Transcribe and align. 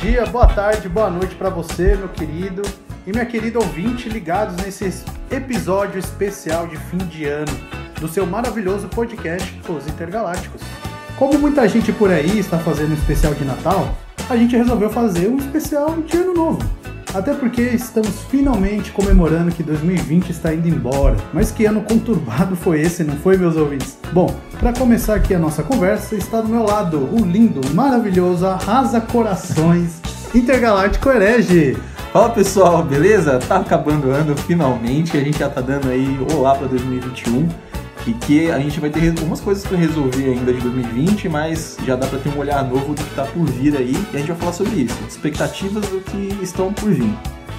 dia, 0.00 0.24
boa 0.24 0.46
tarde, 0.46 0.88
boa 0.88 1.10
noite 1.10 1.34
para 1.34 1.50
você, 1.50 1.94
meu 1.94 2.08
querido 2.08 2.62
e 3.06 3.12
minha 3.12 3.26
querida 3.26 3.58
ouvinte, 3.58 4.08
ligados 4.08 4.56
nesse 4.56 5.04
episódio 5.30 5.98
especial 5.98 6.66
de 6.66 6.78
fim 6.78 6.96
de 6.96 7.26
ano 7.26 7.52
do 8.00 8.08
seu 8.08 8.24
maravilhoso 8.24 8.88
podcast 8.88 9.60
Os 9.68 9.86
Intergalácticos. 9.86 10.62
Como 11.18 11.38
muita 11.38 11.68
gente 11.68 11.92
por 11.92 12.10
aí 12.10 12.38
está 12.38 12.58
fazendo 12.58 12.92
um 12.92 12.94
especial 12.94 13.34
de 13.34 13.44
Natal, 13.44 13.94
a 14.30 14.36
gente 14.36 14.56
resolveu 14.56 14.88
fazer 14.88 15.28
um 15.28 15.36
especial 15.36 15.94
de 16.00 16.16
Ano 16.16 16.32
Novo. 16.32 16.79
Até 17.12 17.34
porque 17.34 17.62
estamos 17.62 18.22
finalmente 18.30 18.92
comemorando 18.92 19.50
que 19.50 19.64
2020 19.64 20.30
está 20.30 20.54
indo 20.54 20.68
embora. 20.68 21.16
Mas 21.32 21.50
que 21.50 21.66
ano 21.66 21.82
conturbado 21.82 22.54
foi 22.54 22.80
esse, 22.80 23.02
não 23.02 23.16
foi, 23.16 23.36
meus 23.36 23.56
ouvintes? 23.56 23.98
Bom, 24.12 24.32
para 24.58 24.72
começar 24.72 25.16
aqui 25.16 25.34
a 25.34 25.38
nossa 25.38 25.62
conversa, 25.62 26.14
está 26.14 26.40
do 26.40 26.48
meu 26.48 26.62
lado 26.62 27.08
o 27.12 27.24
lindo, 27.24 27.60
maravilhoso, 27.74 28.46
arrasa 28.46 29.00
corações, 29.00 30.00
intergaláctico 30.32 31.10
herege. 31.10 31.76
Fala 32.12 32.30
pessoal, 32.30 32.82
beleza? 32.84 33.40
Tá 33.40 33.56
acabando 33.56 34.08
o 34.08 34.10
ano 34.10 34.36
finalmente, 34.36 35.16
a 35.16 35.20
gente 35.20 35.38
já 35.38 35.48
tá 35.48 35.60
dando 35.60 35.88
aí 35.88 36.18
olá 36.32 36.54
para 36.54 36.68
2021 36.68 37.69
e 38.06 38.12
que 38.12 38.50
a 38.50 38.58
gente 38.58 38.80
vai 38.80 38.90
ter 38.90 39.08
algumas 39.08 39.40
coisas 39.40 39.64
para 39.64 39.76
resolver 39.76 40.24
ainda 40.24 40.52
de 40.52 40.60
2020, 40.60 41.28
mas 41.28 41.76
já 41.84 41.96
dá 41.96 42.06
para 42.06 42.18
ter 42.18 42.28
um 42.30 42.38
olhar 42.38 42.64
novo 42.64 42.94
do 42.94 43.02
que 43.02 43.10
está 43.10 43.24
por 43.24 43.44
vir 43.46 43.76
aí 43.76 43.94
e 44.12 44.16
a 44.16 44.18
gente 44.18 44.28
vai 44.28 44.36
falar 44.36 44.52
sobre 44.52 44.82
isso, 44.82 44.96
expectativas 45.08 45.86
do 45.88 46.00
que 46.00 46.38
estão 46.42 46.72
por 46.72 46.90
vir. 46.90 47.12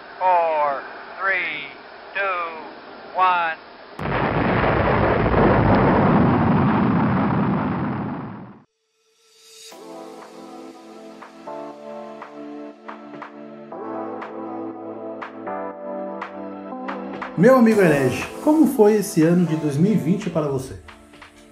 Meu 17.43 17.57
amigo 17.57 17.81
herege, 17.81 18.25
como 18.45 18.69
foi 18.69 18.99
esse 18.99 19.21
ano 19.25 19.45
de 19.45 19.57
2020 19.57 20.31
para 20.31 20.47
você? 20.47 20.75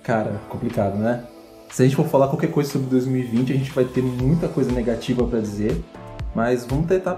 Cara, 0.05 0.41
complicado, 0.49 0.97
né? 0.97 1.25
Se 1.69 1.83
a 1.83 1.85
gente 1.85 1.97
for 1.97 2.07
falar 2.07 2.29
qualquer 2.29 2.53
coisa 2.53 2.71
sobre 2.71 2.89
2020, 2.91 3.53
a 3.53 3.57
gente 3.57 3.73
vai 3.73 3.85
ter 3.85 4.01
muita 4.01 4.47
coisa 4.47 4.71
negativa 4.71 5.27
para 5.27 5.41
dizer, 5.41 5.83
mas 6.33 6.65
vamos 6.65 6.87
tentar 6.87 7.17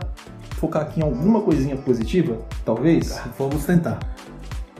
focar 0.52 0.80
aqui 0.80 1.00
em 1.00 1.02
alguma 1.02 1.42
coisinha 1.42 1.76
positiva, 1.76 2.38
talvez? 2.64 3.20
Vamos 3.38 3.62
tentar. 3.66 3.98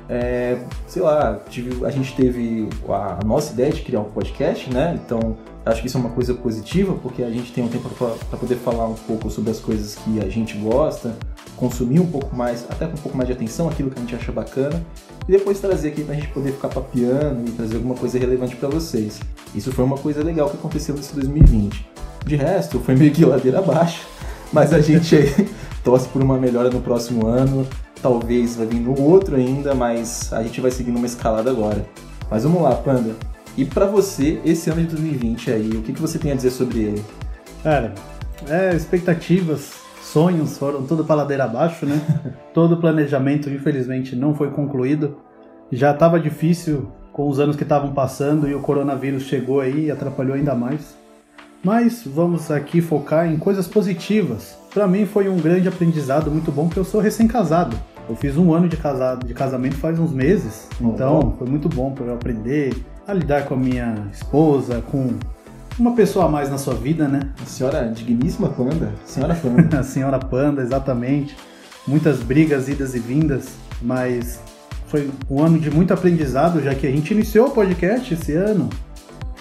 É, 0.09 0.59
sei 0.87 1.03
lá, 1.03 1.43
tive, 1.51 1.85
a 1.85 1.91
gente 1.91 2.17
teve 2.17 2.71
a, 2.89 3.19
a, 3.21 3.25
nossa 3.27 3.53
ideia 3.53 3.73
de 3.73 3.83
criar 3.83 4.01
um 4.01 4.11
podcast, 4.11 4.73
né? 4.73 4.99
Então 5.05 5.37
acho 5.67 5.83
que 5.83 5.89
isso 5.89 5.99
é 5.99 6.01
uma 6.01 6.11
coisa 6.11 6.33
positiva, 6.33 6.95
porque 6.95 7.23
a 7.23 7.31
gente 7.31 7.53
tem 7.53 7.63
um 7.63 7.69
tempo 7.69 7.91
para 7.91 8.39
poder 8.39 8.57
falar 8.57 8.89
um 8.89 8.95
pouco 8.95 9.29
sobre 9.29 9.51
as 9.51 9.61
coisas 9.61 9.97
que 9.97 10.19
a 10.19 10.31
gente 10.31 10.57
gosta, 10.57 11.15
consumir 11.57 12.01
um 12.01 12.07
pouco 12.07 12.35
mais, 12.35 12.65
até 12.69 12.87
com 12.87 12.95
um 12.95 13.01
pouco 13.01 13.17
mais 13.17 13.29
de 13.29 13.35
atenção, 13.35 13.69
aquilo 13.69 13.91
que 13.91 13.99
a 13.99 14.03
gente 14.03 14.15
acha 14.15 14.33
bacana, 14.33 14.85
e 15.29 15.33
depois 15.33 15.61
trazer 15.61 15.89
aqui 15.89 16.03
para 16.03 16.15
a 16.15 16.17
gente 16.17 16.29
poder 16.29 16.53
ficar 16.53 16.69
papiando 16.69 17.49
e 17.49 17.53
trazer 17.53 17.77
alguma 17.77 17.95
coisa 17.95 18.19
relevante 18.19 18.57
para 18.57 18.69
vocês. 18.69 19.21
Isso 19.55 19.73
foi 19.73 19.85
uma 19.85 19.97
coisa 19.97 20.23
legal 20.23 20.51
que 20.51 20.57
aconteceu 20.57 20.95
nesse 20.95 21.15
2020. 21.15 21.87
De 22.27 22.37
resto, 22.37 22.81
foi 22.81 22.95
meio 22.95 23.13
que 23.13 23.25
ladeira 23.25 23.59
abaixo, 23.59 24.07
mas 24.53 24.73
a 24.73 24.81
gente 24.81 25.17
torce 25.85 26.09
por 26.09 26.23
uma 26.23 26.39
melhora 26.39 26.71
no 26.71 26.81
próximo 26.81 27.27
ano. 27.27 27.67
Talvez 28.01 28.57
vai 28.57 28.67
vir 28.67 28.81
no 28.81 29.01
outro 29.01 29.37
ainda, 29.37 29.75
mas 29.75 30.33
a 30.33 30.43
gente 30.43 30.61
vai 30.61 30.71
seguindo 30.71 30.97
uma 30.97 31.07
escalada 31.07 31.51
agora. 31.51 31.87
Mas 32.29 32.43
vamos 32.43 32.63
lá, 32.63 32.75
Panda. 32.75 33.15
E 33.57 33.65
para 33.65 33.87
você, 33.87 34.41
esse 34.45 34.71
ano 34.71 34.81
de 34.81 34.89
2020 34.89 35.51
aí, 35.53 35.71
o 35.71 35.83
que, 35.83 35.93
que 35.93 36.01
você 36.01 36.19
tem 36.19 36.33
a 36.33 36.35
dizer 36.35 36.51
sobre 36.51 36.81
ele? 36.81 37.05
Cara, 37.63 37.93
é, 38.49 38.75
expectativas, 38.75 39.75
sonhos 40.03 40.59
foram 40.59 40.83
tudo 40.83 41.05
para 41.05 41.17
ladeira 41.17 41.45
abaixo, 41.45 41.87
né? 41.87 42.01
Todo 42.53 42.75
o 42.75 42.77
planejamento, 42.77 43.49
infelizmente, 43.49 44.17
não 44.17 44.35
foi 44.35 44.51
concluído. 44.51 45.17
Já 45.71 45.93
estava 45.93 46.21
difícil 46.21 46.89
com 47.13 47.29
os 47.29 47.39
anos 47.39 47.57
que 47.57 47.63
estavam 47.63 47.93
passando 47.93 48.49
e 48.49 48.55
o 48.55 48.61
coronavírus 48.61 49.23
chegou 49.25 49.61
aí 49.61 49.87
e 49.87 49.91
atrapalhou 49.91 50.35
ainda 50.35 50.55
mais. 50.55 50.97
Mas 51.65 52.03
vamos 52.05 52.51
aqui 52.51 52.81
focar 52.81 53.31
em 53.31 53.39
coisas 53.39 53.69
positivas. 53.69 54.59
Para 54.75 54.89
mim 54.89 55.07
foi 55.07 55.29
um 55.29 55.37
grande 55.37 55.69
aprendizado 55.69 56.31
muito 56.31 56.51
bom 56.51 56.67
porque 56.67 56.81
eu 56.81 56.85
sou 56.85 57.01
recém-casado. 57.01 57.77
Eu 58.09 58.17
fiz 58.17 58.37
um 58.37 58.53
ano 58.53 58.69
de, 58.69 58.77
casado, 58.77 59.25
de 59.25 59.33
casamento 59.33 59.77
faz 59.77 59.99
uns 59.99 60.13
meses, 60.13 60.69
então 60.81 61.35
foi 61.39 61.49
muito 61.49 61.69
bom 61.69 61.93
para 61.93 62.07
eu 62.07 62.15
aprender 62.15 62.75
a 63.07 63.13
lidar 63.15 63.45
com 63.45 63.55
a 63.55 63.57
minha 63.57 64.09
esposa, 64.13 64.83
com 64.91 65.15
uma 65.79 65.95
pessoa 65.95 66.27
a 66.27 66.29
mais 66.29 66.51
na 66.51 66.59
sua 66.59 66.75
vida, 66.75 67.09
né? 67.09 67.31
A 67.43 67.47
senhora 67.47 67.89
digníssima 67.89 68.49
Panda, 68.49 68.93
senhora 69.05 69.35
Panda. 69.35 69.79
a 69.81 69.83
senhora 69.83 70.19
Panda, 70.19 70.63
exatamente. 70.63 71.37
Muitas 71.87 72.21
brigas, 72.21 72.69
idas 72.69 72.95
e 72.95 72.99
vindas, 72.99 73.49
mas 73.81 74.41
foi 74.87 75.11
um 75.31 75.43
ano 75.43 75.59
de 75.59 75.71
muito 75.71 75.93
aprendizado, 75.93 76.63
já 76.63 76.75
que 76.75 76.87
a 76.87 76.91
gente 76.91 77.13
iniciou 77.13 77.49
o 77.49 77.51
podcast 77.51 78.15
esse 78.15 78.35
ano 78.35 78.69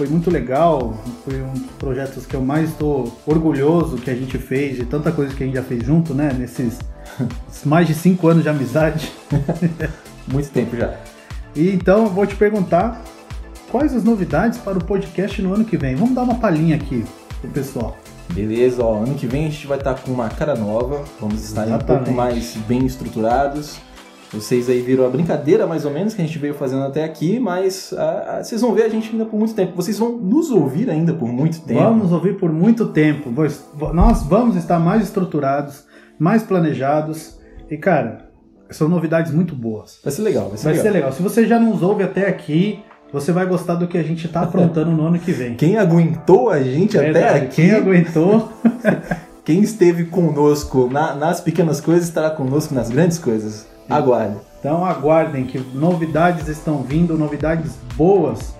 foi 0.01 0.07
muito 0.07 0.31
legal, 0.31 0.99
foi 1.23 1.43
um 1.43 1.53
dos 1.53 1.71
projetos 1.77 2.25
que 2.25 2.35
eu 2.35 2.41
mais 2.41 2.69
estou 2.69 3.15
orgulhoso 3.23 3.97
que 3.97 4.09
a 4.09 4.15
gente 4.15 4.35
fez, 4.39 4.77
de 4.77 4.85
tanta 4.85 5.11
coisa 5.11 5.31
que 5.35 5.43
a 5.43 5.45
gente 5.45 5.55
já 5.55 5.61
fez 5.61 5.85
junto, 5.85 6.11
né? 6.13 6.33
Nesses 6.33 6.79
mais 7.63 7.85
de 7.85 7.93
cinco 7.93 8.27
anos 8.27 8.41
de 8.41 8.49
amizade. 8.49 9.11
muito 10.27 10.49
tempo 10.49 10.75
já. 10.75 10.95
E 11.55 11.69
então 11.69 12.05
eu 12.05 12.09
vou 12.09 12.25
te 12.25 12.35
perguntar 12.35 13.03
quais 13.71 13.95
as 13.95 14.03
novidades 14.03 14.59
para 14.59 14.77
o 14.77 14.83
podcast 14.83 15.41
no 15.41 15.53
ano 15.53 15.65
que 15.65 15.77
vem. 15.77 15.95
Vamos 15.95 16.13
dar 16.13 16.23
uma 16.23 16.35
palhinha 16.35 16.75
aqui 16.75 17.05
pro 17.39 17.49
pessoal. 17.49 17.97
Beleza, 18.33 18.83
ó, 18.83 19.03
ano 19.03 19.15
que 19.15 19.25
vem 19.25 19.47
a 19.47 19.49
gente 19.49 19.65
vai 19.65 19.77
estar 19.77 19.95
com 19.95 20.11
uma 20.11 20.29
cara 20.29 20.55
nova, 20.55 21.03
vamos 21.19 21.43
estar 21.43 21.67
um 21.67 21.79
pouco 21.79 22.11
mais 22.11 22.55
bem 22.67 22.85
estruturados 22.85 23.79
vocês 24.33 24.69
aí 24.69 24.79
viram 24.79 25.05
a 25.05 25.09
brincadeira, 25.09 25.67
mais 25.67 25.83
ou 25.83 25.91
menos, 25.91 26.13
que 26.13 26.21
a 26.21 26.25
gente 26.25 26.39
veio 26.39 26.53
fazendo 26.53 26.83
até 26.83 27.03
aqui, 27.03 27.37
mas 27.37 27.93
ah, 27.97 28.37
ah, 28.37 28.43
vocês 28.43 28.61
vão 28.61 28.73
ver 28.73 28.83
a 28.83 28.89
gente 28.89 29.11
ainda 29.11 29.25
por 29.25 29.37
muito 29.37 29.53
tempo. 29.53 29.75
Vocês 29.75 29.99
vão 29.99 30.17
nos 30.17 30.51
ouvir 30.51 30.89
ainda 30.89 31.13
por 31.13 31.27
muito 31.27 31.59
tempo. 31.61 31.81
Vamos 31.81 32.13
ouvir 32.13 32.37
por 32.37 32.51
muito 32.51 32.87
tempo. 32.87 33.29
Nós 33.93 34.23
vamos 34.23 34.55
estar 34.55 34.79
mais 34.79 35.03
estruturados, 35.03 35.83
mais 36.17 36.43
planejados. 36.43 37.37
E, 37.69 37.75
cara, 37.75 38.29
são 38.69 38.87
novidades 38.87 39.33
muito 39.33 39.53
boas. 39.53 39.99
Vai 40.01 40.13
ser 40.13 40.21
legal, 40.21 40.47
vai 40.47 40.57
ser 40.57 40.63
Vai 40.63 40.73
legal. 40.73 40.85
ser 40.85 40.91
legal. 40.97 41.11
Se 41.11 41.21
você 41.21 41.45
já 41.45 41.59
nos 41.59 41.81
ouve 41.81 42.03
até 42.03 42.29
aqui, 42.29 42.81
você 43.11 43.31
vai 43.31 43.45
gostar 43.45 43.75
do 43.75 43.87
que 43.87 43.97
a 43.97 44.03
gente 44.03 44.27
tá 44.27 44.41
aprontando 44.41 44.91
no 44.91 45.05
ano 45.07 45.19
que 45.19 45.31
vem. 45.31 45.55
Quem 45.55 45.77
aguentou 45.77 46.49
a 46.49 46.61
gente 46.61 46.97
até 46.97 47.11
Verdade. 47.11 47.45
aqui, 47.45 47.55
Quem 47.55 47.71
aguentou, 47.71 48.51
quem 49.43 49.61
esteve 49.61 50.05
conosco 50.05 50.87
na- 50.91 51.13
nas 51.15 51.41
pequenas 51.41 51.81
coisas, 51.81 52.07
estará 52.07 52.29
conosco 52.29 52.73
nas 52.73 52.89
grandes 52.89 53.17
coisas. 53.17 53.67
Aguarde. 53.89 54.37
então 54.59 54.85
aguardem 54.85 55.43
que 55.43 55.59
novidades 55.73 56.47
estão 56.47 56.81
vindo, 56.81 57.17
novidades 57.17 57.73
boas. 57.97 58.55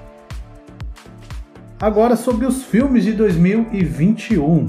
Agora 1.80 2.16
sobre 2.18 2.46
os 2.46 2.64
filmes 2.64 3.04
de 3.06 3.14
2021. 3.14 4.68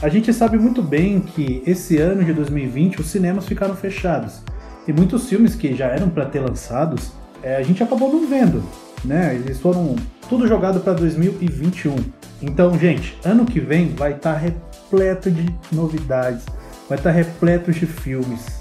A 0.00 0.08
gente 0.08 0.32
sabe 0.32 0.56
muito 0.56 0.80
bem 0.80 1.18
que 1.20 1.62
esse 1.66 1.98
ano 1.98 2.22
de 2.24 2.32
2020 2.32 3.00
os 3.00 3.08
cinemas 3.08 3.44
ficaram 3.46 3.74
fechados. 3.74 4.40
E 4.86 4.92
muitos 4.92 5.28
filmes 5.28 5.54
que 5.56 5.74
já 5.74 5.86
eram 5.86 6.08
para 6.08 6.24
ter 6.24 6.38
lançados, 6.40 7.10
é, 7.42 7.56
a 7.56 7.62
gente 7.62 7.82
acabou 7.82 8.10
não 8.12 8.26
vendo, 8.28 8.62
né? 9.04 9.34
Eles 9.34 9.58
foram 9.58 9.96
tudo 10.28 10.46
jogado 10.46 10.80
para 10.80 10.92
2021. 10.94 11.96
Então, 12.40 12.78
gente, 12.78 13.18
ano 13.24 13.44
que 13.44 13.60
vem 13.60 13.94
vai 13.94 14.12
estar 14.12 14.34
repleto 14.34 15.30
de 15.30 15.46
novidades, 15.72 16.44
vai 16.88 16.98
estar 16.98 17.10
repleto 17.10 17.72
de 17.72 17.86
filmes. 17.86 18.58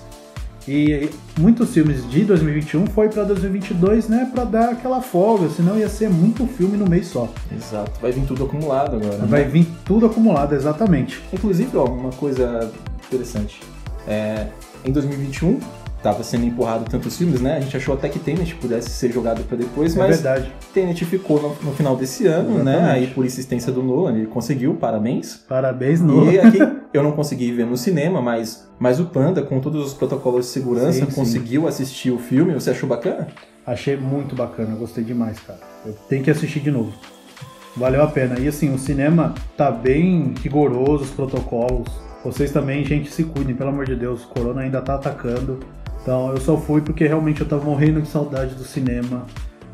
E 0.68 1.10
muitos 1.40 1.74
filmes 1.74 2.10
de 2.10 2.26
2021 2.26 2.88
foi 2.88 3.08
para 3.08 3.24
2022, 3.24 4.10
né, 4.10 4.30
para 4.34 4.44
dar 4.44 4.70
aquela 4.72 5.02
folga, 5.02 5.48
senão 5.50 5.78
ia 5.80 5.88
ser 5.88 6.10
muito 6.10 6.46
filme 6.46 6.76
no 6.76 6.86
mês 6.86 7.08
só. 7.08 7.30
Exato. 7.56 7.92
Vai 8.02 8.12
vir 8.12 8.26
tudo 8.26 8.44
acumulado 8.44 8.98
agora. 8.98 9.18
né? 9.18 9.28
Vai 9.28 9.46
vir 9.46 9.66
tudo 9.86 10.06
acumulado, 10.06 10.54
exatamente. 10.54 11.24
Inclusive, 11.32 11.78
ó, 11.78 11.86
uma 11.86 12.12
coisa 12.12 12.70
interessante. 13.08 13.62
É, 14.06 14.48
em 14.84 14.92
2021, 14.92 15.58
tava 16.02 16.24
sendo 16.24 16.46
empurrado 16.46 16.86
tantos 16.90 17.18
filmes, 17.18 17.42
né? 17.42 17.58
A 17.58 17.60
gente 17.60 17.76
achou 17.76 17.94
até 17.96 18.08
que 18.08 18.20
Tenet 18.20 18.56
pudesse 18.56 18.90
ser 18.90 19.12
jogado 19.12 19.44
para 19.44 19.58
depois, 19.58 19.96
É 19.96 20.00
mas 20.00 20.22
verdade. 20.22 20.52
Tenet 20.74 21.04
ficou 21.06 21.42
no, 21.42 21.50
no 21.70 21.76
final 21.76 21.96
desse 21.96 22.28
ano, 22.28 22.64
né? 22.64 22.74
Exatamente. 22.74 23.00
Aí 23.00 23.08
por 23.08 23.26
insistência 23.26 23.72
do 23.72 23.82
Nolan, 23.84 24.16
ele 24.16 24.28
conseguiu, 24.28 24.76
parabéns. 24.76 25.36
Parabéns, 25.48 26.00
Nolan. 26.02 26.32
E 26.32 26.40
aqui 26.40 26.60
eu 26.94 27.04
não 27.04 27.12
consegui 27.14 27.52
ver 27.52 27.66
no 27.66 27.76
cinema, 27.78 28.22
mas, 28.22 28.68
mas 28.80 29.00
o 29.00 29.06
Panda, 29.06 29.42
com 29.42 29.60
todos 29.60 29.86
os 29.86 29.94
protocolos 29.94 30.46
de 30.46 30.52
segurança, 30.52 30.94
Sim, 31.00 31.06
sim. 31.06 31.12
conseguiu 31.16 31.68
assistir 31.68 32.12
o 32.12 32.20
filme. 32.20 32.54
Você 32.54 32.70
achou 32.72 32.88
bacana? 32.88 33.28
Achei 33.66 33.98
muito 33.98 34.36
bacana, 34.36 34.76
gostei 34.76 35.04
demais, 35.04 35.40
cara. 35.40 35.60
Eu 35.86 35.94
tenho 36.08 36.24
que 36.24 36.32
assistir 36.32 36.60
de 36.62 36.72
novo. 36.72 36.94
Valeu 37.76 38.02
a 38.02 38.08
pena. 38.08 38.40
E 38.40 38.48
assim, 38.48 38.74
o 38.74 38.78
cinema 38.80 39.34
tá 39.56 39.70
bem 39.70 40.34
rigoroso, 40.42 41.04
os 41.04 41.10
protocolos. 41.12 41.88
Vocês 42.24 42.52
também, 42.52 42.84
gente, 42.84 43.12
se 43.12 43.24
cuidem, 43.24 43.56
pelo 43.56 43.70
amor 43.70 43.86
de 43.86 43.96
Deus. 43.96 44.24
O 44.24 44.28
corona 44.30 44.62
ainda 44.62 44.82
tá 44.82 44.96
atacando. 44.96 45.60
Então 46.08 46.32
eu 46.32 46.40
só 46.40 46.56
fui 46.56 46.80
porque 46.80 47.06
realmente 47.06 47.42
eu 47.42 47.48
tava 47.48 47.66
morrendo 47.66 48.02
de 48.02 48.08
saudade 48.08 48.56
do 48.56 48.64
cinema. 48.64 49.26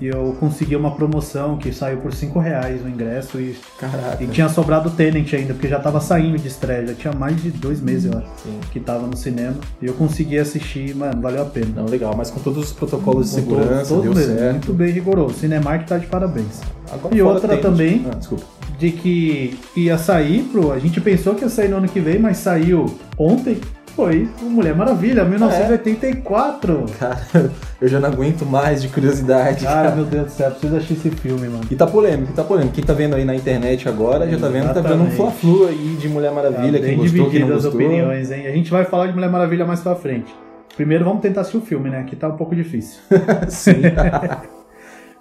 E 0.01 0.07
eu 0.07 0.35
consegui 0.39 0.75
uma 0.75 0.89
promoção 0.95 1.57
que 1.57 1.71
saiu 1.71 1.97
por 1.99 2.11
5 2.11 2.37
reais 2.39 2.83
o 2.83 2.89
ingresso 2.89 3.39
e, 3.39 3.55
e 4.19 4.25
tinha 4.25 4.49
sobrado 4.49 4.89
Tenant 4.89 5.31
ainda, 5.31 5.53
porque 5.53 5.67
já 5.67 5.79
tava 5.79 6.01
saindo 6.01 6.39
de 6.39 6.47
estreia. 6.47 6.87
Já 6.87 6.93
tinha 6.95 7.13
mais 7.13 7.39
de 7.41 7.51
dois 7.51 7.79
meses, 7.79 8.11
eu 8.11 8.17
acho, 8.17 8.27
Sim. 8.43 8.59
que 8.71 8.79
tava 8.79 9.05
no 9.05 9.15
cinema. 9.15 9.55
E 9.79 9.85
eu 9.85 9.93
consegui 9.93 10.39
assistir, 10.39 10.95
mano, 10.95 11.21
valeu 11.21 11.43
a 11.43 11.45
pena. 11.45 11.67
Não, 11.75 11.85
legal, 11.85 12.15
mas 12.17 12.31
com 12.31 12.39
todos 12.39 12.63
os 12.65 12.73
protocolos 12.73 13.29
de 13.35 13.43
Com 13.43 13.49
todos- 13.49 13.63
segurança, 13.63 13.89
todos 13.93 14.03
deu 14.03 14.13
mesmo, 14.15 14.35
certo. 14.35 14.51
Muito 14.53 14.73
bem 14.73 14.91
rigoroso. 14.91 15.35
Cinemark 15.35 15.85
tá 15.87 15.99
de 15.99 16.07
parabéns. 16.07 16.61
Agora, 16.91 17.15
E 17.15 17.21
outra 17.21 17.57
também. 17.57 18.07
Ah, 18.11 18.15
desculpa. 18.15 18.43
De 18.79 18.91
que 18.91 19.57
ia 19.77 19.99
sair 19.99 20.41
pro. 20.51 20.71
A 20.73 20.79
gente 20.79 20.99
pensou 20.99 21.35
que 21.35 21.43
ia 21.43 21.49
sair 21.49 21.69
no 21.69 21.77
ano 21.77 21.87
que 21.87 21.99
vem, 21.99 22.17
mas 22.17 22.37
saiu 22.37 22.87
ontem. 23.19 23.61
Foi 23.95 24.27
Mulher 24.41 24.75
Maravilha, 24.75 25.23
1984. 25.23 26.85
Cara, 26.97 27.19
eu 27.79 27.87
já 27.87 27.99
não 27.99 28.09
aguento 28.09 28.43
mais 28.43 28.81
de 28.81 28.87
curiosidade. 28.87 29.65
Cara, 29.65 29.83
cara. 29.89 29.95
meu 29.95 30.05
Deus 30.05 30.25
do 30.25 30.31
céu, 30.31 30.49
preciso 30.49 30.75
assistir 30.75 30.93
esse 30.93 31.11
filme, 31.11 31.47
mano. 31.47 31.63
E 31.69 31.75
tá 31.75 31.85
polêmico, 31.85 32.31
e 32.31 32.35
tá 32.35 32.43
polêmico. 32.43 32.73
Quem 32.73 32.83
tá 32.83 32.93
vendo 32.93 33.15
aí 33.15 33.23
na 33.23 33.35
internet 33.35 33.87
agora 33.87 34.27
já 34.27 34.39
tá 34.39 34.47
vendo, 34.47 34.73
tá 34.73 34.81
vendo 34.81 35.03
um 35.03 35.11
fla-flu 35.11 35.67
aí 35.67 35.95
de 35.99 36.09
Mulher 36.09 36.31
Maravilha, 36.31 36.79
Tá 36.79 36.85
quem 36.87 36.97
gostou, 36.97 37.13
quem 37.13 37.19
não 37.19 37.29
divididas 37.29 37.57
as 37.57 37.63
gostou. 37.65 37.81
opiniões, 37.81 38.31
hein? 38.31 38.47
A 38.47 38.51
gente 38.51 38.71
vai 38.71 38.83
falar 38.83 39.07
de 39.07 39.13
Mulher 39.13 39.29
Maravilha 39.29 39.65
mais 39.65 39.81
pra 39.81 39.95
frente. 39.95 40.33
Primeiro 40.75 41.05
vamos 41.05 41.21
tentar 41.21 41.41
assistir 41.41 41.57
o 41.57 41.61
filme, 41.61 41.89
né? 41.91 42.03
Que 42.03 42.15
tá 42.15 42.29
um 42.29 42.35
pouco 42.35 42.55
difícil. 42.55 42.99
Sim. 43.47 43.73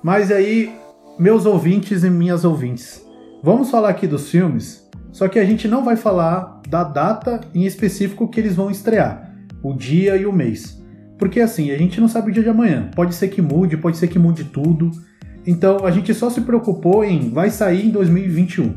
Mas 0.02 0.32
aí, 0.32 0.72
meus 1.18 1.44
ouvintes 1.44 2.04
e 2.04 2.10
minhas 2.10 2.42
ouvintes, 2.42 3.04
vamos 3.42 3.70
falar 3.70 3.90
aqui 3.90 4.06
dos 4.06 4.30
filmes, 4.30 4.88
só 5.12 5.28
que 5.28 5.38
a 5.38 5.44
gente 5.44 5.68
não 5.68 5.84
vai 5.84 5.94
falar 5.94 6.61
da 6.72 6.82
data 6.82 7.42
em 7.54 7.66
específico 7.66 8.26
que 8.26 8.40
eles 8.40 8.56
vão 8.56 8.70
estrear, 8.70 9.30
o 9.62 9.74
dia 9.74 10.16
e 10.16 10.24
o 10.24 10.32
mês. 10.32 10.82
Porque 11.18 11.38
assim, 11.38 11.70
a 11.70 11.76
gente 11.76 12.00
não 12.00 12.08
sabe 12.08 12.30
o 12.30 12.32
dia 12.32 12.42
de 12.42 12.48
amanhã. 12.48 12.88
Pode 12.96 13.14
ser 13.14 13.28
que 13.28 13.42
mude, 13.42 13.76
pode 13.76 13.98
ser 13.98 14.08
que 14.08 14.18
mude 14.18 14.44
tudo. 14.44 14.90
Então 15.46 15.84
a 15.84 15.90
gente 15.90 16.14
só 16.14 16.30
se 16.30 16.40
preocupou 16.40 17.04
em 17.04 17.28
vai 17.28 17.50
sair 17.50 17.86
em 17.86 17.90
2021. 17.90 18.72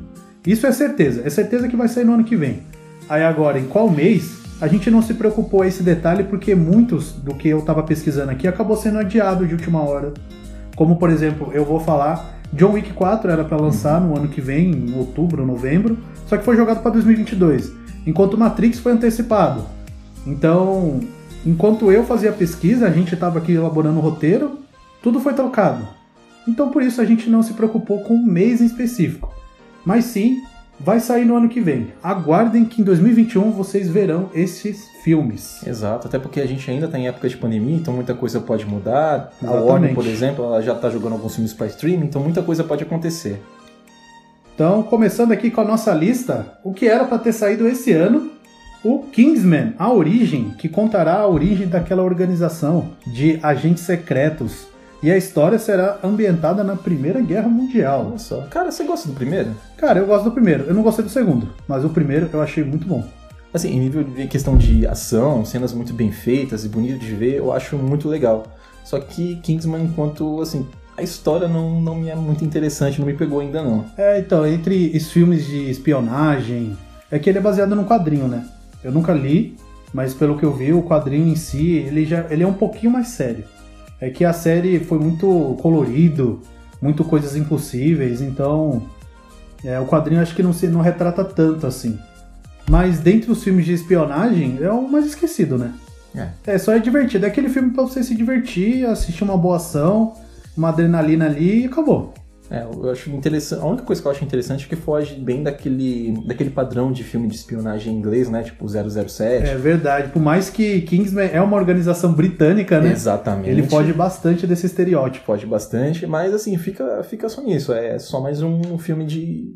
Isso 0.46 0.68
é 0.68 0.74
certeza, 0.74 1.22
é 1.26 1.30
certeza 1.30 1.70
que 1.70 1.78
vai 1.78 1.88
sair 1.88 2.04
no 2.04 2.16
ano 2.16 2.26
que 2.26 2.36
vem. 2.36 2.64
Aí 3.08 3.24
agora, 3.24 3.58
em 3.58 3.66
qual 3.66 3.90
mês? 3.90 4.44
A 4.60 4.68
gente 4.68 4.92
não 4.92 5.02
se 5.02 5.14
preocupou 5.14 5.64
esse 5.64 5.82
detalhe 5.82 6.26
porque 6.26 6.54
muitos 6.54 7.14
do 7.14 7.34
que 7.34 7.48
eu 7.48 7.60
estava 7.60 7.82
pesquisando 7.82 8.32
aqui 8.32 8.46
acabou 8.46 8.76
sendo 8.76 9.00
adiado 9.00 9.48
de 9.48 9.54
última 9.54 9.82
hora. 9.82 10.14
Como, 10.76 10.98
por 10.98 11.10
exemplo, 11.10 11.52
eu 11.54 11.64
vou 11.64 11.80
falar, 11.80 12.40
John 12.52 12.74
Wick 12.74 12.92
4 12.94 13.32
era 13.32 13.44
para 13.44 13.58
lançar 13.58 14.02
no 14.02 14.18
ano 14.18 14.28
que 14.28 14.42
vem, 14.42 14.72
em 14.72 14.98
outubro, 14.98 15.46
novembro, 15.46 15.98
só 16.26 16.38
que 16.38 16.44
foi 16.44 16.56
jogado 16.56 16.82
para 16.82 16.92
2022, 16.92 17.85
enquanto 18.06 18.38
Matrix 18.38 18.80
foi 18.80 18.92
antecipado. 18.92 19.66
Então, 20.26 21.00
enquanto 21.46 21.92
eu 21.92 22.04
fazia 22.04 22.30
a 22.30 22.34
pesquisa, 22.34 22.88
a 22.88 22.92
gente 22.92 23.14
estava 23.14 23.40
aqui 23.40 23.54
elaborando 23.54 24.00
o 24.00 24.02
roteiro, 24.02 24.60
tudo 25.02 25.20
foi 25.20 25.34
trocado. 25.34 25.88
Então, 26.48 26.70
por 26.70 26.84
isso 26.84 27.02
a 27.02 27.06
gente 27.06 27.30
não 27.30 27.42
se 27.42 27.54
preocupou 27.54 28.02
com 28.02 28.14
um 28.16 28.26
mês 28.26 28.62
em 28.62 28.66
específico. 28.66 29.34
Mas 29.84 30.06
sim, 30.06 30.42
vai 30.80 31.00
sair 31.00 31.26
no 31.26 31.36
ano 31.36 31.50
que 31.50 31.62
vem. 31.62 31.88
Aguardem 32.04 32.66
que 32.66 32.82
em 32.82 32.84
2021 32.84 33.52
vocês 33.52 33.88
verão 33.88 34.30
esses 34.34 34.88
filmes. 35.04 35.66
Exato, 35.66 36.08
até 36.08 36.20
porque 36.20 36.40
a 36.40 36.46
gente 36.46 36.70
ainda 36.70 36.88
tá 36.88 36.98
em 36.98 37.08
época 37.08 37.30
de 37.30 37.38
pandemia, 37.38 37.76
então 37.76 37.94
muita 37.94 38.14
coisa 38.14 38.40
pode 38.40 38.66
mudar. 38.66 39.32
A 39.42 39.46
Exatamente. 39.46 39.70
Warner, 39.70 39.96
por 39.96 40.06
exemplo, 40.06 40.46
ela 40.46 40.62
já 40.62 40.76
tá 40.76 40.90
jogando 40.90 41.14
alguns 41.14 41.36
filmes 41.36 41.54
pra 41.54 41.68
streaming, 41.68 42.06
então 42.06 42.22
muita 42.22 42.42
coisa 42.42 42.64
pode 42.64 42.84
acontecer. 42.84 43.42
Então, 44.56 44.82
começando 44.84 45.34
aqui 45.34 45.52
com 45.52 45.60
a 45.60 45.66
nossa 45.66 45.94
lista, 45.94 46.58
o 46.64 46.74
que 46.74 46.88
era 46.88 47.04
para 47.04 47.20
ter 47.20 47.34
saído 47.34 47.68
esse 47.68 47.92
ano, 47.92 48.32
o 48.86 49.00
Kingsman, 49.00 49.74
a 49.78 49.92
origem, 49.92 50.52
que 50.52 50.70
contará 50.70 51.16
a 51.16 51.28
origem 51.28 51.68
daquela 51.68 52.02
organização 52.02 52.92
de 53.06 53.38
agentes 53.44 53.84
secretos. 53.84 54.66
E 55.04 55.12
a 55.12 55.18
história 55.18 55.60
será 55.60 56.00
ambientada 56.02 56.64
na 56.64 56.78
Primeira 56.78 57.20
Guerra 57.20 57.50
Mundial. 57.50 58.08
Olha 58.08 58.18
só. 58.18 58.44
Cara, 58.44 58.72
você 58.72 58.86
gosta 58.86 59.10
do 59.10 59.14
primeiro? 59.14 59.50
Cara, 59.76 60.00
eu 60.00 60.06
gosto 60.06 60.24
do 60.24 60.32
primeiro. 60.32 60.64
Eu 60.64 60.74
não 60.74 60.84
gostei 60.84 61.04
do 61.04 61.12
segundo, 61.12 61.50
mas 61.68 61.84
o 61.84 61.90
primeiro 61.90 62.30
eu 62.32 62.42
achei 62.42 62.64
muito 62.64 62.88
bom. 62.88 63.04
Assim, 63.54 63.76
em 63.76 63.80
nível 63.82 64.06
de 64.06 64.26
questão 64.28 64.56
de 64.56 64.88
ação, 64.88 65.44
cenas 65.44 65.74
muito 65.74 65.94
bem 65.94 66.14
feitas 66.14 66.64
e 66.64 66.70
bonito 66.70 67.00
de 67.00 67.14
ver, 67.14 67.36
eu 67.36 67.52
acho 67.52 67.76
muito 67.76 68.08
legal. 68.08 68.44
Só 68.86 69.02
que 69.02 69.36
Kingsman, 69.38 69.84
enquanto, 69.84 70.40
assim, 70.40 70.66
a 70.98 71.04
história 71.04 71.48
não, 71.48 71.82
não 71.82 71.96
me 71.96 72.10
é 72.10 72.16
muito 72.16 72.44
interessante, 72.46 73.00
não 73.00 73.08
me 73.08 73.14
pegou 73.14 73.40
ainda 73.40 73.62
não. 73.62 73.86
É, 73.98 74.20
então, 74.20 74.48
entre 74.48 74.96
os 74.96 75.12
filmes 75.12 75.46
de 75.46 75.70
espionagem, 75.70 76.78
é 77.12 77.20
que 77.20 77.30
ele 77.30 77.38
é 77.38 77.42
baseado 77.42 77.76
num 77.76 77.84
quadrinho, 77.84 78.28
né? 78.28 78.46
Eu 78.84 78.92
nunca 78.92 79.14
li, 79.14 79.58
mas 79.94 80.14
pelo 80.14 80.38
que 80.38 80.46
eu 80.46 80.54
vi, 80.54 80.72
o 80.74 80.84
quadrinho 80.84 81.28
em 81.28 81.36
si, 81.36 81.74
ele 81.74 82.06
já 82.06 82.26
ele 82.30 82.44
é 82.44 82.48
um 82.48 82.54
pouquinho 82.54 82.92
mais 82.92 83.10
sério. 83.10 83.44
É 84.00 84.10
que 84.10 84.24
a 84.24 84.34
série 84.34 84.80
foi 84.80 85.00
muito 85.00 85.58
colorido, 85.62 86.42
muito 86.82 87.04
coisas 87.04 87.36
impossíveis, 87.36 88.22
então 88.22 88.84
é, 89.64 89.80
o 89.80 89.86
quadrinho 89.86 90.22
acho 90.22 90.36
que 90.36 90.44
não 90.44 90.54
se 90.54 90.68
não 90.68 90.82
retrata 90.82 91.24
tanto 91.24 91.66
assim. 91.66 91.98
Mas 92.70 93.00
dentre 93.00 93.32
os 93.32 93.44
filmes 93.44 93.66
de 93.66 93.74
espionagem, 93.74 94.60
é 94.62 94.72
o 94.72 94.90
mais 94.90 95.06
esquecido, 95.06 95.58
né? 95.58 95.74
É. 96.16 96.54
É, 96.54 96.58
só 96.58 96.74
é 96.74 96.80
divertido. 96.80 97.26
É 97.26 97.30
aquele 97.30 97.50
filme 97.50 97.72
pra 97.72 97.84
você 97.84 98.02
se 98.02 98.16
divertir, 98.16 98.86
assistir 98.86 99.24
uma 99.24 99.38
boa 99.38 99.58
ação, 99.58 100.14
uma 100.58 100.70
adrenalina 100.70 101.26
ali 101.26 101.64
e 101.64 101.66
acabou. 101.66 102.14
É, 102.50 102.64
eu 102.64 102.92
acho 102.92 103.10
interessante. 103.10 103.62
A 103.62 103.66
única 103.66 103.84
coisa 103.84 104.02
que 104.02 104.08
eu 104.08 104.12
acho 104.12 104.24
interessante 104.24 104.66
é 104.66 104.70
que 104.70 104.76
foge 104.76 105.16
bem 105.16 105.42
daquele, 105.42 106.14
daquele 106.28 106.52
padrão 106.52 106.92
de 106.92 107.04
filme 107.04 107.28
de 107.28 107.36
espionagem 107.36 107.94
em 107.94 107.98
inglês, 107.98 108.30
né? 108.30 108.44
Tipo 108.44 108.68
007. 108.68 109.50
É 109.50 109.56
verdade. 109.56 110.12
Por 110.12 110.22
mais 110.22 110.50
que 110.50 110.82
Kingsman 110.82 111.30
é 111.34 111.42
uma 111.42 111.58
organização 111.58 112.14
britânica, 112.14 112.80
né? 112.80 112.92
Exatamente. 112.92 113.50
Ele 113.50 113.64
foge 113.64 113.92
bastante 113.94 114.46
desse 114.46 114.68
estereótipo. 114.68 115.26
Pode 115.26 115.46
bastante, 115.46 116.06
mas 116.06 116.34
assim, 116.34 116.56
fica, 116.58 117.04
fica 117.04 117.28
só 117.30 117.42
nisso. 117.42 117.74
É 117.74 117.98
só 117.98 118.22
mais 118.22 118.42
um 118.44 118.78
filme 118.78 119.06
de, 119.06 119.56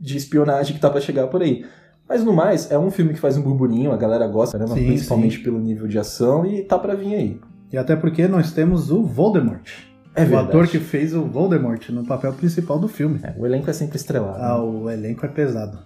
de 0.00 0.16
espionagem 0.16 0.74
que 0.74 0.80
tá 0.80 0.90
pra 0.90 1.00
chegar 1.00 1.28
por 1.28 1.40
aí. 1.40 1.64
Mas 2.08 2.22
no 2.22 2.32
mais, 2.32 2.70
é 2.70 2.78
um 2.78 2.90
filme 2.90 3.14
que 3.14 3.20
faz 3.20 3.36
um 3.36 3.42
burburinho, 3.42 3.92
a 3.92 3.96
galera 3.96 4.26
gosta, 4.26 4.58
né? 4.58 4.66
Sim, 4.66 4.86
principalmente 4.86 5.38
sim. 5.38 5.42
pelo 5.42 5.58
nível 5.58 5.86
de 5.86 5.98
ação, 5.98 6.44
e 6.44 6.62
tá 6.62 6.78
pra 6.78 6.94
vir 6.94 7.14
aí. 7.14 7.40
E 7.72 7.78
até 7.78 7.96
porque 7.96 8.28
nós 8.28 8.52
temos 8.52 8.90
o 8.90 9.02
Voldemort. 9.02 9.93
É 10.14 10.22
o 10.22 10.26
verdade. 10.26 10.48
ator 10.48 10.68
que 10.68 10.78
fez 10.78 11.14
o 11.14 11.22
Voldemort 11.22 11.88
no 11.90 12.04
papel 12.04 12.32
principal 12.32 12.78
do 12.78 12.86
filme. 12.88 13.20
É, 13.22 13.34
o 13.36 13.44
elenco 13.44 13.68
é 13.68 13.72
sempre 13.72 13.96
estrelado. 13.96 14.38
Ah, 14.40 14.58
né? 14.58 14.60
o 14.60 14.90
elenco 14.90 15.26
é 15.26 15.28
pesado. 15.28 15.78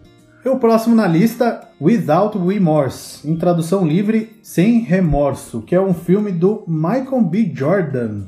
E 0.45 0.49
o 0.49 0.57
próximo 0.57 0.95
na 0.95 1.07
lista, 1.07 1.61
Without 1.81 2.39
Remorse, 2.39 3.29
em 3.29 3.37
tradução 3.37 3.87
livre, 3.87 4.39
Sem 4.43 4.81
Remorso, 4.81 5.63
que 5.63 5.75
é 5.75 5.81
um 5.81 5.93
filme 5.93 6.31
do 6.31 6.63
Michael 6.69 7.23
B. 7.23 7.53
Jordan. 7.55 8.27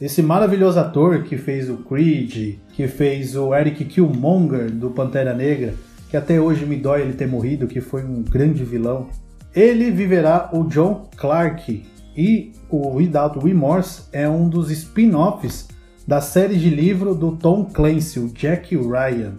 Esse 0.00 0.22
maravilhoso 0.22 0.80
ator 0.80 1.24
que 1.24 1.36
fez 1.36 1.68
o 1.68 1.76
Creed, 1.78 2.58
que 2.72 2.88
fez 2.88 3.36
o 3.36 3.54
Eric 3.54 3.84
Killmonger 3.84 4.70
do 4.70 4.90
Pantera 4.90 5.34
Negra, 5.34 5.74
que 6.08 6.16
até 6.16 6.40
hoje 6.40 6.64
me 6.64 6.76
dói 6.76 7.02
ele 7.02 7.12
ter 7.12 7.28
morrido, 7.28 7.66
que 7.66 7.80
foi 7.80 8.02
um 8.02 8.22
grande 8.22 8.64
vilão. 8.64 9.08
Ele 9.54 9.90
viverá 9.90 10.48
o 10.52 10.64
John 10.64 11.08
Clark 11.16 11.84
e 12.16 12.52
o 12.68 12.96
Without 12.96 13.38
Remorse 13.38 14.02
é 14.12 14.28
um 14.28 14.48
dos 14.48 14.70
spin-offs 14.70 15.68
da 16.06 16.20
série 16.20 16.56
de 16.56 16.70
livro 16.70 17.14
do 17.14 17.36
Tom 17.36 17.64
Clancy, 17.64 18.18
o 18.18 18.28
Jack 18.28 18.76
Ryan. 18.76 19.34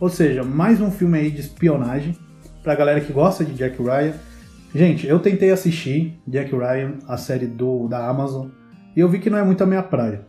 Ou 0.00 0.08
seja, 0.08 0.42
mais 0.42 0.80
um 0.80 0.90
filme 0.90 1.18
aí 1.18 1.30
de 1.30 1.40
espionagem 1.40 2.16
pra 2.62 2.74
galera 2.74 3.00
que 3.00 3.12
gosta 3.12 3.44
de 3.44 3.54
Jack 3.54 3.80
Ryan. 3.80 4.14
Gente, 4.74 5.06
eu 5.06 5.20
tentei 5.20 5.50
assistir 5.50 6.20
Jack 6.26 6.50
Ryan, 6.50 6.94
a 7.06 7.16
série 7.16 7.46
do 7.46 7.86
da 7.88 8.08
Amazon, 8.08 8.48
e 8.94 9.00
eu 9.00 9.08
vi 9.08 9.18
que 9.18 9.30
não 9.30 9.38
é 9.38 9.44
muito 9.44 9.62
a 9.62 9.66
minha 9.66 9.82
praia. 9.82 10.24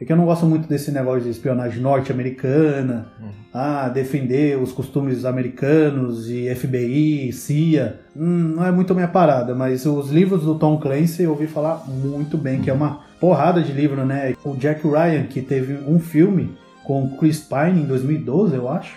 É 0.00 0.04
que 0.04 0.12
eu 0.12 0.16
não 0.16 0.24
gosto 0.24 0.44
muito 0.44 0.68
desse 0.68 0.90
negócio 0.90 1.22
de 1.22 1.30
espionagem 1.30 1.80
norte-americana, 1.80 3.06
uhum. 3.20 3.28
ah, 3.52 3.88
defender 3.88 4.60
os 4.60 4.72
costumes 4.72 5.24
americanos 5.24 6.28
e 6.28 6.52
FBI, 6.52 7.32
CIA. 7.32 8.00
Hum, 8.16 8.54
não 8.56 8.66
é 8.66 8.72
muito 8.72 8.92
a 8.92 8.96
minha 8.96 9.06
parada, 9.06 9.54
mas 9.54 9.86
os 9.86 10.10
livros 10.10 10.42
do 10.42 10.56
Tom 10.56 10.78
Clancy 10.78 11.22
eu 11.22 11.30
ouvi 11.30 11.46
falar 11.46 11.84
muito 11.88 12.36
bem, 12.36 12.56
uhum. 12.56 12.62
que 12.62 12.70
é 12.70 12.72
uma 12.72 13.04
porrada 13.20 13.62
de 13.62 13.72
livro, 13.72 14.04
né? 14.04 14.34
O 14.44 14.56
Jack 14.56 14.82
Ryan, 14.86 15.24
que 15.24 15.40
teve 15.40 15.78
um 15.88 16.00
filme 16.00 16.56
com 16.84 17.16
Chris 17.16 17.40
Pine 17.40 17.82
em 17.82 17.86
2012, 17.86 18.56
eu 18.56 18.68
acho. 18.68 18.94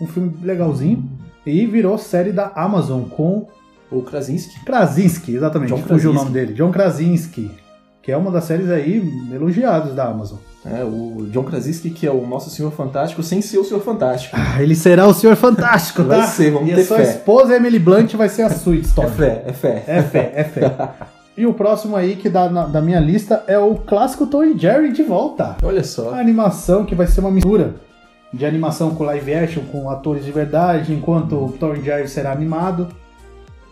Um 0.00 0.06
filme 0.06 0.32
legalzinho. 0.42 1.04
E 1.44 1.66
virou 1.66 1.98
série 1.98 2.30
da 2.30 2.52
Amazon 2.54 3.02
com 3.02 3.48
o 3.90 4.02
Krasinski. 4.02 4.64
Krasinski, 4.64 5.34
exatamente. 5.34 5.70
John 5.70 5.82
Fugiu 5.82 6.10
o 6.10 6.14
nome 6.14 6.30
dele. 6.30 6.52
John 6.54 6.70
Krasinski 6.70 7.50
que 8.02 8.12
é 8.12 8.16
uma 8.16 8.30
das 8.30 8.44
séries 8.44 8.70
aí 8.70 9.02
elogiadas 9.32 9.94
da 9.94 10.06
Amazon. 10.06 10.38
É, 10.64 10.84
o 10.84 11.28
John 11.30 11.44
Krasinski, 11.44 11.90
que 11.90 12.06
é 12.06 12.10
o 12.10 12.26
nosso 12.26 12.50
Senhor 12.50 12.70
Fantástico, 12.72 13.22
sem 13.22 13.40
ser 13.40 13.58
o 13.58 13.64
Senhor 13.64 13.80
Fantástico. 13.80 14.36
Ah, 14.36 14.62
ele 14.62 14.74
será 14.74 15.06
o 15.06 15.14
Senhor 15.14 15.36
Fantástico, 15.36 16.02
tá? 16.04 16.18
Vai 16.18 16.26
ser, 16.26 16.50
vamos 16.50 16.70
e 16.70 16.74
ter 16.74 16.80
a 16.80 16.84
sua 16.84 16.96
fé. 16.98 17.02
esposa 17.04 17.56
Emily 17.56 17.78
Blunt 17.78 18.14
vai 18.14 18.28
ser 18.28 18.42
a 18.42 18.50
sua 18.50 18.76
história. 18.76 19.10
É 19.10 19.12
fé, 19.12 19.44
é 19.46 19.52
fé. 19.52 19.84
É 19.86 20.02
fé, 20.02 20.32
é 20.34 20.44
fé. 20.44 20.72
E 21.38 21.46
o 21.46 21.54
próximo 21.54 21.94
aí 21.94 22.16
que 22.16 22.28
dá 22.28 22.50
na, 22.50 22.66
da 22.66 22.82
minha 22.82 22.98
lista 22.98 23.44
é 23.46 23.56
o 23.56 23.76
clássico 23.76 24.26
Tom 24.26 24.42
e 24.42 24.58
Jerry 24.58 24.92
de 24.92 25.04
volta. 25.04 25.56
Olha 25.62 25.84
só. 25.84 26.12
A 26.12 26.18
animação 26.18 26.84
que 26.84 26.96
vai 26.96 27.06
ser 27.06 27.20
uma 27.20 27.30
mistura 27.30 27.76
de 28.34 28.44
animação 28.44 28.92
com 28.92 29.04
live 29.04 29.34
action, 29.34 29.62
com 29.70 29.88
atores 29.88 30.24
de 30.24 30.32
verdade, 30.32 30.92
enquanto 30.92 31.36
o 31.36 31.52
Tom 31.52 31.74
e 31.74 31.82
Jerry 31.84 32.08
será 32.08 32.32
animado. 32.32 32.88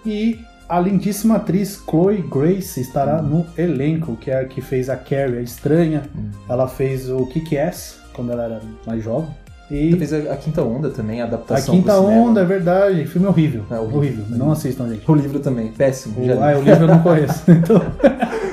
E 0.04 0.38
a 0.68 0.80
lindíssima 0.80 1.36
atriz 1.36 1.80
Chloe 1.88 2.22
Grace 2.22 2.80
estará 2.80 3.22
no 3.22 3.46
elenco, 3.56 4.16
que 4.16 4.30
é 4.30 4.40
a 4.40 4.44
que 4.44 4.60
fez 4.60 4.88
a 4.90 4.96
Carrie, 4.96 5.38
a 5.38 5.42
estranha. 5.42 6.02
Uhum. 6.14 6.30
Ela 6.48 6.66
fez 6.66 7.08
o 7.08 7.24
Kick-Ass 7.26 8.00
quando 8.12 8.32
ela 8.32 8.44
era 8.44 8.60
mais 8.86 9.02
jovem. 9.02 9.28
E 9.70 9.88
ela 9.88 9.98
fez 9.98 10.12
a, 10.12 10.32
a, 10.32 10.36
Quinta 10.36 10.62
Onda 10.62 10.90
também, 10.90 11.20
a 11.20 11.24
adaptação. 11.24 11.74
A 11.74 11.76
Quinta 11.76 12.00
Onda, 12.00 12.40
é 12.40 12.44
verdade. 12.44 13.06
Filme 13.06 13.26
horrível. 13.26 13.64
É 13.70 13.78
horrível. 13.78 13.98
horrível. 13.98 14.24
Não 14.30 14.50
assistam, 14.50 14.88
gente. 14.88 15.08
O 15.10 15.14
livro 15.14 15.40
também, 15.40 15.68
péssimo. 15.68 16.20
O, 16.20 16.42
ah, 16.42 16.56
o 16.56 16.62
livro 16.62 16.84
eu 16.84 16.88
não 16.88 17.02
conheço. 17.02 17.42
então... 17.50 17.82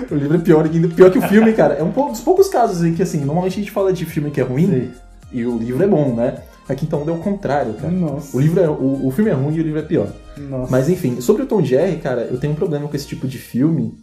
o 0.10 0.16
livro 0.16 0.38
é 0.38 0.40
pior, 0.40 0.68
pior 0.96 1.12
que 1.12 1.18
o 1.18 1.22
filme, 1.24 1.54
cara. 1.54 1.76
É 1.76 1.84
um 1.84 1.90
dos 1.90 2.22
poucos 2.22 2.48
casos 2.48 2.84
em 2.84 2.94
que, 2.94 3.02
assim, 3.02 3.20
normalmente 3.20 3.54
a 3.54 3.60
gente 3.60 3.72
fala 3.72 3.92
de 3.92 4.06
filme 4.06 4.32
que 4.32 4.42
é 4.42 4.44
ruim 4.44 4.68
Sim. 4.68 4.92
e 5.32 5.46
o 5.46 5.58
livro 5.58 5.84
é 5.84 5.88
bom, 5.88 6.16
né? 6.16 6.36
Aqui 6.68 6.86
então 6.86 7.04
deu 7.04 7.16
o 7.16 7.20
contrário, 7.20 7.74
cara. 7.74 7.92
Nossa. 7.92 8.36
O 8.36 8.40
livro 8.40 8.62
é, 8.62 8.70
o, 8.70 9.08
o 9.08 9.12
filme 9.12 9.30
é 9.30 9.34
ruim 9.34 9.56
e 9.56 9.60
o 9.60 9.64
livro 9.64 9.80
é 9.80 9.84
pior. 9.84 10.08
Nossa. 10.38 10.72
Mas 10.72 10.90
enfim, 10.90 11.20
sobre 11.20 11.44
o 11.44 11.46
Tom 11.46 11.64
Jerry, 11.64 11.98
cara, 11.98 12.22
eu 12.22 12.38
tenho 12.38 12.54
um 12.54 12.56
problema 12.56 12.88
com 12.88 12.96
esse 12.96 13.08
tipo 13.08 13.28
de 13.28 13.38
filme, 13.38 13.98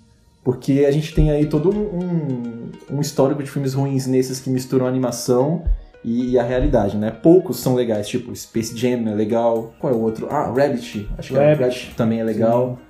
porque 0.45 0.85
a 0.87 0.90
gente 0.90 1.14
tem 1.14 1.31
aí 1.31 1.47
todo 1.47 1.71
um, 1.71 2.71
um 2.90 3.00
histórico 3.00 3.43
de 3.43 3.50
filmes 3.50 3.75
ruins 3.75 4.07
nesses 4.07 4.40
que 4.40 4.50
misturam 4.50 4.87
a 4.87 4.88
animação 4.88 5.64
e, 6.05 6.38
a 6.38 6.43
realidade, 6.43 6.97
né? 6.97 7.11
Poucos 7.11 7.59
são 7.59 7.75
legais, 7.75 8.09
tipo 8.09 8.35
Space 8.35 8.76
Jam 8.76 9.07
é 9.09 9.14
legal. 9.14 9.75
Qual 9.79 9.93
é 9.93 9.97
o 9.97 10.00
outro? 10.00 10.29
Ah, 10.31 10.47
Rabbit. 10.47 11.09
Acho 11.19 11.35
que 11.35 11.38
é 11.38 11.52
Rabbit. 11.52 11.62
Rabbit 11.62 11.95
também 11.95 12.21
é 12.21 12.25
legal. 12.25 12.79
Sim. 12.79 12.89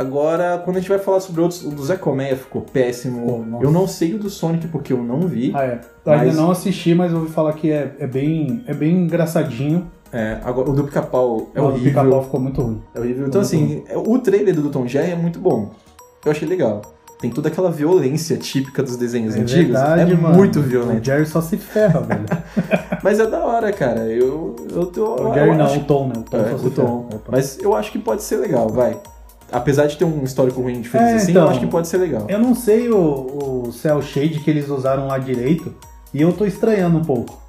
Agora, 0.00 0.56
quando 0.64 0.78
a 0.78 0.80
gente 0.80 0.88
vai 0.88 0.98
falar 0.98 1.20
sobre 1.20 1.42
outros, 1.42 1.62
o 1.62 1.68
do 1.68 1.84
Zé 1.84 1.94
Colmeia 1.94 2.34
ficou 2.34 2.62
péssimo. 2.62 3.58
Oh, 3.60 3.62
eu 3.62 3.70
não 3.70 3.86
sei 3.86 4.14
o 4.14 4.18
do 4.18 4.30
Sonic 4.30 4.66
porque 4.68 4.94
eu 4.94 5.02
não 5.02 5.28
vi. 5.28 5.52
Ah, 5.54 5.62
é. 5.62 5.72
Eu 5.74 5.80
mas... 6.06 6.20
ainda 6.22 6.36
não 6.40 6.50
assisti, 6.50 6.94
mas 6.94 7.12
ouvi 7.12 7.30
falar 7.30 7.52
que 7.52 7.70
é, 7.70 7.94
é, 7.98 8.06
bem, 8.06 8.64
é 8.66 8.72
bem 8.72 8.94
engraçadinho. 9.02 9.90
É, 10.10 10.38
agora 10.42 10.70
o 10.70 10.72
do 10.72 10.84
pica-pau 10.84 11.50
é 11.54 11.60
horrível. 11.60 11.82
O 11.82 11.84
pica-pau 11.84 12.24
ficou 12.24 12.40
muito 12.40 12.62
ruim. 12.62 12.82
É 12.94 12.98
horrível. 13.00 13.26
Então, 13.26 13.42
assim, 13.42 13.84
ruim. 13.90 14.04
o 14.06 14.18
trailer 14.18 14.54
do 14.54 14.70
Tom 14.70 14.86
Jerry 14.86 15.10
é 15.10 15.16
muito 15.16 15.38
bom. 15.38 15.70
Eu 16.24 16.32
achei 16.32 16.48
legal. 16.48 16.80
Tem 17.20 17.30
toda 17.30 17.48
aquela 17.48 17.70
violência 17.70 18.38
típica 18.38 18.82
dos 18.82 18.96
desenhos 18.96 19.36
é 19.36 19.40
antigos. 19.40 19.64
Verdade, 19.64 20.12
é 20.12 20.16
mano. 20.16 20.34
muito 20.34 20.62
violento. 20.62 21.02
O 21.02 21.04
Jerry 21.04 21.26
só 21.26 21.42
se 21.42 21.58
ferra, 21.58 22.00
velho. 22.00 22.24
Mas 23.04 23.20
é 23.20 23.26
da 23.26 23.44
hora, 23.44 23.70
cara. 23.70 24.06
Eu, 24.06 24.56
eu 24.72 24.86
tô. 24.86 25.28
O 25.28 25.34
Jerry 25.34 25.50
eu 25.50 25.56
não, 25.56 25.66
acho... 25.66 25.80
o 25.80 25.84
Tom, 25.84 26.08
né? 26.08 26.14
O 26.16 26.22
Tom 26.22 26.38
é, 26.38 26.50
só 26.52 26.56
se 26.56 26.66
o 26.66 26.70
Tom. 26.70 27.08
Mas 27.30 27.58
eu 27.58 27.76
acho 27.76 27.92
que 27.92 27.98
pode 27.98 28.22
ser 28.22 28.36
legal, 28.36 28.66
vai 28.70 28.98
apesar 29.52 29.86
de 29.86 29.96
ter 29.96 30.04
um 30.04 30.22
histórico 30.24 30.60
ruim 30.60 30.80
de 30.80 30.88
filmes 30.88 31.10
é, 31.10 31.14
assim, 31.16 31.30
então, 31.32 31.44
eu 31.44 31.50
acho 31.50 31.60
que 31.60 31.66
pode 31.66 31.88
ser 31.88 31.98
legal. 31.98 32.26
Eu 32.28 32.38
não 32.38 32.54
sei 32.54 32.90
o, 32.90 33.66
o 33.66 33.72
cel 33.72 34.00
shade 34.02 34.40
que 34.40 34.50
eles 34.50 34.68
usaram 34.68 35.06
lá 35.06 35.18
direito, 35.18 35.74
e 36.12 36.20
eu 36.20 36.32
tô 36.32 36.44
estranhando 36.44 36.98
um 36.98 37.04
pouco. 37.04 37.40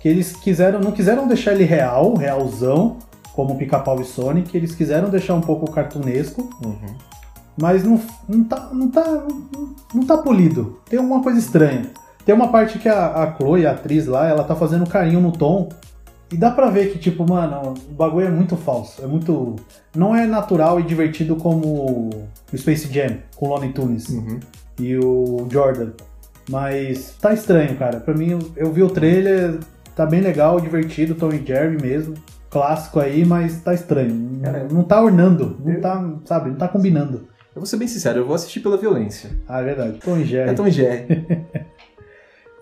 Que 0.00 0.08
eles 0.08 0.32
quiseram, 0.32 0.80
não 0.80 0.92
quiseram 0.92 1.28
deixar 1.28 1.52
ele 1.52 1.64
real, 1.64 2.14
realzão, 2.14 2.96
como 3.34 3.56
Pica-Pau 3.56 4.00
e 4.00 4.04
Sonic, 4.04 4.56
eles 4.56 4.74
quiseram 4.74 5.08
deixar 5.08 5.34
um 5.34 5.40
pouco 5.40 5.70
cartunesco, 5.70 6.48
uhum. 6.64 6.94
mas 7.56 7.84
não, 7.84 8.00
não, 8.28 8.44
tá, 8.44 8.68
não, 8.72 8.88
tá, 8.88 9.26
não, 9.94 10.06
tá 10.06 10.18
polido. 10.18 10.80
Tem 10.88 10.98
uma 10.98 11.22
coisa 11.22 11.38
estranha. 11.38 11.90
Tem 12.24 12.34
uma 12.34 12.48
parte 12.48 12.78
que 12.78 12.88
a, 12.88 13.06
a 13.06 13.34
Chloe, 13.34 13.66
a 13.66 13.72
atriz 13.72 14.06
lá, 14.06 14.28
ela 14.28 14.44
tá 14.44 14.54
fazendo 14.54 14.86
carinho 14.86 15.20
no 15.20 15.32
Tom, 15.32 15.68
e 16.32 16.36
dá 16.36 16.50
pra 16.50 16.70
ver 16.70 16.92
que, 16.92 16.98
tipo, 16.98 17.28
mano, 17.28 17.74
o 17.90 17.94
bagulho 17.94 18.26
é 18.26 18.30
muito 18.30 18.56
falso. 18.56 19.02
É 19.02 19.06
muito. 19.06 19.56
Não 19.94 20.14
é 20.14 20.26
natural 20.26 20.78
e 20.78 20.82
divertido 20.84 21.34
como 21.36 22.10
o 22.52 22.56
Space 22.56 22.92
Jam 22.92 23.18
com 23.36 23.46
o 23.46 23.48
Looney 23.48 23.72
Tunes 23.72 24.08
uhum. 24.08 24.38
e 24.78 24.96
o 24.96 25.46
Jordan. 25.50 25.90
Mas 26.48 27.16
tá 27.20 27.32
estranho, 27.32 27.76
cara. 27.76 28.00
Pra 28.00 28.14
mim, 28.14 28.38
eu 28.56 28.72
vi 28.72 28.82
o 28.82 28.90
trailer, 28.90 29.58
tá 29.96 30.06
bem 30.06 30.20
legal, 30.20 30.60
divertido, 30.60 31.14
Tom 31.14 31.32
e 31.32 31.44
Jerry 31.44 31.80
mesmo. 31.80 32.14
Clássico 32.48 33.00
aí, 33.00 33.24
mas 33.24 33.60
tá 33.62 33.74
estranho. 33.74 34.40
Cara, 34.42 34.66
não 34.70 34.82
tá 34.82 35.00
ornando, 35.02 35.56
não 35.64 35.72
eu... 35.72 35.80
tá, 35.80 36.12
sabe, 36.24 36.50
não 36.50 36.56
tá 36.56 36.66
combinando. 36.66 37.28
Eu 37.54 37.62
vou 37.62 37.66
ser 37.66 37.76
bem 37.76 37.88
sincero, 37.88 38.20
eu 38.20 38.26
vou 38.26 38.34
assistir 38.34 38.60
pela 38.60 38.76
violência. 38.76 39.30
Ah, 39.48 39.60
é 39.60 39.64
verdade. 39.64 39.98
Tom 39.98 40.16
e 40.16 40.24
Jerry. 40.24 40.50
É 40.50 40.54
Tom 40.54 40.66
e 40.66 40.70
Jerry. 40.70 41.06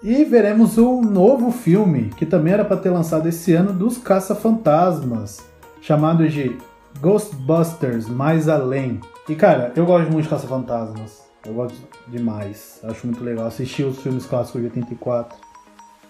E 0.02 0.25
veremos 0.25 0.78
um 0.78 1.00
novo 1.00 1.50
filme, 1.50 2.11
que 2.17 2.25
também 2.25 2.52
era 2.52 2.64
para 2.64 2.76
ter 2.76 2.90
lançado 2.90 3.28
esse 3.28 3.52
ano, 3.52 3.73
dos 3.73 3.99
Caça-Fantasmas, 3.99 5.40
chamado 5.81 6.28
de 6.28 6.57
Ghostbusters 7.00 8.09
Mais 8.09 8.49
Além. 8.49 9.00
E 9.28 9.35
cara, 9.35 9.73
eu 9.75 9.85
gosto 9.85 10.11
muito 10.11 10.25
de 10.25 10.31
Caça-Fantasmas. 10.31 11.23
Eu 11.45 11.55
gosto 11.55 11.76
demais. 12.07 12.81
Acho 12.85 13.07
muito 13.07 13.25
legal. 13.25 13.47
Assisti 13.47 13.83
os 13.83 13.99
filmes 13.99 14.25
clássicos 14.25 14.61
de 14.61 14.69
84, 14.69 15.37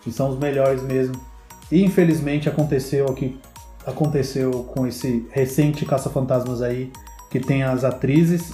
que 0.02 0.12
são 0.12 0.30
os 0.30 0.38
melhores 0.38 0.82
mesmo. 0.82 1.14
E 1.72 1.82
infelizmente 1.82 2.48
aconteceu 2.48 3.06
aqui 3.06 3.40
aconteceu 3.88 4.50
com 4.64 4.86
esse 4.86 5.26
recente 5.30 5.86
Caça-Fantasmas 5.86 6.60
aí, 6.60 6.92
que 7.30 7.40
tem 7.40 7.62
as 7.62 7.84
atrizes 7.84 8.52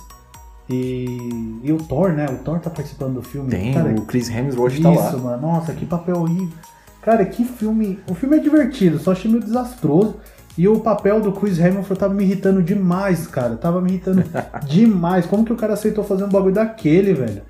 e, 0.69 1.61
e 1.63 1.73
o 1.73 1.79
Thor, 1.79 2.13
né? 2.13 2.27
O 2.27 2.39
Thor 2.39 2.59
tá 2.59 2.71
participando 2.71 3.15
do 3.15 3.23
filme. 3.23 3.51
Tem, 3.51 3.75
cara, 3.75 3.91
o 3.95 4.03
Chris 4.03 4.29
Hemsworth 4.31 4.81
tá 4.81 4.91
lá. 4.91 5.09
Isso, 5.09 5.19
mano. 5.19 5.43
Nossa, 5.43 5.73
que 5.73 5.85
papel 5.85 6.17
horrível. 6.17 6.57
Cara, 7.03 7.25
que 7.25 7.45
filme. 7.45 7.99
O 8.09 8.15
filme 8.15 8.37
é 8.37 8.41
divertido, 8.41 8.99
só 8.99 9.13
achei 9.13 9.31
meio 9.31 9.43
desastroso. 9.43 10.17
E 10.57 10.69
o 10.69 10.79
papel 10.81 11.21
do 11.21 11.33
Chris 11.33 11.59
Hemsworth 11.59 11.99
tava 11.99 12.15
me 12.15 12.23
irritando 12.23 12.63
demais, 12.63 13.27
cara. 13.27 13.57
Tava 13.57 13.81
me 13.81 13.91
irritando 13.91 14.25
demais. 14.67 15.27
Como 15.27 15.45
que 15.45 15.53
o 15.53 15.57
cara 15.57 15.75
aceitou 15.75 16.05
fazer 16.05 16.25
um 16.25 16.29
bagulho 16.29 16.55
daquele, 16.55 17.13
velho? 17.13 17.43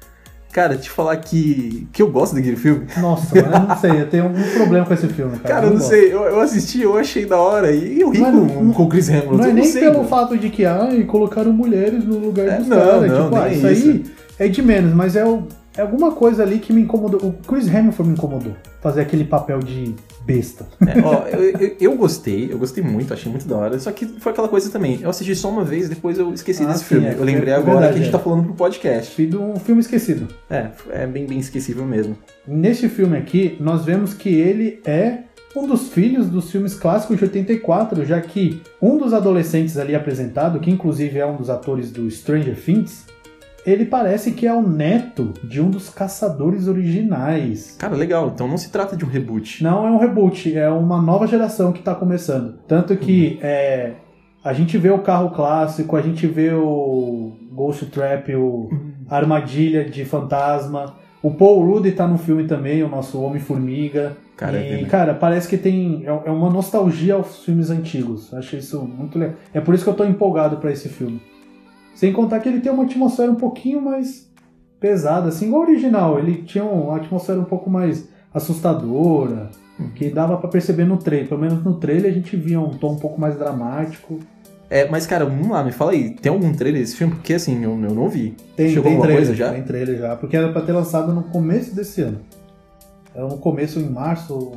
Cara, 0.54 0.76
te 0.76 0.88
falar 0.88 1.16
que, 1.16 1.88
que 1.92 2.00
eu 2.00 2.08
gosto 2.08 2.36
daquele 2.36 2.54
filme. 2.54 2.86
Nossa, 2.98 3.34
mano, 3.34 3.56
eu 3.56 3.68
não 3.68 3.76
sei, 3.76 3.90
eu 4.02 4.08
tenho 4.08 4.22
algum 4.22 4.42
problema 4.54 4.86
com 4.86 4.94
esse 4.94 5.08
filme, 5.08 5.36
cara. 5.38 5.54
Cara, 5.56 5.66
eu 5.66 5.70
não, 5.70 5.78
não 5.80 5.84
sei, 5.84 6.14
eu, 6.14 6.22
eu, 6.22 6.38
assisti, 6.38 6.80
eu 6.80 6.96
achei 6.96 7.26
da 7.26 7.36
hora 7.36 7.72
e 7.72 8.00
eu 8.00 8.10
ri 8.10 8.20
não, 8.20 8.46
com, 8.46 8.72
com 8.72 8.82
o 8.84 8.88
Chris 8.88 9.08
Hemsworth. 9.08 9.36
Não 9.36 9.46
é 9.46 9.52
nem 9.52 9.64
sei, 9.64 9.80
pelo 9.80 9.96
mano. 9.96 10.08
fato 10.08 10.38
de 10.38 10.50
que, 10.50 10.64
ai, 10.64 11.02
colocaram 11.02 11.52
mulheres 11.52 12.04
no 12.04 12.18
lugar 12.18 12.46
é, 12.46 12.58
dos 12.58 12.68
não, 12.68 12.76
caras. 12.76 13.10
Não, 13.10 13.24
tipo, 13.24 13.36
ah, 13.36 13.48
isso, 13.48 13.66
isso 13.66 13.88
aí 13.88 14.04
é 14.38 14.46
de 14.46 14.62
menos, 14.62 14.94
mas 14.94 15.16
é, 15.16 15.24
o, 15.24 15.42
é 15.76 15.82
alguma 15.82 16.12
coisa 16.12 16.44
ali 16.44 16.60
que 16.60 16.72
me 16.72 16.82
incomodou. 16.82 17.20
O 17.20 17.32
Chris 17.32 17.66
Hemsworth 17.66 18.06
me 18.06 18.12
incomodou. 18.12 18.52
Fazer 18.80 19.00
aquele 19.00 19.24
papel 19.24 19.58
de 19.58 19.92
besta. 20.24 20.66
É, 20.86 21.00
ó, 21.02 21.26
eu, 21.28 21.50
eu, 21.58 21.76
eu, 21.80 21.96
gostei, 21.96 22.52
eu 22.52 22.58
gostei 22.58 22.82
muito, 22.82 23.12
achei 23.12 23.30
muito 23.30 23.46
da 23.46 23.56
hora. 23.56 23.78
Só 23.78 23.90
que 23.92 24.06
foi 24.06 24.32
aquela 24.32 24.48
coisa 24.48 24.70
também. 24.70 24.98
Eu 25.00 25.10
assisti 25.10 25.34
só 25.34 25.50
uma 25.50 25.64
vez, 25.64 25.88
depois 25.88 26.18
eu 26.18 26.32
esqueci 26.32 26.62
Ah, 26.64 26.68
desse 26.68 26.80
sim, 26.80 26.86
filme. 26.86 27.06
é, 27.08 27.14
eu 27.14 27.24
lembrei 27.24 27.52
é 27.52 27.56
agora 27.56 27.72
verdade, 27.80 27.92
que 27.94 27.98
a 28.00 28.04
gente 28.04 28.14
é. 28.14 28.18
tá 28.18 28.18
falando 28.18 28.44
pro 28.44 28.54
podcast. 28.54 29.14
Fiz 29.14 29.34
um 29.34 29.56
filme 29.56 29.80
esquecido. 29.80 30.28
É, 30.48 30.68
é 30.90 31.06
bem, 31.06 31.26
bem 31.26 31.38
esquecível 31.38 31.84
mesmo. 31.84 32.16
Neste 32.46 32.88
filme 32.88 33.16
aqui, 33.16 33.56
nós 33.60 33.84
vemos 33.84 34.14
que 34.14 34.28
ele 34.28 34.80
é 34.84 35.18
um 35.56 35.66
dos 35.68 35.88
filhos 35.90 36.26
dos 36.28 36.50
filmes 36.50 36.74
clássicos 36.74 37.16
de 37.16 37.24
84, 37.24 38.04
já 38.04 38.20
que 38.20 38.60
um 38.82 38.98
dos 38.98 39.12
adolescentes 39.12 39.78
ali 39.78 39.94
apresentado, 39.94 40.58
que 40.58 40.70
inclusive 40.70 41.18
é 41.18 41.24
um 41.26 41.36
dos 41.36 41.48
atores 41.48 41.92
do 41.92 42.10
Stranger 42.10 42.56
Things, 42.60 43.03
ele 43.66 43.86
parece 43.86 44.32
que 44.32 44.46
é 44.46 44.52
o 44.52 44.62
neto 44.62 45.32
de 45.42 45.60
um 45.60 45.70
dos 45.70 45.88
caçadores 45.88 46.68
originais. 46.68 47.76
Cara, 47.78 47.96
legal. 47.96 48.30
Então 48.34 48.46
não 48.46 48.58
se 48.58 48.70
trata 48.70 48.96
de 48.96 49.04
um 49.04 49.08
reboot. 49.08 49.62
Não 49.62 49.86
é 49.86 49.90
um 49.90 49.98
reboot, 49.98 50.56
é 50.56 50.68
uma 50.68 51.00
nova 51.00 51.26
geração 51.26 51.72
que 51.72 51.78
está 51.78 51.94
começando. 51.94 52.58
Tanto 52.68 52.96
que 52.96 53.38
é, 53.42 53.92
a 54.44 54.52
gente 54.52 54.76
vê 54.76 54.90
o 54.90 54.98
carro 54.98 55.30
clássico, 55.30 55.96
a 55.96 56.02
gente 56.02 56.26
vê 56.26 56.52
o 56.52 57.32
Ghost 57.52 57.86
Trap, 57.86 58.34
o 58.34 58.68
a 59.08 59.16
Armadilha 59.16 59.84
de 59.84 60.04
Fantasma. 60.04 60.94
O 61.22 61.30
Paul 61.30 61.64
Rudd 61.64 61.90
tá 61.92 62.06
no 62.06 62.18
filme 62.18 62.44
também, 62.44 62.82
o 62.82 62.88
nosso 62.88 63.20
Homem-Formiga. 63.20 64.16
Cara, 64.36 64.58
é 64.58 64.60
e, 64.60 64.68
verdade. 64.68 64.90
cara, 64.90 65.14
parece 65.14 65.48
que 65.48 65.56
tem. 65.56 66.04
É 66.04 66.28
é 66.28 66.30
uma 66.30 66.50
nostalgia 66.50 67.14
aos 67.14 67.44
filmes 67.44 67.70
antigos. 67.70 68.34
Acho 68.34 68.56
isso 68.56 68.82
muito 68.82 69.18
legal. 69.18 69.36
É 69.54 69.60
por 69.60 69.74
isso 69.74 69.84
que 69.84 69.90
eu 69.90 69.94
tô 69.94 70.04
empolgado 70.04 70.58
pra 70.58 70.70
esse 70.70 70.88
filme. 70.88 71.20
Sem 71.94 72.12
contar 72.12 72.40
que 72.40 72.48
ele 72.48 72.60
tem 72.60 72.72
uma 72.72 72.84
atmosfera 72.84 73.30
um 73.30 73.36
pouquinho 73.36 73.80
mais 73.80 74.30
pesada, 74.80 75.28
assim, 75.28 75.46
igual 75.46 75.62
o 75.62 75.64
original. 75.64 76.18
Ele 76.18 76.42
tinha 76.42 76.64
uma 76.64 76.96
atmosfera 76.96 77.38
um 77.38 77.44
pouco 77.44 77.70
mais 77.70 78.08
assustadora, 78.32 79.50
que 79.94 80.10
dava 80.10 80.36
pra 80.36 80.48
perceber 80.48 80.84
no 80.84 80.96
trailer. 80.96 81.28
Pelo 81.28 81.40
menos 81.40 81.64
no 81.64 81.74
trailer 81.74 82.10
a 82.10 82.14
gente 82.14 82.36
via 82.36 82.60
um 82.60 82.70
tom 82.70 82.92
um 82.92 82.98
pouco 82.98 83.20
mais 83.20 83.38
dramático. 83.38 84.18
É, 84.70 84.88
mas, 84.88 85.06
cara, 85.06 85.24
vamos 85.24 85.48
lá, 85.48 85.62
me 85.62 85.72
fala 85.72 85.92
aí. 85.92 86.10
Tem 86.10 86.32
algum 86.32 86.52
trailer 86.52 86.80
desse 86.80 86.96
filme? 86.96 87.14
Porque, 87.14 87.34
assim, 87.34 87.62
eu, 87.62 87.70
eu 87.70 87.94
não 87.94 88.08
vi. 88.08 88.34
Tem, 88.56 88.68
Chegou 88.70 88.84
tem 88.84 88.92
alguma 88.92 89.06
trailer, 89.06 89.26
coisa 89.26 89.34
já? 89.34 89.52
Tem 89.52 89.62
trailer 89.62 89.98
já, 89.98 90.16
porque 90.16 90.36
era 90.36 90.52
pra 90.52 90.62
ter 90.62 90.72
lançado 90.72 91.12
no 91.12 91.22
começo 91.24 91.74
desse 91.74 92.00
ano. 92.02 92.18
É 93.14 93.20
no 93.20 93.38
começo, 93.38 93.78
em 93.78 93.88
março, 93.88 94.52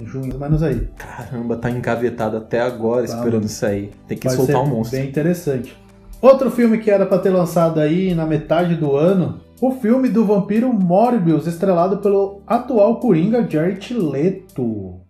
em 0.00 0.04
junho, 0.04 0.26
mais 0.26 0.34
ou 0.34 0.40
menos 0.40 0.62
aí. 0.64 0.88
Caramba, 0.96 1.56
tá 1.56 1.70
engavetado 1.70 2.36
até 2.36 2.60
agora 2.60 3.06
Tá, 3.06 3.14
esperando 3.14 3.46
sair. 3.46 3.92
Tem 4.08 4.18
que 4.18 4.28
soltar 4.28 4.56
ser 4.56 4.62
um 4.62 4.66
monstro. 4.66 4.98
Bem 4.98 5.08
interessante. 5.08 5.76
Outro 6.20 6.50
filme 6.50 6.78
que 6.78 6.90
era 6.90 7.06
pra 7.06 7.18
ter 7.18 7.30
lançado 7.30 7.80
aí 7.80 8.14
na 8.14 8.26
metade 8.26 8.74
do 8.74 8.94
ano, 8.94 9.40
o 9.60 9.70
filme 9.72 10.08
do 10.08 10.24
vampiro 10.24 10.72
Morbius, 10.72 11.46
estrelado 11.46 11.98
pelo 11.98 12.42
atual 12.46 13.00
Coringa 13.00 13.46
Jared 13.48 13.94
Leto. 13.94 15.00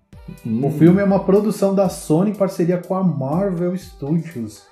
Hum, 0.47 0.61
O 0.65 0.71
filme 0.71 1.01
é 1.01 1.05
uma 1.05 1.25
produção 1.25 1.75
da 1.75 1.89
Sony 1.89 2.31
em 2.31 2.35
parceria 2.35 2.79
com 2.79 2.95
a 2.95 3.03
Marvel 3.03 3.77
Studios, 3.77 4.63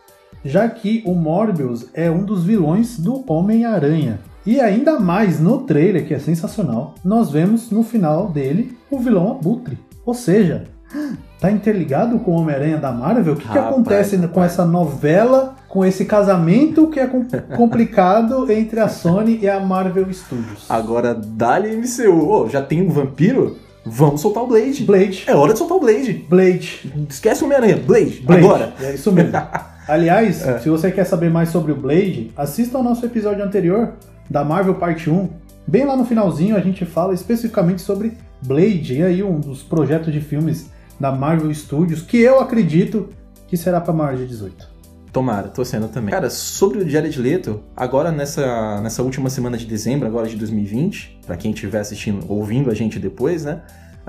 já 0.44 0.68
que 0.68 1.02
o 1.04 1.12
Morbius 1.14 1.86
é 1.92 2.08
um 2.10 2.22
dos 2.22 2.44
vilões 2.44 2.98
do 2.98 3.24
Homem-Aranha. 3.30 4.20
E 4.46 4.60
ainda 4.60 4.98
mais 5.00 5.40
no 5.40 5.58
trailer, 5.62 6.06
que 6.06 6.14
é 6.14 6.18
sensacional, 6.20 6.94
nós 7.04 7.30
vemos 7.30 7.70
no 7.70 7.82
final 7.82 8.28
dele 8.28 8.78
o 8.90 8.98
vilão 8.98 9.32
Abutre. 9.32 9.76
Ou 10.06 10.14
seja, 10.14 10.64
tá 11.40 11.50
interligado 11.50 12.18
com 12.20 12.30
o 12.30 12.40
Homem-Aranha 12.40 12.78
da 12.78 12.92
Marvel? 12.92 13.34
O 13.34 13.36
que, 13.36 13.42
que 13.42 13.48
Rapaz, 13.48 13.66
acontece 13.72 14.16
com 14.16 14.22
rapaz. 14.22 14.52
essa 14.52 14.64
novela, 14.64 15.56
com 15.68 15.84
esse 15.84 16.04
casamento 16.06 16.86
que 16.88 16.98
é 16.98 17.06
com- 17.06 17.24
complicado 17.56 18.50
entre 18.50 18.80
a 18.80 18.88
Sony 18.88 19.38
e 19.42 19.48
a 19.48 19.60
Marvel 19.60 20.12
Studios? 20.12 20.64
Agora, 20.68 21.14
dá-lhe 21.14 21.76
MCU. 21.76 22.28
Ô, 22.30 22.48
já 22.48 22.62
tem 22.62 22.80
um 22.82 22.88
vampiro? 22.88 23.56
Vamos 23.84 24.20
soltar 24.20 24.42
o 24.42 24.46
Blade. 24.46 24.84
Blade. 24.84 25.24
É 25.26 25.34
hora 25.34 25.52
de 25.52 25.58
soltar 25.58 25.76
o 25.76 25.80
Blade. 25.80 26.24
Blade. 26.28 26.92
Esquece 27.08 27.42
o 27.42 27.46
Homem-Aranha. 27.46 27.76
Blade. 27.76 28.20
Blade. 28.20 28.44
Agora. 28.44 28.72
É 28.80 28.94
isso 28.94 29.10
mesmo. 29.12 29.32
Aliás, 29.88 30.46
É. 30.46 30.58
se 30.58 30.68
você 30.68 30.90
quer 30.90 31.04
saber 31.04 31.30
mais 31.30 31.48
sobre 31.48 31.72
o 31.72 31.76
Blade, 31.76 32.30
assista 32.36 32.76
ao 32.76 32.84
nosso 32.84 33.04
episódio 33.06 33.42
anterior 33.44 33.92
da 34.28 34.44
Marvel 34.44 34.74
Parte 34.74 35.08
1. 35.08 35.28
Bem 35.66 35.84
lá 35.86 35.96
no 35.96 36.04
finalzinho 36.04 36.56
a 36.56 36.60
gente 36.60 36.84
fala 36.84 37.14
especificamente 37.14 37.80
sobre 37.80 38.12
Blade, 38.42 38.94
e 38.98 39.02
aí 39.02 39.22
um 39.22 39.38
dos 39.40 39.62
projetos 39.62 40.12
de 40.12 40.20
filmes 40.20 40.70
da 41.00 41.10
Marvel 41.12 41.52
Studios 41.54 42.02
que 42.02 42.18
eu 42.18 42.40
acredito 42.40 43.08
que 43.46 43.56
será 43.56 43.80
para 43.80 43.92
maior 43.94 44.16
de 44.16 44.26
18. 44.26 44.68
Tomara, 45.12 45.48
torcendo 45.48 45.88
também. 45.88 46.10
Cara, 46.12 46.30
sobre 46.30 46.78
o 46.80 46.88
Jared 46.88 47.18
Leto, 47.20 47.60
agora 47.76 48.10
nessa, 48.12 48.80
nessa 48.80 49.02
última 49.02 49.30
semana 49.30 49.56
de 49.56 49.66
dezembro, 49.66 50.06
agora 50.06 50.26
de 50.28 50.36
2020, 50.36 51.20
pra 51.26 51.36
quem 51.36 51.50
estiver 51.52 51.80
assistindo, 51.80 52.24
ouvindo 52.28 52.70
a 52.70 52.74
gente 52.74 52.98
depois, 52.98 53.44
né? 53.44 53.60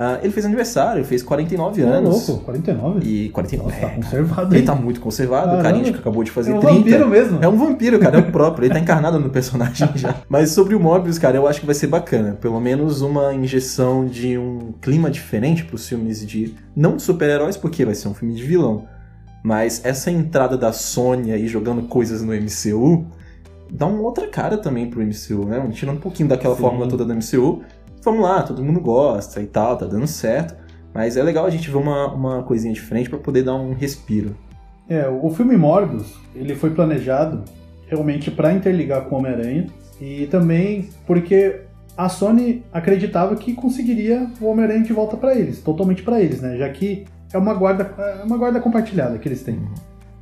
ah, 0.01 0.17
ele 0.23 0.31
fez 0.31 0.45
aniversário, 0.45 1.03
fez 1.03 1.21
49 1.21 1.81
É 1.81 1.85
anos. 1.85 2.27
louco, 2.29 2.45
49? 2.45 2.99
E 3.05 3.29
49. 3.29 3.69
Nossa, 3.69 3.81
tá 3.85 3.91
é, 3.91 3.95
conservado 3.97 4.53
ele 4.55 4.59
hein? 4.61 4.65
tá 4.65 4.73
muito 4.75 5.01
conservado, 5.01 5.57
o 5.57 5.61
carinha 5.61 5.91
que 5.91 5.99
acabou 5.99 6.23
de 6.23 6.31
fazer 6.31 6.53
É 6.53 6.55
um 6.55 6.59
30. 6.61 6.73
vampiro 6.73 7.07
mesmo. 7.09 7.39
É 7.43 7.47
um 7.49 7.57
vampiro, 7.57 7.99
cara, 7.99 8.17
é 8.17 8.21
o 8.21 8.31
próprio. 8.31 8.63
Ele 8.65 8.73
tá 8.73 8.79
encarnado 8.79 9.19
no 9.19 9.29
personagem 9.29 9.89
já. 9.95 10.15
Mas 10.29 10.51
sobre 10.51 10.73
o 10.73 10.79
Morbius, 10.79 11.19
cara, 11.19 11.35
eu 11.35 11.45
acho 11.45 11.59
que 11.59 11.65
vai 11.65 11.75
ser 11.75 11.87
bacana. 11.87 12.37
Pelo 12.39 12.61
menos 12.61 13.01
uma 13.01 13.33
injeção 13.33 14.05
de 14.05 14.37
um 14.37 14.71
clima 14.81 15.11
diferente 15.11 15.65
pros 15.65 15.85
filmes 15.89 16.25
de. 16.25 16.55
Não 16.73 16.95
de 16.95 17.01
super-heróis, 17.01 17.57
porque 17.57 17.83
vai 17.83 17.93
ser 17.95 18.07
um 18.07 18.13
filme 18.13 18.33
de 18.33 18.43
vilão. 18.43 18.85
Mas 19.43 19.83
essa 19.85 20.11
entrada 20.11 20.57
da 20.57 20.71
Sony 20.71 21.31
aí 21.31 21.47
jogando 21.47 21.83
coisas 21.83 22.21
no 22.21 22.33
MCU 22.33 23.05
dá 23.71 23.85
uma 23.85 24.01
outra 24.01 24.27
cara 24.27 24.57
também 24.57 24.89
pro 24.89 25.01
MCU, 25.01 25.45
né? 25.45 25.65
Tirando 25.71 25.97
um 25.97 26.01
pouquinho 26.01 26.29
daquela 26.29 26.55
Sim. 26.55 26.61
fórmula 26.61 26.87
toda 26.87 27.05
do 27.05 27.13
MCU. 27.13 27.61
Vamos 28.03 28.21
lá, 28.21 28.43
todo 28.43 28.63
mundo 28.63 28.79
gosta 28.79 29.41
e 29.41 29.45
tal, 29.45 29.77
tá 29.77 29.85
dando 29.85 30.07
certo. 30.07 30.55
Mas 30.93 31.17
é 31.17 31.23
legal 31.23 31.45
a 31.45 31.49
gente 31.49 31.69
ver 31.69 31.77
uma, 31.77 32.11
uma 32.13 32.43
coisinha 32.43 32.73
diferente 32.73 33.09
pra 33.09 33.19
poder 33.19 33.43
dar 33.43 33.55
um 33.55 33.73
respiro. 33.73 34.35
É, 34.89 35.07
o 35.07 35.29
filme 35.29 35.55
Morbius, 35.55 36.15
ele 36.33 36.55
foi 36.55 36.71
planejado 36.71 37.43
realmente 37.87 38.31
para 38.31 38.53
interligar 38.53 39.05
com 39.05 39.15
o 39.15 39.19
Homem-Aranha 39.19 39.67
e 40.01 40.25
também 40.27 40.89
porque 41.05 41.61
a 41.95 42.09
Sony 42.09 42.63
acreditava 42.71 43.35
que 43.35 43.53
conseguiria 43.53 44.27
o 44.41 44.45
Homem-Aranha 44.45 44.83
de 44.83 44.93
volta 44.93 45.17
para 45.17 45.35
eles, 45.35 45.61
totalmente 45.61 46.01
para 46.01 46.21
eles, 46.21 46.41
né? 46.41 46.57
Já 46.57 46.69
que 46.69 47.05
é 47.33 47.37
uma 47.37 47.53
guarda, 47.53 47.93
é 47.97 48.23
uma 48.23 48.37
guarda 48.37 48.59
compartilhada 48.59 49.17
que 49.17 49.27
eles 49.27 49.43
têm. 49.43 49.59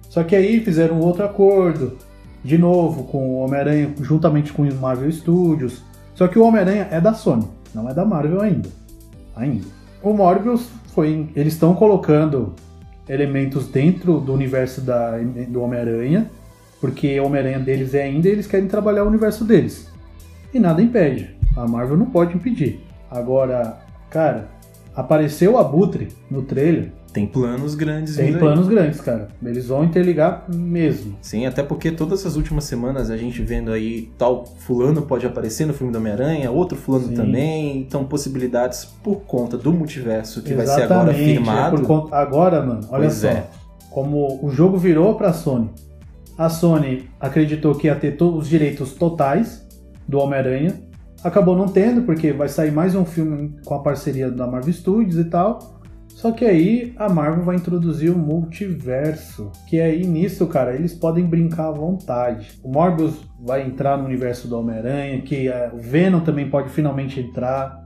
Só 0.09 0.23
que 0.23 0.35
aí 0.35 0.59
fizeram 0.59 0.99
outro 0.99 1.23
acordo, 1.23 1.97
de 2.43 2.57
novo, 2.57 3.03
com 3.03 3.29
o 3.29 3.37
Homem-Aranha 3.39 3.93
juntamente 4.01 4.53
com 4.53 4.63
os 4.63 4.73
Marvel 4.73 5.11
Studios. 5.11 5.83
Só 6.15 6.27
que 6.27 6.39
o 6.39 6.43
Homem-Aranha 6.43 6.87
é 6.91 6.99
da 6.99 7.13
Sony, 7.13 7.47
não 7.73 7.89
é 7.89 7.93
da 7.93 8.05
Marvel 8.05 8.41
ainda. 8.41 8.69
Ainda. 9.35 9.65
O 10.01 10.13
Morbius 10.13 10.69
foi. 10.93 11.29
Eles 11.35 11.53
estão 11.53 11.75
colocando 11.75 12.53
elementos 13.07 13.67
dentro 13.67 14.19
do 14.19 14.33
universo 14.33 14.81
da, 14.81 15.17
do 15.47 15.61
Homem-Aranha, 15.61 16.29
porque 16.79 17.19
o 17.19 17.25
Homem-Aranha 17.25 17.59
deles 17.59 17.93
é 17.93 18.03
ainda 18.03 18.27
e 18.27 18.31
eles 18.31 18.47
querem 18.47 18.67
trabalhar 18.67 19.03
o 19.03 19.07
universo 19.07 19.45
deles. 19.45 19.87
E 20.53 20.59
nada 20.59 20.81
impede. 20.81 21.35
A 21.55 21.67
Marvel 21.67 21.97
não 21.97 22.07
pode 22.07 22.35
impedir. 22.35 22.79
Agora, 23.09 23.77
cara, 24.09 24.47
apareceu 24.97 25.53
o 25.53 25.57
Abutre 25.57 26.09
no 26.29 26.41
trailer. 26.41 26.91
Tem 27.13 27.25
planos 27.25 27.73
grandes 27.73 28.15
Tem 28.15 28.25
vindo 28.27 28.35
aí. 28.35 28.41
planos 28.41 28.67
grandes, 28.67 28.99
cara. 29.01 29.29
Eles 29.43 29.67
vão 29.67 29.83
interligar 29.83 30.45
mesmo. 30.53 31.15
Sim, 31.21 31.45
até 31.45 31.63
porque 31.63 31.89
todas 31.91 32.19
essas 32.19 32.35
últimas 32.35 32.65
semanas 32.65 33.09
a 33.09 33.15
gente 33.17 33.41
vendo 33.41 33.71
aí 33.71 34.11
tal 34.17 34.45
fulano 34.45 35.01
pode 35.01 35.25
aparecer 35.25 35.65
no 35.65 35.73
filme 35.73 35.91
do 35.91 35.97
Homem-Aranha, 35.99 36.51
outro 36.51 36.77
fulano 36.77 37.07
Sim. 37.07 37.13
também, 37.15 37.77
então 37.79 38.03
possibilidades 38.05 38.85
por 39.03 39.21
conta 39.21 39.57
do 39.57 39.71
multiverso 39.73 40.41
que 40.43 40.53
vai 40.53 40.67
ser 40.67 40.83
agora 40.83 41.11
é 41.11 41.13
firmado. 41.15 41.77
por 41.77 41.85
conta- 41.87 42.15
Agora, 42.15 42.61
mano, 42.63 42.81
olha 42.89 43.03
Pois 43.03 43.13
só. 43.13 43.27
é. 43.29 43.45
Como 43.89 44.39
o 44.45 44.49
jogo 44.51 44.77
virou 44.77 45.15
pra 45.15 45.31
Sony. 45.33 45.69
A 46.37 46.49
Sony 46.49 47.09
acreditou 47.19 47.73
que 47.73 47.87
ia 47.87 47.95
ter 47.95 48.11
todos 48.17 48.43
os 48.43 48.49
direitos 48.49 48.93
totais 48.93 49.65
do 50.07 50.19
Homem-Aranha. 50.19 50.73
Acabou 51.27 51.57
não 51.57 51.67
tendo, 51.67 52.03
porque 52.03 52.31
vai 52.31 52.47
sair 52.47 52.71
mais 52.71 52.95
um 52.95 53.03
filme 53.03 53.53
com 53.65 53.73
a 53.73 53.79
parceria 53.79 54.31
da 54.31 54.47
Marvel 54.47 54.71
Studios 54.71 55.17
e 55.17 55.25
tal. 55.25 55.59
Só 56.07 56.31
que 56.31 56.45
aí 56.45 56.93
a 56.95 57.09
Marvel 57.09 57.43
vai 57.43 57.57
introduzir 57.57 58.09
o 58.09 58.17
multiverso. 58.17 59.51
Que 59.67 59.81
aí 59.81 60.07
nisso, 60.07 60.47
cara, 60.47 60.73
eles 60.73 60.93
podem 60.93 61.25
brincar 61.25 61.67
à 61.67 61.71
vontade. 61.71 62.57
O 62.63 62.71
Morbius 62.71 63.19
vai 63.41 63.67
entrar 63.67 63.97
no 63.97 64.05
universo 64.05 64.47
do 64.47 64.57
Homem-Aranha, 64.57 65.21
que 65.21 65.49
eh, 65.49 65.69
o 65.73 65.77
Venom 65.77 66.21
também 66.21 66.49
pode 66.49 66.69
finalmente 66.69 67.19
entrar. 67.19 67.85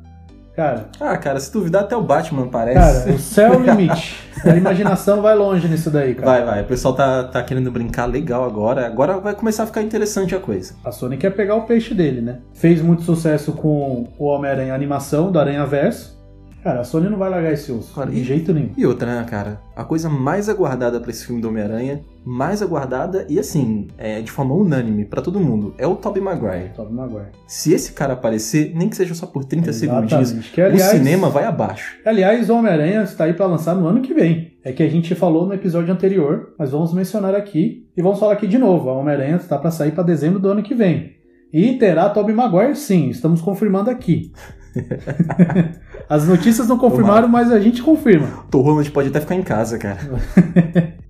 Cara, 0.56 0.88
Ah, 1.00 1.18
cara, 1.18 1.40
se 1.40 1.52
duvidar 1.52 1.84
até 1.84 1.96
o 1.96 2.02
Batman 2.02 2.48
parece. 2.48 3.04
Cara, 3.06 3.16
o 3.16 3.20
céu 3.20 3.54
é 3.54 3.58
o 3.58 3.60
limite. 3.62 4.20
A 4.44 4.56
imaginação 4.56 5.22
vai 5.22 5.36
longe 5.36 5.68
nisso 5.68 5.90
daí, 5.90 6.14
cara. 6.14 6.26
Vai, 6.26 6.46
vai. 6.46 6.62
O 6.62 6.66
pessoal 6.66 6.94
tá, 6.94 7.24
tá 7.24 7.42
querendo 7.44 7.72
brincar 7.72 8.06
legal 8.06 8.44
agora. 8.44 8.86
Agora 8.86 9.18
vai 9.20 9.34
começar 9.34 9.64
a 9.64 9.66
ficar 9.68 9.82
interessante 9.82 10.36
a 10.36 10.40
coisa. 10.40 10.74
A 10.84 10.92
Sony 10.92 11.16
quer 11.18 11.30
pegar 11.32 11.56
o 11.56 11.62
peixe 11.62 11.94
dele, 11.94 12.22
né? 12.22 12.40
Fez 12.54 12.82
muito 12.82 13.04
sucesso 13.04 13.54
com 13.54 14.08
o 14.18 14.26
Homem-Aranha 14.26 14.74
animação 14.74 15.32
do 15.32 15.40
Aranha 15.40 15.66
Verso. 15.66 16.21
Cara, 16.64 16.82
a 16.82 16.84
Sony 16.84 17.10
não 17.10 17.18
vai 17.18 17.30
largar 17.30 17.52
esse 17.52 17.72
osso. 17.72 17.94
Cara, 17.96 18.12
de 18.12 18.20
e- 18.20 18.24
jeito 18.24 18.54
nenhum. 18.54 18.70
E 18.78 18.86
outra, 18.86 19.08
né, 19.20 19.26
cara? 19.28 19.60
A 19.76 19.84
coisa 19.84 20.08
mais 20.10 20.48
aguardada 20.48 21.00
pra 21.00 21.10
esse 21.10 21.26
filme 21.26 21.42
do 21.42 21.48
Homem-Aranha, 21.50 22.02
mais 22.24 22.62
aguardada 22.62 23.26
e 23.28 23.40
assim, 23.40 23.88
é, 23.98 24.22
de 24.22 24.32
forma 24.32 24.54
unânime 24.54 25.06
pra 25.06 25.24
todo 25.24 25.40
mundo, 25.40 25.74
é 25.78 25.88
o 25.88 25.96
Tobey 25.96 26.22
Maguire. 26.22 26.70
Tobey 26.76 26.94
Maguire. 26.94 27.30
Se 27.48 27.74
esse 27.74 27.94
cara 27.94 28.14
aparecer, 28.14 28.74
nem 28.76 28.90
que 28.90 28.96
seja 28.96 29.16
só 29.16 29.26
por 29.26 29.44
30 29.44 29.74
segundinhos, 29.74 30.14
Exatamente. 30.14 30.52
Que, 30.52 30.62
aliás, 30.62 30.94
o 30.94 30.98
cinema 30.98 31.30
vai 31.30 31.46
abaixo. 31.46 31.98
Aliás, 32.06 32.48
o 32.50 32.56
Homem-Aranha 32.56 33.02
está 33.04 33.24
aí 33.24 33.34
pra 33.34 33.48
lançar 33.48 33.74
no 33.74 33.88
ano 33.88 34.02
que 34.02 34.14
vem. 34.14 34.52
É 34.64 34.72
que 34.72 34.84
a 34.84 34.90
gente 34.90 35.16
falou 35.16 35.48
no 35.48 35.56
episódio 35.56 35.92
anterior, 35.92 36.54
mas 36.60 36.70
vamos 36.70 36.94
mencionar 36.94 37.34
aqui 37.34 37.88
e 37.98 38.02
vamos 38.04 38.20
falar 38.20 38.34
aqui 38.34 38.46
de 38.46 38.60
novo. 38.60 38.88
O 38.88 39.00
Homem-Aranha 39.00 39.38
está 39.38 39.58
pra 39.58 39.72
sair 39.72 39.92
pra 39.92 40.04
dezembro 40.04 40.40
do 40.40 40.50
ano 40.50 40.62
que 40.62 40.76
vem. 40.76 41.16
E 41.52 41.74
terá 41.74 42.08
Tobey 42.10 42.36
Maguire, 42.36 42.76
sim, 42.76 43.10
estamos 43.10 43.42
confirmando 43.42 43.90
aqui. 43.90 44.32
As 46.10 46.28
notícias 46.28 46.68
não 46.68 46.78
confirmaram, 46.78 47.28
mas 47.28 47.52
a 47.52 47.60
gente 47.60 47.82
confirma. 47.82 48.46
Tom 48.50 48.62
Holland 48.62 48.92
pode 48.92 49.10
até 49.10 49.20
ficar 49.20 49.36
em 49.36 49.44
casa, 49.44 49.78
cara. 49.78 50.00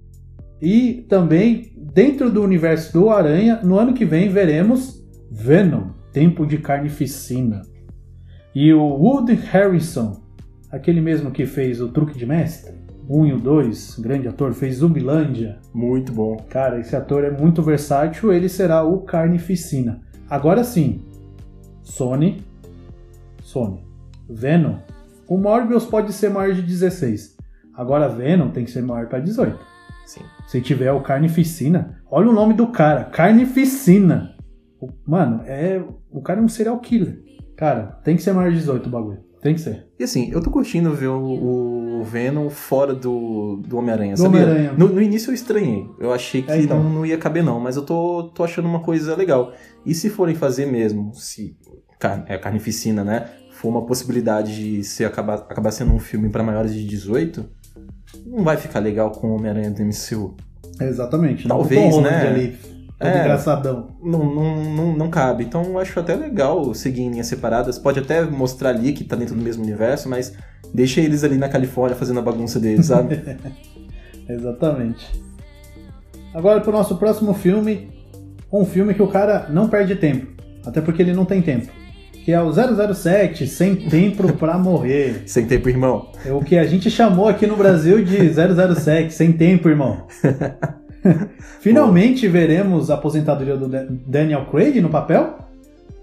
E 0.62 1.08
também, 1.10 1.74
dentro 1.76 2.30
do 2.30 2.44
universo 2.44 2.94
do 2.94 3.10
Aranha, 3.10 3.60
no 3.64 3.80
ano 3.80 3.96
que 3.96 4.06
vem 4.06 4.30
veremos 4.30 5.04
Venom, 5.32 5.90
Tempo 6.14 6.46
de 6.46 6.60
Carnificina. 6.60 7.64
E 8.54 8.72
o 8.72 8.84
Woody 8.84 9.34
Harrison, 9.34 10.22
aquele 10.70 11.02
mesmo 11.02 11.32
que 11.32 11.48
fez 11.48 11.82
o 11.82 11.90
Truque 11.90 12.16
de 12.16 12.28
Mestre, 12.28 12.76
1 13.10 13.26
e 13.26 13.34
o 13.34 13.40
2, 13.40 14.00
grande 14.00 14.28
ator, 14.28 14.54
fez 14.54 14.76
Zumbilândia. 14.76 15.58
Muito 15.74 16.14
bom. 16.14 16.38
Cara, 16.48 16.80
esse 16.80 16.96
ator 16.96 17.24
é 17.24 17.32
muito 17.32 17.64
versátil, 17.64 18.32
ele 18.32 18.48
será 18.48 18.84
o 18.84 19.00
Carnificina. 19.00 20.02
Agora 20.30 20.64
sim, 20.64 21.02
Sony, 21.82 22.44
Sony, 23.52 23.84
Venom. 24.30 24.78
O 25.28 25.38
Morbius 25.38 25.86
pode 25.86 26.14
ser 26.14 26.30
maior 26.30 26.54
de 26.54 26.62
16. 26.62 27.36
Agora 27.76 28.08
Venom 28.10 28.50
tem 28.50 28.66
que 28.66 28.72
ser 28.72 28.82
maior 28.82 29.08
para 29.08 29.20
18. 29.20 29.58
Sim. 30.06 30.22
Se 30.48 30.62
tiver 30.62 30.92
o 30.92 31.02
Carnificina, 31.02 32.02
olha 32.10 32.30
o 32.30 32.34
nome 32.34 32.54
do 32.54 32.68
cara, 32.68 33.06
Carnificina. 33.06 34.36
O- 34.80 34.90
Mano, 35.06 35.42
é 35.46 35.82
o 36.12 36.22
cara 36.22 36.40
é 36.40 36.44
um 36.44 36.48
serial 36.50 36.80
killer. 36.80 37.22
Cara, 37.56 38.00
tem 38.04 38.16
que 38.16 38.22
ser 38.24 38.34
maior 38.34 38.52
de 38.52 38.58
18 38.58 38.88
o 38.88 38.90
bagulho. 38.90 39.20
Tem 39.42 39.56
que 39.56 39.62
ser. 39.62 39.88
E 40.00 40.04
assim, 40.04 40.30
eu 40.32 40.42
tô 40.42 40.52
curtindo 40.52 40.94
ver 40.94 41.08
o, 41.08 42.00
o 42.00 42.04
Venom 42.04 42.50
fora 42.50 42.94
do, 42.94 43.58
do 43.68 43.78
Homem-Aranha, 43.78 44.14
Do 44.14 44.22
sabia? 44.22 44.42
Homem-Aranha. 44.42 44.74
No, 44.74 44.88
no 44.90 45.02
início 45.02 45.32
eu 45.32 45.34
estranhei. 45.36 45.88
Eu 46.00 46.12
achei 46.14 46.42
que 46.44 46.52
É, 46.52 46.62
então. 46.62 46.82
não, 46.84 46.90
não 46.92 47.06
ia 47.06 47.18
caber, 47.18 47.44
não, 47.44 47.60
mas 47.60 47.76
eu 47.76 47.84
tô, 47.84 48.32
tô 48.36 48.44
achando 48.44 48.68
uma 48.68 48.82
coisa 48.82 49.16
legal. 49.16 49.54
E 49.86 49.96
se 49.96 50.10
forem 50.10 50.36
fazer 50.36 50.66
mesmo, 50.68 51.12
se 51.16 51.56
é, 52.28 52.38
carnificina, 52.38 53.04
né? 53.04 53.30
For 53.62 53.70
uma 53.70 53.86
possibilidade 53.86 54.56
de 54.56 54.84
ser, 54.84 55.06
acabar, 55.06 55.36
acabar 55.36 55.70
sendo 55.70 55.94
um 55.94 56.00
filme 56.00 56.30
pra 56.30 56.42
maiores 56.42 56.74
de 56.74 56.84
18, 56.84 57.46
não 58.26 58.44
vai 58.44 58.58
ficar 58.58 58.80
legal 58.80 59.12
com 59.12 59.28
o 59.28 59.36
Homem-Aranha 59.36 59.70
do 59.70 59.84
MCU. 59.84 60.36
Exatamente. 60.80 61.48
não 61.48 61.58
Talvez, 61.58 61.94
Holland 61.94 62.10
né? 62.10 62.28
Ali, 62.28 62.58
É. 63.00 63.20
engraçadão. 63.20 63.90
Não, 64.04 64.34
não, 64.34 64.64
não, 64.64 64.98
não 64.98 65.10
cabe. 65.12 65.44
Então 65.44 65.62
eu 65.64 65.78
acho 65.78 66.00
até 66.00 66.16
legal 66.16 66.74
seguir 66.74 67.02
em 67.04 67.12
linhas 67.12 67.28
separadas. 67.28 67.78
Pode 67.78 68.00
até 68.00 68.24
mostrar 68.24 68.70
ali 68.70 68.94
que 68.94 69.04
tá 69.04 69.16
dentro 69.16 69.36
do 69.36 69.42
mesmo 69.44 69.62
universo, 69.64 70.10
mas 70.10 70.34
deixa 70.74 71.00
eles 71.00 71.24
ali 71.24 71.38
na 71.38 71.48
Califórnia 71.48 71.96
fazendo 71.96 72.18
a 72.20 72.24
bagunça 72.24 72.60
deles, 72.60 72.88
sabe? 72.88 73.22
Exatamente. 74.28 75.06
Agora 76.34 76.62
pro 76.62 76.72
nosso 76.72 76.98
próximo 76.98 77.34
filme, 77.36 77.92
um 78.52 78.66
filme 78.66 78.94
que 78.96 79.04
o 79.04 79.08
cara 79.08 79.48
não 79.50 79.70
perde 79.70 79.96
tempo, 79.96 80.28
até 80.66 80.82
porque 80.82 81.02
ele 81.02 81.14
não 81.14 81.26
tem 81.26 81.42
tempo, 81.42 81.70
que 82.24 82.32
é 82.32 82.42
o 82.42 82.52
007, 82.52 83.48
Sem 83.48 83.76
Tempo 83.76 84.32
pra 84.38 84.58
Morrer. 84.58 85.24
Sem 85.26 85.46
tempo, 85.46 85.68
irmão. 85.70 86.10
É 86.26 86.32
o 86.32 86.40
que 86.42 86.58
a 86.58 86.66
gente 86.66 86.90
chamou 86.90 87.28
aqui 87.28 87.48
no 87.48 87.56
Brasil 87.56 88.04
de 88.04 88.18
007, 88.34 89.14
Sem 89.14 89.32
Tempo, 89.34 89.68
irmão. 89.70 90.04
Finalmente 91.60 92.28
veremos 92.28 92.90
a 92.92 92.96
aposentadoria 92.96 93.58
do 93.58 93.68
Da- 93.68 93.86
Daniel 93.90 94.46
Craig 94.52 94.80
no 94.82 94.90
papel? 94.90 95.36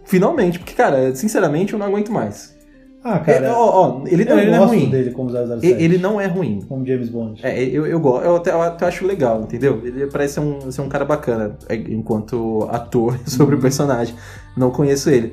Finalmente, 0.04 0.58
porque, 0.58 0.74
cara, 0.74 1.14
sinceramente 1.14 1.72
eu 1.72 1.78
não 1.78 1.86
aguento 1.86 2.10
mais. 2.10 2.56
Ah, 3.04 3.20
cara, 3.20 3.38
Ele- 3.38 3.46
ó, 3.46 3.70
ó, 4.00 4.02
ele, 4.08 4.24
eu 4.28 4.38
ele 4.38 4.50
não 4.50 4.64
é 4.64 4.66
ruim. 4.66 4.90
dele 4.90 5.10
como 5.12 5.30
007, 5.30 5.64
E- 5.66 5.84
Ele 5.84 5.98
não 5.98 6.20
é 6.20 6.26
ruim. 6.26 6.60
como 6.68 6.84
James 6.84 7.08
Bond. 7.08 7.40
É, 7.46 7.62
eu, 7.62 7.86
eu 7.86 8.00
gosto, 8.00 8.24
eu 8.24 8.36
até, 8.36 8.50
eu 8.50 8.60
até 8.60 8.86
acho 8.86 9.06
legal, 9.06 9.42
entendeu? 9.42 9.80
Ele 9.84 10.06
parece 10.08 10.34
ser 10.34 10.40
um, 10.40 10.70
ser 10.72 10.80
um 10.80 10.88
cara 10.88 11.04
bacana 11.04 11.56
é, 11.68 11.76
enquanto 11.76 12.66
ator 12.70 13.16
sobre 13.24 13.54
Uhum. 13.54 13.58
o 13.60 13.62
personagem. 13.62 14.14
Não 14.56 14.70
conheço 14.70 15.08
ele. 15.10 15.32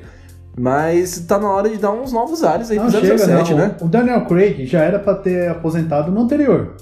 Mas 0.58 1.20
tá 1.20 1.38
na 1.38 1.50
hora 1.50 1.68
de 1.68 1.76
dar 1.76 1.92
uns 1.92 2.12
novos 2.12 2.42
ares 2.42 2.70
aí 2.70 2.78
Não 2.78 2.90
pro 2.90 3.00
chega, 3.00 3.18
007, 3.18 3.50
não. 3.50 3.58
né? 3.58 3.76
O 3.80 3.86
Daniel 3.86 4.24
Craig 4.24 4.64
já 4.66 4.80
era 4.82 4.98
pra 4.98 5.14
ter 5.14 5.50
aposentado 5.50 6.10
no 6.10 6.20
anterior. 6.22 6.76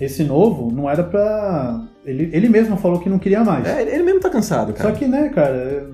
Esse 0.00 0.24
novo 0.24 0.72
não 0.74 0.90
era 0.90 1.04
pra. 1.04 1.80
Ele, 2.04 2.28
ele 2.32 2.48
mesmo 2.48 2.76
falou 2.76 2.98
que 2.98 3.08
não 3.08 3.18
queria 3.20 3.44
mais. 3.44 3.64
É, 3.64 3.82
ele 3.82 4.02
mesmo 4.02 4.20
tá 4.20 4.28
cansado, 4.28 4.72
cara. 4.72 4.90
Só 4.90 4.96
que, 4.98 5.06
né, 5.06 5.28
cara, 5.28 5.88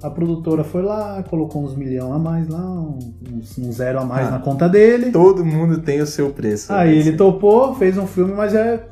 a 0.00 0.08
produtora 0.08 0.62
foi 0.62 0.82
lá, 0.82 1.20
colocou 1.28 1.64
uns 1.64 1.74
milhão 1.74 2.12
a 2.12 2.18
mais 2.20 2.46
lá, 2.46 2.60
uns, 2.60 3.74
zero 3.74 3.98
a 3.98 4.04
mais 4.04 4.28
Ah. 4.28 4.32
na 4.32 4.38
conta 4.38 4.68
dele. 4.68 5.10
Todo 5.10 5.44
mundo 5.44 5.78
tem 5.80 6.00
o 6.00 6.06
seu 6.06 6.30
preço. 6.30 6.72
Aí 6.72 6.90
né? 6.94 7.00
ele 7.00 7.16
topou, 7.16 7.74
fez 7.74 7.98
um 7.98 8.06
filme, 8.06 8.32
mas 8.34 8.54
é, 8.54 8.84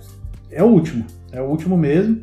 é 0.51 0.65
o 0.65 0.67
último. 0.67 1.05
É 1.31 1.41
o 1.41 1.45
último 1.45 1.77
mesmo. 1.77 2.19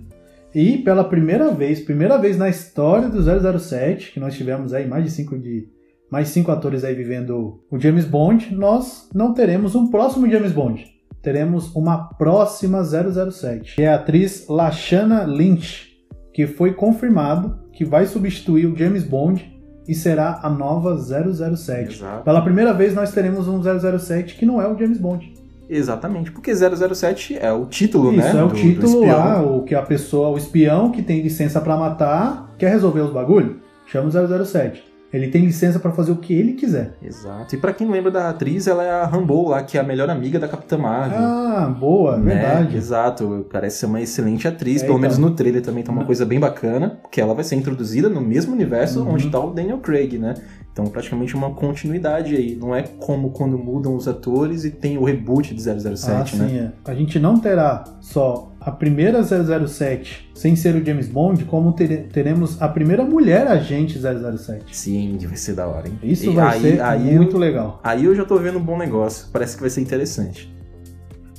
E 0.53 0.77
pela 0.77 1.03
primeira 1.03 1.49
vez, 1.51 1.79
primeira 1.79 2.17
vez 2.17 2.37
na 2.37 2.49
história 2.49 3.09
do 3.09 3.59
007, 3.59 4.11
que 4.11 4.19
nós 4.19 4.35
tivemos 4.35 4.73
aí 4.73 4.87
mais 4.87 5.03
de 5.03 5.11
cinco 5.11 5.37
de 5.37 5.67
mais 6.11 6.27
cinco 6.27 6.51
atores 6.51 6.83
aí 6.83 6.93
vivendo 6.93 7.63
o 7.71 7.79
James 7.79 8.05
Bond, 8.05 8.53
nós 8.53 9.09
não 9.15 9.33
teremos 9.33 9.73
um 9.73 9.89
próximo 9.89 10.29
James 10.29 10.51
Bond. 10.51 10.85
Teremos 11.23 11.75
uma 11.75 12.09
próxima 12.09 12.83
007, 12.83 13.75
que 13.75 13.81
é 13.81 13.87
a 13.87 13.95
atriz 13.95 14.45
Lashana 14.47 15.23
Lynch, 15.23 15.87
que 16.31 16.45
foi 16.45 16.73
confirmado 16.73 17.63
que 17.71 17.83
vai 17.83 18.05
substituir 18.05 18.67
o 18.67 18.77
James 18.77 19.03
Bond 19.03 19.51
e 19.87 19.95
será 19.95 20.39
a 20.43 20.49
nova 20.49 20.97
007. 20.97 21.95
Exato. 21.95 22.23
Pela 22.23 22.43
primeira 22.43 22.73
vez 22.73 22.93
nós 22.93 23.11
teremos 23.11 23.47
um 23.47 23.59
007 23.63 24.35
que 24.35 24.45
não 24.45 24.61
é 24.61 24.67
o 24.67 24.77
James 24.77 24.99
Bond. 24.99 25.32
Exatamente, 25.69 26.31
porque 26.31 26.53
007 26.53 27.37
é 27.39 27.51
o 27.51 27.65
título, 27.65 28.11
né? 28.11 28.27
Isso, 28.27 28.37
é 28.37 28.43
o 28.43 28.47
do- 28.47 28.53
do 28.53 28.59
título 28.59 28.87
espião. 28.87 29.17
lá, 29.17 29.41
o 29.41 29.63
que 29.63 29.73
a 29.73 29.81
pessoa, 29.81 30.29
o 30.29 30.37
espião 30.37 30.91
que 30.91 31.01
tem 31.01 31.21
licença 31.21 31.59
pra 31.61 31.77
matar, 31.77 32.53
quer 32.57 32.69
resolver 32.69 33.01
os 33.01 33.11
bagulho, 33.11 33.59
chama 33.87 34.07
o 34.09 34.11
007. 34.45 34.83
Ele 35.13 35.27
tem 35.27 35.45
licença 35.45 35.79
pra 35.79 35.91
fazer 35.91 36.11
o 36.11 36.15
que 36.15 36.33
ele 36.33 36.53
quiser. 36.53 36.95
Exato. 37.01 37.53
E 37.55 37.57
pra 37.59 37.71
quem 37.71 37.87
lembra 37.89 38.09
da 38.09 38.29
atriz, 38.29 38.65
ela 38.65 38.83
é 38.83 38.89
a 38.89 39.05
Rambo 39.05 39.49
lá, 39.49 39.61
que 39.61 39.77
é 39.77 39.81
a 39.81 39.83
melhor 39.83 40.09
amiga 40.09 40.39
da 40.39 40.47
Capitã 40.47 40.77
Marvel. 40.77 41.19
Ah, 41.19 41.75
boa, 41.79 42.17
né? 42.17 42.33
verdade. 42.33 42.75
Exato, 42.77 43.45
parece 43.51 43.77
ser 43.77 43.85
uma 43.85 44.01
excelente 44.01 44.47
atriz, 44.47 44.77
É, 44.81 44.85
pelo 44.85 44.97
então. 44.97 45.01
menos 45.01 45.17
no 45.19 45.31
trailer 45.31 45.61
também 45.61 45.83
tá 45.83 45.91
uma 45.91 45.99
Não. 45.99 46.05
coisa 46.07 46.25
bem 46.25 46.39
bacana, 46.39 46.99
que 47.11 47.21
ela 47.21 47.33
vai 47.35 47.43
ser 47.43 47.55
introduzida 47.55 48.09
no 48.09 48.19
mesmo 48.21 48.53
universo 48.53 49.01
Uhum. 49.01 49.13
onde 49.13 49.29
tá 49.29 49.39
o 49.39 49.51
Daniel 49.51 49.77
Craig, 49.77 50.17
né? 50.17 50.33
Então 50.71 50.85
praticamente 50.87 51.35
uma 51.35 51.51
continuidade 51.51 52.35
aí, 52.35 52.55
não 52.59 52.73
é 52.73 52.81
como 52.81 53.29
quando 53.29 53.59
mudam 53.59 53.95
os 53.95 54.07
atores 54.07 54.65
e 54.65 54.71
tem 54.71 54.97
o 54.97 55.03
reboot 55.03 55.53
de 55.53 55.61
007, 55.61 56.35
ah, 56.35 56.39
né? 56.39 56.49
sim, 56.49 56.57
é. 56.57 56.71
A 56.91 56.95
gente 56.95 57.19
não 57.19 57.37
terá 57.39 57.83
só 58.01 58.51
a 58.65 58.71
primeira 58.71 59.21
007 59.23 60.31
sem 60.35 60.55
ser 60.55 60.75
o 60.75 60.85
James 60.85 61.07
Bond, 61.07 61.45
como 61.45 61.73
tere- 61.73 62.07
teremos 62.11 62.61
a 62.61 62.67
primeira 62.67 63.03
mulher 63.03 63.47
agente 63.47 63.99
007. 63.99 64.75
Sim, 64.75 65.17
vai 65.25 65.35
ser 65.37 65.53
da 65.53 65.67
hora, 65.67 65.87
hein? 65.87 65.97
Isso 66.03 66.29
E 66.29 66.33
vai 66.33 66.55
aí, 66.55 66.61
ser 66.61 66.81
aí 66.81 67.15
muito 67.15 67.35
eu, 67.35 67.39
legal. 67.39 67.79
Aí 67.83 68.05
eu 68.05 68.15
já 68.15 68.25
tô 68.25 68.37
vendo 68.37 68.57
um 68.59 68.63
bom 68.63 68.77
negócio, 68.77 69.27
parece 69.31 69.55
que 69.55 69.61
vai 69.61 69.69
ser 69.69 69.81
interessante. 69.81 70.53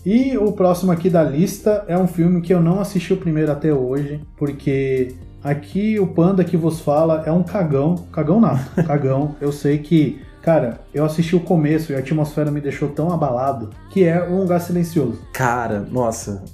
E 0.04 0.36
o 0.36 0.52
próximo 0.52 0.92
aqui 0.92 1.08
da 1.08 1.22
lista 1.24 1.84
é 1.88 1.96
um 1.96 2.06
filme 2.06 2.40
que 2.42 2.52
eu 2.52 2.60
não 2.60 2.78
assisti 2.80 3.12
o 3.12 3.16
primeiro 3.16 3.50
até 3.50 3.72
hoje, 3.72 4.20
porque 4.36 5.14
aqui 5.42 5.98
o 5.98 6.06
Panda 6.06 6.44
que 6.44 6.56
vos 6.58 6.80
fala 6.80 7.22
é 7.26 7.32
um 7.32 7.42
cagão, 7.42 7.94
cagão 8.12 8.40
nato, 8.40 8.70
cagão. 8.84 9.34
Eu 9.40 9.50
sei 9.50 9.78
que, 9.78 10.20
cara, 10.42 10.80
eu 10.92 11.06
assisti 11.06 11.34
o 11.34 11.40
começo 11.40 11.90
e 11.90 11.96
a 11.96 12.00
atmosfera 12.00 12.50
me 12.50 12.60
deixou 12.60 12.90
tão 12.90 13.10
abalado, 13.10 13.70
que 13.90 14.04
é 14.04 14.22
Um 14.28 14.40
Lugar 14.40 14.60
Silencioso, 14.60 15.22
Cara, 15.32 15.80
nossa. 15.90 16.44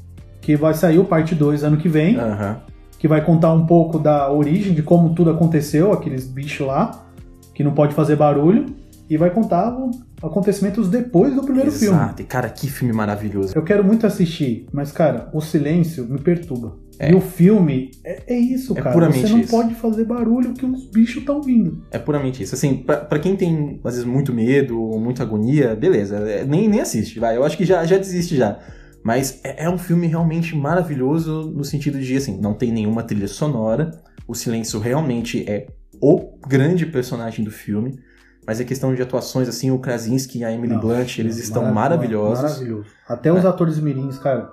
Que 0.41 0.57
vai 0.57 0.75
sair 0.75 0.99
o 0.99 1.05
parte 1.05 1.35
2 1.35 1.63
ano 1.65 1.77
que 1.77 1.89
vem, 1.89 2.17
Aham. 2.17 2.61
que 2.99 3.07
vai 3.09 3.25
contar 3.25 3.53
um 3.53 3.67
pouco 3.67 3.99
da 3.99 4.31
origem, 4.33 4.75
de 4.75 4.83
como 4.83 5.15
tudo 5.15 5.31
aconteceu, 5.31 5.93
aqueles 5.93 6.27
bichos 6.27 6.67
lá, 6.67 7.07
que 7.55 7.63
não 7.65 7.73
pode 7.73 7.95
fazer 7.95 8.17
barulho, 8.17 8.67
e 9.09 9.17
vai 9.17 9.31
contar 9.31 9.77
acontecimentos 10.23 10.89
depois 10.89 11.35
do 11.35 11.43
primeiro 11.43 11.71
filme. 11.73 11.97
Exato. 11.97 12.25
Cara, 12.25 12.49
que 12.49 12.69
filme 12.69 12.93
maravilhoso. 12.95 13.53
Eu 13.57 13.63
quero 13.63 13.83
muito 13.85 14.07
assistir, 14.07 14.67
mas, 14.73 14.93
cara, 14.93 15.29
o 15.33 15.41
silêncio 15.41 16.07
me 16.09 16.19
perturba. 16.21 16.77
É. 16.99 17.11
E 17.11 17.15
o 17.15 17.21
filme 17.21 17.91
é, 18.05 18.35
é 18.35 18.39
isso, 18.39 18.77
É 18.77 18.83
cara. 18.83 18.93
puramente 18.95 19.23
Você 19.23 19.33
não 19.33 19.41
isso. 19.41 19.51
pode 19.51 19.75
fazer 19.75 20.05
barulho 20.05 20.53
que 20.53 20.67
os 20.67 20.85
bichos 20.91 21.17
estão 21.23 21.41
vindo. 21.43 21.83
É 21.91 21.99
puramente 21.99 22.43
isso. 22.43 22.55
Assim, 22.55 22.77
pra, 22.77 22.99
pra 22.99 23.19
quem 23.19 23.35
tem, 23.37 23.81
às 23.83 23.95
vezes, 23.95 24.07
muito 24.07 24.35
medo, 24.35 24.77
muita 24.99 25.23
agonia, 25.23 25.75
beleza. 25.75 26.17
é, 26.17 26.45
nem, 26.45 26.69
nem 26.69 26.81
assiste, 26.81 27.19
vai. 27.19 27.37
Eu 27.37 27.43
acho 27.45 27.57
que 27.57 27.65
já, 27.65 27.85
já 27.87 27.97
desiste 27.97 28.37
já. 28.37 28.59
Mas 29.03 29.41
é, 29.45 29.65
é 29.65 29.71
um 29.71 29.79
filme 29.79 30.07
realmente 30.07 30.55
maravilhoso 30.57 31.51
no 31.55 31.65
sentido 31.65 31.99
de, 32.01 32.17
assim, 32.17 32.39
não 32.41 32.55
tem 32.55 32.71
nenhuma 32.73 33.03
trilha 33.03 33.29
sonora. 33.29 33.91
O 34.29 34.35
silêncio 34.35 34.79
realmente 34.79 35.45
é 35.49 35.67
o 36.01 36.39
grande 36.47 36.87
personagem 36.87 37.45
do 37.45 37.51
filme. 37.51 37.99
Mas 38.47 38.61
é 38.61 38.65
questão 38.65 38.95
de 38.95 39.03
atuações, 39.03 39.49
assim, 39.49 39.71
o 39.71 39.79
Krasinski 39.79 40.39
e 40.41 40.45
a 40.45 40.51
Emily 40.53 40.73
Não, 40.75 40.81
Blunt, 40.81 41.19
eles 41.19 41.39
estão 41.39 41.63
Mara- 41.63 41.75
maravilhosos. 41.75 42.43
Maravilhoso. 42.45 42.87
Até 43.09 43.33
os 43.33 43.45
atores 43.45 43.79
mirins, 43.79 44.19
cara. 44.19 44.51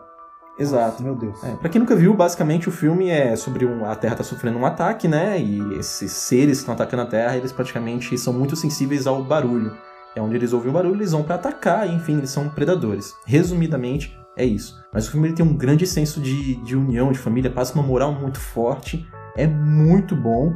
Exato. 0.60 0.92
Nossa, 0.92 1.04
meu 1.04 1.16
Deus. 1.16 1.44
É, 1.44 1.56
pra 1.56 1.70
quem 1.70 1.80
nunca 1.80 1.96
viu, 1.96 2.14
basicamente 2.14 2.68
o 2.68 2.72
filme 2.72 3.10
é 3.10 3.36
sobre 3.36 3.66
um, 3.66 3.86
a 3.86 3.96
Terra 3.96 4.16
tá 4.16 4.24
sofrendo 4.24 4.58
um 4.58 4.66
ataque, 4.66 5.08
né? 5.08 5.40
E 5.40 5.60
esses 5.80 6.12
seres 6.12 6.58
que 6.58 6.62
estão 6.64 6.74
atacando 6.74 7.04
a 7.04 7.06
Terra, 7.06 7.38
eles 7.38 7.52
praticamente 7.52 8.18
são 8.18 8.34
muito 8.34 8.56
sensíveis 8.56 9.08
ao 9.08 9.24
barulho. 9.24 9.76
É 10.16 10.22
onde 10.22 10.36
eles 10.36 10.52
ouvem 10.54 10.70
o 10.70 10.74
barulho, 10.74 10.96
eles 10.96 11.12
vão 11.12 11.24
pra 11.24 11.36
atacar, 11.36 11.88
enfim, 11.88 12.18
eles 12.18 12.32
são 12.32 12.50
predadores. 12.50 13.14
Resumidamente, 13.26 14.18
é 14.38 14.46
isso. 14.46 14.76
Mas 14.94 15.08
o 15.08 15.12
filme 15.12 15.28
ele 15.28 15.36
tem 15.36 15.46
um 15.46 15.58
grande 15.58 15.86
senso 15.86 16.22
de, 16.22 16.56
de 16.64 16.76
união, 16.76 17.12
de 17.12 17.18
família, 17.18 17.52
passa 17.52 17.74
uma 17.74 17.84
moral 17.84 18.14
muito 18.14 18.40
forte, 18.40 19.06
é 19.36 19.48
muito 19.48 20.16
bom. 20.16 20.54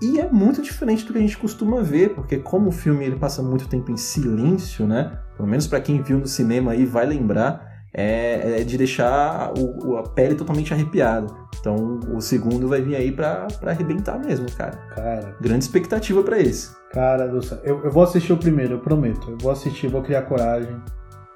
E 0.00 0.20
é 0.20 0.30
muito 0.30 0.60
diferente 0.60 1.06
do 1.06 1.12
que 1.12 1.18
a 1.18 1.22
gente 1.22 1.38
costuma 1.38 1.80
ver, 1.82 2.10
porque 2.14 2.36
como 2.36 2.68
o 2.68 2.72
filme 2.72 3.04
ele 3.04 3.16
passa 3.16 3.42
muito 3.42 3.66
tempo 3.66 3.90
em 3.90 3.96
silêncio, 3.96 4.86
né? 4.86 5.18
Pelo 5.36 5.48
menos 5.48 5.66
para 5.66 5.80
quem 5.80 6.02
viu 6.02 6.18
no 6.18 6.26
cinema 6.26 6.72
aí 6.72 6.84
vai 6.84 7.06
lembrar, 7.06 7.66
é, 7.94 8.60
é 8.60 8.64
de 8.64 8.76
deixar 8.76 9.54
o, 9.58 9.96
a 9.96 10.02
pele 10.02 10.34
totalmente 10.34 10.72
arrepiada. 10.74 11.32
Então 11.58 11.98
o 12.14 12.20
segundo 12.20 12.68
vai 12.68 12.82
vir 12.82 12.94
aí 12.94 13.10
pra, 13.10 13.48
pra 13.58 13.70
arrebentar 13.70 14.18
mesmo, 14.18 14.46
cara. 14.52 14.76
Cara. 14.94 15.34
Grande 15.40 15.64
expectativa 15.64 16.22
para 16.22 16.38
esse. 16.38 16.76
Cara. 16.92 17.32
Eu, 17.64 17.84
eu 17.84 17.90
vou 17.90 18.02
assistir 18.02 18.34
o 18.34 18.36
primeiro, 18.36 18.74
eu 18.74 18.80
prometo. 18.80 19.30
Eu 19.30 19.38
vou 19.38 19.50
assistir, 19.50 19.88
vou 19.88 20.02
criar 20.02 20.22
coragem. 20.22 20.76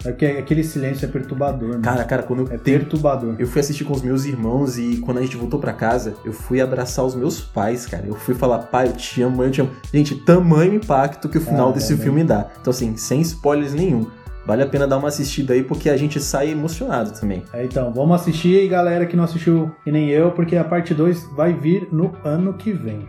É 0.04 0.38
aquele 0.38 0.64
silêncio 0.64 1.04
é 1.04 1.08
perturbador, 1.08 1.76
né? 1.76 1.80
Cara, 1.82 2.04
cara, 2.04 2.22
quando 2.22 2.46
eu. 2.46 2.54
É 2.54 2.56
perturbador. 2.56 3.36
Eu 3.38 3.46
fui 3.46 3.60
assistir 3.60 3.84
com 3.84 3.92
os 3.92 4.02
meus 4.02 4.24
irmãos 4.24 4.78
e 4.78 4.96
quando 4.98 5.18
a 5.18 5.22
gente 5.22 5.36
voltou 5.36 5.60
para 5.60 5.72
casa, 5.72 6.14
eu 6.24 6.32
fui 6.32 6.60
abraçar 6.60 7.04
os 7.04 7.14
meus 7.14 7.40
pais, 7.40 7.86
cara. 7.86 8.06
Eu 8.06 8.14
fui 8.14 8.34
falar, 8.34 8.58
pai, 8.58 8.88
eu 8.88 8.92
te 8.92 9.20
amo, 9.22 9.42
eu 9.42 9.50
te 9.50 9.60
amo. 9.60 9.70
Gente, 9.92 10.14
tamanho 10.14 10.74
impacto 10.74 11.28
que 11.28 11.38
o 11.38 11.40
final 11.40 11.68
ah, 11.68 11.72
desse 11.72 11.92
é, 11.92 11.96
filme 11.96 12.24
dá. 12.24 12.46
Então, 12.60 12.70
assim, 12.70 12.96
sem 12.96 13.20
spoilers 13.20 13.74
nenhum. 13.74 14.06
Vale 14.46 14.62
a 14.62 14.66
pena 14.66 14.86
dar 14.86 14.96
uma 14.96 15.08
assistida 15.08 15.52
aí, 15.52 15.62
porque 15.62 15.90
a 15.90 15.96
gente 15.96 16.18
sai 16.18 16.50
emocionado 16.50 17.12
também. 17.12 17.42
É, 17.52 17.64
então, 17.64 17.92
vamos 17.92 18.20
assistir, 18.20 18.66
galera 18.68 19.04
que 19.04 19.14
não 19.14 19.24
assistiu 19.24 19.70
e 19.84 19.92
nem 19.92 20.08
eu, 20.08 20.32
porque 20.32 20.56
a 20.56 20.64
parte 20.64 20.94
2 20.94 21.30
vai 21.36 21.52
vir 21.52 21.88
no 21.92 22.12
ano 22.24 22.54
que 22.54 22.72
vem. 22.72 23.06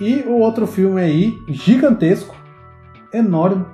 E 0.00 0.24
o 0.26 0.38
outro 0.38 0.66
filme 0.66 1.00
aí, 1.00 1.38
gigantesco, 1.46 2.34
enorme, 3.12 3.64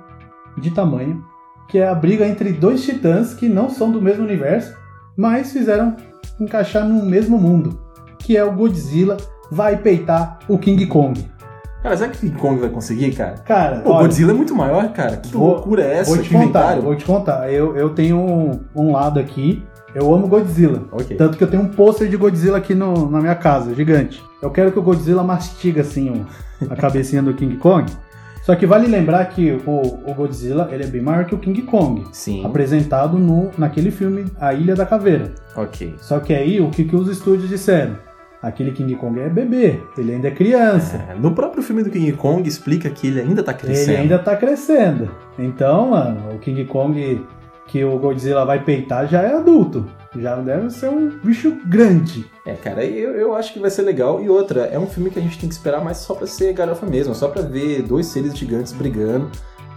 de 0.57 0.69
tamanho, 0.71 1.23
que 1.69 1.77
é 1.77 1.87
a 1.87 1.95
briga 1.95 2.27
entre 2.27 2.51
dois 2.51 2.83
titãs 2.83 3.33
que 3.33 3.47
não 3.47 3.69
são 3.69 3.91
do 3.91 4.01
mesmo 4.01 4.23
universo, 4.23 4.75
mas 5.15 5.53
fizeram 5.53 5.95
encaixar 6.39 6.87
no 6.87 7.05
mesmo 7.05 7.37
mundo, 7.37 7.79
que 8.17 8.35
é 8.35 8.43
o 8.43 8.51
Godzilla 8.51 9.17
vai 9.51 9.77
peitar 9.77 10.39
o 10.47 10.57
King 10.57 10.85
Kong. 10.87 11.29
Cara, 11.81 11.95
será 11.95 12.09
que 12.09 12.17
o 12.17 12.19
King 12.19 12.37
Kong 12.37 12.59
vai 12.59 12.69
conseguir, 12.69 13.11
cara? 13.13 13.35
Cara, 13.45 13.81
o 13.85 13.93
Godzilla 13.99 14.31
é 14.31 14.35
muito 14.35 14.53
maior, 14.53 14.91
cara. 14.91 15.17
Que 15.17 15.31
vou, 15.31 15.55
loucura 15.55 15.83
é 15.83 15.99
essa? 15.99 16.13
Vou 16.13 16.23
te 16.23 16.29
contar, 16.29 16.79
vou 16.79 16.95
te 16.95 17.05
contar. 17.05 17.53
Eu, 17.53 17.75
eu 17.77 17.89
tenho 17.91 18.17
um, 18.17 18.59
um 18.75 18.91
lado 18.91 19.19
aqui, 19.19 19.63
eu 19.95 20.13
amo 20.13 20.27
Godzilla. 20.27 20.83
Okay. 20.91 21.15
Tanto 21.15 21.37
que 21.37 21.43
eu 21.43 21.49
tenho 21.49 21.63
um 21.63 21.69
pôster 21.69 22.09
de 22.09 22.17
Godzilla 22.17 22.57
aqui 22.57 22.75
no, 22.75 23.09
na 23.09 23.21
minha 23.21 23.35
casa, 23.35 23.73
gigante. 23.73 24.21
Eu 24.41 24.49
quero 24.49 24.71
que 24.71 24.79
o 24.79 24.83
Godzilla 24.83 25.23
mastiga 25.23 25.81
assim 25.81 26.25
a 26.69 26.75
cabecinha 26.75 27.21
do 27.21 27.33
King 27.33 27.55
Kong. 27.57 27.89
Só 28.49 28.55
que 28.55 28.65
vale 28.65 28.87
lembrar 28.87 29.23
que 29.25 29.51
o, 29.51 29.79
o, 30.09 30.13
Godzilla 30.15 30.67
ele 30.71 30.83
é 30.83 30.87
bem 30.87 31.03
maior 31.03 31.23
que 31.25 31.35
o 31.35 31.37
King 31.37 31.61
Kong. 31.61 32.03
Sim. 32.11 32.43
Apresentado 32.43 33.15
no, 33.15 33.51
naquele 33.55 33.91
filme 33.91 34.25
A 34.41 34.55
Ilha 34.55 34.75
da 34.75 34.87
Caveira. 34.87 35.35
Ok. 35.55 35.93
Só 35.99 36.19
que 36.19 36.33
aí, 36.33 36.59
o 36.59 36.71
que, 36.71 36.83
que 36.83 36.95
os 36.95 37.07
estúdios 37.07 37.47
disseram? 37.47 37.95
Aquele 38.41 38.71
King 38.71 38.95
Kong 38.95 39.19
é 39.19 39.29
bebê, 39.29 39.79
ele 39.95 40.13
ainda 40.13 40.29
é 40.29 40.31
criança. 40.31 40.97
É, 41.11 41.13
no 41.13 41.35
próprio 41.35 41.61
filme 41.61 41.83
do 41.83 41.91
King 41.91 42.11
Kong 42.13 42.49
explica 42.49 42.89
que 42.89 43.05
ele 43.05 43.21
ainda 43.21 43.43
tá 43.43 43.53
crescendo. 43.53 43.91
Ele 43.91 43.97
ainda 44.01 44.17
tá 44.17 44.35
crescendo. 44.35 45.11
Então, 45.37 45.91
mano, 45.91 46.33
o 46.33 46.39
King 46.39 46.65
Kong 46.65 47.23
que 47.69 47.83
o 47.83 47.97
Godzilla 47.97 48.45
vai 48.45 48.63
peitar 48.63 49.07
já 49.07 49.21
é 49.21 49.35
adulto. 49.35 49.85
Já 50.17 50.35
deve 50.37 50.71
ser 50.71 50.89
um 50.89 51.09
bicho 51.19 51.55
grande. 51.67 52.25
É, 52.45 52.53
cara, 52.53 52.83
eu, 52.83 53.11
eu 53.11 53.35
acho 53.35 53.53
que 53.53 53.59
vai 53.59 53.69
ser 53.69 53.83
legal. 53.83 54.21
E 54.21 54.27
outra, 54.27 54.61
é 54.61 54.79
um 54.79 54.87
filme 54.87 55.11
que 55.11 55.19
a 55.19 55.21
gente 55.21 55.37
tem 55.37 55.47
que 55.47 55.53
esperar 55.53 55.83
mais 55.83 55.97
só 55.97 56.15
pra 56.15 56.25
ser 56.25 56.51
garofa 56.53 56.85
mesmo, 56.87 57.13
só 57.13 57.27
pra 57.27 57.43
ver 57.43 57.83
dois 57.83 58.07
seres 58.07 58.35
gigantes 58.35 58.73
brigando. 58.73 59.29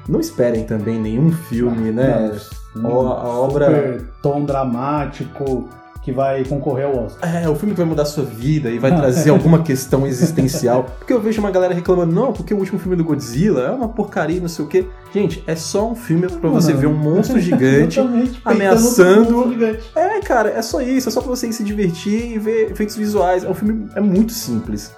Não 0.08 0.20
esperem 0.20 0.64
também 0.64 0.98
nenhum 0.98 1.30
filme, 1.30 1.90
ah, 1.90 1.92
né? 1.92 2.40
Não, 2.74 3.12
a, 3.12 3.20
a 3.20 3.28
obra. 3.28 4.00
tom 4.22 4.44
dramático 4.44 5.68
que 6.02 6.10
vai 6.10 6.44
concorrer 6.44 6.86
ao 6.86 7.04
Oscar. 7.04 7.42
É, 7.42 7.48
o 7.48 7.54
filme 7.54 7.74
que 7.74 7.80
vai 7.80 7.88
mudar 7.88 8.02
a 8.02 8.06
sua 8.06 8.24
vida 8.24 8.68
e 8.70 8.78
vai 8.78 8.94
trazer 8.94 9.30
alguma 9.30 9.62
questão 9.62 10.06
existencial. 10.06 10.84
Porque 10.98 11.12
eu 11.12 11.20
vejo 11.20 11.40
uma 11.40 11.50
galera 11.50 11.72
reclamando, 11.72 12.12
não, 12.12 12.32
porque 12.32 12.52
o 12.52 12.58
último 12.58 12.78
filme 12.78 12.96
do 12.96 13.04
Godzilla 13.04 13.62
é 13.62 13.70
uma 13.70 13.88
porcaria, 13.88 14.40
não 14.40 14.48
sei 14.48 14.64
o 14.64 14.68
quê. 14.68 14.86
Gente, 15.14 15.44
é 15.46 15.54
só 15.54 15.88
um 15.88 15.94
filme 15.94 16.26
para 16.28 16.50
você 16.50 16.72
ver 16.72 16.86
um 16.86 16.94
monstro 16.94 17.38
gigante 17.40 18.00
ameaçando. 18.44 19.48
Gigante. 19.50 19.82
É, 19.94 20.20
cara, 20.20 20.50
é 20.50 20.60
só 20.60 20.80
isso, 20.80 21.08
é 21.08 21.12
só 21.12 21.20
pra 21.20 21.30
você 21.30 21.46
ir 21.46 21.52
se 21.52 21.62
divertir 21.62 22.32
e 22.32 22.38
ver 22.38 22.72
efeitos 22.72 22.96
visuais. 22.96 23.44
É 23.44 23.48
um 23.48 23.54
filme 23.54 23.88
é 23.94 24.00
muito 24.00 24.32
simples. 24.32 24.92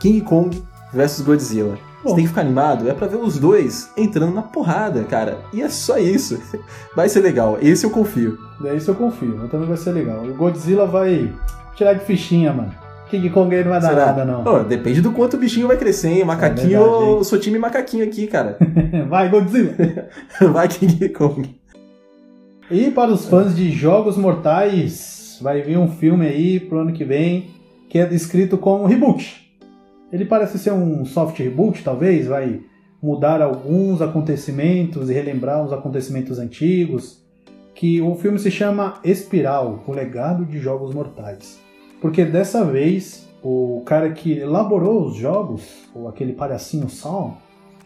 King 0.00 0.20
Kong 0.22 0.60
versus 0.92 1.24
Godzilla. 1.24 1.78
Você 2.02 2.14
tem 2.14 2.24
que 2.24 2.28
ficar 2.28 2.40
animado, 2.40 2.88
é 2.88 2.94
para 2.94 3.06
ver 3.06 3.16
os 3.16 3.38
dois 3.38 3.90
entrando 3.96 4.34
na 4.34 4.42
porrada, 4.42 5.04
cara. 5.04 5.38
E 5.52 5.62
é 5.62 5.68
só 5.68 5.98
isso. 5.98 6.40
Vai 6.96 7.08
ser 7.08 7.20
legal, 7.20 7.58
esse 7.60 7.84
eu 7.84 7.90
confio. 7.90 8.38
Esse 8.74 8.88
eu 8.88 8.94
confio, 8.94 9.36
mas 9.38 9.50
também 9.50 9.66
vai 9.66 9.76
ser 9.76 9.90
legal. 9.92 10.22
O 10.22 10.34
Godzilla 10.34 10.86
vai 10.86 11.32
tirar 11.74 11.94
de 11.94 12.04
fichinha, 12.04 12.52
mano. 12.52 12.72
King 13.10 13.28
Kong 13.28 13.54
aí 13.54 13.62
não 13.62 13.72
vai 13.72 13.80
dar 13.80 13.88
Será? 13.88 14.06
nada, 14.06 14.24
não. 14.24 14.44
Oh, 14.46 14.64
depende 14.64 15.00
do 15.00 15.12
quanto 15.12 15.34
o 15.34 15.38
bichinho 15.38 15.66
vai 15.66 15.76
crescer, 15.76 16.08
hein? 16.08 16.24
Macaquinho, 16.24 16.76
é 16.76 16.82
verdade, 16.82 17.10
eu 17.10 17.24
sou 17.24 17.38
time 17.38 17.58
macaquinho 17.58 18.04
aqui, 18.04 18.26
cara. 18.26 18.56
vai, 19.08 19.28
Godzilla! 19.28 19.74
vai, 20.52 20.68
King 20.68 21.08
Kong. 21.10 21.54
E 22.70 22.90
para 22.90 23.10
os 23.10 23.26
fãs 23.26 23.54
de 23.54 23.70
Jogos 23.70 24.16
Mortais, 24.16 25.38
vai 25.42 25.60
vir 25.60 25.76
um 25.76 25.88
filme 25.88 26.26
aí 26.26 26.60
pro 26.60 26.78
ano 26.78 26.92
que 26.92 27.04
vem 27.04 27.50
que 27.92 27.98
é 27.98 28.06
descrito 28.06 28.56
como 28.56 28.86
reboot. 28.86 29.41
Ele 30.12 30.26
parece 30.26 30.58
ser 30.58 30.72
um 30.72 31.04
soft 31.04 31.38
reboot, 31.38 31.82
talvez, 31.82 32.26
vai 32.26 32.60
mudar 33.02 33.40
alguns 33.40 34.02
acontecimentos 34.02 35.08
e 35.08 35.12
relembrar 35.14 35.64
os 35.64 35.72
acontecimentos 35.72 36.38
antigos. 36.38 37.22
Que 37.74 38.00
o 38.00 38.14
filme 38.14 38.38
se 38.38 38.50
chama 38.50 39.00
Espiral, 39.02 39.82
o 39.86 39.92
legado 39.92 40.44
de 40.44 40.58
jogos 40.58 40.94
mortais. 40.94 41.58
Porque 42.00 42.24
dessa 42.24 42.64
vez 42.64 43.26
o 43.42 43.82
cara 43.86 44.12
que 44.12 44.38
elaborou 44.38 45.06
os 45.06 45.16
jogos, 45.16 45.62
ou 45.94 46.06
aquele 46.06 46.32
palhacinho 46.32 46.88
Saul, 46.88 47.32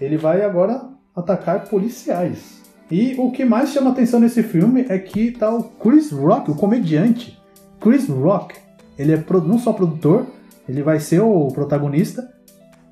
ele 0.00 0.16
vai 0.16 0.42
agora 0.42 0.90
atacar 1.14 1.68
policiais. 1.68 2.60
E 2.90 3.14
o 3.18 3.30
que 3.30 3.44
mais 3.44 3.70
chama 3.70 3.90
atenção 3.90 4.20
nesse 4.20 4.42
filme 4.42 4.84
é 4.88 4.98
que 4.98 5.30
tá 5.30 5.54
o 5.54 5.62
Chris 5.62 6.10
Rock, 6.10 6.50
o 6.50 6.54
comediante. 6.54 7.38
Chris 7.80 8.08
Rock, 8.08 8.54
ele 8.98 9.12
é 9.12 9.24
não 9.44 9.58
só 9.58 9.72
produtor, 9.72 10.26
ele 10.68 10.82
vai 10.82 11.00
ser 11.00 11.20
o 11.20 11.48
protagonista. 11.48 12.28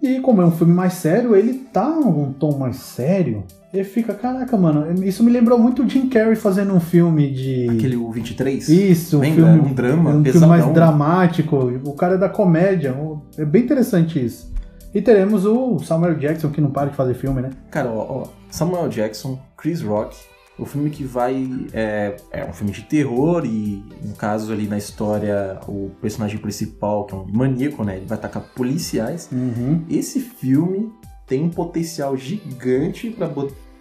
E 0.03 0.21
como 0.21 0.43
é 0.43 0.45
um 0.45 0.51
filme 0.51 0.75
mais 0.75 0.95
sério, 0.95 1.35
ele 1.35 1.55
tá 1.55 1.89
num 1.89 2.33
tom 2.33 2.59
mais 2.59 2.77
sério. 2.77 3.45
Ele 3.73 3.85
fica, 3.85 4.15
caraca, 4.15 4.57
mano, 4.57 5.03
isso 5.05 5.25
me 5.25 5.33
lembrou 5.33 5.59
muito 5.59 5.83
o 5.83 5.89
Jim 5.89 6.09
Carrey 6.09 6.37
fazendo 6.37 6.75
um 6.75 6.81
filme 6.81 7.31
de. 7.33 7.69
Aquele 7.71 7.97
o 7.97 8.11
23? 8.13 8.69
Isso, 8.69 9.19
um 9.19 9.23
filme. 9.23 9.61
Um 9.61 9.73
drama, 9.73 10.11
um 10.11 10.25
filme 10.25 10.47
mais 10.47 10.67
dramático. 10.73 11.57
O 11.85 11.93
cara 11.95 12.15
é 12.15 12.19
da 12.19 12.29
comédia. 12.29 12.95
É 13.37 13.45
bem 13.45 13.63
interessante 13.63 14.25
isso. 14.25 14.53
E 14.95 15.03
teremos 15.03 15.45
o 15.45 15.81
Samuel 15.81 16.15
Jackson, 16.15 16.51
que 16.51 16.61
não 16.61 16.71
para 16.71 16.91
de 16.91 16.97
fazer 16.97 17.15
filme, 17.15 17.43
né? 17.43 17.51
Cara, 17.71 17.91
ó, 17.91 18.23
ó 18.23 18.25
Samuel 18.49 18.89
Jackson, 18.89 19.41
Chris 19.57 19.83
Rock, 19.83 20.17
o 20.59 20.65
filme 20.65 20.91
que 20.91 21.05
vai. 21.05 21.49
É, 21.73 22.17
é 22.31 22.45
um 22.45 22.53
filme 22.53 22.73
de 22.73 22.83
terror 22.83 23.45
e, 23.45 23.83
no 24.03 24.15
caso 24.15 24.53
ali 24.53 24.67
na 24.67 24.79
história, 24.79 25.59
o 25.67 25.91
personagem 26.01 26.39
principal, 26.39 27.05
que 27.05 27.15
é 27.15 27.19
um 27.19 27.27
maníaco, 27.33 27.85
né? 27.85 27.97
Ele 27.97 28.07
vai 28.07 28.19
atacar 28.19 28.43
policiais. 28.55 29.29
Uhum. 29.33 29.83
Esse 29.91 30.21
filme 30.21 30.93
tem 31.27 31.43
um 31.43 31.51
potencial 31.51 32.17
gigante 32.17 33.11
para 33.11 33.29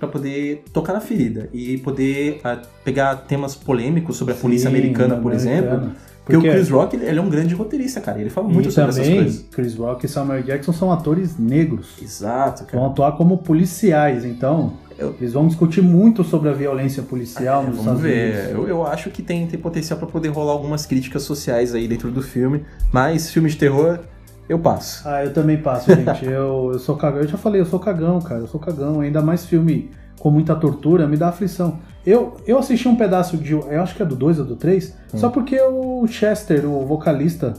para 0.04 0.08
poder 0.12 0.64
tocar 0.74 0.92
na 0.92 1.00
ferida 1.00 1.50
e 1.54 1.78
poder 1.78 2.42
uh, 2.44 2.60
pegar 2.84 3.16
temas 3.16 3.56
polêmicos 3.56 4.18
sobre 4.18 4.34
a 4.34 4.38
polícia 4.38 4.70
Sim, 4.70 4.76
americana, 4.76 5.16
por 5.16 5.32
americana. 5.32 5.76
exemplo. 5.76 5.92
Porque, 6.26 6.38
Porque, 6.38 6.50
o 6.50 6.54
Chris 6.54 6.70
Rock, 6.70 6.96
ele 6.96 7.20
é 7.20 7.22
um 7.22 7.30
grande 7.30 7.54
roteirista, 7.54 8.00
cara. 8.00 8.20
Ele 8.20 8.30
fala 8.30 8.48
muito 8.48 8.72
sobre 8.72 8.92
também, 8.92 9.12
essas 9.12 9.24
coisas. 9.24 9.46
Chris 9.52 9.76
Rock 9.76 10.06
e 10.06 10.10
Samuel 10.10 10.42
Jackson 10.42 10.72
são 10.72 10.90
atores 10.90 11.38
negros. 11.38 11.96
Exato, 12.02 12.64
cara. 12.64 12.78
Vão 12.78 12.92
atuar 12.92 13.18
como 13.18 13.40
policiais, 13.40 14.24
então 14.24 14.74
eu... 14.98 15.16
Eles 15.20 15.34
vão 15.34 15.48
discutir 15.48 15.82
muito 15.82 16.24
sobre 16.24 16.50
a 16.50 16.54
violência 16.54 17.04
policial 17.04 17.64
é, 17.64 17.68
nos 17.68 17.80
Estados 17.80 18.02
ver. 18.02 18.34
Unidos. 18.34 18.52
Eu, 18.52 18.68
eu 18.68 18.88
acho 18.88 19.10
que 19.10 19.22
tem, 19.22 19.48
tem 19.48 19.60
potencial 19.60 20.00
para 20.00 20.08
poder 20.08 20.30
rolar 20.30 20.52
algumas 20.52 20.86
críticas 20.86 21.24
sociais 21.24 21.74
aí 21.74 21.88
dentro 21.88 22.12
do 22.12 22.22
filme, 22.22 22.64
mas 22.92 23.32
filme 23.32 23.50
de 23.50 23.58
terror 23.58 24.00
eu 24.48 24.60
passo. 24.60 25.08
Ah, 25.08 25.24
eu 25.24 25.34
também 25.34 25.58
passo, 25.58 25.94
gente. 25.94 26.26
eu, 26.26 26.72
eu 26.74 26.80
sou 26.80 26.96
cagão. 26.96 27.22
Eu 27.22 27.28
já 27.28 27.38
falei, 27.38 27.62
eu 27.62 27.66
sou 27.66 27.80
cagão, 27.80 28.20
cara. 28.20 28.42
Eu 28.42 28.48
sou 28.48 28.60
cagão. 28.60 29.00
Ainda 29.00 29.22
mais 29.22 29.46
filme 29.46 29.90
com 30.20 30.30
muita 30.30 30.56
tortura, 30.56 31.08
me 31.08 31.18
dá 31.18 31.30
aflição. 31.30 31.80
Eu, 32.06 32.38
eu 32.46 32.58
assisti 32.58 32.88
um 32.88 32.96
pedaço 32.96 33.38
de. 33.38 33.54
Eu 33.54 33.82
acho 33.82 33.96
que 33.96 34.02
é 34.02 34.06
do 34.06 34.16
2 34.16 34.40
ou 34.40 34.46
do 34.46 34.56
3, 34.56 34.90
hum. 35.14 35.18
só 35.18 35.30
porque 35.30 35.60
o 35.62 36.06
Chester, 36.08 36.66
o 36.66 36.86
vocalista 36.86 37.54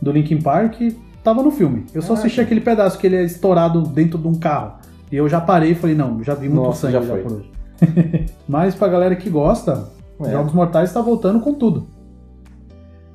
do 0.00 0.10
Linkin 0.12 0.40
Park, 0.40 0.80
tava 1.22 1.42
no 1.42 1.50
filme. 1.50 1.86
Eu 1.92 2.02
só 2.02 2.14
ah, 2.14 2.18
assisti 2.18 2.40
aquele 2.40 2.60
pedaço 2.60 2.98
que 2.98 3.06
ele 3.06 3.16
é 3.16 3.24
estourado 3.24 3.82
dentro 3.82 4.18
de 4.18 4.26
um 4.26 4.34
carro. 4.34 4.78
E 5.10 5.16
eu 5.16 5.28
já 5.28 5.40
parei 5.40 5.72
e 5.72 5.74
falei, 5.74 5.96
não, 5.96 6.22
já 6.22 6.34
vi 6.34 6.48
muito 6.48 6.66
Nossa, 6.66 6.90
sangue 6.90 7.06
já, 7.06 7.16
já 7.16 7.22
por 7.22 7.32
hoje. 7.32 7.50
Mas 8.48 8.74
pra 8.74 8.88
galera 8.88 9.16
que 9.16 9.28
gosta, 9.28 9.88
é. 10.20 10.30
Jogos 10.30 10.52
Mortais 10.52 10.90
está 10.90 11.00
voltando 11.00 11.40
com 11.40 11.54
tudo. 11.54 11.88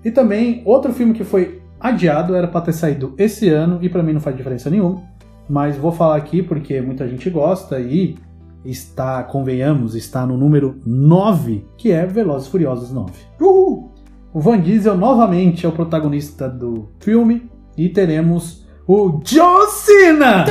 E 0.03 0.11
também, 0.11 0.61
outro 0.65 0.93
filme 0.93 1.13
que 1.13 1.23
foi 1.23 1.61
adiado, 1.79 2.35
era 2.35 2.47
para 2.47 2.61
ter 2.61 2.73
saído 2.73 3.13
esse 3.17 3.49
ano, 3.49 3.79
e 3.81 3.89
para 3.89 4.03
mim 4.03 4.13
não 4.13 4.21
faz 4.21 4.35
diferença 4.35 4.69
nenhuma. 4.69 5.03
Mas 5.47 5.77
vou 5.77 5.91
falar 5.91 6.15
aqui 6.15 6.41
porque 6.41 6.81
muita 6.81 7.07
gente 7.07 7.29
gosta 7.29 7.79
e 7.79 8.17
está, 8.63 9.23
convenhamos, 9.23 9.95
está 9.95 10.25
no 10.25 10.37
número 10.37 10.79
9, 10.85 11.65
que 11.77 11.91
é 11.91 12.05
Velozes 12.05 12.47
Furiosos 12.47 12.91
9. 12.91 13.11
Uhul! 13.39 13.91
O 14.33 14.39
Van 14.39 14.59
Diesel 14.59 14.97
novamente 14.97 15.65
é 15.65 15.69
o 15.69 15.71
protagonista 15.71 16.49
do 16.49 16.89
filme 16.99 17.49
e 17.77 17.87
teremos 17.87 18.65
o 18.87 19.21
John 19.23 19.67
Cena! 19.67 20.43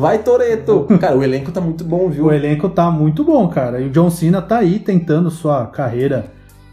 Vai, 0.00 0.22
Toreto! 0.22 0.86
Cara, 0.98 1.14
o 1.14 1.22
elenco 1.22 1.52
tá 1.52 1.60
muito 1.60 1.84
bom, 1.84 2.08
viu? 2.08 2.24
O 2.24 2.32
elenco 2.32 2.70
tá 2.70 2.90
muito 2.90 3.22
bom, 3.22 3.46
cara. 3.48 3.82
E 3.82 3.86
o 3.86 3.90
John 3.90 4.08
Cena 4.08 4.40
tá 4.40 4.56
aí 4.56 4.78
tentando 4.78 5.30
sua 5.30 5.66
carreira. 5.66 6.24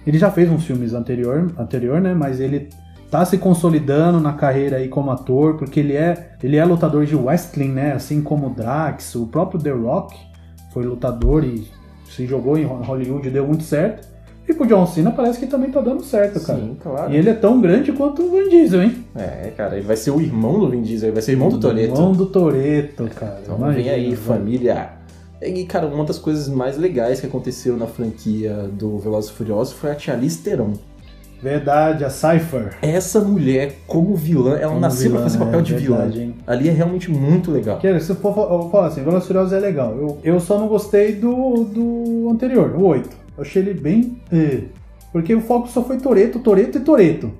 Ele 0.05 0.17
já 0.17 0.31
fez 0.31 0.49
uns 0.49 0.63
filmes 0.63 0.93
anterior, 0.93 1.51
anterior, 1.57 1.99
né? 1.99 2.13
Mas 2.13 2.39
ele 2.39 2.69
tá 3.11 3.25
se 3.25 3.37
consolidando 3.37 4.21
na 4.21 4.31
carreira 4.31 4.77
aí 4.77 4.87
como 4.87 5.11
ator, 5.11 5.57
porque 5.57 5.81
ele 5.81 5.93
é, 5.93 6.37
ele 6.41 6.55
é 6.55 6.63
lutador 6.63 7.05
de 7.05 7.17
wrestling, 7.17 7.73
né? 7.73 7.91
Assim 7.91 8.21
como 8.21 8.47
o 8.47 8.49
Drax, 8.49 9.15
o 9.15 9.27
próprio 9.27 9.61
The 9.61 9.71
Rock 9.71 10.15
foi 10.71 10.85
lutador 10.85 11.43
e 11.43 11.69
se 12.09 12.25
jogou 12.25 12.57
em 12.57 12.63
Hollywood, 12.63 13.29
deu 13.29 13.45
muito 13.45 13.63
certo. 13.65 14.07
E 14.47 14.53
pro 14.53 14.65
John 14.65 14.85
Cena 14.87 15.11
parece 15.11 15.39
que 15.39 15.45
também 15.47 15.69
tá 15.69 15.81
dando 15.81 16.01
certo, 16.03 16.39
cara. 16.39 16.59
Sim, 16.59 16.77
claro. 16.81 17.11
E 17.11 17.17
ele 17.17 17.29
é 17.29 17.33
tão 17.33 17.59
grande 17.59 17.91
quanto 17.91 18.21
o 18.23 18.31
Vin 18.31 18.49
Diesel, 18.49 18.81
hein? 18.83 19.03
É, 19.15 19.51
cara, 19.57 19.75
ele 19.75 19.85
vai 19.85 19.97
ser 19.97 20.11
o 20.11 20.21
irmão 20.21 20.57
do 20.59 20.69
Vin 20.69 20.81
Diesel, 20.81 21.09
ele 21.09 21.13
vai 21.15 21.21
ser 21.21 21.33
irmão 21.33 21.49
do 21.49 21.59
Toreto. 21.59 21.93
Irmão 21.93 22.11
do 22.13 22.25
Toreto, 22.27 23.09
cara. 23.13 23.39
Então 23.43 23.57
Imagina, 23.57 23.83
vem 23.83 23.89
aí, 23.91 24.15
família. 24.15 24.89
E, 25.41 25.65
cara, 25.65 25.85
uma 25.85 26.05
das 26.05 26.17
coisas 26.17 26.47
mais 26.47 26.77
legais 26.77 27.19
que 27.19 27.27
aconteceu 27.27 27.75
na 27.77 27.87
franquia 27.87 28.69
do 28.71 28.97
Velozes 28.97 29.29
e 29.29 29.33
Furiosos 29.33 29.73
foi 29.73 29.91
a 29.91 29.99
Charlize 29.99 30.39
Theron. 30.39 30.73
Verdade, 31.41 32.03
a 32.03 32.09
Cypher. 32.09 32.77
Essa 32.81 33.19
mulher, 33.19 33.75
como 33.85 34.15
vilã, 34.15 34.55
ela 34.55 34.69
Como 34.69 34.79
nasceu 34.79 35.11
pra 35.11 35.19
vilã, 35.19 35.29
fazer 35.29 35.37
papel 35.37 35.59
é 35.59 35.63
de 35.63 35.73
verdade, 35.75 36.11
vilã. 36.13 36.25
hein? 36.25 36.35
Ali 36.47 36.69
é 36.69 36.71
realmente 36.71 37.11
muito 37.11 37.51
legal. 37.51 37.77
Que, 37.77 37.99
se 37.99 38.15
for, 38.15 38.29
eu 38.29 38.57
vou 38.57 38.69
falar 38.71 38.87
assim, 38.87 39.03
Velozes 39.03 39.25
e 39.25 39.27
Furiosos 39.27 39.53
é 39.53 39.59
legal. 39.59 39.95
Eu, 39.95 40.17
eu 40.23 40.39
só 40.39 40.57
não 40.57 40.67
gostei 40.67 41.13
do, 41.13 41.63
do 41.65 42.29
anterior, 42.31 42.73
o 42.75 42.85
8. 42.85 43.26
Eu 43.37 43.43
achei 43.43 43.61
ele 43.61 43.73
bem... 43.73 44.19
eh, 44.31 44.63
porque 45.11 45.33
o 45.33 45.41
foco 45.41 45.67
só 45.69 45.83
foi 45.83 45.97
Toreto, 45.97 46.39
Toreto 46.39 46.77
e 46.77 46.81
Toreto. 46.81 47.31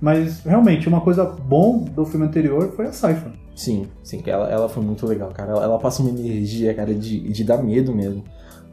Mas, 0.00 0.44
realmente, 0.44 0.88
uma 0.88 1.00
coisa 1.00 1.24
bom 1.24 1.80
do 1.80 2.04
filme 2.04 2.26
anterior 2.26 2.72
foi 2.76 2.86
a 2.86 2.92
Cypher. 2.92 3.32
Sim, 3.54 3.86
sim, 4.02 4.22
ela, 4.26 4.48
ela 4.50 4.68
foi 4.68 4.82
muito 4.82 5.06
legal, 5.06 5.30
cara. 5.30 5.52
Ela, 5.52 5.64
ela 5.64 5.78
passa 5.78 6.02
uma 6.02 6.10
energia, 6.10 6.74
cara, 6.74 6.94
de, 6.94 7.20
de 7.20 7.44
dar 7.44 7.62
medo 7.62 7.94
mesmo. 7.94 8.22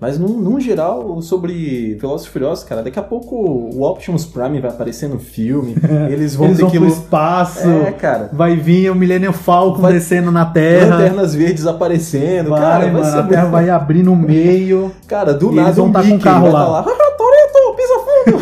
Mas, 0.03 0.19
num, 0.19 0.37
num 0.37 0.59
geral, 0.59 1.21
sobre 1.21 1.95
Velozes 1.95 2.27
e 2.27 2.29
Furiosos, 2.29 2.65
cara, 2.65 2.83
daqui 2.83 2.99
a 2.99 3.01
pouco 3.01 3.37
o 3.37 3.83
Optimus 3.83 4.25
Prime 4.25 4.59
vai 4.59 4.69
aparecer 4.69 5.07
no 5.07 5.17
filme. 5.17 5.77
eles 6.11 6.35
vão 6.35 6.47
Eles 6.47 6.57
ter 6.57 6.63
vão 6.63 6.71
que... 6.71 6.77
pro 6.77 6.87
espaço, 6.89 7.69
É, 7.69 7.89
cara. 7.93 8.29
vai 8.33 8.57
vir 8.57 8.91
o 8.91 8.95
Millennium 8.95 9.31
Falcon 9.31 9.81
Vai- 9.81 9.93
descendo 9.93 10.29
na 10.29 10.45
Terra. 10.45 10.97
Lanternas 10.97 11.33
verdes 11.33 11.65
aparecendo, 11.65 12.49
Vai, 12.49 12.59
cara, 12.59 12.79
vai 12.83 12.91
mano, 12.91 13.05
ser 13.05 13.17
a 13.17 13.23
Terra 13.23 13.45
vai 13.45 13.69
abrir 13.69 14.03
no 14.03 14.13
meio. 14.13 14.91
Cara, 15.07 15.33
do 15.33 15.53
nada 15.53 15.67
eles 15.69 15.77
vão 15.77 15.85
um 15.87 15.91
tá 15.93 16.03
com 16.03 16.15
o 16.15 16.19
carro 16.19 16.51
lá. 16.51 16.67
lá. 16.67 16.79
Ah, 16.85 17.17
Toreto, 17.17 17.75
pisa 17.77 17.93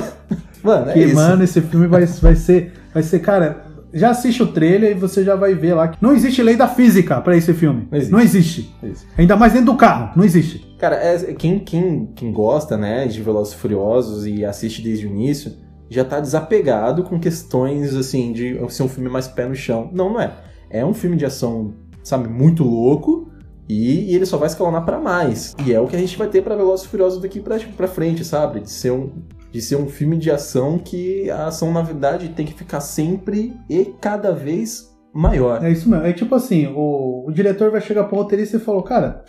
fundo! 0.02 0.04
Mano, 0.64 0.90
é 0.90 0.94
que, 0.94 1.00
isso. 1.00 1.16
mano, 1.16 1.44
esse 1.44 1.62
filme 1.62 1.86
vai, 1.86 2.06
vai 2.08 2.36
ser. 2.36 2.74
Vai 2.92 3.04
ser, 3.04 3.20
cara. 3.20 3.58
Já 3.94 4.12
assiste 4.12 4.42
o 4.42 4.48
trailer 4.48 4.92
e 4.92 5.00
você 5.00 5.24
já 5.24 5.36
vai 5.36 5.54
ver 5.54 5.74
lá 5.74 5.88
que 5.88 5.98
não 6.02 6.14
existe 6.14 6.42
lei 6.42 6.56
da 6.56 6.68
física 6.68 7.20
pra 7.22 7.36
esse 7.36 7.54
filme. 7.54 7.88
Não 7.92 7.98
existe. 7.98 8.12
Não 8.12 8.20
existe. 8.22 8.76
É 8.84 8.88
isso. 8.88 9.06
Ainda 9.18 9.36
mais 9.36 9.54
dentro 9.54 9.72
do 9.74 9.78
carro. 9.78 10.12
Não 10.16 10.24
existe. 10.24 10.60
Cara, 10.80 10.96
é- 10.96 11.34
quem, 11.34 11.60
quem, 11.60 12.10
quem 12.16 12.32
gosta, 12.32 12.78
né, 12.78 13.06
de 13.08 13.22
Velozes 13.22 13.54
e 13.54 13.58
Furiosos 13.58 14.26
e 14.26 14.46
assiste 14.46 14.82
desde 14.82 15.06
o 15.06 15.10
início, 15.10 15.54
já 15.90 16.06
tá 16.06 16.20
desapegado 16.20 17.04
com 17.04 17.20
questões, 17.20 17.96
assim, 17.96 18.32
de 18.32 18.58
ser 18.70 18.84
um 18.84 18.88
filme 18.90 19.10
mais 19.10 19.28
pé 19.28 19.46
no 19.46 19.56
chão. 19.56 19.90
Não, 19.92 20.14
não 20.14 20.22
é. 20.22 20.32
É 20.70 20.86
um 20.86 20.94
filme 20.94 21.18
de 21.18 21.26
ação, 21.26 21.74
sabe, 22.02 22.30
muito 22.30 22.64
louco 22.64 23.30
e, 23.68 24.16
ele 24.16 24.26
só 24.26 24.38
vai 24.38 24.48
escalonar 24.48 24.86
pra 24.86 25.00
mais. 25.00 25.54
E 25.66 25.74
é 25.74 25.80
o 25.80 25.88
que 25.88 25.96
a 25.96 26.00
gente 26.00 26.18
vai 26.18 26.28
ter 26.28 26.42
pra 26.42 26.56
Velozes 26.56 26.86
e 26.86 26.90
Furiosos 26.90 27.22
daqui 27.22 27.40
pra, 27.40 27.58
pra 27.76 27.88
frente, 27.88 28.24
sabe? 28.24 28.62
De 28.62 28.70
ser 28.72 28.92
um... 28.92 29.12
De 29.52 29.62
ser 29.62 29.76
um 29.76 29.88
filme 29.88 30.18
de 30.18 30.32
ação 30.32 30.78
que 30.80 31.30
a 31.30 31.48
ação, 31.48 31.72
na 31.74 31.82
verdade, 31.82 32.30
tem 32.30 32.46
que 32.46 32.54
ficar 32.54 32.80
sempre 32.80 33.54
e 33.70 33.86
cada 34.00 34.32
vez 34.32 34.90
maior. 35.14 35.64
É 35.64 35.70
isso 35.70 35.90
mesmo. 35.90 36.06
É 36.06 36.14
tipo 36.14 36.34
assim: 36.36 36.68
o, 36.68 37.26
o 37.28 37.32
diretor 37.32 37.70
vai 37.70 37.82
chegar 37.82 38.06
pro 38.06 38.16
roteirista 38.18 38.58
e 38.58 38.62
falou: 38.62 38.82
Cara, 38.82 39.24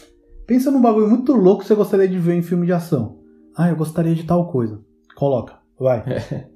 pensa 0.47 0.71
num 0.71 0.81
bagulho 0.81 1.09
muito 1.09 1.33
louco 1.33 1.63
que 1.63 1.69
você 1.69 1.75
gostaria 1.75 2.09
de 2.09 2.19
ver 2.19 2.35
em 2.35 2.43
filme 2.43 2.67
de 2.67 2.73
ação. 2.73 3.19
Ah, 3.57 3.69
eu 3.69 3.77
gostaria 3.77 4.15
de 4.15 4.23
tal 4.23 4.47
coisa. 4.51 4.81
Coloca. 5.17 5.55
Vai. 5.79 6.05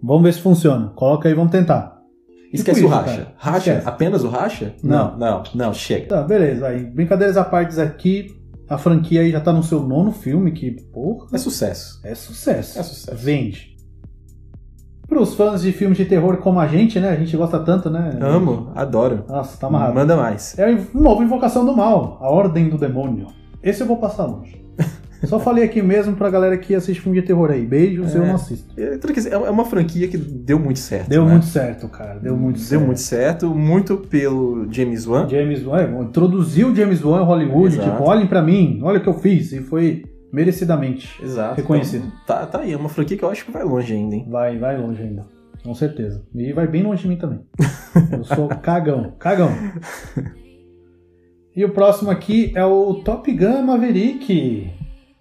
Vamos 0.02 0.22
ver 0.22 0.33
se 0.35 0.40
funciona. 0.40 0.92
Coloca 0.94 1.29
aí, 1.29 1.35
vamos 1.35 1.50
tentar. 1.50 1.96
Esquece 2.52 2.81
Tipo 2.81 2.94
o 2.94 2.96
isso, 2.96 3.00
racha. 3.00 3.16
cara. 3.16 3.35
Racha? 3.37 3.70
Esquece. 3.70 3.88
Apenas 3.88 4.24
o 4.24 4.29
racha? 4.29 4.74
Não. 4.83 5.18
Não, 5.18 5.42
não, 5.55 5.74
chega. 5.74 6.07
Tá, 6.07 6.22
beleza. 6.22 6.68
Aí, 6.68 6.85
brincadeiras 6.85 7.37
à 7.37 7.44
parte 7.44 7.79
aqui. 7.81 8.36
A 8.68 8.76
franquia 8.76 9.20
aí 9.20 9.31
já 9.31 9.40
tá 9.40 9.52
no 9.52 9.62
seu 9.62 9.81
nono 9.83 10.11
filme, 10.11 10.50
que, 10.50 10.70
porra. 10.70 11.29
É 11.33 11.38
sucesso. 11.38 12.00
É 12.02 12.14
sucesso. 12.14 12.79
É 12.79 12.83
sucesso. 12.83 13.16
Vende. 13.16 13.76
Para 15.07 15.20
os 15.20 15.35
fãs 15.35 15.62
de 15.62 15.70
filmes 15.70 15.96
de 15.96 16.05
terror 16.05 16.38
como 16.38 16.59
a 16.59 16.66
gente, 16.66 16.98
né? 16.98 17.11
A 17.11 17.16
gente 17.16 17.37
gosta 17.37 17.61
tanto, 17.61 17.88
né? 17.88 18.18
Amo, 18.20 18.72
adoro. 18.74 19.24
Nossa, 19.29 19.57
tá 19.57 19.68
amarrado. 19.68 19.94
Manda 19.94 20.16
mais. 20.16 20.59
É 20.59 20.66
um 20.68 21.00
novo 21.00 21.22
Invocação 21.22 21.64
do 21.64 21.76
Mal, 21.76 22.18
A 22.20 22.29
Ordem 22.29 22.68
do 22.68 22.76
Demônio. 22.76 23.29
Esse 23.62 23.83
eu 23.83 23.87
vou 23.87 23.98
passar 23.98 24.26
longe. 24.26 24.64
Só 25.24 25.38
falei 25.40 25.64
aqui 25.64 25.81
mesmo 25.83 26.14
pra 26.14 26.29
galera 26.31 26.57
que 26.59 26.74
assiste 26.74 27.00
filme 27.00 27.20
de 27.20 27.26
terror 27.26 27.50
aí. 27.50 27.64
Beijos, 27.66 28.14
eu 28.14 28.22
É. 28.22 28.26
não 28.26 28.35
assisto. 28.35 28.68
É 28.79 28.96
que- 28.98 29.29
é 29.29 29.37
uma 29.50 29.64
franquia 29.64 30.07
que 30.09 30.16
deu 30.18 30.59
muito 30.59 30.79
certo. 30.79 31.09
Deu 31.09 31.24
né? 31.24 31.31
muito 31.33 31.46
certo, 31.46 31.88
cara. 31.88 32.18
Deu 32.20 32.37
muito 32.37 32.57
Deu 32.59 32.64
certo. 32.66 32.85
muito 32.87 33.00
certo, 33.00 33.55
muito 33.55 33.96
pelo 33.96 34.66
James 34.70 35.07
Wan. 35.07 35.29
James 35.29 35.64
Wan, 35.64 35.81
é, 35.81 36.02
introduziu 36.02 36.68
o 36.68 36.74
James 36.74 37.02
Wan 37.05 37.22
em 37.22 37.24
Hollywood, 37.24 37.74
Exato. 37.76 37.90
tipo, 37.90 38.02
olhem 38.05 38.26
pra 38.26 38.42
mim, 38.42 38.81
olha 38.83 38.98
o 38.98 39.02
que 39.02 39.09
eu 39.09 39.14
fiz. 39.14 39.52
E 39.52 39.61
foi 39.61 40.05
merecidamente. 40.33 41.22
Exato. 41.22 41.55
Reconhecido. 41.57 42.07
Então, 42.07 42.18
tá, 42.26 42.46
tá 42.46 42.61
aí, 42.61 42.72
é 42.72 42.76
uma 42.76 42.88
franquia 42.88 43.16
que 43.16 43.22
eu 43.24 43.31
acho 43.31 43.44
que 43.44 43.50
vai 43.50 43.64
longe 43.64 43.92
ainda, 43.94 44.14
hein? 44.14 44.26
Vai, 44.29 44.59
vai 44.59 44.76
longe 44.79 45.02
ainda. 45.02 45.24
Com 45.64 45.74
certeza. 45.74 46.22
E 46.35 46.52
vai 46.52 46.66
bem 46.68 46.83
longe 46.83 47.02
de 47.02 47.09
mim 47.09 47.16
também. 47.16 47.40
Eu 48.12 48.22
sou 48.22 48.48
cagão. 48.62 49.14
Cagão. 49.18 49.50
E 51.55 51.64
o 51.64 51.70
próximo 51.70 52.11
aqui 52.11 52.52
é 52.55 52.64
o 52.64 52.94
Top 53.02 53.33
Gun 53.33 53.62
Maverick. 53.62 54.70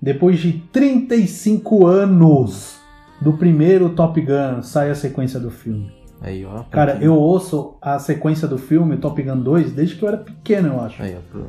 Depois 0.06 0.40
de 0.40 0.54
35 0.72 1.88
anos 1.88 2.78
do 3.20 3.34
primeiro 3.34 3.90
Top 3.90 4.22
Gun, 4.22 4.62
sai 4.62 4.92
a 4.92 4.96
sequência 4.96 5.40
do 5.40 5.50
filme. 5.50 5.92
Aí, 6.22 6.46
ó. 6.46 6.62
Cara, 6.70 7.00
eu 7.02 7.16
ouço 7.16 7.74
a 7.82 7.98
sequência 7.98 8.48
do 8.48 8.58
filme, 8.60 8.98
Top 8.98 9.20
Gun 9.22 9.38
2, 9.40 9.72
desde 9.72 9.96
que 9.96 10.04
eu 10.04 10.10
era 10.10 10.18
pequeno, 10.20 10.68
eu 10.70 10.80
acho. 10.80 11.02
Aí, 11.02 11.16
ó. 11.18 11.20
Pro... 11.32 11.46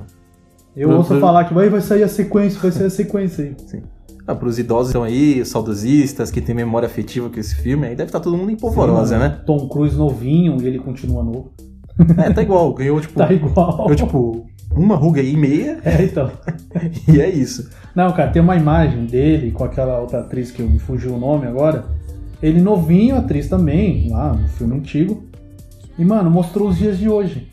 Eu 0.74 0.88
pro- 0.88 0.96
ouço 0.98 1.08
pro- 1.10 1.20
falar 1.20 1.44
que 1.44 1.52
vai, 1.52 1.68
vai 1.68 1.82
sair 1.82 2.02
a 2.02 2.08
sequência, 2.08 2.58
vai 2.58 2.72
sair 2.72 2.86
a 2.86 2.90
sequência 2.90 3.44
aí. 3.44 3.82
Ah, 4.26 4.34
pros 4.34 4.58
idosos 4.58 4.88
estão 4.88 5.02
aí, 5.04 5.40
os 5.40 5.48
saudosistas, 5.48 6.30
que 6.30 6.40
tem 6.40 6.54
memória 6.54 6.86
afetiva 6.86 7.28
com 7.28 7.38
esse 7.38 7.54
filme, 7.56 7.86
aí 7.86 7.94
deve 7.94 8.08
estar 8.08 8.20
todo 8.20 8.36
mundo 8.38 8.50
em 8.50 8.56
polvorosa, 8.56 9.14
Sim, 9.16 9.20
né? 9.20 9.40
Tom 9.46 9.68
Cruise 9.68 9.96
novinho 9.96 10.56
e 10.62 10.66
ele 10.66 10.78
continua 10.78 11.22
novo. 11.22 11.52
É, 12.18 12.32
tá 12.32 12.42
igual. 12.42 12.72
Ganhou, 12.74 12.98
tipo, 13.02 13.14
Tá 13.18 13.30
igual. 13.32 13.76
ganhou, 13.86 13.94
tipo 13.94 14.46
uma 14.76 14.94
ruga 14.96 15.22
e 15.22 15.36
meia, 15.36 15.78
É, 15.84 16.02
então. 16.02 16.30
e 17.08 17.20
é 17.20 17.28
isso. 17.28 17.70
Não, 17.94 18.12
cara, 18.12 18.30
tem 18.30 18.42
uma 18.42 18.56
imagem 18.56 19.06
dele 19.06 19.50
com 19.50 19.64
aquela 19.64 19.98
outra 19.98 20.20
atriz 20.20 20.50
que 20.50 20.62
me 20.62 20.78
fugiu 20.78 21.14
o 21.14 21.18
nome 21.18 21.46
agora. 21.46 21.84
Ele 22.42 22.60
novinho, 22.60 23.16
atriz 23.16 23.48
também, 23.48 24.10
lá 24.10 24.34
no 24.34 24.48
filme 24.48 24.76
antigo. 24.76 25.24
E, 25.98 26.04
mano, 26.04 26.30
mostrou 26.30 26.68
os 26.68 26.76
dias 26.76 26.98
de 26.98 27.08
hoje. 27.08 27.50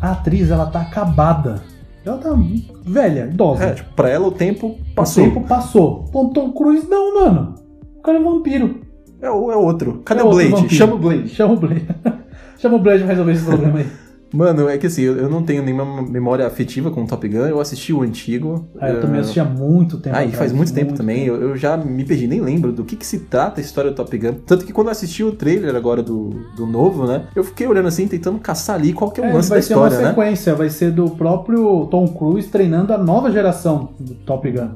A 0.00 0.10
atriz, 0.12 0.50
ela 0.50 0.66
tá 0.66 0.80
acabada. 0.80 1.62
Ela 2.04 2.18
tá 2.18 2.36
velha, 2.84 3.26
idosa. 3.26 3.64
É, 3.64 3.72
tipo, 3.74 3.94
pra 3.94 4.10
ela 4.10 4.26
o 4.26 4.32
tempo 4.32 4.66
o 4.66 4.94
passou. 4.94 5.24
tempo 5.24 5.40
passou. 5.42 6.04
Tom, 6.12 6.30
Tom 6.30 6.52
Cruise, 6.52 6.86
não, 6.88 7.14
mano. 7.14 7.54
O 7.96 8.02
cara 8.02 8.18
é 8.18 8.22
vampiro. 8.22 8.80
É, 9.22 9.30
o, 9.30 9.50
é 9.50 9.56
outro. 9.56 10.02
Cadê 10.04 10.20
É 10.20 10.24
o 10.24 10.30
Blade? 10.30 10.74
Chama 10.74 10.94
o 10.94 10.98
Blade. 10.98 11.28
Chama 11.28 11.54
o 11.54 11.56
Blade. 11.56 11.86
Chama 12.58 12.76
o 12.76 12.78
Blade 12.80 12.98
pra 13.04 13.10
resolver 13.10 13.32
esse 13.32 13.44
problema 13.44 13.78
aí. 13.78 13.86
Mano, 14.34 14.68
é 14.68 14.76
que 14.76 14.86
assim, 14.86 15.02
eu 15.02 15.16
eu 15.16 15.30
não 15.30 15.42
tenho 15.42 15.62
nenhuma 15.62 16.02
memória 16.02 16.46
afetiva 16.46 16.90
com 16.90 17.04
o 17.04 17.06
Top 17.06 17.26
Gun, 17.28 17.46
eu 17.46 17.60
assisti 17.60 17.92
o 17.92 18.02
antigo. 18.02 18.68
Ah, 18.80 18.90
eu 18.90 19.00
também 19.00 19.18
eh, 19.18 19.20
assisti 19.20 19.38
há 19.38 19.44
muito 19.44 19.98
tempo. 19.98 20.16
Ah, 20.16 20.24
e 20.24 20.32
faz 20.32 20.52
muito 20.52 20.74
tempo 20.74 20.92
também, 20.94 21.24
Eu, 21.24 21.40
eu 21.40 21.56
já 21.56 21.76
me 21.76 22.04
perdi, 22.04 22.26
nem 22.26 22.40
lembro 22.40 22.72
do 22.72 22.84
que, 22.84 22.96
que 22.96 23.06
se 23.06 23.20
trata 23.20 23.60
a 23.60 23.62
história 23.64 23.90
do 23.90 23.94
Top 23.96 24.16
Gun. 24.18 24.34
Tanto 24.44 24.66
que 24.66 24.72
quando 24.72 24.88
eu 24.88 24.92
assisti 24.92 25.22
o 25.22 25.32
trailer 25.32 25.74
agora 25.76 26.02
do, 26.02 26.30
do 26.56 26.66
novo, 26.66 27.06
né, 27.06 27.28
eu 27.34 27.44
fiquei 27.44 27.66
olhando 27.66 27.88
assim, 27.88 28.08
tentando 28.08 28.38
caçar 28.40 28.76
ali 28.76 28.92
qual 28.92 29.10
que 29.10 29.20
é 29.20 29.24
o 29.24 29.26
É, 29.28 29.32
lance 29.32 29.48
vai 29.48 29.58
da 29.58 29.62
ser 29.62 29.72
história, 29.72 29.96
uma 29.96 30.02
né? 30.02 30.08
sequência, 30.08 30.54
vai 30.54 30.68
ser 30.70 30.90
do 30.90 31.10
próprio 31.10 31.86
Tom 31.86 32.08
Cruise 32.08 32.48
treinando 32.48 32.92
a 32.92 32.98
nova 32.98 33.30
geração 33.30 33.90
do 34.00 34.14
Top 34.14 34.50
Gun. 34.50 34.70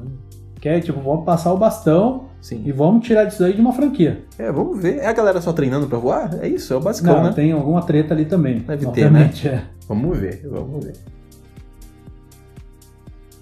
Que 0.61 0.69
é 0.69 0.79
tipo, 0.79 0.99
vamos 1.01 1.25
passar 1.25 1.53
o 1.53 1.57
bastão 1.57 2.28
Sim. 2.41 2.63
e 2.65 2.71
vamos 2.71 3.05
tirar 3.05 3.25
disso 3.25 3.43
aí 3.43 3.53
de 3.53 3.61
uma 3.61 3.73
franquia. 3.73 4.23
É, 4.37 4.51
vamos 4.51 4.81
ver. 4.81 4.99
É 4.99 5.07
a 5.07 5.13
galera 5.13 5.41
só 5.41 5.51
treinando 5.51 5.87
pra 5.87 5.97
voar? 5.97 6.39
É 6.41 6.47
isso, 6.47 6.73
é 6.73 6.77
o 6.77 6.79
basicão, 6.79 7.17
Não, 7.17 7.23
né? 7.25 7.33
tem 7.33 7.51
alguma 7.51 7.81
treta 7.81 8.13
ali 8.13 8.25
também. 8.25 8.59
Deve 8.59 8.85
ter, 8.85 8.87
obviamente, 8.87 9.47
é. 9.47 9.63
Vamos 9.87 10.17
ver, 10.17 10.47
vamos 10.49 10.85
ver. 10.85 10.93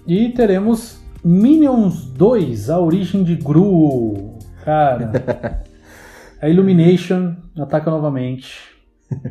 E 0.06 0.30
teremos 0.30 0.98
Minions 1.22 2.06
2, 2.06 2.70
a 2.70 2.78
origem 2.80 3.22
de 3.22 3.36
Gru. 3.36 4.38
Cara, 4.64 5.12
a 6.40 6.48
Illumination 6.48 7.34
ataca 7.58 7.90
novamente. 7.90 8.67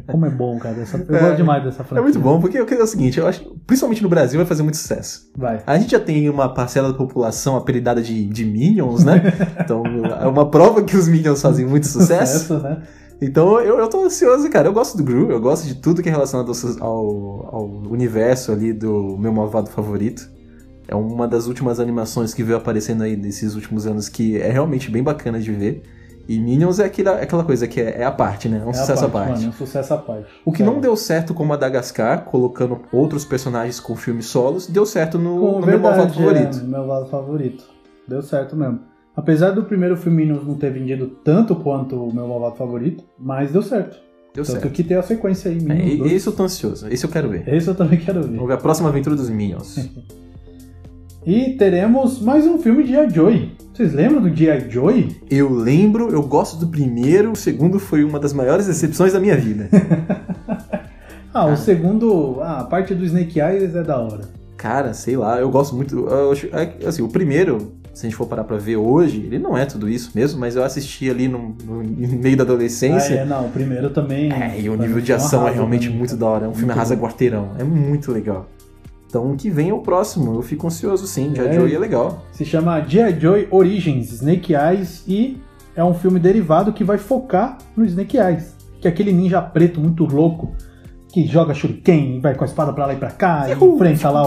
Como 0.08 0.26
é 0.26 0.30
bom, 0.30 0.58
cara. 0.58 0.82
Essa, 0.82 0.98
eu 0.98 1.16
É, 1.16 1.20
gosto 1.20 1.36
demais 1.38 1.64
dessa 1.64 1.82
É 1.82 1.86
franquia. 1.86 2.02
muito 2.04 2.20
bom, 2.20 2.40
porque 2.42 2.58
é 2.58 2.64
o 2.64 2.88
seguinte, 2.88 3.20
eu 3.20 3.28
acho, 3.28 3.44
principalmente 3.68 4.02
no 4.02 4.10
Brasil, 4.10 4.40
vai 4.40 4.46
fazer 4.48 4.64
muito 4.64 4.78
sucesso. 4.78 5.30
Vai. 5.38 5.62
A 5.68 5.78
gente 5.78 5.92
já 5.92 6.00
tem 6.00 6.28
uma 6.30 6.52
parcela 6.54 6.92
da 6.92 6.98
população 6.98 7.56
apelidada 7.56 8.02
de, 8.02 8.26
de 8.26 8.46
Minions, 8.46 9.04
né? 9.04 9.22
Então, 9.64 9.84
é 10.22 10.26
uma 10.28 10.50
prova 10.50 10.82
que 10.84 10.96
os 10.98 11.08
Minions 11.08 11.42
fazem 11.42 11.66
muito 11.66 11.86
sucesso. 11.88 12.58
né? 12.60 12.82
Então 13.22 13.60
eu, 13.60 13.80
eu 13.80 13.88
tô 13.90 14.04
ansioso, 14.06 14.50
cara. 14.50 14.68
Eu 14.68 14.74
gosto 14.74 14.96
do 14.98 15.04
Gru, 15.04 15.32
eu 15.32 15.42
gosto 15.42 15.66
de 15.68 15.76
tudo 15.76 16.02
que 16.04 16.10
é 16.10 16.12
relacionado 16.12 16.52
ao, 16.80 17.56
ao 17.56 17.66
universo 17.90 18.52
ali 18.52 18.72
do 18.74 19.18
meu 19.18 19.32
malvado 19.34 19.70
favorito. 19.70 20.30
É 20.88 20.96
uma 20.96 21.28
das 21.28 21.48
últimas 21.48 21.80
animações 21.80 22.34
que 22.34 22.44
veio 22.44 22.58
aparecendo 22.58 23.02
aí 23.04 23.18
nesses 23.18 23.56
últimos 23.56 23.86
anos 23.88 24.08
que 24.08 24.38
é 24.38 24.52
realmente 24.52 24.90
bem 24.90 25.04
bacana 25.04 25.40
de 25.40 25.52
ver. 25.52 25.82
E 26.28 26.40
Minions 26.40 26.80
é 26.80 26.86
aquela, 26.86 27.20
é 27.20 27.24
aquela 27.24 27.44
coisa 27.44 27.68
que 27.68 27.80
é, 27.80 28.02
é, 28.02 28.04
a 28.04 28.12
parte, 28.12 28.50
né? 28.50 28.62
É 28.62 28.66
um 28.66 28.72
é 28.72 28.74
sucesso 28.74 29.06
à 29.06 29.10
parte. 29.10 29.32
Mano, 29.32 29.46
é 29.46 29.48
um 29.48 29.54
sucesso 29.54 29.94
à 29.94 29.98
parte. 29.98 30.28
O 30.44 30.52
que 30.52 30.62
não 30.62 30.82
deu 30.82 30.96
certo 30.98 31.34
com 31.34 31.46
Madagascar, 31.46 32.26
colocando 32.26 32.82
outros 32.92 33.24
personagens 33.24 33.80
com 33.80 33.96
filmes 33.96 34.26
solos, 34.26 34.68
deu 34.68 34.86
certo 34.86 35.18
no, 35.18 35.60
no 35.60 35.62
verdade, 35.62 35.72
meu 35.72 35.80
malvado 35.80 36.14
favorito. 36.14 36.58
É, 36.58 36.62
meu 36.62 36.70
malvado 36.70 37.06
favorito. 37.10 37.64
Deu 38.08 38.22
certo 38.22 38.56
mesmo. 38.56 38.80
Apesar 39.16 39.52
do 39.52 39.64
primeiro 39.64 39.96
filme 39.96 40.26
Minions 40.26 40.46
não 40.46 40.56
ter 40.56 40.72
vendido 40.72 41.08
tanto 41.08 41.56
quanto 41.56 41.96
o 41.96 42.14
meu 42.14 42.28
malvado 42.28 42.56
favorito, 42.56 43.04
mas 43.18 43.52
deu 43.52 43.62
certo. 43.62 43.98
Deu 44.34 44.44
Tanto 44.44 44.60
certo. 44.62 44.74
que 44.74 44.84
tem 44.84 44.96
a 44.96 45.02
sequência 45.02 45.50
aí, 45.50 45.60
Minions 45.60 46.12
é, 46.12 46.14
Esse 46.14 46.28
eu 46.28 46.34
tô 46.34 46.44
ansioso, 46.44 46.88
esse 46.90 47.04
eu 47.04 47.10
quero 47.10 47.30
ver. 47.30 47.48
Esse 47.52 47.68
eu 47.70 47.74
também 47.74 47.98
quero 47.98 48.22
ver. 48.22 48.36
Vamos 48.36 48.48
ver 48.48 48.54
a 48.54 48.58
próxima 48.58 48.90
aventura 48.90 49.16
dos 49.16 49.30
Minions. 49.30 49.90
e 51.26 51.54
teremos 51.58 52.22
mais 52.22 52.46
um 52.46 52.58
filme 52.58 52.84
de 52.84 52.92
G.I. 52.92 53.10
Joy. 53.10 53.52
Vocês 53.74 53.94
lembram 53.94 54.22
do 54.22 54.36
G.I. 54.36 54.70
Joy? 54.70 55.16
Eu 55.30 55.54
lembro, 55.54 56.10
eu 56.10 56.24
gosto 56.24 56.58
do 56.58 56.68
primeiro, 56.68 57.32
o 57.32 57.36
segundo 57.36 57.80
foi 57.80 58.04
uma 58.04 58.20
das 58.20 58.34
maiores 58.34 58.68
decepções 58.68 59.14
da 59.14 59.20
minha 59.20 59.36
vida. 59.36 59.70
ah, 61.34 61.46
o 61.46 61.52
ah. 61.52 61.56
segundo, 61.56 62.40
ah, 62.42 62.62
a 62.62 62.64
parte 62.64 62.96
do 62.96 63.04
Snake 63.06 63.40
Eyes 63.40 63.76
é 63.76 63.84
da 63.84 64.00
hora. 64.00 64.22
Cara, 64.56 64.94
sei 64.94 65.16
lá, 65.16 65.40
eu 65.40 65.50
gosto 65.50 65.76
muito. 65.76 66.08
Eu, 66.08 66.34
é 66.54 66.88
assim, 66.88 67.04
o 67.04 67.08
primeiro, 67.08 67.74
se 67.94 68.06
a 68.06 68.10
gente 68.10 68.16
for 68.18 68.26
parar 68.26 68.44
pra 68.44 68.58
ver 68.58 68.78
hoje, 68.78 69.18
ele 69.18 69.38
não 69.38 69.56
é 69.56 69.66
tudo 69.66 69.88
isso 69.88 70.12
mesmo, 70.16 70.40
mas 70.40 70.56
eu 70.56 70.64
assisti 70.64 71.10
ali 71.10 71.28
no, 71.28 71.56
no, 71.64 71.84
no 71.84 72.18
meio 72.18 72.36
da 72.36 72.44
adolescência. 72.44 73.16
Ah, 73.16 73.22
é, 73.22 73.26
não, 73.26 73.46
o 73.46 73.50
primeiro 73.50 73.90
também. 73.92 74.32
É, 74.32 74.60
e 74.60 74.70
o 74.70 74.76
nível 74.76 75.02
de 75.02 75.14
ação 75.14 75.48
é 75.48 75.52
realmente 75.52 75.90
muito 75.90 76.16
da 76.16 76.26
hora. 76.26 76.46
É 76.46 76.48
um 76.50 76.56
filme 76.56 76.72
arrasa 76.72 76.98
quarteirão. 76.98 77.52
É 77.60 77.64
muito 77.64 78.12
legal. 78.12 78.48
Então, 79.08 79.36
que 79.36 79.50
vem 79.50 79.72
o 79.72 79.80
próximo. 79.80 80.36
Eu 80.36 80.42
fico 80.42 80.68
ansioso 80.68 81.08
sim. 81.08 81.34
G.I. 81.34 81.48
É, 81.48 81.54
Joe 81.54 81.74
é 81.74 81.80
legal. 81.80 82.26
Se 82.32 82.44
chama 82.44 82.82
G.I. 82.82 83.20
Joe 83.20 83.48
Origins, 83.50 84.12
Snake 84.12 84.54
Eyes, 84.54 85.04
e 85.08 85.42
é 85.76 85.84
um 85.84 85.94
filme 85.94 86.20
derivado 86.20 86.74
que 86.74 86.84
vai 86.84 86.98
focar 86.98 87.58
no 87.76 87.86
Snake 87.86 88.18
Eyes. 88.18 88.56
Que 88.82 88.88
é 88.88 88.92
aquele 88.92 89.12
ninja 89.12 89.42
preto 89.42 89.80
muito 89.80 90.06
louco 90.06 90.52
que 91.12 91.26
joga 91.26 91.54
shuriken, 91.54 92.20
vai 92.20 92.36
com 92.36 92.44
a 92.44 92.48
espada 92.48 92.74
pra 92.74 92.86
lá 92.86 92.94
e 92.94 92.98
pra 92.98 93.10
cá, 93.10 93.48
e 93.50 93.54
enfrenta 93.54 94.10
lá 94.10 94.24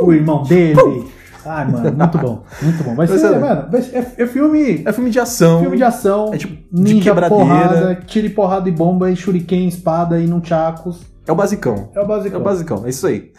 o, 0.00 0.06
o 0.06 0.12
irmão 0.12 0.42
dele. 0.42 1.04
Ai, 1.46 1.70
mano, 1.70 1.92
muito 1.96 2.18
bom. 2.18 2.42
Muito 2.62 2.84
bom. 2.84 2.94
Vai 2.94 3.06
ser, 3.06 3.26
é, 3.26 3.38
mano, 3.38 3.68
é, 3.92 4.22
é, 4.22 4.26
filme. 4.26 4.82
É 4.84 4.92
filme 4.92 5.10
de 5.10 5.20
ação. 5.20 5.60
Filme 5.60 5.76
de 5.76 5.84
ação. 5.84 6.32
É 6.32 6.38
tipo 6.38 6.56
ninja 6.72 7.14
porrada, 7.28 7.94
tire 8.06 8.30
porrada 8.30 8.68
e 8.68 8.72
bomba, 8.72 9.10
e 9.10 9.16
shuriken, 9.16 9.68
espada 9.68 10.18
e 10.18 10.26
nunchakus. 10.26 11.02
É 11.26 11.32
o 11.32 11.34
basicão. 11.34 11.90
É 11.94 12.00
o 12.00 12.06
basicão. 12.06 12.38
É 12.38 12.40
o 12.40 12.44
basicão, 12.44 12.86
é 12.86 12.90
isso 12.90 13.06
aí. 13.06 13.32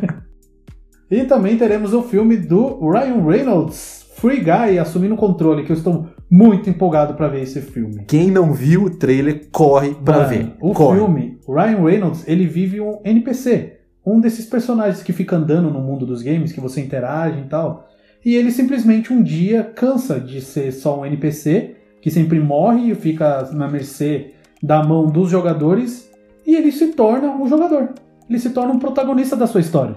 e 1.10 1.24
também 1.24 1.56
teremos 1.56 1.92
o 1.94 2.02
filme 2.02 2.36
do 2.36 2.90
Ryan 2.90 3.24
Reynolds, 3.24 4.06
Free 4.16 4.40
Guy, 4.40 4.78
assumindo 4.78 5.14
o 5.14 5.18
controle, 5.18 5.64
que 5.64 5.72
eu 5.72 5.76
estou 5.76 6.08
muito 6.30 6.68
empolgado 6.68 7.14
para 7.14 7.28
ver 7.28 7.42
esse 7.42 7.60
filme. 7.60 8.04
Quem 8.06 8.30
não 8.30 8.52
viu 8.52 8.84
o 8.84 8.90
trailer, 8.90 9.48
corre 9.50 9.94
para 9.94 10.24
ver. 10.24 10.54
O 10.60 10.72
corre. 10.72 10.98
filme, 10.98 11.38
o 11.46 11.54
Ryan 11.54 11.84
Reynolds, 11.84 12.24
ele 12.26 12.46
vive 12.46 12.80
um 12.80 13.00
NPC 13.04 13.80
um 14.04 14.20
desses 14.20 14.46
personagens 14.46 15.02
que 15.02 15.12
fica 15.12 15.36
andando 15.36 15.70
no 15.70 15.80
mundo 15.80 16.06
dos 16.06 16.22
games, 16.22 16.52
que 16.52 16.60
você 16.60 16.80
interage 16.80 17.40
e 17.40 17.44
tal. 17.44 17.88
E 18.24 18.34
ele 18.34 18.50
simplesmente 18.50 19.12
um 19.12 19.22
dia 19.22 19.64
cansa 19.64 20.18
de 20.18 20.40
ser 20.40 20.72
só 20.72 21.00
um 21.00 21.06
NPC, 21.06 21.76
que 22.00 22.10
sempre 22.10 22.40
morre 22.40 22.90
e 22.90 22.94
fica 22.94 23.50
na 23.52 23.68
mercê 23.68 24.32
da 24.62 24.82
mão 24.82 25.06
dos 25.06 25.30
jogadores, 25.30 26.09
e 26.50 26.56
ele 26.56 26.72
se 26.72 26.88
torna 26.88 27.28
um 27.28 27.48
jogador. 27.48 27.90
Ele 28.28 28.38
se 28.38 28.50
torna 28.50 28.72
um 28.72 28.78
protagonista 28.78 29.36
da 29.36 29.46
sua 29.46 29.60
história. 29.60 29.96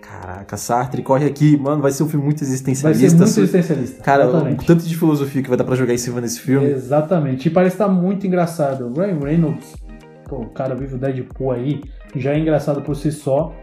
Caraca, 0.00 0.56
Sartre, 0.56 1.02
corre 1.02 1.26
aqui, 1.26 1.56
mano, 1.56 1.80
vai 1.80 1.92
ser 1.92 2.02
um 2.02 2.08
filme 2.08 2.24
muito 2.24 2.42
existencialista. 2.42 3.16
Vai 3.16 3.26
ser 3.26 3.40
muito 3.40 3.52
existencialista. 3.52 4.02
Cara, 4.02 4.26
o 4.28 4.56
tanto 4.56 4.84
de 4.84 4.96
filosofia 4.96 5.42
que 5.42 5.48
vai 5.48 5.56
dar 5.56 5.64
pra 5.64 5.74
jogar 5.76 5.94
em 5.94 5.98
cima 5.98 6.20
desse 6.20 6.40
filme. 6.40 6.66
Exatamente, 6.68 7.48
e 7.48 7.50
parece 7.50 7.76
estar 7.76 7.88
muito 7.88 8.26
engraçado. 8.26 8.88
O 8.88 8.92
Ryan 8.92 9.18
Reynolds, 9.20 9.74
pô, 10.28 10.38
o 10.38 10.50
cara 10.50 10.74
vive 10.74 10.96
o 10.96 10.98
Deadpool 10.98 11.52
aí, 11.52 11.80
já 12.16 12.32
é 12.32 12.38
engraçado 12.38 12.82
por 12.82 12.96
si 12.96 13.10
só. 13.12 13.54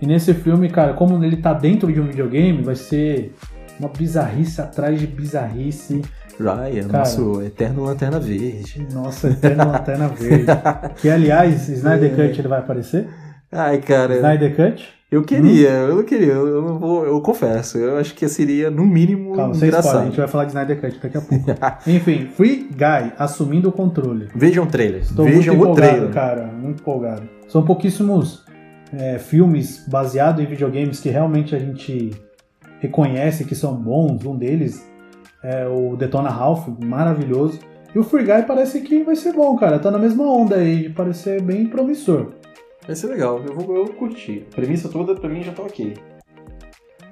E 0.00 0.06
nesse 0.06 0.32
filme, 0.34 0.68
cara, 0.68 0.92
como 0.92 1.22
ele 1.24 1.38
tá 1.38 1.52
dentro 1.52 1.92
de 1.92 2.00
um 2.00 2.06
videogame, 2.06 2.62
vai 2.62 2.76
ser 2.76 3.34
uma 3.80 3.88
bizarrice 3.88 4.60
atrás 4.60 5.00
de 5.00 5.06
bizarrice. 5.06 6.02
Ryan, 6.38 6.86
cara, 6.86 6.98
nosso 6.98 7.42
eterno 7.42 7.84
Lanterna 7.84 8.20
Verde. 8.20 8.86
Nossa, 8.92 9.28
eterno 9.28 9.70
Lanterna 9.72 10.08
Verde. 10.08 10.46
que, 11.00 11.10
aliás, 11.10 11.68
Snyder 11.68 12.10
Cut 12.10 12.38
ele 12.38 12.48
vai 12.48 12.60
aparecer? 12.60 13.08
Ai, 13.50 13.78
cara. 13.78 14.16
Snyder 14.16 14.54
Cut? 14.54 14.98
Eu 15.10 15.24
queria, 15.24 15.70
hum? 15.70 15.88
eu 15.88 15.96
não 15.96 16.02
queria, 16.02 16.32
eu 16.34 16.60
não 16.60 16.78
vou, 16.78 17.06
eu 17.06 17.18
confesso, 17.22 17.78
eu 17.78 17.96
acho 17.96 18.14
que 18.14 18.28
seria 18.28 18.70
no 18.70 18.84
mínimo 18.84 19.34
Calma, 19.34 19.56
engraçado. 19.56 19.84
Spoiler, 19.84 20.02
a 20.02 20.04
gente 20.04 20.18
vai 20.18 20.28
falar 20.28 20.44
de 20.44 20.50
Snyder 20.50 20.80
Cut 20.82 21.00
daqui 21.02 21.16
a 21.16 21.20
pouco. 21.22 21.44
Enfim, 21.90 22.28
Free 22.36 22.68
Guy 22.70 23.12
assumindo 23.18 23.70
o 23.70 23.72
controle. 23.72 24.28
Vejam 24.34 24.64
o 24.64 24.66
trailer. 24.66 25.00
Estou 25.00 25.24
Vejam 25.24 25.56
muito 25.56 25.70
empolgado, 25.70 25.88
o 25.88 25.90
trailer. 25.90 26.10
cara, 26.12 26.46
muito 26.46 26.82
empolgado. 26.82 27.22
São 27.48 27.64
pouquíssimos 27.64 28.44
é, 28.92 29.18
filmes 29.18 29.82
baseados 29.88 30.44
em 30.44 30.46
videogames 30.46 31.00
que 31.00 31.08
realmente 31.08 31.56
a 31.56 31.58
gente 31.58 32.10
reconhece 32.78 33.46
que 33.46 33.54
são 33.54 33.74
bons. 33.74 34.26
Um 34.26 34.36
deles 34.36 34.86
é 35.42 35.66
o 35.66 35.96
Detona 35.96 36.30
Ralph, 36.30 36.68
maravilhoso. 36.82 37.58
E 37.94 37.98
o 37.98 38.04
Free 38.04 38.24
Guy 38.24 38.42
parece 38.42 38.80
que 38.80 39.02
vai 39.02 39.16
ser 39.16 39.32
bom, 39.32 39.56
cara. 39.56 39.78
Tá 39.78 39.90
na 39.90 39.98
mesma 39.98 40.24
onda 40.24 40.56
aí 40.56 40.82
de 40.84 40.90
parecer 40.90 41.40
bem 41.40 41.66
promissor. 41.66 42.32
Vai 42.86 42.94
ser 42.96 43.08
legal, 43.08 43.40
eu 43.46 43.54
vou 43.54 43.76
eu 43.76 43.88
curtir. 43.94 44.46
A 44.52 44.54
premissa 44.56 44.88
toda 44.88 45.14
pra 45.14 45.28
mim 45.28 45.42
já 45.42 45.52
tá 45.52 45.62
ok. 45.62 45.94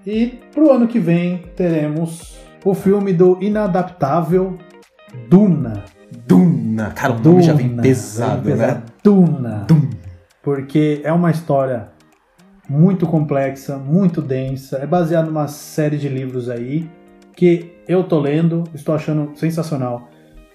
E 0.07 0.39
pro 0.53 0.71
ano 0.73 0.87
que 0.87 0.99
vem 0.99 1.45
teremos 1.57 2.39
o 2.65 2.75
filme 2.75 3.13
do 3.13 3.39
inadaptável 3.41 4.57
Duna. 5.29 5.85
Duna! 6.27 6.91
Cara, 6.91 7.15
o 7.15 7.17
Duna, 7.17 7.35
nome 7.35 7.43
já 7.43 7.53
vem 7.55 7.77
pesado, 7.77 8.43
vem 8.43 8.53
pesado. 8.53 8.79
né? 8.81 8.83
Duna. 9.03 9.65
Duna. 9.67 9.91
Porque 10.43 11.01
é 11.03 11.13
uma 11.13 11.31
história 11.31 11.89
muito 12.69 13.07
complexa, 13.07 13.77
muito 13.77 14.21
densa. 14.21 14.79
É 14.79 14.87
baseado 14.87 15.27
numa 15.27 15.49
série 15.49 15.97
de 15.97 16.09
livros 16.09 16.49
aí 16.49 16.89
que 17.37 17.73
eu 17.87 18.03
tô 18.03 18.19
lendo, 18.19 18.65
estou 18.75 18.95
achando 18.95 19.37
sensacional. 19.37 20.09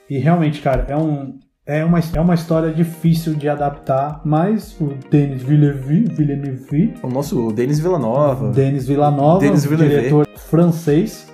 E 0.10 0.18
realmente, 0.18 0.62
cara, 0.62 0.86
é 0.90 0.98
um 0.98 1.40
é 1.64 1.86
uma, 1.86 2.00
é 2.00 2.20
uma 2.20 2.34
história 2.34 2.74
difícil 2.74 3.36
de 3.36 3.48
adaptar, 3.48 4.20
mas 4.26 4.76
o 4.82 4.96
Denis 5.10 5.44
Villeneuve, 5.44 6.96
o 7.04 7.08
nosso 7.08 7.52
Denis 7.54 7.80
Villanova, 7.80 8.52
Denis 8.52 8.88
Villanova, 8.88 9.40
Denis 9.40 9.64
Villeneuve. 9.64 9.96
diretor 9.96 10.28
francês, 10.36 11.32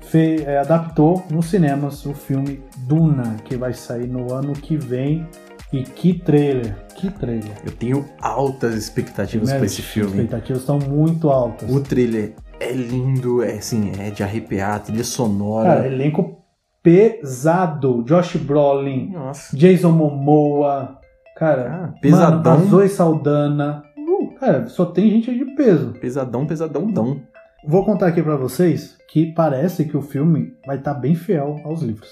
fez, 0.00 0.42
é, 0.42 0.58
adaptou 0.58 1.24
nos 1.30 1.46
cinemas 1.46 2.04
o 2.04 2.12
filme 2.12 2.62
Duna, 2.78 3.36
que 3.44 3.56
vai 3.56 3.72
sair 3.72 4.08
no 4.08 4.32
ano 4.34 4.52
que 4.52 4.76
vem. 4.76 5.26
E 5.72 5.82
que 5.82 6.14
trailer, 6.14 6.76
que 6.94 7.10
trailer. 7.10 7.50
Eu 7.64 7.72
tenho 7.72 8.04
altas 8.20 8.76
expectativas 8.76 9.52
para 9.52 9.64
esse 9.64 9.82
filme. 9.82 10.10
As 10.10 10.14
expectativas 10.14 10.60
estão 10.60 10.78
muito 10.78 11.30
altas. 11.30 11.68
O 11.68 11.80
trailer 11.80 12.34
é 12.64 12.72
lindo, 12.72 13.42
é 13.42 13.54
assim, 13.54 13.92
é 13.98 14.10
de 14.10 14.22
arrepiar, 14.22 14.82
trilha 14.82 15.04
sonora. 15.04 15.68
Cara, 15.68 15.86
elenco 15.86 16.42
pesado. 16.82 18.02
Josh 18.04 18.36
Brolin, 18.36 19.10
Nossa. 19.10 19.56
Jason 19.56 19.90
Momoa, 19.90 20.98
cara, 21.36 21.72
ah, 21.72 22.00
pesadão. 22.00 22.58
Mano, 22.58 22.70
Zoe 22.70 22.88
Saldana. 22.88 23.82
Uh, 23.96 24.34
cara, 24.38 24.66
só 24.68 24.84
tem 24.84 25.10
gente 25.10 25.32
de 25.36 25.44
peso. 25.56 25.92
Pesadão, 26.00 26.46
pesadão, 26.46 26.90
dão. 26.90 27.20
Vou 27.66 27.84
contar 27.84 28.08
aqui 28.08 28.22
para 28.22 28.36
vocês 28.36 28.98
que 29.08 29.32
parece 29.32 29.86
que 29.86 29.96
o 29.96 30.02
filme 30.02 30.52
vai 30.66 30.76
estar 30.76 30.94
tá 30.94 31.00
bem 31.00 31.14
fiel 31.14 31.56
aos 31.64 31.80
livros. 31.82 32.10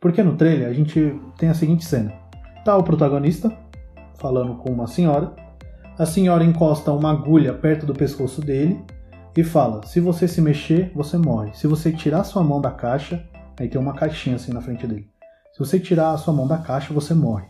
Porque 0.00 0.22
no 0.22 0.36
trailer 0.36 0.68
a 0.68 0.72
gente 0.72 1.20
tem 1.36 1.48
a 1.48 1.54
seguinte 1.54 1.84
cena. 1.84 2.12
Tá 2.64 2.76
o 2.76 2.82
protagonista 2.82 3.52
falando 4.18 4.54
com 4.56 4.70
uma 4.70 4.86
senhora. 4.86 5.32
A 5.98 6.06
senhora 6.06 6.44
encosta 6.44 6.92
uma 6.92 7.10
agulha 7.10 7.52
perto 7.52 7.84
do 7.84 7.92
pescoço 7.92 8.40
dele 8.40 8.80
e 9.40 9.44
fala: 9.44 9.84
"Se 9.86 10.00
você 10.00 10.26
se 10.26 10.40
mexer, 10.40 10.92
você 10.94 11.16
morre. 11.16 11.52
Se 11.54 11.66
você 11.66 11.92
tirar 11.92 12.24
sua 12.24 12.42
mão 12.42 12.60
da 12.60 12.70
caixa, 12.70 13.24
Aí 13.58 13.68
tem 13.68 13.80
uma 13.80 13.94
caixinha 13.94 14.36
assim 14.36 14.52
na 14.52 14.60
frente 14.60 14.86
dele. 14.86 15.10
Se 15.52 15.58
você 15.58 15.80
tirar 15.80 16.12
a 16.12 16.16
sua 16.16 16.32
mão 16.32 16.46
da 16.46 16.58
caixa, 16.58 16.94
você 16.94 17.12
morre. 17.12 17.46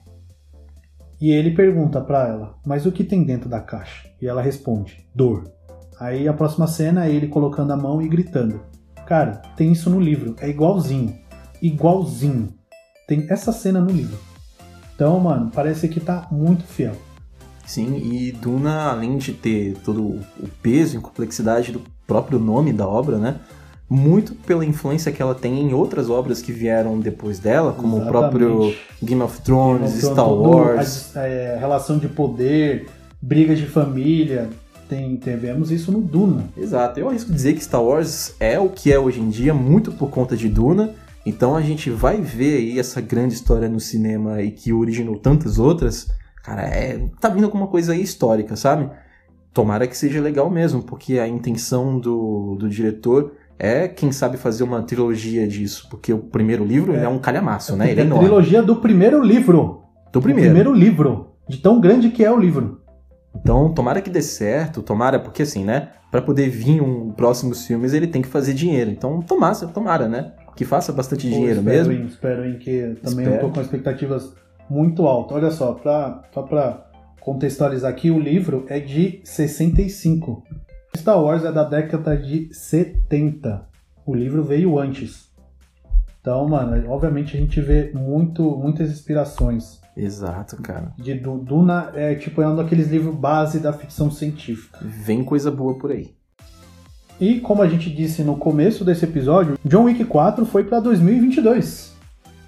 E 1.21 1.31
ele 1.31 1.55
pergunta 1.55 2.01
para 2.01 2.29
ela: 2.29 2.59
"Mas 2.65 2.87
o 2.87 2.93
que 2.93 3.05
tem 3.05 3.25
dentro 3.25 3.49
da 3.49 3.61
caixa?" 3.61 4.09
E 4.21 4.27
ela 4.27 4.41
responde: 4.41 5.07
"Dor". 5.15 5.51
Aí 6.01 6.27
a 6.27 6.33
próxima 6.33 6.67
cena 6.67 7.07
é 7.07 7.11
ele 7.11 7.29
colocando 7.29 7.73
a 7.73 7.77
mão 7.77 8.01
e 8.01 8.09
gritando. 8.09 8.63
Cara, 9.07 9.43
tem 9.57 9.73
isso 9.73 9.91
no 9.91 10.01
livro, 10.01 10.35
é 10.41 10.49
igualzinho. 10.49 11.15
Igualzinho. 11.61 12.55
Tem 13.07 13.27
essa 13.29 13.53
cena 13.53 13.81
no 13.81 13.91
livro. 13.91 14.19
Então, 14.95 15.19
mano, 15.19 15.51
parece 15.53 15.89
que 15.89 16.01
tá 16.01 16.29
muito 16.31 16.65
fiel. 16.65 16.95
Sim, 17.69 17.97
e 18.03 18.33
Duna, 18.33 18.91
além 18.91 19.19
de 19.19 19.33
ter 19.33 19.77
todo 19.85 20.03
o 20.03 20.49
peso 20.63 20.97
e 20.97 21.01
complexidade 21.01 21.71
do 21.71 21.83
próprio 22.07 22.39
nome 22.39 22.73
da 22.73 22.89
obra, 22.89 23.19
né? 23.19 23.37
muito 23.91 24.35
pela 24.35 24.67
influência 24.67 25.11
que 25.11 25.23
ela 25.23 25.35
tem 25.35 25.63
em 25.63 25.73
outras 25.73 26.11
obras 26.11 26.43
que 26.43 26.53
vieram 26.53 27.01
depois 27.01 27.39
dela, 27.39 27.73
como 27.73 27.97
Exatamente. 27.97 28.09
o 28.09 28.21
próprio 28.21 28.75
Game 29.03 29.23
of 29.23 29.41
Thrones, 29.41 29.81
Game 29.81 29.95
of 29.95 30.01
Thrones, 30.01 30.13
Star 30.13 30.31
Wars. 30.31 31.17
a- 31.17 31.23
é, 31.27 31.57
relação 31.59 31.97
de 31.99 32.07
poder, 32.07 32.87
brigas 33.21 33.59
de 33.59 33.65
família. 33.67 34.51
Tem, 34.91 35.17
tivemos 35.17 35.71
isso 35.71 35.91
no 35.91 36.03
Duna. 36.03 36.45
Exato, 36.57 37.01
eu 37.01 37.09
arrisco 37.09 37.33
dizer 37.33 37.55
que 37.55 37.65
Star 37.65 37.83
Wars 37.83 38.35
é 38.39 38.59
o 38.61 38.69
que 38.69 38.93
é 38.93 38.99
hoje 38.99 39.21
em 39.21 39.31
dia, 39.31 39.55
muito 39.55 39.91
por 39.93 40.11
conta 40.11 40.37
de 40.37 40.49
Duna. 40.51 40.95
Então 41.25 41.57
a 41.57 41.63
gente 41.63 41.89
vai 41.91 42.21
ver 42.21 42.57
aí 42.59 42.79
essa 42.79 43.01
grande 43.01 43.33
história 43.35 43.69
no 43.71 43.81
cinema 43.81 44.43
e 44.43 44.51
que 44.51 44.71
originou 44.73 45.17
tantas 45.17 45.59
outras. 45.59 46.09
Cara, 46.49 46.63
é, 46.63 47.11
tá 47.21 47.29
vindo 47.29 47.45
alguma 47.45 47.67
coisa 47.67 47.93
aí 47.93 48.01
histórica, 48.01 48.57
sabe? 48.57 48.89
Tomara 49.53 49.87
que 49.87 49.97
seja 49.97 50.19
legal 50.19 50.49
mesmo, 50.49 50.83
porque 50.83 51.19
a 51.19 51.29
intenção 51.29 51.99
do, 51.99 52.57
do 52.59 52.69
diretor 52.71 53.33
é, 53.59 53.87
quem 53.87 54.13
sabe, 54.13 54.39
fazer 54.39 54.65
uma 54.65 54.83
trilogia 54.83 55.47
disso. 55.47 55.89
Porque 55.91 56.11
o 56.11 56.19
primeiro 56.19 56.65
livro 56.65 56.95
ele 56.95 57.05
é 57.05 57.09
um 57.09 57.19
calhamaço, 57.19 57.77
né? 57.77 57.91
Ele 57.91 58.01
é 58.01 58.05
enorme. 58.05 58.25
trilogia 58.25 58.63
do 58.63 58.77
primeiro 58.77 59.23
livro. 59.23 59.83
Do 60.11 60.23
primeiro. 60.23 60.49
primeiro 60.49 60.73
livro. 60.73 61.35
De 61.47 61.59
tão 61.59 61.79
grande 61.81 62.09
que 62.09 62.25
é 62.25 62.31
o 62.31 62.39
livro. 62.39 62.81
Então, 63.35 63.73
tomara 63.75 64.01
que 64.01 64.09
dê 64.09 64.23
certo, 64.23 64.83
tomara, 64.83 65.19
porque 65.19 65.43
assim, 65.43 65.65
né? 65.65 65.91
Pra 66.11 66.23
poder 66.23 66.49
vir 66.49 66.81
um 66.81 67.11
próximos 67.11 67.67
filmes, 67.67 67.93
ele 67.93 68.07
tem 68.07 68.23
que 68.23 68.29
fazer 68.29 68.55
dinheiro. 68.55 68.91
Então, 68.91 69.21
tomara, 69.21 69.55
tomara, 69.67 70.09
né? 70.09 70.33
Que 70.57 70.65
faça 70.65 70.93
bastante 70.93 71.29
dinheiro 71.29 71.63
Pô, 71.63 71.69
espero 71.69 71.89
mesmo. 71.89 71.93
Em, 71.93 72.07
espero 72.07 72.45
em 72.47 72.59
que 72.59 72.97
também 73.03 73.27
Espero. 73.27 73.35
eu 73.35 73.41
tô 73.41 73.51
com 73.51 73.61
expectativas 73.61 74.33
muito 74.69 75.07
altas. 75.07 75.37
Olha 75.37 75.51
só, 75.51 75.73
pra, 75.75 76.23
só 76.33 76.43
pra 76.43 76.87
contextualizar 77.21 77.91
aqui, 77.91 78.11
o 78.11 78.19
livro 78.19 78.65
é 78.69 78.79
de 78.81 79.21
65. 79.25 80.43
Star 80.97 81.23
Wars 81.23 81.45
é 81.45 81.53
da 81.53 81.65
década 81.65 82.17
de 82.17 82.49
70. 82.53 83.67
O 84.07 84.15
livro 84.15 84.43
veio 84.43 84.79
antes. 84.79 85.29
Então, 86.21 86.49
mano, 86.49 86.91
obviamente 86.91 87.37
a 87.37 87.41
gente 87.41 87.61
vê 87.61 87.91
muito, 87.95 88.43
muitas 88.57 88.91
inspirações. 88.91 89.81
Exato, 89.97 90.57
cara. 90.63 90.93
De 90.97 91.15
Du- 91.15 91.39
Duna 91.39 91.91
é 91.95 92.15
tipo 92.15 92.41
é 92.43 92.49
um 92.49 92.57
daqueles 92.57 92.89
livros 92.89 93.15
base 93.15 93.59
da 93.61 93.73
ficção 93.73 94.11
científica. 94.11 94.79
Vem 94.83 95.25
coisa 95.25 95.51
boa 95.51 95.75
por 95.79 95.91
aí. 95.91 96.15
E 97.21 97.41
como 97.41 97.63
a 97.63 97.69
gente 97.69 97.91
disse 97.91 98.23
no 98.23 98.37
começo 98.37 98.85
desse 98.85 99.05
episódio, 99.05 99.59
John 99.65 99.85
Wick 99.85 100.05
4 100.05 100.47
foi 100.47 100.65
para 100.65 100.79
2022. 100.81 101.93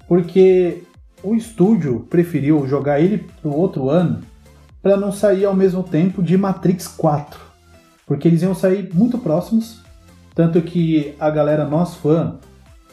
Porque 0.07 0.83
o 1.23 1.35
estúdio 1.35 2.07
preferiu 2.09 2.67
jogar 2.67 3.01
ele 3.01 3.27
pro 3.41 3.55
outro 3.55 3.89
ano 3.89 4.21
para 4.83 4.97
não 4.97 5.13
sair 5.13 5.45
ao 5.45 5.55
mesmo 5.55 5.83
tempo 5.83 6.23
de 6.23 6.37
Matrix 6.37 6.89
4. 6.89 7.39
Porque 8.07 8.27
eles 8.27 8.43
iam 8.43 8.55
sair 8.55 8.91
muito 8.93 9.19
próximos, 9.19 9.81
tanto 10.35 10.61
que 10.63 11.15
a 11.21 11.31
galera 11.31 11.65
nós 11.65 11.95
fã 11.95 12.39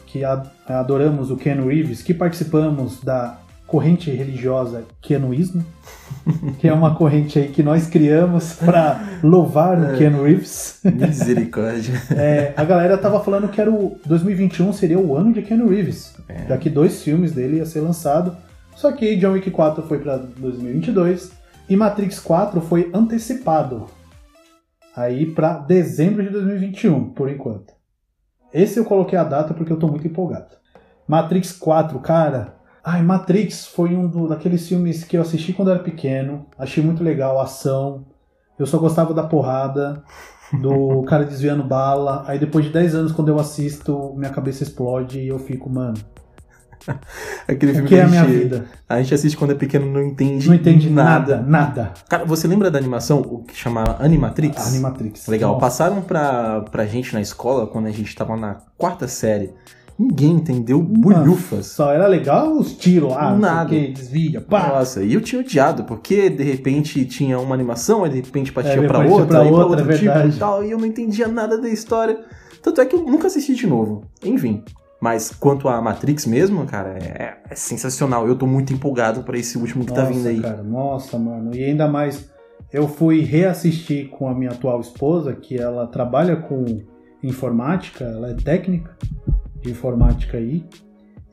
que 0.06 0.22
adoramos 0.24 1.30
o 1.30 1.36
Ken 1.36 1.60
Reeves, 1.60 2.02
que 2.02 2.14
participamos 2.14 3.02
da 3.02 3.38
corrente 3.68 4.10
religiosa 4.10 4.84
Kenuísmo, 5.02 5.62
que 6.58 6.66
é 6.66 6.72
uma 6.72 6.94
corrente 6.94 7.38
aí 7.38 7.48
que 7.48 7.62
nós 7.62 7.86
criamos 7.86 8.54
para 8.54 9.20
louvar 9.22 9.78
o 9.78 9.96
Ken 9.96 10.10
Reeves. 10.10 10.80
Misericórdia. 10.82 11.94
É, 12.10 12.54
a 12.56 12.64
galera 12.64 12.96
tava 12.96 13.22
falando 13.22 13.48
que 13.48 13.60
era 13.60 13.70
o 13.70 13.98
2021 14.06 14.72
seria 14.72 14.98
o 14.98 15.14
ano 15.14 15.32
de 15.32 15.42
Keanu 15.42 15.68
Reeves. 15.68 16.14
É. 16.28 16.46
Daqui 16.46 16.70
dois 16.70 17.02
filmes 17.02 17.32
dele 17.32 17.58
ia 17.58 17.66
ser 17.66 17.80
lançado. 17.80 18.34
Só 18.74 18.90
que 18.92 19.16
John 19.16 19.32
Wick 19.32 19.50
4 19.50 19.82
foi 19.82 19.98
pra 19.98 20.16
2022 20.16 21.32
e 21.68 21.76
Matrix 21.76 22.18
4 22.18 22.60
foi 22.62 22.90
antecipado 22.94 23.86
aí 24.96 25.26
pra 25.26 25.58
dezembro 25.58 26.22
de 26.22 26.30
2021, 26.30 27.10
por 27.10 27.28
enquanto. 27.28 27.74
Esse 28.52 28.78
eu 28.78 28.84
coloquei 28.84 29.18
a 29.18 29.24
data 29.24 29.52
porque 29.52 29.72
eu 29.72 29.78
tô 29.78 29.86
muito 29.86 30.06
empolgado. 30.06 30.56
Matrix 31.06 31.52
4, 31.52 31.98
cara. 32.00 32.57
Ai, 32.84 33.02
Matrix 33.02 33.66
foi 33.66 33.94
um 33.94 34.06
do- 34.08 34.28
daqueles 34.28 34.66
filmes 34.68 35.04
que 35.04 35.16
eu 35.16 35.22
assisti 35.22 35.52
quando 35.52 35.70
era 35.70 35.80
pequeno. 35.80 36.46
Achei 36.58 36.82
muito 36.82 37.02
legal 37.02 37.38
a 37.38 37.44
ação. 37.44 38.04
Eu 38.58 38.66
só 38.66 38.78
gostava 38.78 39.12
da 39.14 39.22
porrada, 39.22 40.02
do 40.60 41.02
cara 41.08 41.24
desviando 41.24 41.62
bala. 41.64 42.24
Aí 42.26 42.38
depois 42.38 42.64
de 42.64 42.72
10 42.72 42.94
anos, 42.94 43.12
quando 43.12 43.28
eu 43.28 43.38
assisto, 43.38 44.14
minha 44.16 44.30
cabeça 44.30 44.62
explode 44.62 45.20
e 45.20 45.28
eu 45.28 45.38
fico, 45.38 45.68
mano, 45.70 45.94
Aquele 47.46 47.72
o 47.72 47.74
filme 47.74 47.88
que 47.88 47.96
é 47.96 48.02
a 48.02 48.06
a 48.06 48.08
minha 48.08 48.24
gente, 48.24 48.38
vida? 48.38 48.64
a 48.88 49.02
gente 49.02 49.12
assiste 49.12 49.36
quando 49.36 49.50
é 49.50 49.54
pequeno 49.54 49.86
e 49.86 49.90
não 49.90 50.02
entende 50.02 50.46
Não 50.48 50.54
entende 50.54 50.88
nada, 50.88 51.42
nada. 51.42 51.92
Cara, 52.08 52.24
você 52.24 52.46
lembra 52.46 52.70
da 52.70 52.78
animação, 52.78 53.20
o 53.20 53.42
que 53.42 53.54
chamava 53.54 53.96
Animatrix? 54.02 54.68
Animatrix. 54.68 55.26
Legal, 55.26 55.50
Nossa. 55.54 55.60
passaram 55.60 56.00
pra, 56.00 56.62
pra 56.62 56.86
gente 56.86 57.12
na 57.12 57.20
escola 57.20 57.66
quando 57.66 57.86
a 57.86 57.90
gente 57.90 58.14
tava 58.14 58.36
na 58.36 58.58
quarta 58.76 59.06
série. 59.08 59.52
Ninguém 59.98 60.30
entendeu 60.34 60.80
bulhufas. 60.80 61.66
Só 61.66 61.92
era 61.92 62.06
legal 62.06 62.52
os 62.52 62.72
tiros 62.76 63.10
lá, 63.10 63.36
Nada. 63.36 63.68
que 63.70 63.88
desvia, 63.88 64.40
pá. 64.40 64.68
Nossa, 64.68 65.02
e 65.02 65.12
eu 65.12 65.20
tinha 65.20 65.40
odiado, 65.40 65.82
porque 65.82 66.30
de 66.30 66.44
repente 66.44 67.04
tinha 67.04 67.36
uma 67.40 67.52
animação, 67.52 68.08
de 68.08 68.16
repente 68.20 68.52
partia 68.52 68.74
É, 68.74 68.86
pra 68.86 69.00
outra, 69.00 69.26
pra 69.26 69.40
aí 69.40 69.48
pra 69.48 69.56
outra, 69.58 69.80
outro 69.82 69.92
é 69.92 69.98
tipo 69.98 70.36
e 70.36 70.38
tal, 70.38 70.64
e 70.64 70.70
eu 70.70 70.78
não 70.78 70.86
entendia 70.86 71.26
nada 71.26 71.60
da 71.60 71.68
história. 71.68 72.20
Tanto 72.62 72.80
é 72.80 72.86
que 72.86 72.94
eu 72.94 73.02
nunca 73.02 73.26
assisti 73.26 73.56
de 73.56 73.66
novo. 73.66 74.04
Enfim. 74.24 74.62
Mas 75.00 75.32
quanto 75.32 75.68
a 75.68 75.80
Matrix 75.82 76.26
mesmo, 76.26 76.64
cara, 76.64 76.90
é, 76.90 77.38
é 77.50 77.54
sensacional. 77.56 78.26
Eu 78.28 78.36
tô 78.36 78.46
muito 78.46 78.72
empolgado 78.72 79.24
pra 79.24 79.36
esse 79.36 79.58
último 79.58 79.84
que 79.84 79.92
tá 79.92 80.02
Nossa, 80.02 80.12
vindo 80.12 80.28
aí. 80.28 80.40
cara, 80.40 80.62
nossa, 80.62 81.18
mano. 81.18 81.54
E 81.54 81.64
ainda 81.64 81.88
mais, 81.88 82.30
eu 82.72 82.86
fui 82.86 83.20
reassistir 83.22 84.08
com 84.10 84.28
a 84.28 84.34
minha 84.34 84.50
atual 84.52 84.80
esposa, 84.80 85.32
que 85.34 85.56
ela 85.56 85.88
trabalha 85.88 86.36
com 86.36 86.64
informática, 87.22 88.04
ela 88.04 88.30
é 88.30 88.34
técnica 88.34 88.96
de 89.60 89.70
informática 89.70 90.38
aí. 90.38 90.64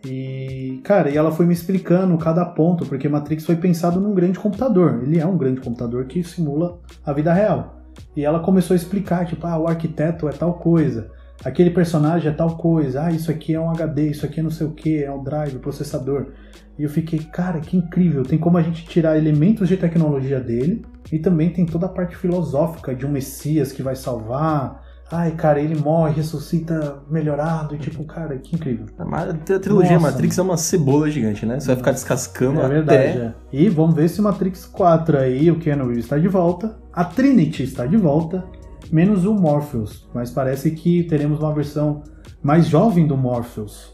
E, 0.05 0.81
cara, 0.83 1.09
e 1.09 1.17
ela 1.17 1.31
foi 1.31 1.45
me 1.45 1.53
explicando 1.53 2.15
cada 2.17 2.45
ponto, 2.45 2.85
porque 2.85 3.09
Matrix 3.09 3.45
foi 3.45 3.55
pensado 3.55 3.99
num 3.99 4.13
grande 4.13 4.37
computador. 4.37 5.01
Ele 5.01 5.19
é 5.19 5.25
um 5.25 5.37
grande 5.37 5.61
computador 5.61 6.05
que 6.05 6.23
simula 6.23 6.79
a 7.03 7.11
vida 7.11 7.33
real. 7.33 7.81
E 8.15 8.23
ela 8.23 8.39
começou 8.39 8.73
a 8.73 8.77
explicar, 8.77 9.25
tipo, 9.25 9.47
ah, 9.47 9.57
o 9.57 9.67
arquiteto 9.67 10.27
é 10.27 10.31
tal 10.31 10.55
coisa, 10.55 11.09
aquele 11.43 11.69
personagem 11.69 12.29
é 12.29 12.33
tal 12.33 12.57
coisa, 12.57 13.03
ah, 13.03 13.11
isso 13.11 13.31
aqui 13.31 13.53
é 13.53 13.59
um 13.59 13.69
HD, 13.69 14.09
isso 14.09 14.25
aqui 14.25 14.39
é 14.39 14.43
não 14.43 14.49
sei 14.49 14.67
o 14.67 14.71
que, 14.71 15.03
é 15.03 15.11
um 15.11 15.23
drive, 15.23 15.59
processador. 15.59 16.33
E 16.77 16.83
eu 16.83 16.89
fiquei, 16.89 17.19
cara, 17.19 17.59
que 17.59 17.77
incrível. 17.77 18.23
Tem 18.23 18.37
como 18.37 18.57
a 18.57 18.61
gente 18.61 18.85
tirar 18.85 19.17
elementos 19.17 19.67
de 19.67 19.77
tecnologia 19.77 20.39
dele 20.39 20.85
e 21.11 21.19
também 21.19 21.49
tem 21.49 21.65
toda 21.65 21.85
a 21.85 21.89
parte 21.89 22.15
filosófica 22.17 22.93
de 22.93 23.05
um 23.05 23.11
Messias 23.11 23.71
que 23.71 23.81
vai 23.81 23.95
salvar. 23.95 24.83
Ai, 25.11 25.31
cara, 25.31 25.59
ele 25.59 25.75
morre, 25.75 26.13
ressuscita 26.13 26.99
melhorado. 27.09 27.75
E 27.75 27.77
tipo, 27.77 28.03
cara, 28.05 28.37
que 28.39 28.55
incrível. 28.55 28.87
A 28.97 29.59
trilogia 29.59 29.93
Nossa, 29.93 30.11
Matrix 30.11 30.37
é 30.37 30.41
uma 30.41 30.57
cebola 30.57 31.09
gigante, 31.11 31.45
né? 31.45 31.59
Você 31.59 31.67
vai 31.67 31.75
ficar 31.75 31.91
descascando 31.91 32.59
É 32.59 32.65
até. 32.65 32.73
verdade. 32.73 33.19
é. 33.19 33.33
E 33.53 33.69
vamos 33.69 33.95
ver 33.95 34.09
se 34.09 34.19
Matrix 34.21 34.65
4 34.65 35.17
aí, 35.19 35.51
o 35.51 35.59
Keanu 35.59 35.85
Reeves 35.85 36.05
está 36.05 36.17
de 36.17 36.27
volta. 36.27 36.75
A 36.91 37.05
Trinity 37.05 37.63
está 37.63 37.85
de 37.85 37.97
volta. 37.97 38.43
Menos 38.91 39.25
o 39.25 39.33
Morpheus. 39.33 40.07
Mas 40.13 40.31
parece 40.31 40.71
que 40.71 41.03
teremos 41.03 41.39
uma 41.39 41.53
versão 41.53 42.01
mais 42.41 42.65
jovem 42.65 43.05
do 43.05 43.15
Morpheus. 43.15 43.93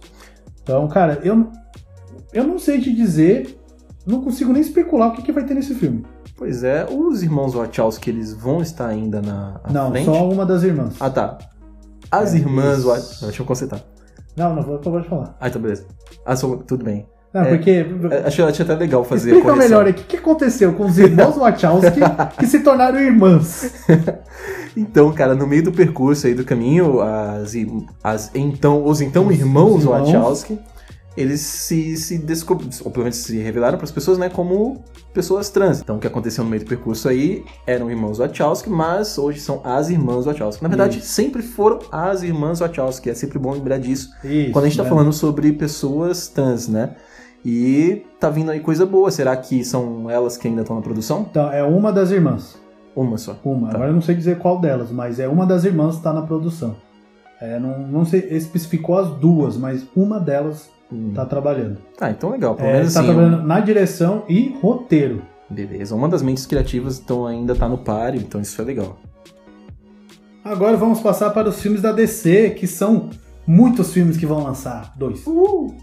Então, 0.63 0.87
cara, 0.87 1.19
eu, 1.23 1.49
eu 2.33 2.45
não 2.47 2.57
sei 2.57 2.79
te 2.79 2.93
dizer. 2.93 3.57
Não 4.05 4.21
consigo 4.21 4.51
nem 4.53 4.61
especular 4.61 5.09
o 5.09 5.11
que, 5.13 5.21
que 5.21 5.31
vai 5.31 5.45
ter 5.45 5.53
nesse 5.53 5.75
filme. 5.75 6.03
Pois 6.41 6.63
é, 6.63 6.87
os 6.89 7.21
irmãos 7.21 7.53
Wachowski, 7.53 8.09
eles 8.09 8.33
vão 8.33 8.63
estar 8.63 8.87
ainda 8.87 9.21
na 9.21 9.61
não, 9.69 9.91
frente? 9.91 10.05
só 10.05 10.27
uma 10.27 10.43
das 10.43 10.63
irmãs. 10.63 10.95
Ah, 10.99 11.07
tá. 11.07 11.37
As 12.09 12.33
É, 12.33 12.37
irmãs. 12.37 12.83
Wachowski... 12.83 13.25
Deixa 13.25 13.41
eu 13.43 13.45
consertar. 13.45 13.79
Não, 14.35 14.55
não 14.55 14.63
vou 14.63 14.77
acabar 14.77 15.01
de 15.01 15.07
falar. 15.07 15.35
Ah, 15.39 15.47
então 15.47 15.61
beleza. 15.61 15.85
Ah, 16.25 16.35
só... 16.35 16.55
tudo 16.55 16.83
bem. 16.83 17.05
Não, 17.31 17.41
É, 17.43 17.49
porque. 17.55 17.85
É, 18.09 18.27
Achei, 18.27 18.43
achei 18.43 18.65
até 18.65 18.73
legal 18.73 19.03
fazer 19.03 19.33
a 19.33 19.35
Explica 19.35 19.53
correção. 19.53 19.69
melhor 19.77 19.87
aqui 19.87 20.01
o 20.01 20.05
que 20.05 20.17
aconteceu 20.17 20.73
com 20.73 20.85
os 20.87 20.97
irmãos 20.97 21.35
Wachowski 21.37 21.99
que 22.39 22.47
se 22.47 22.59
tornaram 22.61 22.99
irmãs. 22.99 23.71
Então, 24.75 25.11
cara, 25.11 25.35
no 25.35 25.45
meio 25.45 25.63
do 25.65 25.71
percurso 25.73 26.27
aí 26.27 26.33
do 26.33 26.45
caminho, 26.45 27.01
as, 27.01 27.53
as 28.01 28.31
então, 28.33 28.85
os 28.85 29.01
então 29.01 29.27
Os- 29.27 29.37
irmãos 29.37 29.75
os 29.79 29.83
irmãos. 29.83 30.07
Wachowski, 30.13 30.59
eles 31.15 31.41
se, 31.41 31.97
se 31.97 32.17
descobriram, 32.17 32.71
ou 32.85 32.91
pelo 32.91 33.03
menos 33.03 33.17
se 33.17 33.37
revelaram 33.37 33.77
para 33.77 33.85
as 33.85 33.91
pessoas, 33.91 34.17
né, 34.17 34.29
como 34.29 34.83
pessoas 35.13 35.49
trans. 35.49 35.81
Então, 35.81 35.97
o 35.97 35.99
que 35.99 36.07
aconteceu 36.07 36.43
no 36.43 36.49
meio 36.49 36.63
do 36.63 36.67
percurso 36.67 37.09
aí 37.09 37.43
eram 37.67 37.89
irmãos 37.89 38.17
Wachowski, 38.17 38.69
mas 38.69 39.17
hoje 39.17 39.39
são 39.39 39.61
as 39.63 39.89
irmãs 39.89 40.25
Wachowski. 40.25 40.63
Na 40.63 40.69
verdade, 40.69 40.99
Isso. 40.99 41.07
sempre 41.07 41.41
foram 41.41 41.79
as 41.91 42.23
irmãs 42.23 42.59
Wachowski, 42.59 43.09
é 43.09 43.13
sempre 43.13 43.37
bom 43.37 43.51
lembrar 43.51 43.77
disso. 43.77 44.09
Isso, 44.23 44.51
Quando 44.51 44.65
a 44.65 44.67
gente 44.69 44.77
tá 44.77 44.83
né? 44.83 44.89
falando 44.89 45.11
sobre 45.11 45.51
pessoas 45.51 46.27
trans, 46.29 46.67
né? 46.67 46.95
E 47.43 48.03
tá 48.19 48.29
vindo 48.29 48.51
aí 48.51 48.59
coisa 48.59 48.85
boa. 48.85 49.09
Será 49.09 49.35
que 49.35 49.63
são 49.65 50.09
elas 50.09 50.37
que 50.37 50.47
ainda 50.47 50.61
estão 50.61 50.75
na 50.75 50.81
produção? 50.81 51.25
Então, 51.29 51.51
é 51.51 51.63
uma 51.63 51.91
das 51.91 52.11
irmãs. 52.11 52.55
Uma 52.95 53.17
só. 53.17 53.35
Uma. 53.43 53.69
Tá. 53.69 53.75
Agora 53.75 53.89
eu 53.89 53.93
não 53.93 54.01
sei 54.01 54.15
dizer 54.15 54.37
qual 54.37 54.59
delas, 54.59 54.91
mas 54.91 55.19
é 55.19 55.27
uma 55.27 55.45
das 55.45 55.63
irmãs 55.63 55.93
que 55.93 55.97
está 55.97 56.13
na 56.13 56.21
produção. 56.21 56.75
É, 57.41 57.59
não, 57.59 57.79
não 57.79 58.05
sei, 58.05 58.27
especificou 58.29 58.99
as 58.99 59.09
duas, 59.09 59.57
mas 59.57 59.83
uma 59.95 60.19
delas 60.19 60.69
Hum. 60.91 61.09
está 61.09 61.25
trabalhando. 61.25 61.77
Ah, 61.99 62.09
então 62.11 62.31
legal. 62.31 62.55
Pelo 62.55 62.67
É, 62.69 62.73
menos 62.73 62.87
está 62.89 62.99
assim, 63.01 63.09
trabalhando 63.13 63.43
na 63.43 63.59
direção 63.59 64.23
e 64.27 64.55
roteiro. 64.61 65.21
Beleza. 65.49 65.95
Uma 65.95 66.07
das 66.09 66.21
mentes 66.21 66.45
criativas 66.45 66.99
então 66.99 67.25
ainda 67.25 67.55
tá 67.55 67.67
no 67.67 67.77
páreo, 67.77 68.19
então 68.21 68.39
isso 68.41 68.61
é 68.61 68.65
legal. 68.65 68.97
Agora 70.43 70.75
vamos 70.75 70.99
passar 70.99 71.29
para 71.31 71.49
os 71.49 71.61
filmes 71.61 71.81
da 71.81 71.91
DC, 71.91 72.51
que 72.51 72.65
são 72.65 73.09
muitos 73.45 73.93
filmes 73.93 74.17
que 74.17 74.25
vão 74.25 74.43
lançar. 74.43 74.93
Dois. 74.97 75.25
Uh! 75.27 75.73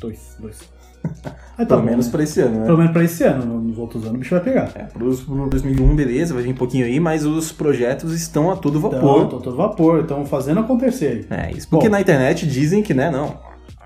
Dois, 0.00 0.36
dois. 0.40 0.58
Tá 1.56 1.64
Pelo 1.66 1.80
bom, 1.82 1.86
menos 1.86 2.06
né? 2.06 2.12
para 2.12 2.22
esse 2.24 2.40
ano, 2.40 2.58
né? 2.60 2.64
Pelo 2.66 2.78
menos 2.78 2.92
para 2.92 3.04
esse 3.04 3.22
ano. 3.22 3.60
Nos 3.60 3.78
outros 3.78 4.02
anos 4.04 4.16
o 4.16 4.18
bicho 4.18 4.34
vai 4.34 4.42
pegar. 4.42 4.72
É, 4.74 4.84
pro, 4.84 5.14
pro 5.16 5.48
2001, 5.50 5.94
beleza, 5.94 6.34
vai 6.34 6.42
vir 6.42 6.50
um 6.50 6.56
pouquinho 6.56 6.84
aí, 6.84 6.98
mas 6.98 7.24
os 7.24 7.52
projetos 7.52 8.12
estão 8.12 8.50
a 8.50 8.56
todo 8.56 8.80
vapor. 8.80 9.22
Estão 9.24 9.38
a 9.38 9.42
todo 9.42 9.56
vapor, 9.56 10.00
estão 10.00 10.26
fazendo 10.26 10.58
acontecer. 10.60 11.26
É, 11.30 11.52
isso 11.52 11.68
porque 11.68 11.86
bom, 11.88 11.92
na 11.92 12.00
internet 12.00 12.44
dizem 12.44 12.82
que, 12.82 12.92
né, 12.92 13.08
não, 13.08 13.36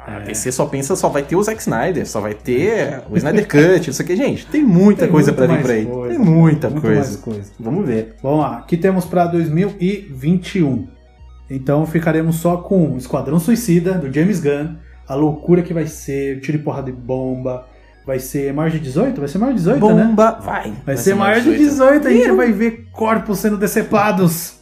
a 0.09 0.21
é. 0.21 0.25
DC 0.25 0.51
só 0.53 0.65
pensa, 0.65 0.97
só 0.97 1.09
vai 1.11 1.23
ter 1.23 1.37
o 1.37 1.43
Zack 1.43 1.61
Snyder, 1.61 2.09
só 2.09 2.21
vai 2.21 2.33
ter 2.33 3.03
o 3.11 3.17
Snyder 3.17 3.47
Cut, 3.47 3.91
isso 3.91 4.01
aqui. 4.01 4.17
Gente, 4.17 4.47
tem 4.47 4.65
muita 4.65 5.03
tem 5.03 5.11
coisa 5.11 5.33
para 5.35 5.47
vir 5.47 5.61
por 5.61 5.71
aí. 5.71 5.85
Coisa, 5.85 6.15
tem 6.15 6.19
muita 6.25 6.71
coisa. 6.71 7.19
coisa. 7.19 7.53
Vamos 7.61 7.87
ver. 7.87 8.17
Vamos 8.23 8.41
lá, 8.41 8.59
aqui 8.59 8.79
temos 8.79 9.05
para 9.05 9.27
2021. 9.27 10.89
Então 11.51 11.85
ficaremos 11.87 12.37
só 12.37 12.57
com 12.57 12.97
Esquadrão 12.97 13.39
Suicida, 13.39 13.95
do 13.95 14.13
James 14.13 14.41
Gunn, 14.41 14.77
a 15.07 15.15
loucura 15.15 15.63
que 15.63 15.75
vai 15.75 15.87
ser, 15.87 16.41
tiro 16.41 16.57
e 16.57 16.61
porrada 16.61 16.91
de 16.91 16.97
bomba. 16.97 17.67
Vai 18.07 18.19
ser 18.19 18.55
maior 18.55 18.71
de 18.71 18.81
18? 18.81 19.19
Vai 19.19 19.29
ser 19.29 19.37
maior 19.37 19.53
de 19.53 19.59
18, 19.59 19.79
bomba, 19.79 19.95
né? 19.95 20.05
Bomba, 20.05 20.31
vai. 20.43 20.63
Vai, 20.63 20.73
vai 20.87 20.97
ser, 20.97 21.03
ser 21.03 21.15
maior 21.15 21.41
de 21.43 21.55
18, 21.55 22.03
18 22.03 22.09
a 22.09 22.11
gente 22.11 22.37
vai 22.37 22.53
ver 22.53 22.87
corpos 22.93 23.39
sendo 23.39 23.59
decepados. 23.59 24.58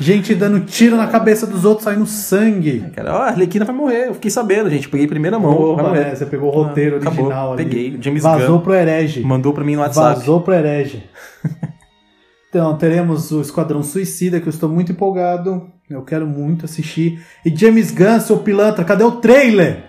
Gente 0.00 0.32
dando 0.32 0.60
tiro 0.60 0.96
na 0.96 1.08
cabeça 1.08 1.44
dos 1.44 1.64
outros, 1.64 1.84
saindo 1.84 2.06
sangue. 2.06 2.84
É, 2.86 2.90
cara, 2.90 3.14
ó, 3.14 3.18
a 3.18 3.26
Arlequina 3.26 3.64
vai 3.64 3.74
morrer. 3.74 4.06
Eu 4.06 4.14
fiquei 4.14 4.30
sabendo, 4.30 4.70
gente. 4.70 4.88
Peguei 4.88 5.08
primeira 5.08 5.40
mão. 5.40 5.50
Opa, 5.50 5.96
é, 5.96 6.14
você 6.14 6.24
pegou 6.24 6.50
o 6.50 6.54
roteiro 6.54 7.00
ah, 7.02 7.08
original 7.08 7.52
ali. 7.52 7.64
Peguei. 7.64 7.98
James 8.00 8.22
Vazou 8.22 8.58
Gunn 8.58 8.60
pro 8.60 8.74
herege. 8.74 9.22
Mandou 9.22 9.52
pra 9.52 9.64
mim 9.64 9.74
no 9.74 9.82
WhatsApp. 9.82 10.20
Vazou 10.20 10.40
pro 10.40 10.54
herege. 10.54 11.02
então, 12.48 12.76
teremos 12.78 13.32
o 13.32 13.40
Esquadrão 13.40 13.82
Suicida, 13.82 14.40
que 14.40 14.46
eu 14.46 14.50
estou 14.50 14.68
muito 14.68 14.92
empolgado. 14.92 15.68
Eu 15.90 16.02
quero 16.02 16.28
muito 16.28 16.64
assistir. 16.64 17.20
E 17.44 17.54
James 17.54 17.90
Gunn, 17.90 18.20
seu 18.20 18.38
pilantra, 18.38 18.84
cadê 18.84 19.02
o 19.02 19.12
trailer? 19.12 19.84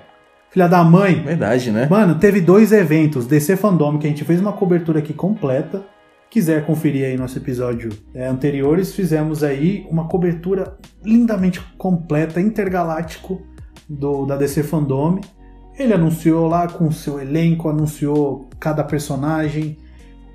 Filha 0.49 0.67
da 0.67 0.83
mãe. 0.83 1.21
Verdade, 1.21 1.69
né? 1.69 1.87
Mano, 1.87 2.15
teve 2.15 2.41
dois 2.41 2.71
eventos. 2.71 3.27
DC 3.27 3.55
Fandom, 3.57 3.99
que 3.99 4.07
a 4.07 4.09
gente 4.09 4.23
fez 4.23 4.41
uma 4.41 4.53
cobertura 4.53 4.97
aqui 4.97 5.13
completa 5.13 5.83
quiser 6.29 6.65
conferir 6.65 7.05
aí 7.05 7.17
nosso 7.17 7.37
episódio 7.37 7.89
é, 8.13 8.27
anteriores, 8.27 8.93
fizemos 8.93 9.43
aí 9.43 9.85
uma 9.89 10.07
cobertura 10.07 10.77
lindamente 11.03 11.59
completa, 11.77 12.39
intergaláctico 12.39 13.41
do 13.87 14.25
da 14.25 14.37
DC 14.37 14.63
Fandom. 14.63 15.19
Ele 15.77 15.93
anunciou 15.93 16.47
lá 16.47 16.67
com 16.67 16.91
seu 16.91 17.19
elenco, 17.19 17.69
anunciou 17.69 18.49
cada 18.59 18.83
personagem 18.83 19.77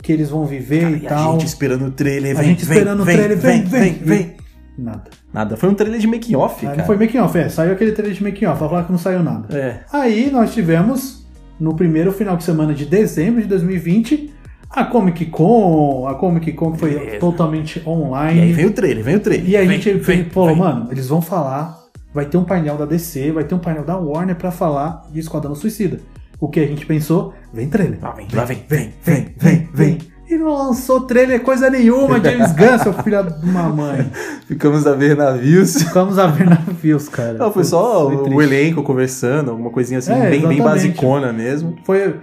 que 0.03 0.13
eles 0.13 0.31
vão 0.31 0.45
viver 0.45 0.83
Cara, 0.83 0.97
e, 0.97 0.97
e 0.97 1.01
tal. 1.01 1.29
A 1.31 1.33
gente 1.33 1.47
esperando 1.47 1.87
o 1.87 1.91
trailer, 1.91 2.35
vem, 2.35 2.45
A 2.45 2.49
gente 2.49 2.65
vem, 2.65 2.79
esperando 2.79 3.05
vem, 3.05 3.15
o 3.15 3.19
trailer, 3.19 3.39
vem, 3.39 3.63
vem, 3.63 3.93
vem. 3.93 4.03
vem. 4.03 4.37
Nada. 4.77 5.11
Nada. 5.33 5.57
Foi 5.57 5.69
um 5.69 5.75
trailer 5.75 6.01
de 6.01 6.07
making 6.07 6.35
off, 6.35 6.65
ah, 6.65 6.71
cara. 6.71 6.79
Não 6.79 6.87
foi 6.87 6.97
making 6.97 7.19
off, 7.19 7.39
é. 7.39 7.49
Saiu 7.49 7.73
aquele 7.73 7.93
trailer 7.93 8.15
de 8.15 8.23
making 8.23 8.47
off, 8.47 8.59
vai 8.59 8.69
falar 8.69 8.85
que 8.85 8.91
não 8.93 8.99
saiu 8.99 9.23
nada. 9.23 9.57
É. 9.57 9.81
Aí 9.93 10.31
nós 10.31 10.53
tivemos 10.53 11.25
no 11.61 11.75
primeiro 11.77 12.11
final 12.13 12.37
de 12.37 12.43
semana 12.43 12.75
de 12.75 12.85
dezembro 12.85 13.41
de 13.41 13.47
2020 13.47 14.35
a 14.75 14.85
Comic 14.85 15.27
Con, 15.27 16.07
a 16.09 16.15
Comic 16.15 16.53
Con 16.53 16.75
foi 16.75 16.95
Beleza. 16.95 17.19
totalmente 17.19 17.83
online. 17.87 18.41
E 18.41 18.43
aí 18.43 18.53
vem 18.53 18.67
o 18.67 18.73
trailer, 18.73 19.05
vem 19.05 19.17
o 19.17 19.21
trailer. 19.21 19.49
E 19.49 19.57
a 19.57 19.61
vem, 19.61 19.81
gente 19.81 19.93
vem, 19.99 20.25
falou, 20.25 20.57
mano, 20.57 20.89
eles 20.91 21.09
vão 21.09 21.23
falar, 21.23 21.79
vai 22.13 22.27
ter 22.27 22.37
um 22.37 22.45
painel 22.45 22.77
da 22.77 22.85
DC, 22.85 23.31
vai 23.31 23.45
ter 23.45 23.55
um 23.55 23.59
painel 23.59 23.85
da 23.85 23.97
Warner 23.97 24.35
para 24.35 24.51
falar 24.51 25.07
de 25.13 25.21
Esquadrão 25.21 25.55
Suicida. 25.55 26.01
O 26.41 26.49
que 26.49 26.59
a 26.59 26.67
gente 26.67 26.85
pensou? 26.85 27.33
Vem 27.53 27.69
trailer. 27.69 27.99
Lá 28.03 28.11
vem, 28.11 28.27
lá 28.33 28.45
vem, 28.45 28.65
vem, 28.69 28.93
vem, 29.03 29.35
vem, 29.37 29.69
vem. 29.73 29.99
E 30.29 30.37
não 30.37 30.53
lançou 30.53 31.03
trailer 31.03 31.41
coisa 31.43 31.71
nenhuma, 31.71 32.19
James 32.19 32.51
Gunn, 32.57 32.79
seu 32.79 32.93
filho 32.95 33.23
de 33.23 33.49
uma 33.49 33.69
mãe. 33.69 34.11
Ficamos 34.49 34.87
a 34.87 34.95
ver 34.95 35.17
navios. 35.17 35.75
Ficamos 35.81 36.19
a 36.19 36.27
ver 36.27 36.49
navios, 36.49 37.09
cara. 37.09 37.35
Não, 37.35 37.53
foi 37.53 37.63
só 37.63 38.11
foi 38.11 38.17
o, 38.17 38.37
o 38.37 38.43
elenco 38.43 38.83
conversando, 38.83 39.51
alguma 39.51 39.71
coisinha 39.71 39.99
assim, 39.99 40.13
é, 40.13 40.31
bem, 40.31 40.47
bem 40.49 40.63
basicona 40.63 41.33
mesmo. 41.33 41.77
Foi 41.85 42.17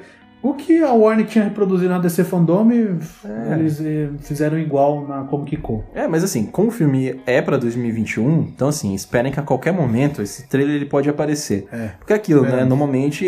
o 0.44 0.54
que 0.54 0.82
a 0.82 0.92
Warner 0.92 1.26
tinha 1.26 1.44
reproduzido 1.44 1.90
na 1.90 2.00
DC 2.00 2.24
Fandom, 2.24 2.70
é. 2.72 3.54
eles 3.54 3.80
eh, 3.80 4.10
fizeram 4.22 4.58
igual 4.58 5.08
na 5.08 5.24
Comic 5.24 5.58
Con. 5.58 5.84
É, 5.94 6.08
mas 6.08 6.24
assim, 6.24 6.46
como 6.46 6.70
o 6.70 6.72
filme 6.72 7.22
é 7.26 7.42
pra 7.42 7.58
2021, 7.58 8.42
então 8.54 8.68
assim, 8.68 8.94
esperem 8.94 9.32
que 9.32 9.40
a 9.40 9.44
qualquer 9.44 9.72
momento 9.72 10.22
esse 10.22 10.48
trailer 10.48 10.76
ele 10.76 10.86
pode 10.86 11.10
aparecer. 11.10 11.68
É. 11.72 11.92
Porque 12.00 12.14
é 12.14 12.16
aquilo, 12.16 12.42
né? 12.42 12.66
Normalmente, 12.66 13.24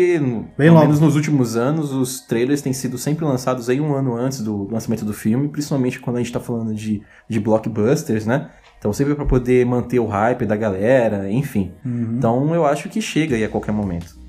Bem 0.58 0.68
pelo 0.68 0.80
menos 0.80 0.98
nos 0.98 1.14
últimos 1.14 1.56
anos, 1.56 1.92
os 1.92 2.20
trailers 2.20 2.60
têm 2.60 2.72
sido 2.72 2.98
sempre 2.98 3.24
lançados 3.24 3.68
aí 3.68 3.80
um 3.80 3.94
ano 3.94 4.16
antes 4.16 4.40
do 4.40 4.68
lançamento 4.70 5.04
do 5.04 5.12
filme, 5.12 5.48
principalmente 5.48 6.00
quando 6.00 6.16
a 6.16 6.18
gente 6.20 6.32
tá 6.32 6.40
falando 6.40 6.74
de, 6.74 7.00
de 7.28 7.38
blockbusters, 7.38 8.26
né? 8.26 8.48
Então 8.78 8.92
sempre 8.92 9.14
para 9.14 9.24
poder 9.24 9.64
manter 9.64 9.98
o 9.98 10.06
hype 10.06 10.44
da 10.44 10.56
galera, 10.56 11.30
enfim. 11.30 11.72
Uhum. 11.84 12.16
Então 12.18 12.54
eu 12.54 12.66
acho 12.66 12.88
que 12.88 13.00
chega 13.00 13.36
aí 13.36 13.44
a 13.44 13.48
qualquer 13.48 13.72
momento. 13.72 14.23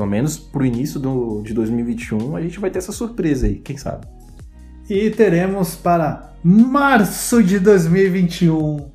Pelo 0.00 0.08
menos 0.08 0.38
pro 0.38 0.64
início 0.64 0.98
do, 0.98 1.42
de 1.42 1.52
2021 1.52 2.34
a 2.34 2.40
gente 2.40 2.58
vai 2.58 2.70
ter 2.70 2.78
essa 2.78 2.90
surpresa 2.90 3.46
aí, 3.46 3.56
quem 3.56 3.76
sabe. 3.76 4.06
E 4.88 5.10
teremos 5.10 5.76
para 5.76 6.32
março 6.42 7.42
de 7.42 7.58
2021. 7.58 8.88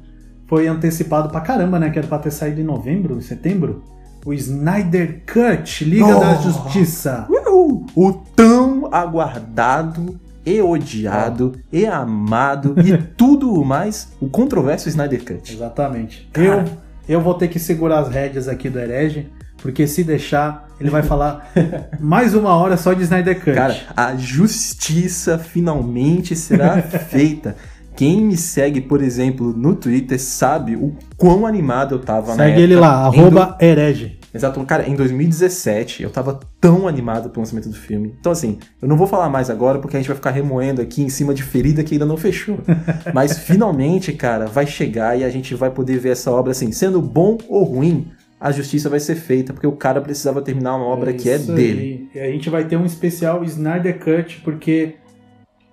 Foi 0.47 0.65
antecipado 0.65 1.29
pra 1.29 1.41
caramba, 1.41 1.77
né? 1.77 1.91
Que 1.91 1.99
era 1.99 2.07
pra 2.07 2.17
ter 2.17 2.31
saído 2.31 2.59
em 2.59 2.63
novembro, 2.63 3.15
em 3.19 3.21
setembro. 3.21 3.83
O 4.25 4.33
Snyder 4.33 5.21
Cut, 5.31 5.85
Liga 5.85 6.19
da 6.19 6.37
Justiça. 6.37 7.27
Uhul. 7.29 7.85
O 7.95 8.11
tão 8.35 8.89
aguardado 8.91 10.19
e 10.43 10.59
odiado 10.59 11.53
e 11.71 11.85
amado 11.85 12.73
e 12.83 12.97
tudo 13.15 13.63
mais, 13.63 14.11
o 14.19 14.27
controverso 14.27 14.89
Snyder 14.89 15.23
Cut. 15.23 15.53
Exatamente. 15.53 16.27
Eu, 16.33 16.63
eu 17.07 17.21
vou 17.21 17.35
ter 17.35 17.47
que 17.47 17.59
segurar 17.59 17.99
as 17.99 18.09
rédeas 18.09 18.47
aqui 18.47 18.71
do 18.71 18.79
Herege 18.79 19.29
porque 19.65 19.87
se 19.87 20.03
deixar, 20.03 20.69
ele 20.79 20.91
vai 20.91 21.01
falar 21.01 21.51
mais 21.99 22.35
uma 22.35 22.53
hora 22.53 22.77
só 22.77 22.93
de 22.93 23.01
Snyder 23.01 23.43
Cut. 23.43 23.55
Cara, 23.55 23.75
a 23.97 24.15
justiça 24.15 25.39
finalmente 25.39 26.35
será 26.35 26.79
feita. 27.09 27.55
Quem 27.95 28.21
me 28.21 28.37
segue, 28.37 28.79
por 28.79 29.01
exemplo, 29.01 29.53
no 29.57 29.73
Twitter 29.73 30.21
sabe 30.21 30.75
o 30.75 30.95
quão 31.17 31.47
animado 31.47 31.95
eu 31.95 31.99
tava 31.99 32.27
Segue 32.27 32.37
na 32.37 32.43
Segue 32.45 32.61
ele 32.61 32.75
lá, 32.75 33.05
arroba 33.05 33.57
herege. 33.59 34.19
Exato. 34.31 34.63
Cara, 34.65 34.87
em 34.87 34.95
2017 34.95 36.03
eu 36.03 36.11
tava 36.11 36.39
tão 36.61 36.87
animado 36.87 37.31
pro 37.31 37.39
lançamento 37.39 37.67
do 37.67 37.75
filme. 37.75 38.13
Então, 38.19 38.31
assim, 38.31 38.59
eu 38.79 38.87
não 38.87 38.97
vou 38.97 39.07
falar 39.07 39.29
mais 39.29 39.49
agora 39.49 39.79
porque 39.79 39.97
a 39.97 39.99
gente 39.99 40.09
vai 40.09 40.15
ficar 40.15 40.29
remoendo 40.29 40.79
aqui 40.79 41.01
em 41.01 41.09
cima 41.09 41.33
de 41.33 41.41
ferida 41.41 41.83
que 41.83 41.95
ainda 41.95 42.05
não 42.05 42.17
fechou. 42.17 42.59
Mas 43.15 43.39
finalmente, 43.39 44.13
cara, 44.13 44.45
vai 44.45 44.67
chegar 44.67 45.17
e 45.17 45.23
a 45.23 45.29
gente 45.31 45.55
vai 45.55 45.71
poder 45.71 45.97
ver 45.97 46.09
essa 46.09 46.29
obra, 46.29 46.51
assim, 46.51 46.71
sendo 46.71 47.01
bom 47.01 47.39
ou 47.49 47.63
ruim 47.63 48.11
a 48.39 48.51
justiça 48.51 48.89
vai 48.89 48.99
ser 48.99 49.15
feita, 49.15 49.53
porque 49.53 49.67
o 49.67 49.71
cara 49.71 50.01
precisava 50.01 50.41
terminar 50.41 50.75
uma 50.75 50.85
obra 50.85 51.11
é 51.11 51.13
que 51.13 51.29
é 51.29 51.37
dele. 51.37 52.09
E 52.13 52.19
a 52.19 52.29
gente 52.29 52.49
vai 52.49 52.65
ter 52.65 52.77
um 52.77 52.85
especial 52.85 53.43
Snyder 53.43 53.99
Cut, 53.99 54.41
porque 54.43 54.95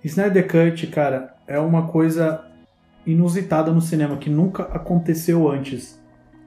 Snyder 0.03 0.47
Cut, 0.47 0.87
cara, 0.87 1.35
é 1.47 1.59
uma 1.59 1.87
coisa 1.87 2.45
inusitada 3.05 3.71
no 3.71 3.81
cinema, 3.81 4.17
que 4.17 4.29
nunca 4.29 4.63
aconteceu 4.63 5.49
antes. 5.49 6.01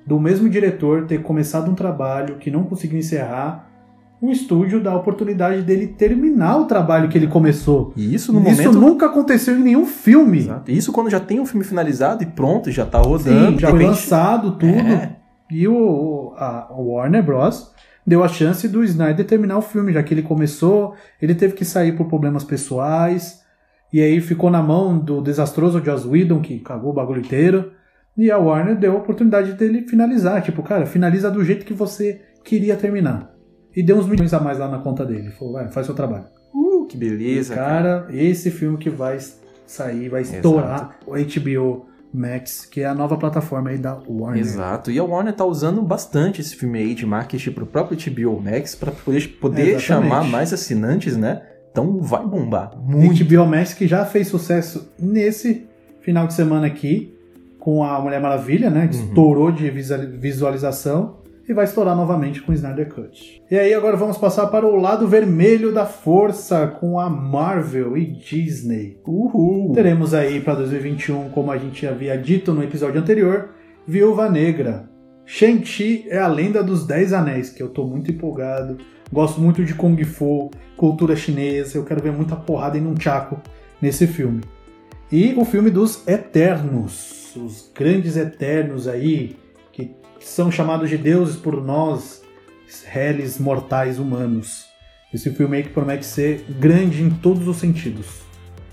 Do 0.07 0.19
mesmo 0.19 0.49
diretor 0.49 1.05
ter 1.07 1.23
começado 1.23 1.71
um 1.71 1.75
trabalho 1.75 2.37
que 2.37 2.51
não 2.51 2.65
conseguiu 2.65 2.99
encerrar, 2.99 3.69
o 4.21 4.31
estúdio 4.31 4.83
dá 4.83 4.93
a 4.93 4.97
oportunidade 4.97 5.61
dele 5.63 5.89
terminar 5.89 6.57
o 6.59 6.65
trabalho 6.65 7.09
que 7.09 7.19
ele 7.19 7.27
começou. 7.27 7.93
E 7.95 8.15
isso 8.15 8.33
no 8.33 8.41
isso 8.49 8.63
momento. 8.63 8.81
nunca 8.81 9.07
aconteceu 9.07 9.57
em 9.59 9.63
nenhum 9.63 9.85
filme. 9.85 10.39
Exato. 10.39 10.71
Isso 10.71 10.93
quando 10.93 11.11
já 11.11 11.21
tem 11.21 11.39
um 11.39 11.45
filme 11.45 11.65
finalizado 11.65 12.23
e 12.23 12.27
pronto, 12.27 12.71
já 12.71 12.87
tá 12.87 12.99
rodando. 12.99 13.53
Sim, 13.53 13.59
já 13.59 13.69
foi 13.69 13.85
lançado 13.85 14.53
tudo. 14.53 14.73
É. 14.73 15.17
E 15.51 15.67
o, 15.69 16.35
a 16.37 16.69
Warner 16.73 17.23
Bros. 17.23 17.73
deu 18.07 18.23
a 18.25 18.29
chance 18.29 18.69
do 18.69 18.83
Snyder 18.85 19.27
terminar 19.27 19.59
o 19.59 19.63
filme, 19.63 19.93
já 19.93 20.03
que 20.03 20.13
ele 20.13 20.23
começou, 20.23 20.95
ele 21.21 21.35
teve 21.35 21.55
que 21.55 21.65
sair 21.65 21.97
por 21.97 22.09
problemas 22.09 22.45
pessoais, 22.45 23.43
e 23.93 24.01
aí 24.01 24.21
ficou 24.21 24.51
na 24.51 24.63
mão 24.63 24.99
do 24.99 25.21
desastroso 25.21 25.83
Joss 25.85 26.07
Whedon, 26.07 26.41
que 26.41 26.59
cagou 26.59 26.91
o 26.91 26.95
bagulho 26.95 27.21
inteiro, 27.21 27.73
e 28.17 28.31
a 28.31 28.39
Warner 28.39 28.77
deu 28.77 28.93
a 28.93 28.99
oportunidade 28.99 29.53
dele 29.53 29.87
finalizar. 29.87 30.43
Tipo, 30.43 30.63
cara, 30.63 30.87
finaliza 30.87 31.31
do 31.31 31.45
jeito 31.45 31.67
que 31.67 31.75
você 31.75 32.23
queria 32.43 32.77
terminar. 32.77 33.35
E 33.75 33.83
deu 33.83 33.97
uns 33.97 34.09
milhões 34.09 34.33
a 34.33 34.41
mais 34.41 34.59
lá 34.59 34.69
na 34.69 34.79
conta 34.79 35.05
dele. 35.05 35.31
Falou, 35.31 35.53
vai, 35.53 35.69
faz 35.71 35.85
seu 35.85 35.95
trabalho. 35.95 36.25
Uh, 36.55 36.87
que 36.87 36.97
beleza. 36.97 37.53
E, 37.53 37.57
cara, 37.57 38.01
cara, 38.01 38.17
esse 38.17 38.51
filme 38.51 38.79
que 38.79 38.89
vai 38.89 39.19
sair, 39.67 40.09
vai 40.09 40.23
estourar 40.23 40.97
Exato. 41.07 41.11
o 41.11 41.15
HBO 41.15 41.87
Max, 42.13 42.65
que 42.65 42.81
é 42.81 42.87
a 42.87 42.95
nova 42.95 43.17
plataforma 43.17 43.71
aí 43.71 43.79
da 43.79 43.99
Warner. 44.09 44.41
Exato. 44.41 44.91
E 44.91 44.99
a 44.99 45.05
Warner 45.05 45.35
tá 45.35 45.45
usando 45.45 45.83
bastante 45.83 46.41
esse 46.41 46.57
filme 46.57 46.79
aí 46.79 46.95
de 46.95 47.05
marketing 47.05 47.53
pro 47.53 47.67
próprio 47.67 47.99
HBO 47.99 48.41
Max 48.41 48.75
para 48.75 48.93
poder, 48.93 49.29
poder 49.41 49.81
chamar 49.81 50.25
mais 50.25 50.53
assinantes, 50.53 51.17
né? 51.17 51.43
Então 51.71 51.99
vai 52.01 52.25
bombar 52.25 52.77
muito. 52.79 53.25
HBO 53.25 53.47
Max 53.47 53.75
que 53.75 53.87
já 53.87 54.05
fez 54.05 54.29
sucesso 54.29 54.91
nesse 54.99 55.67
final 56.01 56.27
de 56.27 56.35
semana 56.35 56.67
aqui 56.67 57.15
com 57.59 57.83
a 57.83 58.01
Mulher 58.01 58.21
Maravilha, 58.21 58.71
né? 58.71 58.89
Que 58.89 58.97
uhum. 58.97 59.05
estourou 59.09 59.53
de 59.53 59.69
visualização. 59.71 61.17
E 61.49 61.53
vai 61.53 61.65
estourar 61.65 61.97
novamente 61.97 62.43
com 62.43 62.51
o 62.51 62.55
Snyder 62.55 62.93
Cut. 62.93 63.43
E 63.51 63.57
aí 63.57 63.73
agora 63.73 63.97
vamos 63.97 64.19
passar 64.19 64.49
para 64.49 64.67
o 64.67 64.77
lado 64.77 65.07
vermelho 65.07 65.73
da 65.73 65.87
força 65.87 66.67
com 66.67 66.99
a 66.99 67.09
Marvel 67.09 67.97
e 67.97 68.05
Disney. 68.05 69.01
Uhul! 69.07 69.73
Teremos 69.73 70.13
aí 70.13 70.41
para 70.41 70.55
2021, 70.55 71.31
como 71.31 71.53
a 71.53 71.57
gente 71.57 71.87
havia 71.87 72.17
dito 72.19 72.53
no 72.53 72.63
episódio 72.63 73.01
anterior, 73.01 73.51
Viúva 73.87 74.29
Negra. 74.29 74.89
Shang-Chi 75.25 76.07
é 76.09 76.19
a 76.19 76.29
lenda 76.29 76.63
dos 76.63 76.87
Dez 76.87 77.13
Anéis, 77.13 77.51
que 77.51 77.63
eu 77.63 77.69
tô 77.69 77.85
muito 77.85 78.11
empolgado. 78.11 78.79
Gosto 79.13 79.41
muito 79.41 79.65
de 79.65 79.75
Kung 79.75 80.03
Fu, 80.05 80.51
cultura 80.77 81.15
chinesa, 81.15 81.79
eu 81.79 81.85
quero 81.85 82.03
ver 82.03 82.13
muita 82.13 82.35
porrada 82.35 82.77
em 82.77 82.87
um 82.87 82.99
chaco 82.99 83.41
nesse 83.81 84.07
filme. 84.07 84.41
E 85.11 85.35
o 85.37 85.45
filme 85.45 85.71
dos 85.71 86.07
Eternos, 86.09 87.37
os 87.37 87.71
grandes 87.73 88.17
Eternos 88.17 88.89
aí, 88.89 89.37
que 90.27 90.33
são 90.33 90.51
chamados 90.51 90.91
de 90.91 90.99
deuses 90.99 91.37
por 91.37 91.63
nós, 91.65 92.21
réis 92.85 93.39
mortais 93.39 93.97
humanos. 94.01 94.67
Esse 95.15 95.31
filme 95.31 95.57
aí 95.59 95.63
que 95.63 95.69
promete 95.69 96.05
ser 96.05 96.45
grande 96.59 97.01
em 97.01 97.09
todos 97.11 97.47
os 97.47 97.59
sentidos. 97.59 98.07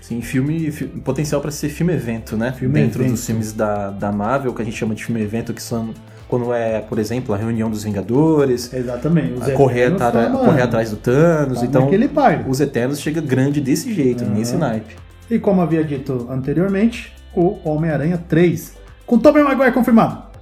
Sim, 0.00 0.20
filme, 0.20 0.70
fi- 0.72 0.86
potencial 0.86 1.40
para 1.40 1.52
ser 1.52 1.68
filme-evento, 1.68 2.36
né? 2.36 2.52
Filme 2.52 2.74
Dentro 2.74 3.00
evento. 3.02 3.12
dos 3.12 3.24
filmes 3.24 3.52
da, 3.52 3.90
da 3.90 4.10
Marvel, 4.10 4.52
que 4.52 4.60
a 4.60 4.64
gente 4.64 4.76
chama 4.76 4.96
de 4.96 5.04
filme-evento, 5.04 5.54
que 5.54 5.62
são 5.62 5.94
quando 6.28 6.52
é, 6.52 6.80
por 6.80 6.98
exemplo, 6.98 7.32
a 7.32 7.38
reunião 7.38 7.70
dos 7.70 7.84
Vingadores, 7.84 8.72
Exatamente. 8.74 9.34
Os 9.34 9.48
a 9.48 9.52
correr, 9.52 9.94
tá, 9.94 10.10
correr 10.30 10.62
atrás 10.62 10.90
do 10.90 10.96
Thanos. 10.96 11.60
tá 11.60 11.66
então, 11.66 11.88
os 12.48 12.60
Eternos 12.60 13.00
chega 13.00 13.20
grande 13.20 13.60
desse 13.60 13.94
jeito, 13.94 14.24
Aham. 14.24 14.34
nesse 14.34 14.56
naipe. 14.56 14.96
E 15.30 15.38
como 15.38 15.60
havia 15.62 15.84
dito 15.84 16.26
anteriormente, 16.28 17.12
o 17.32 17.58
Homem-Aranha 17.64 18.18
3, 18.28 18.74
com 19.06 19.18
Tobey 19.18 19.42
Maguire 19.44 19.70
confirmado. 19.72 20.33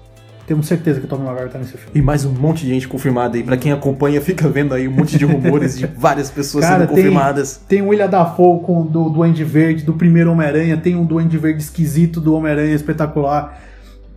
Temos 0.47 0.67
certeza 0.67 0.99
que 0.99 1.07
o 1.07 1.09
Tobey 1.09 1.25
Maguire 1.25 1.49
tá 1.51 1.59
nesse 1.59 1.73
filme. 1.73 1.93
E 1.95 2.03
mais 2.03 2.25
um 2.25 2.33
monte 2.33 2.65
de 2.67 2.71
gente 2.71 2.89
confirmada 2.89 3.37
aí. 3.37 3.45
Pra 3.45 3.57
quem 3.57 3.71
acompanha, 3.71 4.21
fica 4.21 4.49
vendo 4.49 4.75
aí 4.75 4.89
um 4.89 4.91
monte 4.93 5.17
de 5.17 5.25
rumores 5.25 5.79
de 5.79 5.87
várias 5.87 6.31
pessoas 6.31 6.65
Cara, 6.65 6.81
sendo 6.81 6.89
confirmadas. 6.89 7.61
Tem 7.69 7.81
o 7.81 7.89
William 7.89 8.09
Dafoe 8.09 8.61
com 8.61 8.85
do 8.85 9.09
Duende 9.09 9.45
Verde, 9.45 9.85
do 9.85 9.93
primeiro 9.95 10.33
Homem-Aranha, 10.33 10.77
tem 10.77 10.97
um 10.97 11.05
Duende 11.05 11.39
Verde 11.39 11.63
esquisito 11.63 12.21
do 12.21 12.35
Homem-Aranha 12.35 12.75
espetacular, 12.75 13.57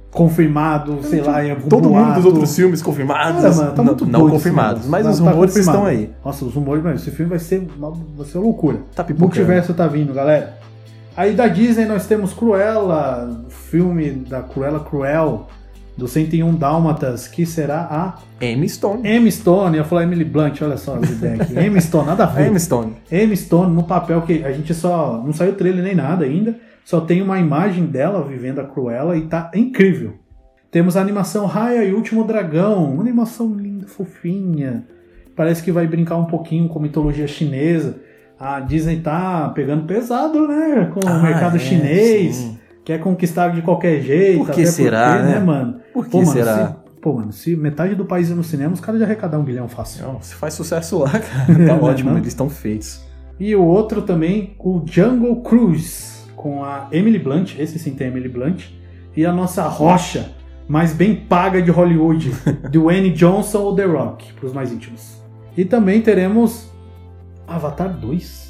confirmado, 0.10 1.00
sei 1.04 1.22
lá, 1.22 1.46
em 1.46 1.52
algum 1.52 1.70
Todo 1.70 1.90
mundo 1.90 2.16
dos 2.16 2.26
outros 2.26 2.56
filmes 2.56 2.82
confirmados. 2.82 3.44
Cara, 3.44 3.54
mano, 3.56 3.72
tá 3.72 3.78
não, 3.78 3.86
muito 3.86 4.06
não 4.08 4.22
esse 4.22 4.32
confirmados, 4.32 4.88
mas 4.88 5.04
Tá- 5.04 5.12
os 5.12 5.20
tá 5.20 5.30
rumores 5.30 5.54
confirmado. 5.54 5.78
estão 5.78 5.86
aí. 5.92 6.10
Nossa, 6.26 6.46
os 6.46 6.54
rumores, 6.56 6.84
mano, 6.84 6.96
esse 6.96 7.12
filme 7.12 7.30
vai 7.30 7.40
ser, 7.40 7.68
uma- 7.78 7.92
vai 7.92 8.26
ser 8.26 8.38
uma 8.40 8.46
loucura. 8.46 8.80
Tá 8.96 9.04
O 9.04 9.06
pipocando. 9.06 9.20
multiverso 9.28 9.74
tá 9.76 9.86
vindo, 9.88 10.12
galera. 10.12 10.58
Aí 11.16 11.34
da 11.34 11.48
Disney 11.48 11.86
nós 11.86 12.08
temos 12.08 12.34
Cruella, 12.34 13.44
o 13.48 13.50
filme 13.52 14.10
da 14.12 14.42
Cruella 14.42 14.80
Cruel, 14.80 15.48
do 15.98 16.08
101 16.08 16.56
Dálmatas, 16.56 17.28
que 17.28 17.46
será 17.46 17.88
a 17.89 18.46
Emma 18.46 18.68
Stone. 18.68 19.08
Emma 19.08 19.32
Stone, 19.32 19.78
eu 19.78 19.84
ia 19.84 19.88
falar 19.88 20.04
Emily 20.04 20.26
Blunt, 20.26 20.62
olha 20.62 20.76
só 20.78 20.96
as 20.98 21.10
ideias 21.10 21.41
aqui. 21.41 21.58
Emma 21.60 21.80
Stone, 21.80 22.06
nada 22.08 22.24
a 22.24 22.28
ver. 22.28 22.48
Emma 22.48 22.60
Stone. 22.60 22.93
Emma 23.12 23.36
Stone 23.36 23.74
no 23.74 23.84
papel 23.84 24.22
que 24.24 24.43
a 24.43 24.52
gente 24.52 24.74
só. 24.74 25.22
Não 25.26 25.32
saiu 25.32 25.56
trailer 25.56 25.84
nem 25.84 25.96
nada 25.96 26.26
ainda, 26.26 26.58
só 26.84 27.00
tem 27.00 27.22
uma 27.22 27.39
imagem 27.39 27.86
dela 27.86 28.22
vivendo 28.24 28.60
a 28.60 28.66
Cruella 28.66 29.16
e 29.18 29.22
tá 29.22 29.50
incrível. 29.56 30.16
Temos 30.70 30.98
a 30.98 31.02
animação 31.02 31.46
Raya 31.46 31.86
e 31.86 31.93
o 31.93 31.96
Último 31.96 32.26
Dragão, 32.26 32.91
uma 32.91 33.02
animação 33.02 33.54
linda, 33.54 33.88
fofinha. 33.88 34.84
Parece 35.34 35.64
que 35.64 35.72
vai 35.72 35.88
brincar 35.88 36.18
um 36.18 36.26
pouquinho 36.26 36.68
com 36.68 36.80
a 36.80 36.82
mitologia 36.82 37.28
chinesa. 37.28 37.98
A 38.38 38.60
Disney 38.60 38.98
tá 39.00 39.50
pegando 39.56 39.86
pesado, 39.86 40.46
né? 40.46 40.91
Com 40.93 41.00
o 41.00 41.10
Ah, 41.10 41.22
mercado 41.22 41.56
é, 41.56 41.60
chinês. 41.60 42.36
sim. 42.36 42.55
Quer 42.86 43.00
conquistar 43.00 43.50
de 43.50 43.62
qualquer 43.62 44.00
jeito. 44.02 44.46
Por 44.46 44.52
que 44.52 44.66
será, 44.68 45.18
porque, 45.18 45.24
né? 45.34 45.40
mano? 45.40 45.80
Por 45.94 46.06
que 46.06 46.12
Pô, 46.12 46.18
mano, 46.20 46.32
será? 46.32 46.68
se- 46.68 46.76
pô, 47.02 47.14
mano, 47.14 47.32
se 47.34 47.56
metade 47.56 47.96
do 47.96 48.06
país 48.06 48.30
ir 48.30 48.36
no 48.36 48.44
cinema, 48.44 48.74
os 48.74 48.80
caras 48.80 49.00
já 49.00 49.06
arrecadar 49.06 49.40
um 49.40 49.44
bilhão 49.44 49.68
fácil. 49.68 50.06
Não, 50.06 50.22
se 50.22 50.36
faz 50.36 50.54
sucesso 50.54 51.00
lá, 51.00 51.10
cara, 51.10 51.46
tá 51.68 51.76
Não, 51.76 51.84
ótimo, 51.84 52.12
não. 52.12 52.18
eles 52.18 52.28
estão 52.30 52.48
feitos. 52.50 53.04
E 53.40 53.54
o 53.56 53.64
outro 53.64 54.02
também, 54.04 54.56
o 54.60 54.82
Jungle 54.86 55.42
Cruise, 55.42 56.26
com 56.36 56.64
a 56.64 56.88
Emily 56.92 57.20
Blunt, 57.20 57.56
esse 57.60 57.78
sim 57.80 57.92
tem 57.96 58.08
a 58.08 58.10
Emily 58.12 58.30
Blunt, 58.30 58.66
e 59.18 59.26
a 59.26 59.32
nossa 59.34 59.64
rocha 59.64 60.32
mais 60.68 60.94
bem 60.94 61.16
paga 61.16 61.62
de 61.62 61.72
Hollywood, 61.72 62.32
Dwayne 62.72 63.10
Johnson 63.12 63.60
ou 63.60 63.76
The 63.76 63.86
Rock, 63.86 64.32
para 64.34 64.46
os 64.46 64.54
mais 64.54 64.72
íntimos. 64.72 65.22
E 65.58 65.66
também 65.66 66.02
teremos 66.02 66.70
Avatar 67.48 67.90
2. 67.98 68.45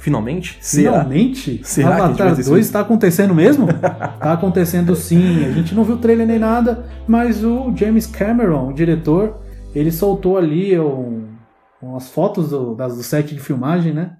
Finalmente? 0.00 0.56
Será? 0.60 0.92
Finalmente? 0.92 1.60
Será 1.62 1.94
que 1.96 2.02
Avatar 2.02 2.28
ter 2.34 2.42
2 2.44 2.48
esse- 2.48 2.60
está 2.60 2.80
acontecendo 2.80 3.34
mesmo? 3.34 3.66
tá 4.18 4.32
acontecendo 4.32 4.96
sim. 4.96 5.44
A 5.44 5.52
gente 5.52 5.74
não 5.74 5.84
viu 5.84 5.98
trailer 5.98 6.26
nem 6.26 6.38
nada, 6.38 6.86
mas 7.06 7.44
o 7.44 7.70
James 7.76 8.06
Cameron, 8.06 8.68
o 8.70 8.72
diretor, 8.72 9.40
ele 9.74 9.92
soltou 9.92 10.38
ali 10.38 10.78
um- 10.80 11.28
umas 11.82 12.08
fotos 12.10 12.48
do, 12.50 12.74
das, 12.74 12.96
do 12.96 13.02
set 13.02 13.34
de 13.34 13.40
filmagem, 13.40 13.92
né? 13.92 14.16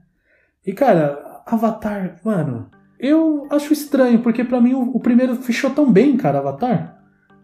E 0.67 0.73
cara, 0.75 1.19
Avatar, 1.47 2.17
mano, 2.23 2.67
eu 2.99 3.47
acho 3.51 3.73
estranho, 3.73 4.19
porque 4.21 4.45
pra 4.45 4.61
mim 4.61 4.75
o, 4.75 4.83
o 4.97 5.01
primeiro 5.01 5.35
fechou 5.37 5.71
tão 5.71 5.91
bem, 5.91 6.17
cara, 6.17 6.39
Avatar. 6.41 6.99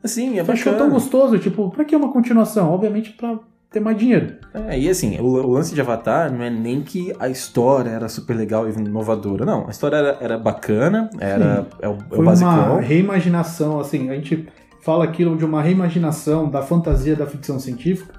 Sim, 0.04 0.38
é 0.38 0.44
fechou 0.44 0.72
bacana. 0.72 0.76
tão 0.90 0.90
gostoso, 0.90 1.38
tipo, 1.38 1.70
pra 1.70 1.84
que 1.84 1.96
uma 1.96 2.12
continuação? 2.12 2.70
Obviamente 2.70 3.12
pra 3.12 3.38
ter 3.70 3.80
mais 3.80 3.96
dinheiro. 3.96 4.36
É, 4.54 4.78
e 4.78 4.88
assim, 4.88 5.18
o, 5.18 5.24
o 5.24 5.50
lance 5.52 5.74
de 5.74 5.80
Avatar 5.80 6.32
não 6.32 6.42
é 6.42 6.50
nem 6.50 6.82
que 6.82 7.12
a 7.18 7.28
história 7.28 7.90
era 7.90 8.08
super 8.08 8.36
legal 8.36 8.68
e 8.68 8.72
inovadora. 8.72 9.44
Não, 9.44 9.66
a 9.66 9.70
história 9.70 9.96
era, 9.96 10.18
era 10.20 10.38
bacana, 10.38 11.10
era 11.18 11.66
é 11.80 11.88
o, 11.88 11.92
é 11.92 11.94
o 11.94 11.98
Foi 12.08 12.24
basicão. 12.24 12.72
uma 12.72 12.80
reimaginação, 12.80 13.80
assim, 13.80 14.10
a 14.10 14.14
gente 14.14 14.48
fala 14.80 15.04
aquilo 15.04 15.36
de 15.36 15.44
uma 15.44 15.60
reimaginação 15.60 16.48
da 16.48 16.62
fantasia 16.62 17.16
da 17.16 17.26
ficção 17.26 17.58
científica, 17.58 18.14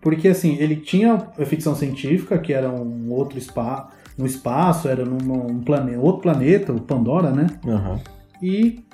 porque 0.00 0.28
assim, 0.28 0.56
ele 0.60 0.76
tinha 0.76 1.14
a 1.38 1.44
ficção 1.44 1.74
científica, 1.74 2.38
que 2.38 2.52
era 2.52 2.70
um 2.70 3.10
outro 3.10 3.40
spa, 3.40 3.90
no 4.16 4.24
espaço, 4.24 4.88
era 4.88 5.04
num, 5.04 5.18
num 5.18 5.60
plane, 5.60 5.96
outro 5.96 6.22
planeta, 6.22 6.72
o 6.72 6.80
Pandora, 6.80 7.30
né? 7.30 7.48
Aham. 7.66 8.00
E 8.42 8.84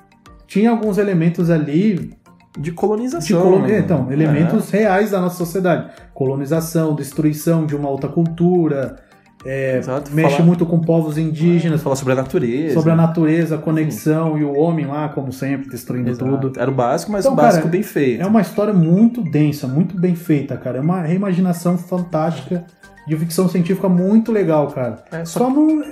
tinha 0.47 0.71
alguns 0.71 0.99
elementos 0.99 1.49
ali 1.51 2.13
De 2.55 2.63
de 2.65 2.73
colonização. 2.73 3.41
coloni- 3.41 3.73
né? 3.73 3.79
então, 3.79 4.11
elementos 4.13 4.71
reais 4.71 5.11
da 5.11 5.21
nossa 5.21 5.37
sociedade. 5.37 5.87
Colonização, 6.13 6.95
destruição 6.95 7.65
de 7.67 7.75
uma 7.75 7.89
outra 7.89 8.09
cultura, 8.11 8.97
É, 9.45 9.81
mexe 10.13 10.37
falar, 10.37 10.45
muito 10.47 10.65
com 10.65 10.79
povos 10.81 11.19
indígenas, 11.19 11.83
falar 11.83 11.97
sobre 11.97 12.13
a 12.13 12.17
natureza. 12.17 12.75
sobre 12.75 12.93
a 12.93 12.95
natureza, 12.97 13.57
a 13.57 13.59
conexão 13.59 14.39
e 14.39 14.45
o 14.45 14.55
homem 14.55 14.87
lá, 14.87 15.09
como 15.09 15.33
sempre, 15.33 15.69
destruindo 15.69 16.11
Exato. 16.11 16.31
tudo. 16.31 16.61
Era 16.61 16.71
o 16.71 16.75
básico, 16.75 17.11
mas 17.11 17.25
Então, 17.25 17.33
o 17.33 17.37
básico 17.37 17.63
cara, 17.65 17.73
bem 17.73 17.83
feito. 17.83 18.23
É 18.23 18.27
uma 18.27 18.41
história 18.41 18.73
muito 18.73 19.21
densa, 19.23 19.67
muito 19.67 19.99
bem 20.01 20.15
feita, 20.15 20.57
cara. 20.57 20.79
É 20.79 20.81
uma 20.81 21.01
reimaginação 21.01 21.77
fantástica 21.77 22.65
de 23.09 23.17
ficção 23.17 23.49
científica 23.49 23.89
muito 23.89 24.31
legal, 24.31 24.69
cara. 24.69 25.03
É, 25.11 25.25
só 25.25 25.41
Só 25.41 25.51
não, 25.51 25.83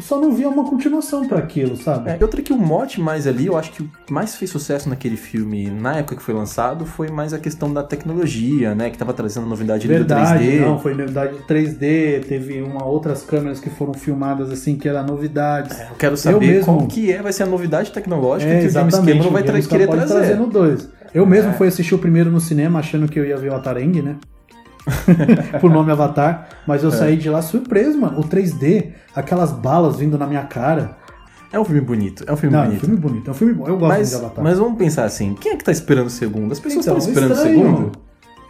só 0.00 0.20
não 0.20 0.32
via 0.32 0.48
uma 0.48 0.64
continuação 0.64 1.26
pra 1.26 1.38
aquilo, 1.38 1.76
sabe? 1.76 2.10
É, 2.10 2.18
outra 2.20 2.42
que 2.42 2.52
o 2.52 2.56
mote 2.58 3.00
mais 3.00 3.26
ali, 3.26 3.46
eu 3.46 3.56
acho 3.56 3.70
que 3.72 3.82
o 3.82 3.90
que 4.06 4.12
mais 4.12 4.34
fez 4.36 4.50
sucesso 4.50 4.88
naquele 4.88 5.16
filme, 5.16 5.70
na 5.70 5.96
época 5.98 6.16
que 6.16 6.22
foi 6.22 6.34
lançado, 6.34 6.84
foi 6.86 7.08
mais 7.08 7.32
a 7.32 7.38
questão 7.38 7.72
da 7.72 7.82
tecnologia, 7.82 8.74
né? 8.74 8.90
Que 8.90 8.98
tava 8.98 9.12
trazendo 9.12 9.46
novidade 9.46 9.86
ali 9.86 9.94
do 9.94 10.06
Verdade, 10.06 10.44
3D. 10.44 10.60
não, 10.60 10.78
foi 10.78 10.94
novidade 10.94 11.36
de 11.36 11.42
3D, 11.44 12.24
teve 12.26 12.60
uma 12.62 12.84
outras 12.84 13.22
câmeras 13.22 13.60
que 13.60 13.70
foram 13.70 13.94
filmadas 13.94 14.50
assim, 14.50 14.76
que 14.76 14.88
era 14.88 15.02
novidades. 15.02 15.78
Eu 15.80 15.96
quero 15.98 16.16
saber 16.16 16.46
mesmo- 16.46 16.64
qual 16.64 16.86
que 16.86 17.12
é, 17.12 17.22
vai 17.22 17.32
ser 17.32 17.44
a 17.44 17.46
novidade 17.46 17.90
tecnológica 17.92 18.50
É, 18.52 18.60
que 18.60 18.66
o 18.66 18.70
James 18.70 18.94
Cameron 18.94 19.30
vai 19.30 19.42
tra 19.42 19.60
querer 19.60 19.86
pode 19.86 20.06
trazer. 20.06 20.36
no 20.36 20.46
2. 20.46 20.88
Eu 21.12 21.26
mesmo 21.26 21.50
É. 21.50 21.54
fui 21.54 21.66
assistir 21.68 21.94
o 21.94 21.98
primeiro 21.98 22.30
no 22.30 22.40
cinema 22.40 22.78
achando 22.78 23.08
que 23.08 23.18
eu 23.18 23.24
ia 23.24 23.36
ver 23.36 23.50
o 23.50 23.54
Atarengue, 23.56 24.00
né? 24.02 24.16
Por 25.60 25.70
nome 25.70 25.90
Avatar, 25.92 26.48
mas 26.66 26.82
É. 26.82 26.86
eu 26.86 26.90
saí 26.90 27.16
de 27.16 27.28
lá 27.28 27.42
surpreso, 27.42 27.98
mano. 27.98 28.18
O 28.20 28.24
3D, 28.24 28.88
aquelas 29.14 29.52
balas 29.52 29.96
vindo 29.96 30.16
na 30.18 30.26
minha 30.26 30.42
cara. 30.42 30.96
É 31.52 31.58
um 31.58 31.64
filme 31.64 31.80
bonito, 31.80 32.22
é 32.28 32.32
um 32.32 32.36
filme 32.36 32.54
Não, 32.54 32.62
é 32.62 32.66
um 32.66 32.68
bonito. 32.68 32.80
filme 32.84 32.96
bonito, 32.96 33.28
é 33.28 33.30
um 33.32 33.34
filme 33.34 33.54
bom. 33.54 33.66
Eu 33.66 33.76
gosto 33.76 33.88
Mas, 33.88 34.10
de 34.10 34.14
Avatar. 34.16 34.44
mas 34.44 34.58
vamos 34.58 34.78
pensar 34.78 35.04
assim, 35.04 35.34
quem 35.34 35.52
é 35.52 35.56
que 35.56 35.64
tá 35.64 35.72
esperando 35.72 36.06
o 36.06 36.10
segundo? 36.10 36.52
As 36.52 36.60
pessoas 36.60 36.86
Então, 36.86 36.96
estão 36.98 37.10
esperando 37.12 37.30
o 37.30 37.34
estranho. 37.34 37.58
segundo? 37.66 37.92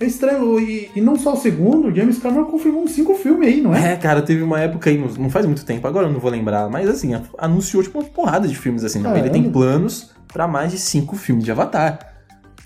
É 0.02 0.04
estranho, 0.06 0.60
e, 0.60 0.90
e 0.96 1.00
não 1.00 1.16
só 1.18 1.32
o 1.32 1.36
segundo, 1.36 1.88
o 1.88 1.94
James 1.94 2.18
Cameron 2.18 2.44
confirmou 2.46 2.82
uns 2.84 2.92
cinco 2.92 3.14
filmes 3.14 3.48
aí, 3.48 3.60
não 3.62 3.74
é? 3.74 3.92
É, 3.92 3.96
cara, 3.96 4.20
teve 4.22 4.42
uma 4.42 4.58
época 4.60 4.88
aí, 4.90 4.98
não- 5.18 5.28
faz 5.30 5.44
muito 5.46 5.64
tempo, 5.64 5.86
agora 5.86 6.06
eu 6.06 6.12
não 6.12 6.20
vou 6.20 6.30
lembrar, 6.30 6.68
mas 6.70 6.88
assim, 6.88 7.12
anunciou 7.38 7.82
tipo 7.82 7.98
uma 7.98 8.04
porrada 8.08 8.46
de 8.48 8.54
filmes 8.56 8.84
assim. 8.84 8.98
Não, 9.00 9.16
ele 9.16 9.28
tem 9.30 9.50
planos 9.50 10.10
pra 10.28 10.46
mais 10.46 10.70
de 10.70 10.78
cinco 10.78 11.16
filmes 11.16 11.44
de 11.44 11.50
Avatar. 11.50 11.98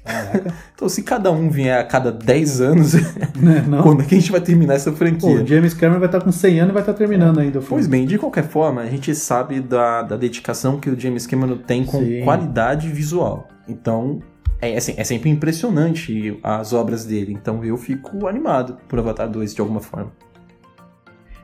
Então, 0.75 0.89
se 0.89 1.03
cada 1.03 1.31
um 1.31 1.49
vier 1.49 1.79
a 1.79 1.85
cada 1.85 2.13
10 2.13 2.61
anos, 2.61 2.93
Né, 3.37 3.65
não? 3.67 3.83
quando 3.83 4.03
é 4.03 4.05
que 4.05 4.15
a 4.15 4.19
gente 4.19 4.31
vai 4.31 4.41
terminar 4.41 4.75
essa 4.75 4.93
franquia? 4.93 5.43
o 5.43 5.47
James 5.47 5.73
Cameron 5.73 5.99
vai 6.01 6.09
estar 6.09 6.21
com 6.21 6.31
100 6.33 6.61
anos 6.61 6.71
e 6.71 6.75
vai 6.75 6.83
estar 6.83 6.95
terminando 6.95 7.39
ainda. 7.41 7.61
Pois 7.61 7.87
bem, 7.87 8.05
de 8.07 8.19
qualquer 8.19 8.45
forma, 8.45 8.83
a 8.83 8.87
gente 8.87 9.15
sabe 9.15 9.61
da, 9.61 10.03
da 10.03 10.17
dedicação 10.17 10.79
que 10.79 10.91
o 10.91 10.99
James 10.99 11.27
Cameron 11.27 11.59
tem 11.59 11.85
com 11.85 12.01
Sim. 12.01 12.23
qualidade 12.23 12.89
visual. 12.89 13.49
Então, 13.69 14.21
é, 14.61 14.77
assim, 14.77 14.95
é 14.97 15.05
sempre 15.05 15.31
impressionante 15.31 16.39
as 16.43 16.73
obras 16.73 17.05
dele. 17.05 17.33
Então, 17.33 17.65
eu 17.65 17.77
fico 17.77 18.27
animado 18.27 18.77
por 18.89 18.99
Avatar 18.99 19.29
2 19.29 19.55
de 19.55 19.61
alguma 19.61 19.81
forma. 19.81 20.13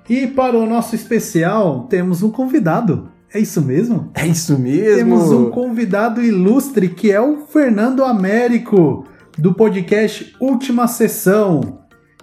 E 0.09 0.27
para 0.27 0.59
o 0.59 0.67
nosso 0.67 0.95
especial, 0.97 1.85
temos 1.89 2.23
um 2.23 2.31
convidado. 2.31 3.10
É 3.33 3.39
isso 3.39 3.63
mesmo? 3.63 4.11
É 4.15 4.27
isso 4.27 4.59
mesmo! 4.59 4.97
Temos 4.97 5.31
um 5.31 5.51
convidado 5.51 6.23
ilustre 6.23 6.89
que 6.89 7.13
é 7.13 7.21
o 7.21 7.47
Fernando 7.47 8.05
Américo, 8.05 9.05
do 9.39 9.55
podcast 9.55 10.35
Última 10.41 10.89
Sessão. 10.89 11.81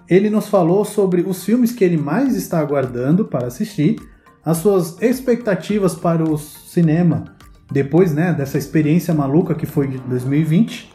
Ele 0.08 0.28
nos 0.30 0.48
falou 0.48 0.84
sobre 0.84 1.22
os 1.22 1.44
filmes 1.44 1.72
que 1.72 1.84
ele 1.84 1.96
mais 1.96 2.36
está 2.36 2.58
aguardando 2.58 3.24
para 3.24 3.46
assistir, 3.46 3.96
as 4.44 4.58
suas 4.58 5.00
expectativas 5.02 5.94
para 5.94 6.22
o 6.22 6.36
cinema 6.38 7.36
depois 7.70 8.14
né, 8.14 8.32
dessa 8.32 8.58
experiência 8.58 9.12
maluca 9.12 9.54
que 9.54 9.66
foi 9.66 9.88
de 9.88 9.98
2020, 9.98 10.90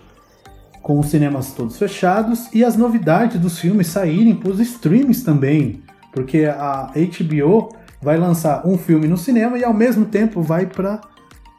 com 0.82 1.00
os 1.00 1.08
cinemas 1.08 1.54
todos 1.54 1.78
fechados 1.78 2.50
e 2.54 2.64
as 2.64 2.76
novidades 2.76 3.40
dos 3.40 3.60
filmes 3.60 3.88
saírem 3.88 4.36
para 4.36 4.50
os 4.50 4.60
streams 4.60 5.24
também, 5.24 5.82
porque 6.12 6.46
a 6.46 6.92
HBO 6.94 7.70
vai 8.04 8.18
lançar 8.18 8.68
um 8.68 8.78
filme 8.78 9.08
no 9.08 9.18
cinema 9.18 9.58
e 9.58 9.64
ao 9.64 9.74
mesmo 9.74 10.06
tempo 10.06 10.42
vai 10.42 10.66
para 10.66 11.00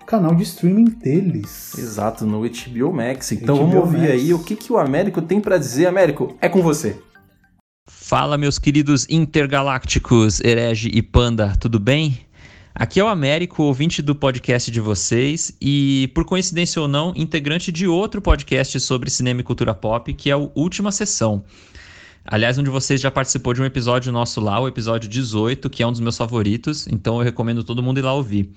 canal 0.07 0.34
de 0.34 0.42
streaming 0.42 0.84
deles. 0.84 1.76
Exato, 1.78 2.26
no 2.26 2.42
HBO 2.42 2.92
Max. 2.92 3.32
Então 3.32 3.57
HBO 3.57 3.64
vamos 3.64 3.76
ouvir 3.76 4.01
Max. 4.01 4.12
aí 4.12 4.34
o 4.34 4.38
que, 4.38 4.55
que 4.55 4.70
o 4.70 4.78
Américo 4.78 5.22
tem 5.22 5.40
para 5.40 5.57
dizer. 5.57 5.86
Américo, 5.86 6.36
é 6.40 6.49
com 6.49 6.62
você. 6.62 7.01
Fala, 7.88 8.36
meus 8.36 8.59
queridos 8.59 9.07
intergalácticos, 9.09 10.40
Herege 10.40 10.90
e 10.92 11.03
Panda, 11.03 11.55
tudo 11.59 11.80
bem? 11.80 12.20
Aqui 12.74 12.99
é 12.99 13.05
o 13.05 13.09
Américo, 13.09 13.62
ouvinte 13.62 14.03
do 14.03 14.14
podcast 14.14 14.70
de 14.70 14.80
vocês 14.80 15.57
e, 15.61 16.11
por 16.14 16.24
coincidência 16.24 16.82
ou 16.82 16.88
não, 16.88 17.12
integrante 17.14 17.70
de 17.70 17.86
outro 17.86 18.20
podcast 18.20 18.80
sobre 18.80 19.11
cinema 19.11 19.40
e 19.40 19.45
cultura 19.45 19.72
pop, 19.72 20.12
que 20.12 20.28
é 20.28 20.36
o 20.36 20.51
Última 20.55 20.90
Sessão. 20.90 21.45
Aliás, 22.27 22.57
um 22.57 22.62
de 22.62 22.70
vocês 22.70 23.01
já 23.01 23.11
participou 23.11 23.53
de 23.53 23.61
um 23.61 23.66
episódio 23.66 24.11
nosso 24.11 24.41
lá, 24.41 24.59
o 24.59 24.66
episódio 24.66 25.09
18, 25.09 25.68
que 25.68 25.83
é 25.83 25.87
um 25.87 25.93
dos 25.93 26.01
meus 26.01 26.16
favoritos, 26.16 26.87
então 26.89 27.18
eu 27.18 27.22
recomendo 27.22 27.62
todo 27.62 27.83
mundo 27.83 27.99
ir 27.99 28.03
lá 28.03 28.14
ouvir. 28.14 28.51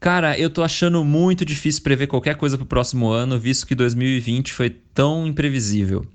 Cara, 0.00 0.38
eu 0.38 0.48
tô 0.48 0.62
achando 0.62 1.04
muito 1.04 1.44
difícil 1.44 1.82
prever 1.82 2.06
qualquer 2.06 2.36
coisa 2.36 2.56
pro 2.56 2.66
próximo 2.66 3.10
ano, 3.10 3.38
visto 3.38 3.66
que 3.66 3.74
2020 3.74 4.52
foi 4.52 4.70
tão 4.70 5.26
imprevisível. 5.26 6.06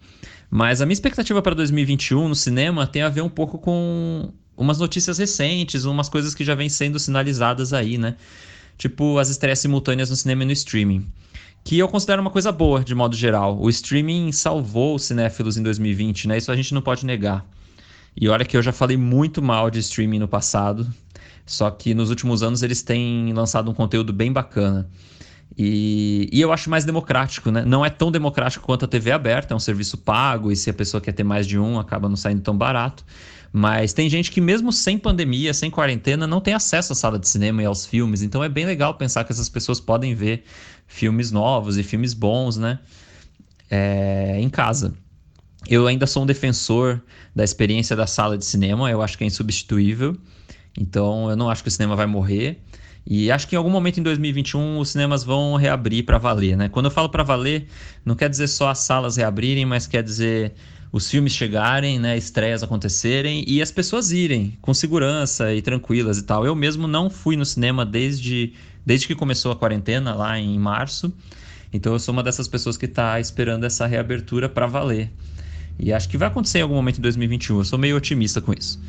Mas 0.50 0.82
a 0.82 0.86
minha 0.86 0.94
expectativa 0.94 1.42
para 1.42 1.54
2021 1.54 2.28
no 2.28 2.36
cinema 2.36 2.88
tem 2.88 3.04
a 3.04 3.10
ver 3.10 3.22
um 3.22 3.30
pouco 3.30 3.60
com 3.60 4.34
umas 4.58 4.80
notícias 4.80 5.20
recentes, 5.20 5.86
umas 5.86 6.10
coisas 6.10 6.34
que 6.34 6.44
já 6.44 6.56
vêm 6.56 6.70
sendo 6.70 6.98
sinalizadas 7.00 7.74
aí, 7.74 7.98
né? 7.98 8.16
Tipo 8.78 9.20
as 9.20 9.30
estreias 9.30 9.60
simultâneas 9.60 10.10
no 10.10 10.16
cinema 10.16 10.44
e 10.44 10.46
no 10.48 10.52
streaming. 10.52 11.08
Que 11.64 11.78
eu 11.78 11.88
considero 11.88 12.22
uma 12.22 12.32
coisa 12.32 12.52
boa, 12.52 12.84
de 12.84 12.96
modo 12.96 13.16
geral. 13.16 13.60
O 13.60 13.70
streaming 13.70 14.32
salvou 14.32 14.96
os 14.96 15.04
cinéfilos 15.04 15.58
em 15.58 15.64
2020, 15.64 16.28
né? 16.28 16.38
Isso 16.38 16.52
a 16.52 16.56
gente 16.56 16.74
não 16.74 16.82
pode 16.82 17.06
negar. 17.06 17.46
E 18.20 18.28
olha 18.28 18.46
que 18.46 18.58
eu 18.58 18.62
já 18.62 18.72
falei 18.72 18.98
muito 18.98 19.42
mal 19.42 19.70
de 19.70 19.80
streaming 19.80 20.20
no 20.20 20.28
passado, 20.28 20.88
só 21.46 21.70
que 21.70 21.94
nos 21.94 22.10
últimos 22.10 22.44
anos 22.44 22.64
eles 22.64 22.82
têm 22.82 23.32
lançado 23.34 23.70
um 23.70 23.74
conteúdo 23.74 24.12
bem 24.12 24.32
bacana. 24.32 24.90
E, 25.58 26.30
e, 26.32 26.40
eu 26.40 26.54
acho 26.54 26.70
mais 26.70 26.86
democrático, 26.86 27.52
né? 27.52 27.66
Não 27.66 27.84
é 27.84 27.90
tão 27.90 28.12
democrático 28.12 28.66
quanto 28.66 28.86
a 28.86 28.88
TV 28.88 29.12
aberta, 29.12 29.54
é 29.54 29.58
um 29.58 29.60
serviço 29.60 29.98
pago, 29.98 30.52
e 30.52 30.56
se 30.56 30.70
a 30.70 30.74
pessoa 30.74 31.02
quer 31.02 31.12
ter 31.12 31.24
mais 31.24 31.46
de 31.46 31.60
um, 31.60 31.80
acaba 31.80 32.08
não 32.08 32.16
saindo 32.16 32.42
tão 32.42 32.58
barato. 32.58 33.04
Mas 33.52 33.94
tem 33.94 34.08
gente 34.10 34.32
que, 34.32 34.40
mesmo 34.40 34.72
sem 34.72 34.98
pandemia, 34.98 35.54
sem 35.54 35.72
quarentena, 35.72 36.28
não 36.28 36.40
tem 36.40 36.54
acesso 36.54 36.94
à 36.94 36.96
sala 36.96 37.18
de 37.18 37.28
cinema 37.28 37.64
e 37.64 37.66
aos 37.66 37.86
filmes. 37.86 38.22
Então 38.22 38.44
é 38.44 38.48
bem 38.48 38.66
legal 38.66 38.94
pensar 38.94 39.24
que 39.24 39.32
essas 39.32 39.50
pessoas 39.50 39.80
podem 39.80 40.14
ver 40.14 40.44
filmes 40.90 41.32
novos 41.32 41.78
e 41.78 41.84
filmes 41.84 42.14
bons, 42.14 42.58
né? 42.58 42.80
É, 43.70 44.38
em 44.42 44.50
casa. 44.50 44.94
Eu 45.70 45.88
ainda 45.88 46.08
sou 46.08 46.24
um 46.24 46.26
defensor 46.26 47.02
da 47.34 47.44
experiência 47.44 47.96
da 47.96 48.08
sala 48.08 48.38
de 48.38 48.44
cinema, 48.44 48.90
eu 48.90 49.02
acho 49.02 49.18
que 49.18 49.24
é 49.24 49.28
insubstituível. 49.28 50.18
Então 50.78 51.30
eu 51.30 51.36
não 51.36 51.50
acho 51.50 51.62
que 51.62 51.70
o 51.70 51.72
cinema 51.72 51.96
vai 51.96 52.08
morrer. 52.08 52.60
E 53.06 53.32
acho 53.32 53.48
que 53.48 53.56
em 53.56 53.58
algum 53.58 53.70
momento 53.70 54.00
em 54.00 54.04
2021 54.04 54.80
os 54.80 54.90
cinemas 54.90 55.24
vão 55.24 55.56
reabrir 55.56 56.04
para 56.04 56.18
valer, 56.18 56.58
né? 56.58 56.70
Quando 56.70 56.86
eu 56.86 56.92
falo 56.92 57.10
para 57.10 57.24
valer, 57.24 57.68
não 58.04 58.16
quer 58.16 58.30
dizer 58.30 58.48
só 58.48 58.70
as 58.70 58.80
salas 58.80 59.16
reabrirem, 59.16 59.66
mas 59.66 59.88
quer 59.88 60.04
dizer 60.04 60.54
os 60.92 61.10
filmes 61.10 61.34
chegarem, 61.34 62.00
né, 62.00 62.18
estreias 62.18 62.64
acontecerem 62.64 63.44
e 63.48 63.62
as 63.62 63.72
pessoas 63.72 64.12
irem 64.12 64.58
com 64.60 64.74
segurança 64.74 65.54
e 65.54 65.62
tranquilas 65.62 66.18
e 66.18 66.24
tal. 66.24 66.46
Eu 66.46 66.56
mesmo 66.56 66.88
não 66.88 67.10
fui 67.10 67.36
no 67.36 67.46
cinema 67.46 67.86
desde, 67.86 68.54
desde 68.86 69.08
que 69.08 69.16
começou 69.16 69.52
a 69.52 69.56
quarentena 69.56 70.14
lá 70.14 70.38
em 70.40 70.58
março. 70.58 71.14
Então 71.72 71.94
eu 71.94 72.00
sou 72.00 72.14
uma 72.14 72.24
dessas 72.24 72.48
pessoas 72.48 72.78
que 72.78 72.86
está 72.86 73.20
esperando 73.20 73.66
essa 73.66 73.86
reabertura 73.86 74.50
para 74.50 74.66
valer. 74.66 75.12
E 75.78 75.94
acho 75.94 76.10
que 76.10 76.18
vai 76.18 76.28
acontecer 76.28 76.60
em 76.60 76.62
algum 76.62 76.76
momento 76.76 76.98
em 76.98 77.02
2021. 77.02 77.60
Eu 77.60 77.64
sou 77.64 77.80
meio 77.80 77.96
otimista 77.96 78.42
com 78.42 78.54
isso. 78.54 78.80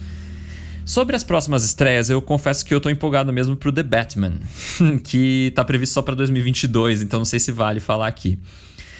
Sobre 0.84 1.14
as 1.14 1.22
próximas 1.22 1.64
estreias, 1.64 2.10
eu 2.10 2.20
confesso 2.20 2.64
que 2.64 2.74
eu 2.74 2.80
tô 2.80 2.90
empolgado 2.90 3.32
mesmo 3.32 3.54
pro 3.54 3.70
The 3.70 3.82
Batman, 3.82 4.32
que 5.04 5.52
tá 5.54 5.64
previsto 5.64 5.92
só 5.92 6.02
para 6.02 6.16
2022, 6.16 7.02
então 7.02 7.20
não 7.20 7.24
sei 7.24 7.38
se 7.38 7.52
vale 7.52 7.78
falar 7.78 8.08
aqui. 8.08 8.38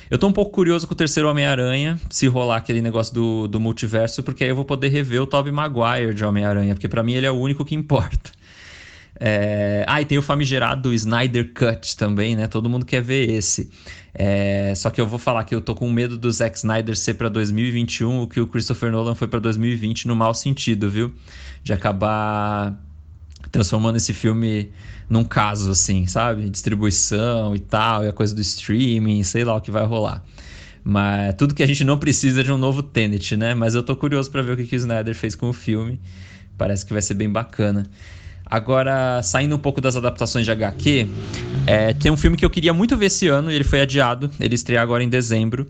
Eu 0.09 0.19
tô 0.19 0.27
um 0.27 0.33
pouco 0.33 0.53
curioso 0.53 0.87
com 0.87 0.95
o 0.95 0.97
terceiro 0.97 1.29
Homem-Aranha, 1.29 1.99
se 2.09 2.27
rolar 2.27 2.57
aquele 2.57 2.81
negócio 2.81 3.15
do, 3.15 3.49
do 3.49 3.59
multiverso, 3.59 4.23
porque 4.23 4.45
aí 4.45 4.51
eu 4.51 4.57
vou 4.57 4.65
poder 4.65 4.89
rever 4.89 5.23
o 5.23 5.27
Tobey 5.27 5.53
Maguire 5.53 6.15
de 6.15 6.25
Homem-Aranha, 6.25 6.75
porque 6.75 6.89
para 6.89 7.03
mim 7.03 7.15
ele 7.15 7.27
é 7.27 7.31
o 7.31 7.35
único 7.35 7.65
que 7.65 7.75
importa. 7.75 8.31
É... 9.19 9.85
Ah, 9.89 10.01
e 10.01 10.05
tem 10.05 10.19
o 10.19 10.23
famigerado 10.23 10.93
Snyder 10.95 11.53
Cut 11.53 11.97
também, 11.97 12.37
né? 12.37 12.47
Todo 12.47 12.69
mundo 12.69 12.85
quer 12.85 13.03
ver 13.03 13.31
esse. 13.31 13.71
É... 14.15 14.75
Só 14.75 14.91
que 14.91 15.01
eu 15.01 15.07
vou 15.07 15.19
falar 15.19 15.45
que 15.45 15.55
eu 15.55 15.61
tô 15.61 15.75
com 15.75 15.91
medo 15.91 16.17
do 16.17 16.31
Zack 16.31 16.57
Snyder 16.57 16.97
ser 16.97 17.15
para 17.15 17.29
2021 17.29 18.23
o 18.23 18.29
que 18.29 18.41
o 18.41 18.47
Christopher 18.47 18.91
Nolan 18.91 19.15
foi 19.15 19.29
para 19.29 19.41
2020 19.41 20.07
no 20.09 20.17
mau 20.17 20.35
sentido, 20.35 20.91
viu? 20.91 21.13
De 21.63 21.73
acabar 21.73 22.79
transformando 23.51 23.97
esse 23.97 24.13
filme 24.13 24.71
num 25.09 25.25
caso, 25.25 25.73
assim, 25.73 26.07
sabe? 26.07 26.49
Distribuição 26.49 27.55
e 27.57 27.59
tal, 27.59 28.05
e 28.05 28.09
a 28.09 28.13
coisa 28.13 28.35
do 28.35 28.41
streaming, 28.41 29.23
sei 29.25 29.45
lá 29.45 29.57
o 29.57 29.61
que 29.61 29.71
vai 29.71 29.85
rolar. 29.85 30.23
Mas 30.85 31.35
tudo 31.35 31.55
que 31.55 31.63
a 31.63 31.67
gente 31.67 31.85
não 31.85 31.99
precisa 31.99 32.43
de 32.43 32.51
um 32.53 32.57
novo 32.57 32.83
Tenet, 32.83 33.37
né? 33.37 33.55
Mas 33.55 33.75
eu 33.75 33.83
tô 33.83 33.95
curioso 33.97 34.31
para 34.31 34.43
ver 34.43 34.53
o 34.53 34.57
que, 34.57 34.65
que 34.65 34.77
o 34.77 34.79
Snyder 34.79 35.15
fez 35.15 35.35
com 35.35 35.49
o 35.51 35.53
filme. 35.53 36.01
Parece 36.57 36.87
que 36.87 36.93
vai 36.93 37.03
ser 37.03 37.15
bem 37.15 37.29
bacana. 37.29 37.91
Agora, 38.51 39.23
saindo 39.23 39.55
um 39.55 39.59
pouco 39.59 39.81
das 39.81 39.95
adaptações 39.95 40.45
de 40.45 40.51
HQ, 40.51 41.09
é, 41.67 41.95
tem 41.95 42.11
um 42.11 42.17
filme 42.17 42.37
que 42.37 42.45
eu 42.45 42.51
queria 42.51 42.75
muito 42.75 42.97
ver 42.97 43.07
esse 43.07 43.29
ano 43.29 43.51
e 43.51 43.55
ele 43.55 43.65
foi 43.65 43.81
adiado. 43.81 44.31
Ele 44.41 44.55
estreia 44.55 44.83
agora 44.83 45.05
em 45.05 45.09
dezembro 45.09 45.67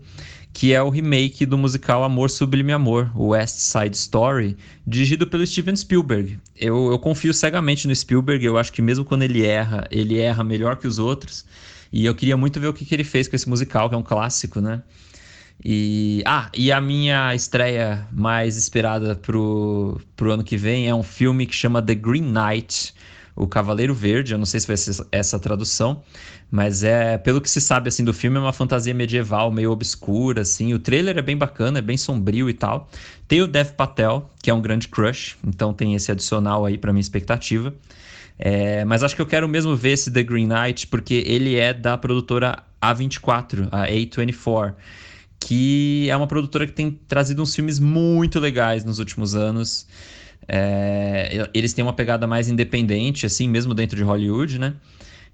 que 0.53 0.73
é 0.73 0.81
o 0.81 0.89
remake 0.89 1.45
do 1.45 1.57
musical 1.57 2.03
Amor 2.03 2.29
Sublime 2.29 2.73
Amor, 2.73 3.09
West 3.15 3.57
Side 3.57 3.95
Story, 3.95 4.57
dirigido 4.85 5.25
pelo 5.25 5.45
Steven 5.45 5.75
Spielberg. 5.75 6.37
Eu, 6.57 6.91
eu 6.91 6.99
confio 6.99 7.33
cegamente 7.33 7.87
no 7.87 7.95
Spielberg, 7.95 8.43
eu 8.45 8.57
acho 8.57 8.71
que 8.71 8.81
mesmo 8.81 9.05
quando 9.05 9.23
ele 9.23 9.45
erra, 9.45 9.87
ele 9.89 10.19
erra 10.19 10.43
melhor 10.43 10.75
que 10.75 10.87
os 10.87 10.99
outros. 10.99 11.45
E 11.91 12.05
eu 12.05 12.15
queria 12.15 12.37
muito 12.37 12.59
ver 12.59 12.67
o 12.67 12.73
que, 12.73 12.85
que 12.85 12.93
ele 12.93 13.03
fez 13.03 13.27
com 13.27 13.35
esse 13.35 13.47
musical, 13.47 13.89
que 13.89 13.95
é 13.95 13.97
um 13.97 14.03
clássico, 14.03 14.61
né? 14.61 14.81
E, 15.63 16.23
ah, 16.25 16.49
e 16.55 16.71
a 16.71 16.81
minha 16.81 17.35
estreia 17.35 18.07
mais 18.11 18.57
esperada 18.57 19.15
pro, 19.15 20.01
pro 20.15 20.31
ano 20.31 20.43
que 20.43 20.57
vem 20.57 20.87
é 20.87 20.95
um 20.95 21.03
filme 21.03 21.45
que 21.45 21.53
chama 21.53 21.81
The 21.81 21.93
Green 21.93 22.31
Knight, 22.31 22.93
o 23.35 23.47
Cavaleiro 23.47 23.93
Verde, 23.93 24.33
eu 24.33 24.37
não 24.37 24.45
sei 24.45 24.59
se 24.59 24.67
vai 24.67 24.75
ser 24.75 25.05
essa 25.11 25.39
tradução, 25.39 26.03
mas 26.49 26.83
é, 26.83 27.17
pelo 27.17 27.39
que 27.39 27.49
se 27.49 27.61
sabe 27.61 27.89
assim 27.89 28.03
do 28.03 28.13
filme, 28.13 28.37
é 28.37 28.39
uma 28.39 28.51
fantasia 28.51 28.93
medieval 28.93 29.51
meio 29.51 29.71
obscura 29.71 30.41
assim. 30.41 30.73
O 30.73 30.79
trailer 30.79 31.17
é 31.17 31.21
bem 31.21 31.37
bacana, 31.37 31.79
é 31.79 31.81
bem 31.81 31.95
sombrio 31.95 32.49
e 32.49 32.53
tal. 32.53 32.89
Tem 33.27 33.41
o 33.41 33.47
Dev 33.47 33.69
Patel, 33.71 34.29
que 34.41 34.49
é 34.49 34.53
um 34.53 34.61
grande 34.61 34.87
crush, 34.87 35.37
então 35.45 35.73
tem 35.73 35.95
esse 35.95 36.11
adicional 36.11 36.65
aí 36.65 36.77
para 36.77 36.91
minha 36.91 37.01
expectativa. 37.01 37.73
É, 38.37 38.83
mas 38.85 39.03
acho 39.03 39.15
que 39.15 39.21
eu 39.21 39.27
quero 39.27 39.47
mesmo 39.47 39.75
ver 39.75 39.91
esse 39.91 40.11
The 40.11 40.23
Green 40.23 40.47
Knight 40.47 40.87
porque 40.87 41.23
ele 41.25 41.55
é 41.55 41.73
da 41.73 41.95
produtora 41.97 42.63
A24, 42.81 43.69
a 43.71 43.87
A24, 43.87 44.73
que 45.41 46.07
é 46.09 46.15
uma 46.15 46.27
produtora 46.27 46.65
que 46.65 46.71
tem 46.71 46.91
trazido 47.07 47.41
uns 47.41 47.53
filmes 47.53 47.79
muito 47.79 48.39
legais 48.39 48.85
nos 48.85 48.99
últimos 48.99 49.35
anos. 49.35 49.87
É, 50.47 51.49
eles 51.53 51.73
têm 51.73 51.83
uma 51.83 51.93
pegada 51.93 52.27
mais 52.27 52.47
independente, 52.47 53.25
assim, 53.25 53.49
mesmo 53.49 53.73
dentro 53.73 53.97
de 53.97 54.03
Hollywood, 54.03 54.59
né? 54.59 54.75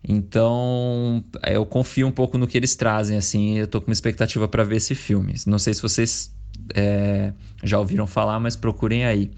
Então, 0.07 1.23
eu 1.45 1.65
confio 1.65 2.07
um 2.07 2.11
pouco 2.11 2.37
no 2.37 2.47
que 2.47 2.57
eles 2.57 2.75
trazem, 2.75 3.17
assim, 3.17 3.57
eu 3.57 3.67
tô 3.67 3.81
com 3.81 3.87
uma 3.87 3.93
expectativa 3.93 4.47
para 4.47 4.63
ver 4.63 4.77
esse 4.77 4.95
filme. 4.95 5.35
Não 5.45 5.59
sei 5.59 5.73
se 5.73 5.81
vocês 5.81 6.31
é, 6.73 7.33
já 7.63 7.77
ouviram 7.77 8.07
falar, 8.07 8.39
mas 8.39 8.55
procurem 8.55 9.05
aí. 9.05 9.29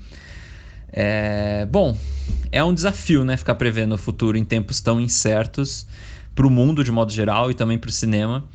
É, 0.91 1.65
bom, 1.65 1.97
é 2.51 2.63
um 2.63 2.73
desafio, 2.73 3.23
né, 3.23 3.37
ficar 3.37 3.55
prevendo 3.55 3.95
o 3.95 3.97
futuro 3.97 4.37
em 4.37 4.45
tempos 4.45 4.81
tão 4.81 4.99
incertos 4.99 5.87
para 6.35 6.45
o 6.45 6.49
mundo 6.49 6.83
de 6.83 6.91
modo 6.91 7.11
geral 7.11 7.49
e 7.49 7.53
também 7.53 7.77
para 7.77 7.89
o 7.89 7.91
cinema. 7.91 8.47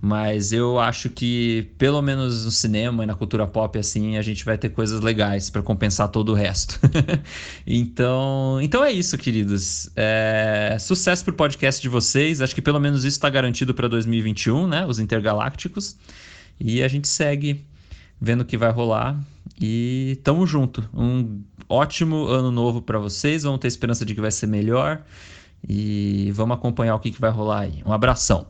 Mas 0.00 0.52
eu 0.52 0.78
acho 0.78 1.08
que, 1.08 1.70
pelo 1.78 2.02
menos 2.02 2.44
no 2.44 2.50
cinema 2.50 3.02
e 3.02 3.06
na 3.06 3.14
cultura 3.14 3.46
pop, 3.46 3.78
assim, 3.78 4.16
a 4.16 4.22
gente 4.22 4.44
vai 4.44 4.58
ter 4.58 4.68
coisas 4.68 5.00
legais 5.00 5.48
para 5.48 5.62
compensar 5.62 6.08
todo 6.08 6.30
o 6.30 6.34
resto. 6.34 6.78
então, 7.66 8.58
então 8.60 8.84
é 8.84 8.92
isso, 8.92 9.16
queridos. 9.16 9.90
É... 9.96 10.76
Sucesso 10.78 11.24
pro 11.24 11.32
podcast 11.32 11.80
de 11.80 11.88
vocês. 11.88 12.42
Acho 12.42 12.54
que 12.54 12.62
pelo 12.62 12.78
menos 12.78 13.00
isso 13.04 13.16
está 13.16 13.30
garantido 13.30 13.74
para 13.74 13.88
2021, 13.88 14.66
né? 14.66 14.86
Os 14.86 14.98
Intergalácticos. 14.98 15.96
E 16.60 16.82
a 16.82 16.88
gente 16.88 17.08
segue 17.08 17.64
vendo 18.20 18.42
o 18.42 18.44
que 18.44 18.58
vai 18.58 18.70
rolar. 18.70 19.18
E 19.60 20.20
tamo 20.22 20.46
junto. 20.46 20.88
Um 20.92 21.42
ótimo 21.68 22.26
ano 22.26 22.50
novo 22.50 22.82
para 22.82 22.98
vocês. 22.98 23.44
Vamos 23.44 23.60
ter 23.60 23.68
esperança 23.68 24.04
de 24.04 24.14
que 24.14 24.20
vai 24.20 24.30
ser 24.30 24.46
melhor. 24.46 25.02
E 25.66 26.30
vamos 26.32 26.56
acompanhar 26.56 26.94
o 26.94 27.00
que, 27.00 27.10
que 27.10 27.20
vai 27.20 27.30
rolar 27.30 27.60
aí. 27.60 27.82
Um 27.84 27.92
abração. 27.92 28.46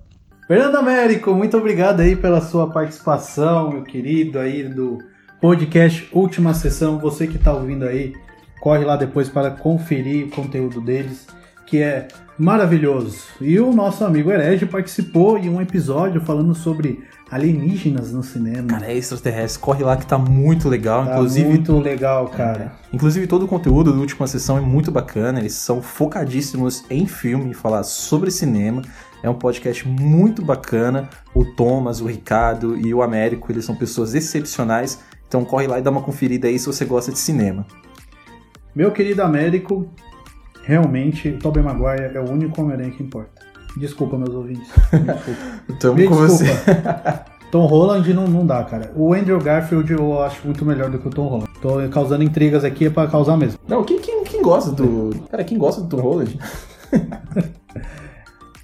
Fernando 0.47 0.77
Américo, 0.77 1.35
muito 1.35 1.57
obrigado 1.57 2.01
aí 2.01 2.15
pela 2.15 2.41
sua 2.41 2.71
participação, 2.71 3.71
meu 3.71 3.83
querido 3.83 4.39
aí 4.39 4.63
do 4.63 4.99
podcast 5.41 6.09
Última 6.13 6.55
Sessão. 6.55 7.01
Você 7.01 7.27
que 7.27 7.35
está 7.35 7.53
ouvindo 7.53 7.85
aí, 7.85 8.15
corre 8.61 8.85
lá 8.85 8.95
depois 8.95 9.29
para 9.29 9.51
conferir 9.51 10.27
o 10.27 10.31
conteúdo 10.31 10.81
deles, 10.81 11.27
que 11.67 11.83
é 11.83 12.07
maravilhoso. 12.39 13.25
E 13.41 13.59
o 13.59 13.73
nosso 13.73 14.05
amigo 14.05 14.31
Herege 14.31 14.67
participou 14.67 15.37
em 15.37 15.49
um 15.49 15.61
episódio 15.61 16.21
falando 16.21 16.55
sobre 16.55 17.03
alienígenas 17.29 18.13
no 18.13 18.23
cinema. 18.23 18.69
Cara, 18.69 18.87
é 18.87 18.97
extraterrestre. 18.97 19.61
Corre 19.61 19.83
lá 19.83 19.97
que 19.97 20.07
tá 20.07 20.17
muito 20.17 20.69
legal. 20.69 21.07
Tá 21.07 21.15
inclusive, 21.15 21.49
muito 21.49 21.79
legal, 21.81 22.29
cara. 22.29 22.73
inclusive 22.93 23.27
todo 23.27 23.47
o 23.47 23.49
conteúdo 23.49 23.93
da 23.93 23.99
última 23.99 24.29
sessão 24.29 24.57
é 24.57 24.61
muito 24.61 24.93
bacana. 24.93 25.41
Eles 25.41 25.55
são 25.55 25.83
focadíssimos 25.83 26.85
em 26.89 27.05
filme, 27.05 27.53
falar 27.53 27.83
sobre 27.83 28.31
cinema. 28.31 28.83
É 29.23 29.31
um 29.31 29.35
podcast 29.35 29.87
muito 29.89 30.43
bacana. 30.43 31.09
O 31.35 31.45
Thomas, 31.45 32.01
o 32.01 32.07
Ricardo 32.07 32.77
e 32.77 32.93
o 32.93 33.03
Américo, 33.03 33.51
eles 33.51 33.64
são 33.64 33.75
pessoas 33.75 34.14
excepcionais. 34.14 35.01
Então 35.27 35.45
corre 35.45 35.67
lá 35.67 35.79
e 35.79 35.83
dá 35.83 35.91
uma 35.91 36.03
conferida 36.03 36.49
aí 36.49 36.59
se 36.59 36.67
você 36.67 36.85
gosta 36.85 37.11
de 37.11 37.19
cinema. 37.19 37.67
Meu 38.75 38.93
querido 38.93 39.23
Américo, 39.23 39.89
realmente, 40.62 41.29
o 41.29 41.39
Tobey 41.39 41.62
Maguire 41.62 42.17
é 42.17 42.21
o 42.21 42.31
único 42.31 42.61
Homem-Aranha 42.61 42.91
que 42.91 43.03
importa. 43.03 43.43
Desculpa, 43.77 44.17
meus 44.17 44.35
ouvintes. 44.35 44.69
Me 44.93 45.01
desculpa. 45.01 45.41
Tamo 45.81 45.95
Me 45.95 46.09
com 46.09 46.14
você. 46.14 46.45
Tom 47.51 47.67
Holland 47.67 48.12
não, 48.12 48.27
não 48.27 48.47
dá, 48.47 48.64
cara. 48.64 48.93
O 48.95 49.14
Andrew 49.14 49.39
Garfield 49.39 49.93
eu 49.93 50.23
acho 50.23 50.45
muito 50.45 50.64
melhor 50.64 50.91
do 50.91 50.99
que 50.99 51.09
o 51.09 51.11
Tom 51.11 51.27
Holland. 51.27 51.51
Tô 51.61 51.89
causando 51.91 52.23
intrigas 52.23 52.64
aqui 52.64 52.87
é 52.87 52.91
pra 52.91 53.07
causar 53.07 53.37
mesmo. 53.37 53.59
Não, 53.69 53.85
quem, 53.85 53.99
quem, 53.99 54.25
quem 54.25 54.43
gosta 54.43 54.71
do. 54.73 55.11
Cara, 55.31 55.45
quem 55.45 55.57
gosta 55.57 55.81
do 55.81 55.89
Tom 55.89 56.03
Holland? 56.03 56.39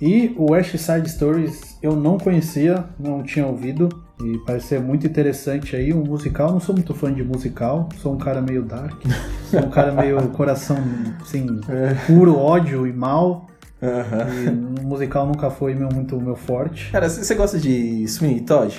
E 0.05 0.35
o 0.37 0.51
West 0.51 0.77
Side 0.77 1.09
Stories 1.09 1.79
eu 1.81 1.95
não 1.95 2.19
conhecia, 2.19 2.85
não 2.99 3.23
tinha 3.23 3.47
ouvido. 3.47 3.89
E 4.21 4.37
parece 4.45 4.67
ser 4.67 4.81
muito 4.81 5.07
interessante 5.07 5.77
aí, 5.77 5.95
um 5.95 6.03
musical. 6.03 6.51
Não 6.51 6.59
sou 6.59 6.75
muito 6.75 6.93
fã 6.93 7.13
de 7.15 7.23
musical, 7.23 7.89
sou 7.99 8.13
um 8.13 8.19
cara 8.19 8.43
meio 8.43 8.65
dark. 8.65 9.01
Sou 9.53 9.61
um 9.61 9.69
cara 9.71 9.93
meio 9.93 10.29
coração, 10.31 10.79
assim, 11.21 11.61
puro 12.07 12.37
ódio 12.39 12.87
e 12.87 12.93
mal. 12.93 13.47
Aham. 13.83 14.27
E 14.47 14.51
musical 14.83 15.27
nunca 15.27 15.51
foi 15.51 15.75
meu, 15.75 15.91
muito 15.93 16.19
meu 16.19 16.35
forte. 16.35 16.91
Cara, 16.91 17.09
você 17.09 17.35
gosta 17.35 17.59
de 17.59 18.09
Sweeney 18.09 18.41
Todd? 18.41 18.75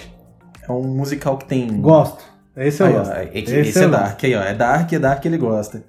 É 0.67 0.71
um 0.71 0.81
musical 0.81 1.37
que 1.37 1.45
tem. 1.45 1.79
Gosto. 1.79 2.23
Esse 2.57 2.81
eu 2.81 2.87
Aí, 2.87 2.93
ó, 2.95 2.97
gosto. 2.97 3.11
é- 3.13 3.29
esse, 3.35 3.55
esse 3.55 3.79
é 3.79 3.83
eu 3.83 3.91
Dark, 3.91 4.23
aí, 4.23 4.35
ó. 4.35 4.41
É 4.41 4.53
Dark, 4.55 4.91
é 4.91 4.97
Dark, 4.99 5.23
ele 5.25 5.37
gosta. 5.37 5.83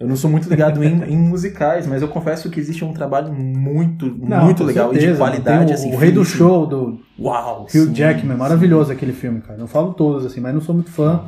Eu 0.00 0.08
não 0.08 0.16
sou 0.16 0.30
muito 0.30 0.48
ligado 0.48 0.82
em, 0.82 1.04
em 1.12 1.18
musicais, 1.18 1.86
mas 1.86 2.00
eu 2.00 2.08
confesso 2.08 2.48
que 2.48 2.58
existe 2.58 2.82
um 2.82 2.94
trabalho 2.94 3.30
muito, 3.34 4.06
Não, 4.06 4.44
muito 4.46 4.64
legal 4.64 4.90
e 4.92 4.94
de 4.94 5.00
certeza, 5.00 5.18
qualidade, 5.18 5.66
tem 5.66 5.72
o, 5.72 5.74
assim. 5.74 5.94
O 5.94 5.98
Rei 5.98 6.10
do. 6.10 6.24
Show, 6.24 6.66
do 6.66 7.00
Uau! 7.18 7.64
Hugh 7.64 7.68
sim, 7.68 7.92
Jackman, 7.92 8.32
sim. 8.32 8.38
maravilhoso 8.38 8.90
aquele 8.90 9.12
filme, 9.12 9.42
cara. 9.42 9.60
Eu 9.60 9.66
falo 9.66 9.92
todos, 9.92 10.24
assim, 10.24 10.40
mas 10.40 10.54
não 10.54 10.62
sou 10.62 10.74
muito 10.74 10.90
fã. 10.90 11.24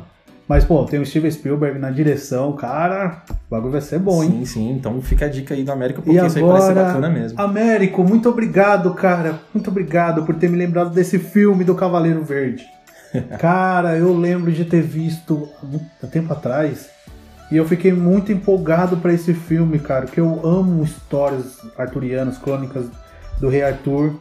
Mas, 0.47 0.65
pô, 0.65 0.83
tem 0.85 0.99
o 0.99 1.05
Steven 1.05 1.29
Spielberg 1.29 1.77
na 1.77 1.91
direção, 1.91 2.51
cara. 2.53 3.21
O 3.29 3.51
bagulho 3.51 3.71
vai 3.71 3.81
ser 3.81 3.99
bom, 3.99 4.23
hein? 4.23 4.39
Sim, 4.39 4.45
sim. 4.45 4.71
Então 4.71 4.99
fica 5.01 5.27
a 5.27 5.29
dica 5.29 5.53
aí 5.53 5.63
do 5.63 5.71
América, 5.71 6.01
porque 6.01 6.17
E 6.17 6.25
isso 6.25 6.37
aí 6.39 6.43
parece 6.43 6.65
ser 6.65 6.71
agora, 6.71 6.87
bacana 6.87 7.09
mesmo. 7.09 7.39
Américo, 7.39 8.03
muito 8.03 8.27
obrigado, 8.27 8.91
cara. 8.95 9.39
Muito 9.53 9.69
obrigado 9.69 10.23
por 10.23 10.35
ter 10.35 10.49
me 10.49 10.57
lembrado 10.57 10.89
desse 10.89 11.19
filme 11.19 11.63
do 11.63 11.75
Cavaleiro 11.75 12.23
Verde. 12.23 12.65
cara, 13.39 13.95
eu 13.95 14.17
lembro 14.17 14.51
de 14.51 14.65
ter 14.65 14.81
visto 14.81 15.47
há 16.03 16.07
tempo 16.07 16.33
atrás. 16.33 16.92
E 17.53 17.57
eu 17.57 17.65
fiquei 17.67 17.93
muito 17.93 18.31
empolgado 18.31 18.97
pra 18.97 19.13
esse 19.13 19.31
filme, 19.31 19.77
cara, 19.77 20.05
porque 20.07 20.19
eu 20.19 20.41
amo 20.43 20.83
histórias 20.83 21.59
arturianas, 21.77 22.35
crônicas 22.39 22.85
do 23.39 23.47
Rei 23.47 23.61
Arthur. 23.61 24.15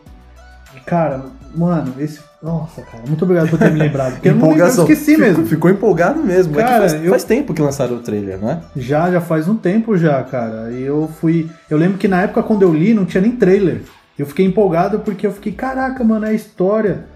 E, 0.76 0.80
cara, 0.80 1.22
mano, 1.54 1.94
esse. 1.98 2.20
Nossa, 2.42 2.82
cara, 2.82 3.02
muito 3.06 3.24
obrigado 3.24 3.48
por 3.48 3.58
ter 3.58 3.70
me 3.72 3.78
lembrado. 3.78 4.12
Porque 4.14 4.28
eu 4.28 4.34
não 4.34 4.50
lembro, 4.50 4.64
eu 4.64 4.68
esqueci 4.68 5.12
Ficou- 5.14 5.26
mesmo. 5.26 5.46
Ficou 5.46 5.70
empolgado 5.70 6.22
mesmo. 6.22 6.60
é 6.60 6.62
que 6.62 6.68
Cara, 6.68 6.88
faz, 6.88 7.04
eu- 7.04 7.10
faz 7.10 7.24
tempo 7.24 7.54
que 7.54 7.62
lançaram 7.62 7.96
o 7.96 8.00
trailer, 8.00 8.38
não 8.38 8.50
é? 8.50 8.60
Já, 8.76 9.10
já 9.10 9.20
faz 9.22 9.48
um 9.48 9.56
tempo 9.56 9.96
já, 9.96 10.22
cara. 10.24 10.70
E 10.70 10.82
eu 10.82 11.08
fui. 11.18 11.48
Eu 11.70 11.78
lembro 11.78 11.96
que 11.96 12.06
na 12.08 12.20
época 12.22 12.42
quando 12.42 12.60
eu 12.62 12.74
li 12.74 12.92
não 12.92 13.06
tinha 13.06 13.22
nem 13.22 13.32
trailer. 13.32 13.80
Eu 14.18 14.26
fiquei 14.26 14.44
empolgado 14.44 14.98
porque 14.98 15.26
eu 15.26 15.32
fiquei, 15.32 15.52
caraca, 15.52 16.04
mano, 16.04 16.26
é 16.26 16.30
a 16.30 16.34
história 16.34 17.06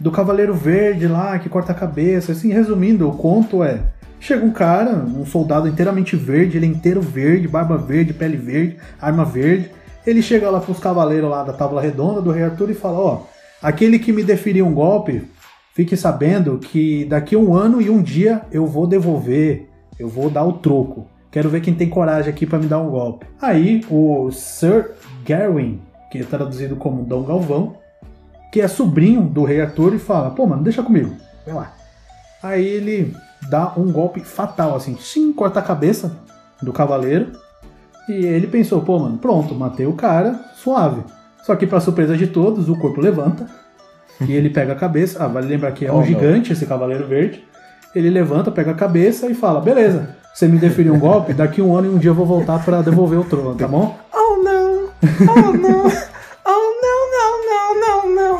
do 0.00 0.10
Cavaleiro 0.10 0.54
Verde 0.54 1.06
lá 1.06 1.38
que 1.38 1.48
corta 1.50 1.72
a 1.72 1.74
cabeça. 1.74 2.32
Assim, 2.32 2.50
resumindo, 2.54 3.06
o 3.06 3.12
conto 3.12 3.62
é. 3.62 3.80
Chega 4.20 4.44
um 4.44 4.50
cara, 4.50 4.90
um 4.90 5.24
soldado 5.24 5.68
inteiramente 5.68 6.16
verde, 6.16 6.56
ele 6.56 6.66
é 6.66 6.68
inteiro 6.68 7.00
verde, 7.00 7.46
barba 7.46 7.76
verde, 7.76 8.12
pele 8.12 8.36
verde, 8.36 8.76
arma 9.00 9.24
verde. 9.24 9.70
Ele 10.06 10.22
chega 10.22 10.50
lá 10.50 10.60
pros 10.60 10.78
cavaleiros 10.78 11.30
lá 11.30 11.44
da 11.44 11.52
Tábua 11.52 11.80
Redonda 11.80 12.20
do 12.20 12.30
Rei 12.30 12.44
Arthur 12.44 12.70
e 12.70 12.74
fala: 12.74 12.98
Ó, 12.98 13.22
aquele 13.62 13.98
que 13.98 14.12
me 14.12 14.24
deferir 14.24 14.64
um 14.64 14.74
golpe, 14.74 15.22
fique 15.74 15.96
sabendo 15.96 16.58
que 16.58 17.04
daqui 17.04 17.36
a 17.36 17.38
um 17.38 17.54
ano 17.54 17.80
e 17.80 17.88
um 17.88 18.02
dia 18.02 18.42
eu 18.50 18.66
vou 18.66 18.86
devolver, 18.86 19.68
eu 19.98 20.08
vou 20.08 20.28
dar 20.28 20.44
o 20.44 20.54
troco. 20.54 21.06
Quero 21.30 21.48
ver 21.48 21.60
quem 21.60 21.74
tem 21.74 21.88
coragem 21.88 22.30
aqui 22.30 22.46
pra 22.46 22.58
me 22.58 22.66
dar 22.66 22.80
um 22.80 22.90
golpe. 22.90 23.26
Aí 23.40 23.84
o 23.90 24.30
Sir 24.32 24.92
Gawain, 25.24 25.80
que 26.10 26.18
é 26.18 26.24
traduzido 26.24 26.74
como 26.74 27.04
Dom 27.04 27.22
Galvão, 27.22 27.76
que 28.50 28.60
é 28.60 28.66
sobrinho 28.66 29.22
do 29.22 29.44
Rei 29.44 29.60
Arthur, 29.60 29.94
e 29.94 29.98
fala: 29.98 30.30
Pô, 30.30 30.46
mano, 30.46 30.62
deixa 30.62 30.82
comigo, 30.82 31.14
vai 31.46 31.54
lá. 31.54 31.72
Aí 32.42 32.66
ele 32.66 33.14
dá 33.48 33.72
um 33.76 33.90
golpe 33.92 34.20
fatal, 34.20 34.74
assim, 34.76 34.96
sim, 34.98 35.32
corta 35.32 35.60
a 35.60 35.62
cabeça 35.62 36.12
do 36.62 36.72
cavaleiro. 36.72 37.32
E 38.08 38.12
ele 38.24 38.46
pensou, 38.46 38.80
pô, 38.82 38.98
mano, 38.98 39.18
pronto, 39.18 39.54
matei 39.54 39.86
o 39.86 39.92
cara, 39.92 40.40
suave. 40.56 41.02
Só 41.44 41.54
que, 41.56 41.66
pra 41.66 41.80
surpresa 41.80 42.16
de 42.16 42.26
todos, 42.26 42.68
o 42.68 42.76
corpo 42.78 43.00
levanta. 43.00 43.46
e 44.20 44.32
ele 44.32 44.50
pega 44.50 44.72
a 44.72 44.76
cabeça. 44.76 45.22
Ah, 45.24 45.28
vale 45.28 45.46
lembrar 45.46 45.72
que 45.72 45.84
é 45.86 45.92
Oh, 45.92 45.96
um 45.96 45.98
não. 45.98 46.04
gigante 46.06 46.52
esse 46.52 46.66
cavaleiro 46.66 47.06
verde. 47.06 47.44
Ele 47.94 48.10
levanta, 48.10 48.50
pega 48.50 48.72
a 48.72 48.74
cabeça 48.74 49.26
e 49.28 49.34
fala: 49.34 49.60
beleza, 49.60 50.16
você 50.34 50.46
me 50.48 50.58
deferiu 50.58 50.94
um 50.94 50.98
golpe, 50.98 51.32
daqui 51.32 51.60
um 51.62 51.76
ano 51.76 51.86
e 51.86 51.94
um 51.94 51.98
dia 51.98 52.10
eu 52.10 52.14
vou 52.14 52.26
voltar 52.26 52.62
pra 52.64 52.82
devolver 52.82 53.18
o 53.18 53.24
trono, 53.24 53.54
tá 53.54 53.66
bom? 53.68 53.96
Oh 54.12 54.42
não! 54.42 54.88
Oh 55.22 55.52
não! 55.56 55.90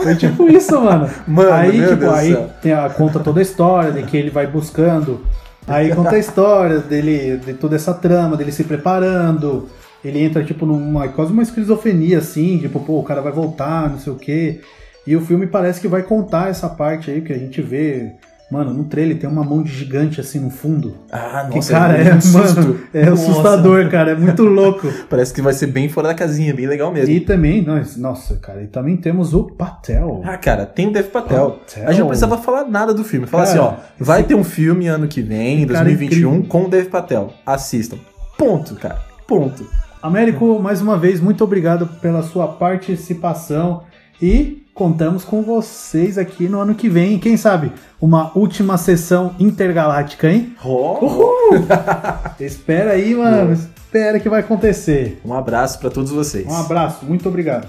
Foi 0.03 0.17
tipo 0.17 0.49
isso, 0.49 0.81
mano. 0.81 1.09
Mano, 1.27 1.53
aí, 1.53 1.81
tipo, 1.81 1.97
Deus 1.97 2.15
aí 2.15 2.33
céu. 2.33 2.51
tem 2.63 2.73
a, 2.73 2.89
conta 2.89 3.19
toda 3.21 3.41
a 3.41 3.43
história 3.43 3.93
de 3.93 4.03
que 4.05 4.17
ele 4.17 4.31
vai 4.31 4.47
buscando. 4.47 5.25
Aí 5.67 5.95
conta 5.95 6.15
a 6.15 6.19
história 6.19 6.79
dele, 6.79 7.37
de 7.37 7.53
toda 7.55 7.77
essa 7.77 7.93
trama, 7.93 8.37
dele 8.37 8.53
se 8.53 8.65
preparando. 8.65 9.69
Ele 10.03 10.21
entra, 10.21 10.43
tipo, 10.45 10.65
numa 10.65 11.09
quase 11.09 11.33
uma 11.33 11.43
esquizofrenia, 11.43 12.19
assim, 12.19 12.59
tipo, 12.59 12.81
pô, 12.81 13.01
o 13.01 13.03
cara 13.03 13.21
vai 13.21 13.33
voltar, 13.33 13.91
não 13.91 13.99
sei 13.99 14.13
o 14.13 14.17
quê. 14.17 14.61
E 15.07 15.17
o 15.17 15.21
filme 15.21 15.47
parece 15.47 15.81
que 15.81 15.89
vai 15.89 16.03
contar 16.03 16.49
essa 16.49 16.69
parte 16.69 17.11
aí 17.11 17.21
que 17.21 17.33
a 17.33 17.39
gente 17.39 17.61
vê. 17.61 18.13
Mano, 18.51 18.73
no 18.73 18.85
trailer 18.85 19.19
tem 19.19 19.29
uma 19.29 19.45
mão 19.45 19.63
de 19.63 19.71
gigante 19.71 20.23
assim 20.23 20.41
no 20.41 20.49
fundo. 20.49 20.95
Ah, 21.13 21.47
Que, 21.51 21.57
nossa, 21.57 21.73
cara, 21.73 21.99
é, 21.99 22.01
é, 22.01 22.05
mano, 22.33 22.81
é 22.95 23.11
Nossa. 23.11 23.31
assustador, 23.31 23.91
cara, 23.91 24.13
é 24.13 24.15
muito 24.15 24.43
louco. 24.43 24.89
Parece 25.11 25.35
que 25.35 25.43
vai 25.43 25.53
ser 25.53 25.67
bem 25.67 25.89
fora 25.91 26.09
da 26.09 26.15
casinha, 26.15 26.55
bem 26.55 26.67
legal 26.67 26.91
mesmo. 26.91 27.15
E 27.15 27.21
também, 27.21 27.61
nós, 27.63 27.97
nossa, 27.99 28.37
cara, 28.37 28.63
e 28.63 28.67
também 28.67 28.97
temos 28.97 29.35
o 29.35 29.45
Patel. 29.45 30.23
Ah, 30.25 30.39
cara, 30.39 30.65
tem 30.65 30.89
o 30.89 30.93
Dev 30.93 31.09
Patel. 31.09 31.51
Patel. 31.51 31.85
A 31.87 31.91
gente 31.91 32.01
não 32.01 32.07
precisava 32.09 32.39
falar 32.39 32.65
nada 32.65 32.95
do 32.95 33.05
filme. 33.05 33.27
Falar 33.27 33.45
Cara, 33.45 33.61
assim, 33.61 33.69
ó, 33.69 33.75
vai 33.99 34.23
ter 34.23 34.35
um 34.35 34.45
filme 34.45 34.89
ano 34.89 35.07
que 35.09 35.21
vem, 35.21 35.63
em 35.63 35.67
Cara 35.67 35.85
2021, 35.85 36.29
incrível. 36.31 36.49
com 36.49 36.65
o 36.65 36.69
Dev 36.71 36.87
Patel. 36.89 37.35
Assistam. 37.45 37.99
Ponto, 38.39 38.75
cara. 38.77 38.99
Ponto. 39.27 39.67
Américo, 40.03 40.59
mais 40.59 40.81
uma 40.81 40.97
vez, 40.97 41.21
muito 41.21 41.45
obrigado 41.45 41.87
pela 42.01 42.23
sua 42.23 42.49
participação 42.49 43.83
e 44.23 44.65
contamos 44.79 45.25
com 45.25 45.43
vocês 45.43 46.17
aqui 46.17 46.49
no 46.49 46.61
ano 46.61 46.73
que 46.73 46.89
vem. 46.89 47.19
Quem 47.19 47.37
sabe 47.37 47.73
uma 48.01 48.31
última 48.39 48.79
sessão 48.79 49.35
intergaláctica, 49.37 50.31
hein? 50.31 50.55
Oh, 50.65 51.51
Espera 52.39 52.93
aí, 52.93 53.13
mano. 53.13 53.53
Espera 53.53 54.21
que 54.21 54.29
vai 54.29 54.39
acontecer. 54.39 55.21
Um 55.25 55.35
abraço 55.35 55.81
pra 55.81 55.91
todos 55.91 56.13
vocês. 56.13 56.47
Um 56.47 56.57
abraço, 56.57 57.05
muito 57.05 57.29
obrigado. 57.29 57.67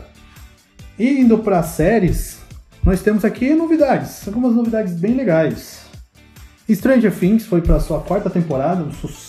E 0.99 1.19
indo 1.21 1.39
para 1.39 1.63
séries, 1.63 2.37
nós 2.83 3.01
temos 3.01 3.25
aqui 3.25 3.55
novidades, 3.55 4.27
algumas 4.27 4.53
novidades 4.53 4.93
bem 4.93 5.15
legais. 5.15 5.79
Stranger 6.69 7.11
Things 7.11 7.47
foi 7.47 7.61
para 7.61 7.79
sua 7.79 8.01
quarta 8.01 8.29
temporada, 8.29 8.83
um 8.83 8.91
sucesso, 8.91 9.28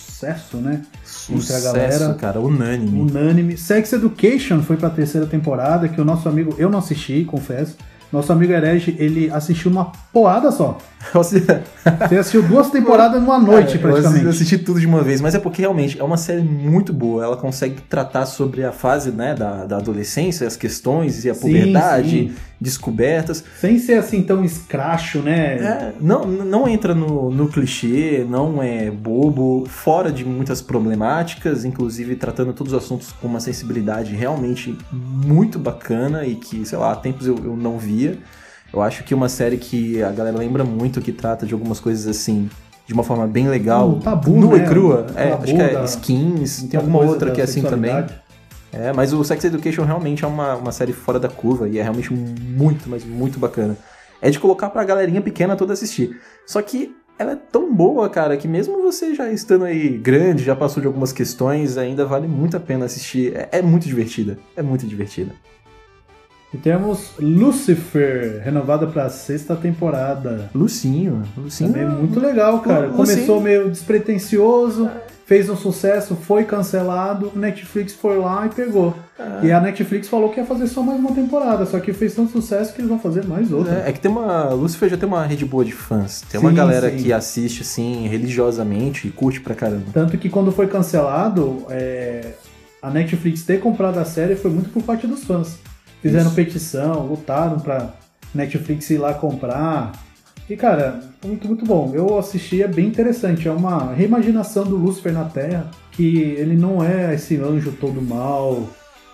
né? 0.57 0.81
Sucesso, 1.03 1.33
Entre 1.33 1.55
a 1.55 1.59
galera. 1.73 2.13
cara, 2.15 2.39
unânime. 2.39 2.99
Unânime. 3.01 3.57
Sex 3.57 3.93
Education 3.93 4.61
foi 4.61 4.77
pra 4.77 4.89
terceira 4.89 5.25
temporada, 5.27 5.87
que 5.87 5.99
o 5.99 6.05
nosso 6.05 6.27
amigo, 6.29 6.55
eu 6.57 6.69
não 6.69 6.79
assisti, 6.79 7.23
confesso. 7.25 7.75
Nosso 8.11 8.33
amigo 8.33 8.51
Herege, 8.51 8.93
ele 8.99 9.31
assistiu 9.31 9.71
numa 9.71 9.89
poada 10.11 10.51
só. 10.51 10.77
Você 11.13 11.45
assistiu 12.19 12.43
duas 12.43 12.69
temporadas 12.69 13.21
numa 13.21 13.39
noite, 13.39 13.77
Cara, 13.77 13.89
eu 13.89 14.01
praticamente. 14.01 14.27
assisti 14.27 14.57
tudo 14.57 14.81
de 14.81 14.85
uma 14.85 15.01
vez, 15.01 15.21
mas 15.21 15.33
é 15.33 15.39
porque 15.39 15.61
realmente 15.61 15.97
é 15.97 16.03
uma 16.03 16.17
série 16.17 16.41
muito 16.41 16.91
boa. 16.91 17.23
Ela 17.23 17.37
consegue 17.37 17.81
tratar 17.89 18.25
sobre 18.25 18.65
a 18.65 18.73
fase 18.73 19.11
né, 19.11 19.33
da, 19.33 19.65
da 19.65 19.77
adolescência, 19.77 20.45
as 20.45 20.57
questões 20.57 21.23
e 21.23 21.29
a 21.29 21.33
Sim, 21.33 21.39
puberdade. 21.39 22.09
sim. 22.09 22.33
Descobertas. 22.61 23.43
Sem 23.59 23.79
ser 23.79 23.95
assim 23.95 24.21
tão 24.21 24.45
escracho, 24.45 25.19
né? 25.19 25.55
É, 25.55 25.93
não, 25.99 26.23
não 26.25 26.67
entra 26.67 26.93
no, 26.93 27.31
no 27.31 27.47
clichê, 27.47 28.23
não 28.29 28.61
é 28.61 28.91
bobo, 28.91 29.65
fora 29.67 30.11
de 30.11 30.23
muitas 30.23 30.61
problemáticas, 30.61 31.65
inclusive 31.65 32.15
tratando 32.15 32.53
todos 32.53 32.71
os 32.73 32.83
assuntos 32.83 33.11
com 33.13 33.27
uma 33.27 33.39
sensibilidade 33.39 34.13
realmente 34.15 34.77
muito 34.93 35.57
bacana 35.57 36.23
e 36.25 36.35
que, 36.35 36.63
sei 36.63 36.77
lá, 36.77 36.91
há 36.91 36.95
tempos 36.95 37.25
eu, 37.25 37.35
eu 37.43 37.57
não 37.57 37.79
via. 37.79 38.19
Eu 38.71 38.81
acho 38.81 39.03
que 39.03 39.13
uma 39.13 39.27
série 39.27 39.57
que 39.57 40.01
a 40.03 40.11
galera 40.11 40.37
lembra 40.37 40.63
muito, 40.63 41.01
que 41.01 41.11
trata 41.11 41.45
de 41.45 41.53
algumas 41.53 41.79
coisas 41.79 42.07
assim, 42.07 42.47
de 42.87 42.93
uma 42.93 43.03
forma 43.03 43.27
bem 43.27 43.47
legal, 43.49 43.89
O 43.89 43.99
tabu, 43.99 44.31
nua 44.39 44.57
né? 44.57 44.63
e 44.63 44.67
crua. 44.67 45.07
É, 45.15 45.33
acho 45.33 45.43
que 45.45 45.61
é 45.61 45.73
da- 45.73 45.83
Skins, 45.83 46.63
tem 46.69 46.79
alguma 46.79 46.99
outra 46.99 47.31
que 47.31 47.41
é 47.41 47.43
assim 47.43 47.61
também. 47.63 48.05
É, 48.73 48.93
mas 48.93 49.11
o 49.13 49.23
Sex 49.23 49.43
Education 49.43 49.83
realmente 49.83 50.23
é 50.23 50.27
uma, 50.27 50.55
uma 50.55 50.71
série 50.71 50.93
fora 50.93 51.19
da 51.19 51.27
curva 51.27 51.67
e 51.67 51.77
é 51.77 51.83
realmente 51.83 52.13
muito, 52.13 52.89
mas 52.89 53.03
muito 53.03 53.37
bacana. 53.37 53.77
É 54.21 54.29
de 54.29 54.39
colocar 54.39 54.69
pra 54.69 54.83
galerinha 54.83 55.21
pequena 55.21 55.55
toda 55.55 55.73
assistir. 55.73 56.19
Só 56.45 56.61
que 56.61 56.95
ela 57.17 57.33
é 57.33 57.35
tão 57.35 57.73
boa, 57.73 58.09
cara, 58.09 58.37
que 58.37 58.47
mesmo 58.47 58.81
você 58.81 59.13
já 59.13 59.31
estando 59.31 59.65
aí 59.65 59.89
grande, 59.97 60.43
já 60.43 60.55
passou 60.55 60.81
de 60.81 60.87
algumas 60.87 61.11
questões, 61.11 61.77
ainda 61.77 62.05
vale 62.05 62.27
muito 62.27 62.55
a 62.57 62.59
pena 62.59 62.85
assistir. 62.85 63.35
É, 63.35 63.59
é 63.59 63.61
muito 63.61 63.87
divertida. 63.87 64.39
É 64.55 64.61
muito 64.61 64.87
divertida. 64.87 65.31
E 66.53 66.57
temos 66.57 67.11
Lucifer, 67.17 68.41
renovada 68.43 68.85
pra 68.85 69.07
sexta 69.09 69.55
temporada. 69.55 70.49
Lucinho. 70.53 71.23
Lucinho. 71.37 71.71
Também 71.71 71.85
é 71.85 71.89
muito 71.89 72.19
legal, 72.19 72.59
cara. 72.59 72.89
Começou 72.89 73.39
meio 73.39 73.69
despretensioso, 73.69 74.89
fez 75.25 75.49
um 75.49 75.55
sucesso, 75.55 76.15
foi 76.15 76.43
cancelado, 76.43 77.31
Netflix 77.35 77.93
foi 77.93 78.17
lá 78.17 78.45
e 78.45 78.49
pegou. 78.49 78.95
É. 79.17 79.45
E 79.47 79.51
a 79.51 79.61
Netflix 79.61 80.07
falou 80.07 80.29
que 80.29 80.39
ia 80.39 80.45
fazer 80.45 80.67
só 80.67 80.81
mais 80.81 80.99
uma 80.99 81.13
temporada, 81.13 81.65
só 81.65 81.79
que 81.79 81.93
fez 81.93 82.13
tanto 82.15 82.31
sucesso 82.31 82.73
que 82.73 82.81
eles 82.81 82.89
vão 82.89 82.99
fazer 82.99 83.25
mais 83.25 83.51
outra. 83.51 83.83
É, 83.85 83.89
é 83.89 83.93
que 83.93 83.99
tem 83.99 84.11
uma. 84.11 84.49
Lucifer 84.49 84.89
já 84.89 84.97
tem 84.97 85.07
uma 85.07 85.25
rede 85.25 85.45
boa 85.45 85.63
de 85.63 85.71
fãs. 85.71 86.21
Tem 86.29 86.39
uma 86.39 86.49
Sim, 86.49 86.55
galera 86.55 86.89
sim. 86.89 86.97
que 86.97 87.13
assiste, 87.13 87.61
assim, 87.61 88.07
religiosamente 88.07 89.07
e 89.07 89.11
curte 89.11 89.39
pra 89.39 89.55
caramba. 89.55 89.85
Tanto 89.93 90.17
que 90.17 90.29
quando 90.29 90.51
foi 90.51 90.67
cancelado, 90.67 91.65
é, 91.69 92.33
a 92.81 92.89
Netflix 92.89 93.43
ter 93.43 93.59
comprado 93.59 93.99
a 93.99 94.05
série 94.05 94.35
foi 94.35 94.51
muito 94.51 94.69
por 94.69 94.83
parte 94.83 95.05
dos 95.07 95.23
fãs. 95.23 95.59
Fizeram 96.01 96.27
Isso. 96.27 96.35
petição, 96.35 97.05
lutaram 97.05 97.59
pra 97.59 97.93
Netflix 98.33 98.89
ir 98.89 98.97
lá 98.97 99.13
comprar. 99.13 99.91
E 100.51 100.55
cara, 100.57 100.99
muito, 101.25 101.47
muito 101.47 101.65
bom. 101.65 101.91
Eu 101.93 102.17
assisti, 102.19 102.61
é 102.61 102.67
bem 102.67 102.87
interessante. 102.87 103.47
É 103.47 103.51
uma 103.51 103.93
reimaginação 103.93 104.63
do 104.65 104.75
Lúcifer 104.75 105.13
na 105.13 105.23
Terra, 105.25 105.71
que 105.91 106.17
ele 106.19 106.55
não 106.57 106.83
é 106.83 107.13
esse 107.15 107.37
anjo 107.37 107.71
todo 107.79 108.01
mal. 108.01 108.63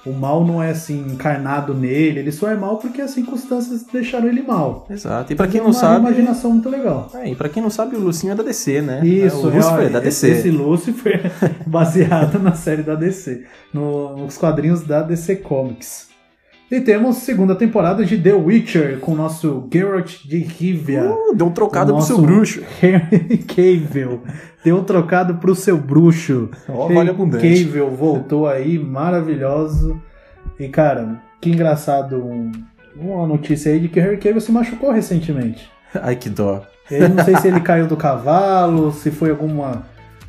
O 0.06 0.14
mal 0.14 0.46
não 0.46 0.64
é 0.64 0.70
assim 0.72 1.00
encarnado 1.12 1.74
nele, 1.74 2.20
ele 2.22 2.32
só 2.32 2.50
é 2.50 2.56
mal 2.56 2.78
porque 2.78 3.02
as 3.02 3.12
circunstâncias 3.12 3.84
deixaram 3.92 4.28
ele 4.30 4.42
mal. 4.42 4.88
Exato. 4.90 5.34
E 5.34 5.36
pra 5.36 5.48
quem 5.48 5.60
É 5.60 5.64
não 5.64 5.72
uma 5.72 5.80
sabe. 5.80 6.00
imaginação 6.00 6.52
muito 6.52 6.70
legal. 6.70 7.12
É, 7.14 7.30
e 7.30 7.36
pra 7.36 7.50
quem 7.50 7.62
não 7.62 7.70
sabe, 7.70 7.98
o 7.98 8.00
Lucinho 8.00 8.32
é 8.32 8.36
da 8.36 8.42
DC, 8.42 8.82
né? 8.82 9.06
Isso, 9.06 9.36
é, 9.36 9.52
o 9.52 9.56
Lucifer 9.58 9.86
é 9.86 9.90
da 9.90 10.00
DC. 10.00 10.30
Esse 10.30 10.50
Lucifer 10.50 11.32
baseado 11.68 12.40
na 12.40 12.54
série 12.54 12.84
da 12.84 12.96
DC, 12.96 13.44
no- 13.74 14.16
nos 14.18 14.38
quadrinhos 14.38 14.82
da 14.82 15.02
DC 15.02 15.36
Comics. 15.38 16.08
E 16.70 16.82
temos 16.82 17.18
segunda 17.18 17.56
temporada 17.56 18.04
de 18.04 18.18
The 18.18 18.34
Witcher 18.34 19.00
com 19.00 19.14
o 19.14 19.16
nosso 19.16 19.68
Geralt 19.72 20.26
de 20.26 20.40
Rivia. 20.40 21.10
Uh, 21.12 21.34
deu 21.34 21.48
um 21.48 21.52
trocado 21.52 21.94
pro 21.94 22.02
seu 22.02 22.18
bruxo. 22.22 22.62
Henry 22.84 23.38
Cavill. 23.48 24.22
Deu 24.66 24.76
um 24.78 24.84
trocado 24.84 25.36
pro 25.36 25.56
seu 25.56 25.78
bruxo. 25.78 26.50
Ó, 26.68 26.90
vale 26.90 27.10
abundante. 27.10 27.64
Cavill 27.64 27.90
voltou 27.90 28.48
aí, 28.50 28.78
maravilhoso. 28.78 30.02
E 30.60 30.68
cara, 30.68 31.22
que 31.40 31.50
engraçado 31.50 32.18
um- 32.18 32.52
uma 32.96 33.26
notícia 33.26 33.72
aí 33.72 33.80
de 33.80 33.88
que 33.88 34.00
Henry 34.00 34.18
Cavill 34.18 34.42
se 34.42 34.52
machucou 34.52 34.92
recentemente. 34.92 35.70
Ai, 36.02 36.18
que 36.18 36.30
dó. 36.30 36.64
Eu 36.92 37.08
não 37.10 37.24
sei 37.24 37.36
se 37.38 37.48
ele 37.48 37.62
caiu 37.62 37.88
do 37.88 37.96
cavalo, 37.96 38.92
se 38.92 39.10
foi 39.12 39.30
alguma 39.30 39.84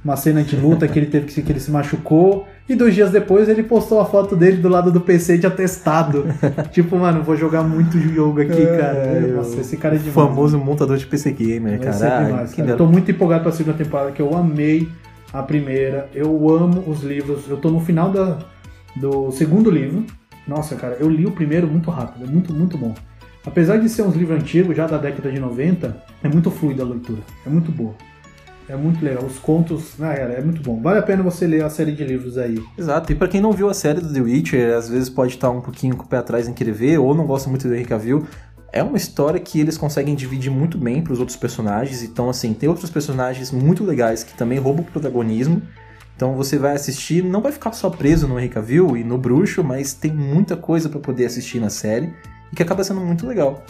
uma 0.08 0.16
cena 0.16 0.42
de 0.42 0.56
luta 0.56 0.88
que 0.88 0.98
ele 0.98 1.06
teve 1.06 1.26
que 1.26 1.42
que 1.42 1.52
ele 1.52 1.60
se 1.60 1.70
machucou. 1.70 2.46
E 2.66 2.74
dois 2.74 2.94
dias 2.94 3.10
depois 3.10 3.48
ele 3.48 3.62
postou 3.62 4.00
a 4.00 4.06
foto 4.06 4.34
dele 4.34 4.56
do 4.56 4.68
lado 4.68 4.90
do 4.90 5.00
PC 5.00 5.36
de 5.36 5.46
atestado. 5.46 6.26
tipo, 6.72 6.96
mano, 6.96 7.22
vou 7.22 7.36
jogar 7.36 7.62
muito 7.62 7.98
jogo 7.98 8.40
aqui, 8.40 8.66
cara. 8.66 8.96
É, 8.96 9.20
Nossa, 9.36 9.60
esse 9.60 9.76
cara 9.76 9.96
é 9.96 9.98
demais. 9.98 10.14
famoso 10.14 10.58
montador 10.58 10.96
de 10.96 11.06
PC 11.06 11.32
Gamer, 11.32 11.78
ser 11.78 11.98
cara. 11.98 12.18
Ah, 12.18 12.24
demais, 12.24 12.52
que 12.52 12.62
cara. 12.62 12.76
tô 12.76 12.86
muito 12.86 13.10
empolgado 13.10 13.42
pra 13.42 13.52
segunda 13.52 13.76
temporada, 13.76 14.10
que 14.10 14.20
eu 14.20 14.34
amei 14.34 14.88
a 15.32 15.42
primeira. 15.42 16.08
Eu 16.14 16.48
amo 16.48 16.84
os 16.86 17.02
livros. 17.02 17.48
Eu 17.48 17.58
tô 17.58 17.70
no 17.70 17.80
final 17.80 18.10
da, 18.10 18.38
do 18.96 19.30
segundo 19.30 19.70
livro. 19.70 20.04
Nossa, 20.46 20.74
cara, 20.74 20.96
eu 20.98 21.10
li 21.10 21.26
o 21.26 21.32
primeiro 21.32 21.66
muito 21.66 21.90
rápido. 21.90 22.24
É 22.24 22.30
muito, 22.30 22.52
muito 22.54 22.78
bom. 22.78 22.94
Apesar 23.44 23.76
de 23.76 23.88
ser 23.88 24.02
uns 24.02 24.14
livros 24.14 24.40
antigos, 24.40 24.74
já 24.74 24.86
da 24.86 24.96
década 24.96 25.30
de 25.30 25.38
90, 25.38 26.02
é 26.22 26.28
muito 26.28 26.50
fluida 26.50 26.82
a 26.82 26.86
leitura. 26.86 27.20
É 27.46 27.50
muito 27.50 27.70
boa. 27.70 27.94
É 28.68 28.76
muito 28.76 29.02
legal. 29.02 29.24
Os 29.24 29.38
contos, 29.38 29.96
né, 29.98 30.14
cara, 30.14 30.34
é 30.34 30.42
muito 30.42 30.62
bom. 30.62 30.80
Vale 30.80 30.98
a 30.98 31.02
pena 31.02 31.22
você 31.22 31.46
ler 31.46 31.64
a 31.64 31.70
série 31.70 31.92
de 31.92 32.04
livros 32.04 32.36
aí. 32.36 32.62
Exato. 32.76 33.10
E 33.10 33.14
pra 33.14 33.26
quem 33.26 33.40
não 33.40 33.52
viu 33.52 33.68
a 33.68 33.74
série 33.74 34.00
do 34.00 34.12
The 34.12 34.20
Witcher, 34.20 34.76
às 34.76 34.88
vezes 34.88 35.08
pode 35.08 35.34
estar 35.34 35.50
um 35.50 35.60
pouquinho 35.60 35.96
com 35.96 36.04
o 36.04 36.06
pé 36.06 36.18
atrás 36.18 36.46
em 36.46 36.52
querer 36.52 36.72
ver, 36.72 36.98
ou 36.98 37.14
não 37.14 37.26
gosta 37.26 37.48
muito 37.48 37.66
do 37.66 37.74
Henry 37.74 37.86
Cavill. 37.86 38.26
É 38.70 38.82
uma 38.82 38.98
história 38.98 39.40
que 39.40 39.58
eles 39.58 39.78
conseguem 39.78 40.14
dividir 40.14 40.50
muito 40.50 40.76
bem 40.76 41.02
pros 41.02 41.18
outros 41.18 41.36
personagens. 41.36 42.02
Então, 42.02 42.28
assim, 42.28 42.52
tem 42.52 42.68
outros 42.68 42.90
personagens 42.90 43.50
muito 43.50 43.82
legais 43.82 44.22
que 44.22 44.36
também 44.36 44.58
roubam 44.58 44.84
o 44.84 44.86
protagonismo. 44.86 45.62
Então 46.14 46.34
você 46.34 46.58
vai 46.58 46.74
assistir, 46.74 47.22
não 47.22 47.40
vai 47.40 47.52
ficar 47.52 47.70
só 47.70 47.88
preso 47.88 48.26
no 48.26 48.38
Henry 48.40 48.48
Cavill 48.48 48.96
e 48.96 49.04
no 49.04 49.16
Bruxo, 49.16 49.62
mas 49.62 49.94
tem 49.94 50.12
muita 50.12 50.56
coisa 50.56 50.88
pra 50.88 50.98
poder 50.98 51.24
assistir 51.24 51.60
na 51.60 51.70
série 51.70 52.12
e 52.52 52.56
que 52.56 52.62
acaba 52.62 52.82
sendo 52.82 53.00
muito 53.00 53.24
legal. 53.24 53.64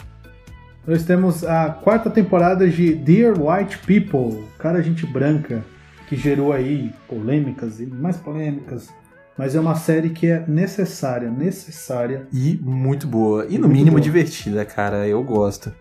Nós 0.89 1.03
temos 1.03 1.43
a 1.43 1.69
quarta 1.69 2.09
temporada 2.09 2.67
de 2.67 2.95
Dear 2.95 3.35
White 3.39 3.77
People, 3.85 4.43
Cara 4.57 4.81
Gente 4.81 5.05
Branca, 5.05 5.63
que 6.07 6.15
gerou 6.15 6.51
aí 6.51 6.91
polêmicas 7.07 7.79
e 7.79 7.85
mais 7.85 8.17
polêmicas. 8.17 8.89
Mas 9.37 9.53
é 9.53 9.59
uma 9.59 9.75
série 9.75 10.09
que 10.09 10.25
é 10.25 10.43
necessária, 10.47 11.29
necessária. 11.29 12.27
E 12.33 12.59
muito 12.63 13.05
boa. 13.05 13.45
E 13.47 13.59
no 13.59 13.67
mínimo 13.67 13.97
boa. 13.97 14.01
divertida, 14.01 14.65
cara. 14.65 15.07
Eu 15.07 15.23
gosto. 15.23 15.71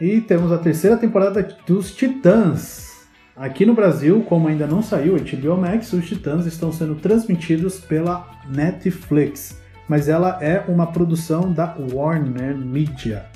E 0.00 0.22
temos 0.22 0.50
a 0.50 0.56
terceira 0.56 0.96
temporada 0.96 1.46
dos 1.66 1.94
Titãs. 1.94 3.04
Aqui 3.36 3.66
no 3.66 3.74
Brasil, 3.74 4.24
como 4.26 4.48
ainda 4.48 4.66
não 4.66 4.82
saiu 4.82 5.16
HBO 5.16 5.58
Max, 5.58 5.92
os 5.92 6.08
Titãs 6.08 6.46
estão 6.46 6.72
sendo 6.72 6.94
transmitidos 6.94 7.78
pela 7.78 8.30
Netflix. 8.48 9.60
Mas 9.86 10.08
ela 10.08 10.38
é 10.42 10.64
uma 10.68 10.86
produção 10.86 11.52
da 11.52 11.76
Warner 11.92 12.56
Media. 12.56 13.26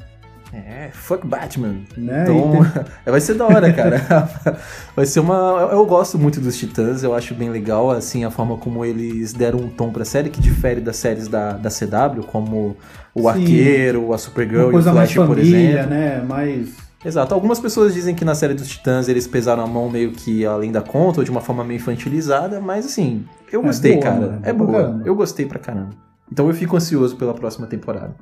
É, 0.56 0.90
fuck 0.92 1.26
Batman. 1.26 1.76
Né? 1.96 2.22
Então, 2.22 2.50
tem- 2.52 2.84
vai 3.12 3.20
ser 3.20 3.34
da 3.34 3.46
hora, 3.46 3.72
cara. 3.72 4.00
Vai 4.94 5.04
ser 5.06 5.18
uma. 5.20 5.68
Eu 5.72 5.84
gosto 5.86 6.16
muito 6.18 6.40
dos 6.40 6.56
Titãs, 6.56 7.02
eu 7.02 7.12
acho 7.14 7.34
bem 7.34 7.50
legal, 7.50 7.90
assim, 7.90 8.24
a 8.24 8.30
forma 8.30 8.56
como 8.56 8.84
eles 8.84 9.32
deram 9.32 9.58
um 9.58 9.68
tom 9.68 9.90
pra 9.90 10.04
série, 10.04 10.30
que 10.30 10.40
difere 10.40 10.80
das 10.80 10.96
séries 10.96 11.26
da, 11.26 11.52
da 11.54 11.68
CW, 11.68 12.22
como 12.30 12.76
o 13.12 13.22
Sim. 13.22 13.28
Arqueiro, 13.28 14.12
a 14.12 14.18
Supergirl 14.18 14.70
e 14.72 14.76
o 14.76 14.82
Flash, 14.82 15.14
por 15.14 15.26
família, 15.28 15.68
exemplo. 15.80 15.90
né? 15.90 16.22
Mais 16.22 16.68
Exato. 17.04 17.34
Algumas 17.34 17.58
pessoas 17.60 17.92
dizem 17.92 18.14
que 18.14 18.24
na 18.24 18.34
série 18.34 18.54
dos 18.54 18.66
Titãs 18.68 19.08
eles 19.08 19.26
pesaram 19.26 19.62
a 19.62 19.66
mão 19.66 19.90
meio 19.90 20.12
que 20.12 20.46
além 20.46 20.72
da 20.72 20.80
conta, 20.80 21.20
ou 21.20 21.24
de 21.24 21.30
uma 21.30 21.40
forma 21.40 21.62
meio 21.64 21.76
infantilizada, 21.76 22.60
mas 22.60 22.86
assim, 22.86 23.24
eu 23.52 23.60
É 23.60 23.64
gostei, 23.64 23.92
boa, 23.94 24.02
cara. 24.04 24.20
mano. 24.20 24.38
É 24.42 24.52
Pra 24.52 24.66
boa. 24.66 24.72
caramba. 24.82 25.02
Eu 25.04 25.14
gostei 25.14 25.44
pra 25.44 25.58
caramba. 25.58 25.90
Então 26.32 26.46
eu 26.48 26.54
fico 26.54 26.76
ansioso 26.76 27.16
pela 27.16 27.34
próxima 27.34 27.66
temporada. 27.66 28.14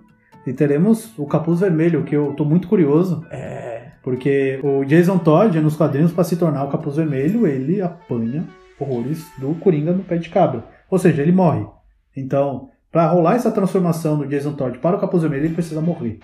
E 0.46 0.52
teremos 0.52 1.12
o 1.18 1.26
Capuz 1.26 1.60
Vermelho, 1.60 2.02
que 2.04 2.16
eu 2.16 2.32
tô 2.34 2.44
muito 2.44 2.66
curioso, 2.68 3.24
É. 3.30 3.82
porque 4.02 4.58
o 4.62 4.84
Jason 4.84 5.18
Todd, 5.18 5.60
nos 5.60 5.76
quadrinhos, 5.76 6.12
para 6.12 6.24
se 6.24 6.36
tornar 6.36 6.64
o 6.64 6.68
Capuz 6.70 6.96
Vermelho, 6.96 7.46
ele 7.46 7.80
apanha 7.80 8.44
horrores 8.78 9.24
do 9.38 9.54
Coringa 9.54 9.92
no 9.92 10.02
pé 10.02 10.16
de 10.16 10.28
cabra. 10.28 10.64
Ou 10.90 10.98
seja, 10.98 11.22
ele 11.22 11.30
morre. 11.32 11.64
Então, 12.16 12.68
para 12.90 13.06
rolar 13.06 13.36
essa 13.36 13.50
transformação 13.52 14.18
do 14.18 14.26
Jason 14.26 14.52
Todd 14.54 14.78
para 14.78 14.96
o 14.96 15.00
Capuz 15.00 15.22
Vermelho, 15.22 15.44
ele 15.46 15.54
precisa 15.54 15.80
morrer. 15.80 16.18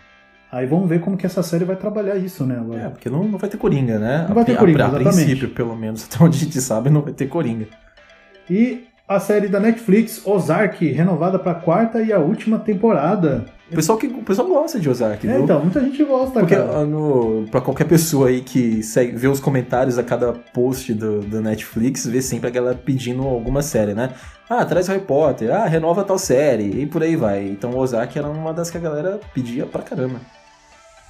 Aí 0.51 0.66
vamos 0.66 0.89
ver 0.89 1.01
como 1.01 1.16
que 1.16 1.27
essa 1.27 1.43
série 1.43 1.65
vai 1.65 1.77
trabalhar 1.77 2.16
isso, 2.16 2.45
né? 2.45 2.57
Agora. 2.59 2.81
É, 2.81 2.89
porque 2.89 3.09
não, 3.11 3.23
não 3.23 3.39
vai 3.39 3.49
ter 3.51 3.59
Coringa, 3.59 3.99
né? 3.99 4.24
Não 4.27 4.35
vai 4.35 4.45
ter 4.45 4.53
A- 4.53 4.55
a- 4.57 4.59
Coringa, 4.59 4.85
a, 4.85 4.89
exatamente. 4.89 5.15
princípio, 5.16 5.51
pelo 5.51 5.77
menos, 5.77 6.05
até 6.11 6.24
onde 6.24 6.39
a 6.39 6.40
gente 6.45 6.61
sabe, 6.61 6.90
não 6.90 7.03
vai 7.03 7.12
ter 7.12 7.27
Coringa. 7.28 7.66
E 8.51 8.85
a 9.07 9.20
série 9.20 9.47
da 9.49 9.61
Netflix, 9.61 10.27
Ozark, 10.27 10.85
renovada 10.90 11.39
para 11.39 11.53
a 11.53 11.55
quarta 11.55 12.03
e 12.03 12.12
a 12.12 12.19
última 12.19 12.59
temporada. 12.59 13.45
O 13.70 13.74
pessoal, 13.74 13.99
que, 13.99 14.07
o 14.07 14.23
pessoal 14.23 14.49
gosta 14.49 14.81
de 14.81 14.89
Ozark, 14.89 15.27
É, 15.27 15.32
viu? 15.35 15.45
então, 15.45 15.61
muita 15.61 15.81
gente 15.81 16.03
gosta, 16.03 16.40
Porque 16.40 16.57
cara. 16.57 16.78
ah, 16.78 16.85
no, 16.86 17.47
pra 17.51 17.61
qualquer 17.61 17.85
pessoa 17.85 18.28
aí 18.28 18.40
que 18.40 18.82
segue, 18.82 19.12
vê 19.15 19.28
os 19.28 19.40
comentários 19.40 19.99
a 19.99 20.03
cada 20.03 20.32
post 20.32 20.95
do, 20.95 21.20
do 21.20 21.40
Netflix, 21.43 22.07
vê 22.07 22.23
sempre 22.23 22.49
a 22.49 22.51
galera 22.51 22.74
pedindo 22.82 23.23
alguma 23.23 23.61
série, 23.61 23.93
né? 23.93 24.11
Ah, 24.49 24.65
traz 24.65 24.89
Harry 24.89 25.03
Potter, 25.03 25.55
ah, 25.55 25.66
renova 25.66 26.03
tal 26.03 26.19
série, 26.19 26.81
e 26.82 26.86
por 26.86 27.03
aí 27.03 27.15
vai. 27.15 27.47
Então 27.47 27.77
Ozark 27.77 28.19
era 28.19 28.27
uma 28.28 28.55
das 28.55 28.70
que 28.70 28.78
a 28.78 28.81
galera 28.81 29.20
pedia 29.35 29.66
pra 29.66 29.82
caramba. 29.82 30.20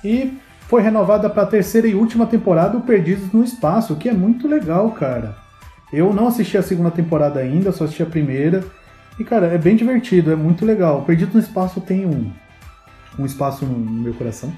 E 0.05 0.37
foi 0.67 0.83
renovada 0.83 1.31
para 1.31 1.45
a 1.45 1.47
terceira 1.47 1.87
e 1.87 1.95
última 1.95 2.27
temporada 2.27 2.77
o 2.77 2.81
Perdidos 2.83 3.33
no 3.33 3.45
Espaço, 3.45 3.95
que 3.95 4.09
é 4.09 4.13
muito 4.13 4.49
legal, 4.49 4.91
cara. 4.91 5.37
Eu 5.93 6.13
não 6.13 6.27
assisti 6.27 6.59
a 6.59 6.63
segunda 6.63 6.91
temporada 6.91 7.39
ainda, 7.41 7.71
só 7.73 7.85
assisti 7.85 8.03
a 8.03 8.07
primeira. 8.07 8.65
E, 9.19 9.25
cara, 9.25 9.47
é 9.47 9.59
bem 9.59 9.75
divertido, 9.77 10.31
é 10.31 10.37
muito 10.37 10.65
legal. 10.67 10.99
O 10.99 11.03
Perdidos 11.03 11.35
no 11.35 11.41
Espaço 11.41 11.81
tem 11.81 12.05
um, 12.07 12.31
um 13.19 13.27
espaço 13.27 13.65
no, 13.65 13.79
meu 13.79 14.15
coração. 14.15 14.53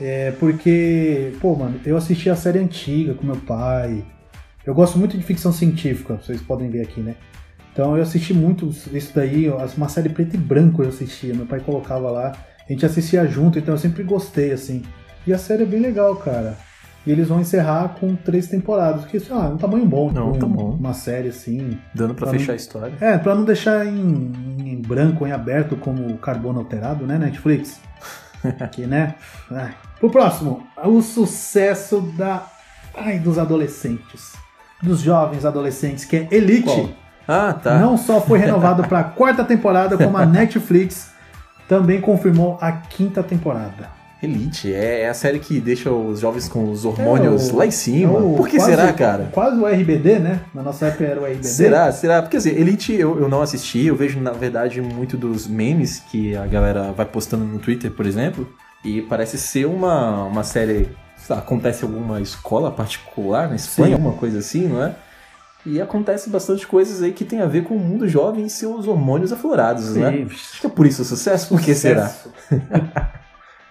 É 0.00 0.30
porque, 0.32 1.32
pô, 1.40 1.54
mano, 1.54 1.78
eu 1.84 1.96
assisti 1.96 2.30
a 2.30 2.36
série 2.36 2.58
antiga 2.58 3.14
com 3.14 3.26
meu 3.26 3.36
pai. 3.36 4.04
Eu 4.64 4.74
gosto 4.74 4.98
muito 4.98 5.16
de 5.16 5.22
ficção 5.22 5.52
científica, 5.52 6.16
vocês 6.16 6.40
podem 6.40 6.70
ver 6.70 6.82
aqui, 6.82 7.00
né? 7.00 7.16
Então 7.72 7.96
eu 7.96 8.02
assisti 8.02 8.34
muito 8.34 8.68
isso 8.68 9.12
daí, 9.14 9.46
uma 9.76 9.88
série 9.88 10.08
preto 10.08 10.34
e 10.34 10.38
branco 10.38 10.82
eu 10.82 10.88
assistia, 10.88 11.34
meu 11.34 11.46
pai 11.46 11.60
colocava 11.60 12.10
lá, 12.10 12.32
a 12.68 12.72
gente 12.72 12.84
assistia 12.84 13.26
junto, 13.26 13.58
então 13.58 13.74
eu 13.74 13.78
sempre 13.78 14.02
gostei, 14.02 14.52
assim. 14.52 14.82
E 15.26 15.32
a 15.32 15.38
série 15.38 15.62
é 15.62 15.66
bem 15.66 15.80
legal, 15.80 16.16
cara. 16.16 16.56
E 17.06 17.10
eles 17.10 17.28
vão 17.28 17.40
encerrar 17.40 17.96
com 17.98 18.14
três 18.14 18.46
temporadas, 18.46 19.06
que 19.06 19.16
ah, 19.30 19.46
é 19.46 19.54
um 19.54 19.56
tamanho 19.56 19.86
bom, 19.86 20.12
não, 20.12 20.32
um, 20.32 20.38
tá 20.38 20.46
bom. 20.46 20.76
uma 20.78 20.92
série 20.92 21.28
assim. 21.28 21.78
Dando 21.94 22.14
pra, 22.14 22.26
Pra 22.28 22.32
fechar 22.38 22.48
não- 22.48 22.52
a 22.52 22.56
história. 22.56 22.92
É, 23.00 23.16
pra 23.16 23.34
não 23.34 23.44
deixar 23.44 23.86
em, 23.86 24.32
em 24.58 24.76
branco 24.82 25.26
em 25.26 25.32
aberto 25.32 25.76
como 25.76 26.16
carbono 26.18 26.58
alterado, 26.60 27.06
né, 27.06 27.16
Netflix? 27.18 27.80
Aqui, 28.60 28.86
né? 28.86 29.14
Ai. 29.50 29.74
Pro 29.98 30.10
próximo, 30.10 30.62
o 30.84 31.00
sucesso 31.02 32.00
da. 32.16 32.42
Ai, 32.94 33.18
dos 33.18 33.38
adolescentes. 33.38 34.32
Dos 34.82 35.00
jovens 35.00 35.44
adolescentes, 35.44 36.04
que 36.04 36.16
é 36.16 36.28
Elite. 36.30 36.64
Qual? 36.64 36.88
Ah, 37.28 37.52
tá. 37.52 37.78
Não 37.78 37.96
só 37.96 38.20
foi 38.20 38.38
renovado 38.38 38.82
pra 38.88 39.04
quarta 39.14 39.44
temporada, 39.44 39.96
como 39.96 40.16
a 40.16 40.26
Netflix 40.26 41.12
também 41.68 42.00
confirmou 42.00 42.58
a 42.60 42.72
quinta 42.72 43.22
temporada. 43.22 43.99
Elite 44.22 44.72
é, 44.74 45.02
é 45.02 45.08
a 45.08 45.14
série 45.14 45.38
que 45.38 45.58
deixa 45.60 45.90
os 45.90 46.20
jovens 46.20 46.46
com 46.46 46.70
os 46.70 46.84
hormônios 46.84 47.48
É 47.48 47.52
o- 47.52 47.56
lá 47.56 47.66
em 47.66 47.70
cima. 47.70 48.12
É 48.18 48.22
o- 48.22 48.34
Por 48.36 48.48
que 48.48 48.56
quase- 48.56 48.70
será, 48.70 48.92
cara? 48.92 49.28
Quase 49.32 49.56
o 49.58 49.66
RBD, 49.66 50.18
né? 50.18 50.40
Na 50.54 50.62
nossa 50.62 50.86
época 50.86 51.04
era 51.04 51.20
o 51.20 51.24
RBD. 51.24 51.46
Será? 51.48 51.90
Será? 51.90 52.20
Porque 52.20 52.36
assim, 52.36 52.50
Elite 52.50 52.92
eu, 52.92 53.18
eu 53.18 53.28
não 53.28 53.40
assisti, 53.40 53.86
eu 53.86 53.96
vejo 53.96 54.20
na 54.20 54.32
verdade 54.32 54.80
muito 54.82 55.16
dos 55.16 55.46
memes 55.46 56.00
que 56.10 56.36
a 56.36 56.46
galera 56.46 56.92
vai 56.92 57.06
postando 57.06 57.44
no 57.44 57.58
Twitter, 57.58 57.90
por 57.90 58.04
exemplo, 58.06 58.46
e 58.84 59.00
parece 59.02 59.38
ser 59.38 59.64
uma, 59.66 60.24
uma 60.24 60.44
série. 60.44 60.88
sei 61.16 61.34
lá, 61.36 61.40
acontece 61.42 61.84
em 61.84 61.88
alguma 61.88 62.20
escola 62.20 62.70
particular 62.70 63.48
na 63.48 63.56
Espanha, 63.56 63.94
alguma 63.94 64.14
coisa 64.14 64.38
assim, 64.38 64.68
não 64.68 64.82
é? 64.82 64.94
E 65.64 65.78
acontece 65.80 66.30
bastante 66.30 66.66
coisas 66.66 67.02
aí 67.02 67.12
que 67.12 67.22
tem 67.24 67.40
a 67.42 67.46
ver 67.46 67.64
com 67.64 67.74
o 67.74 67.78
mundo 67.78 68.08
jovem 68.08 68.46
e 68.46 68.50
seus 68.50 68.86
hormônios 68.88 69.30
aflorados, 69.32 69.84
Sim. 69.84 70.00
né? 70.00 70.26
Acho 70.30 70.60
que 70.62 70.66
é 70.66 70.70
por 70.70 70.86
isso 70.86 71.02
o 71.02 71.04
sucesso. 71.04 71.48
Por 71.48 71.60
que 71.60 71.74
será? 71.74 72.10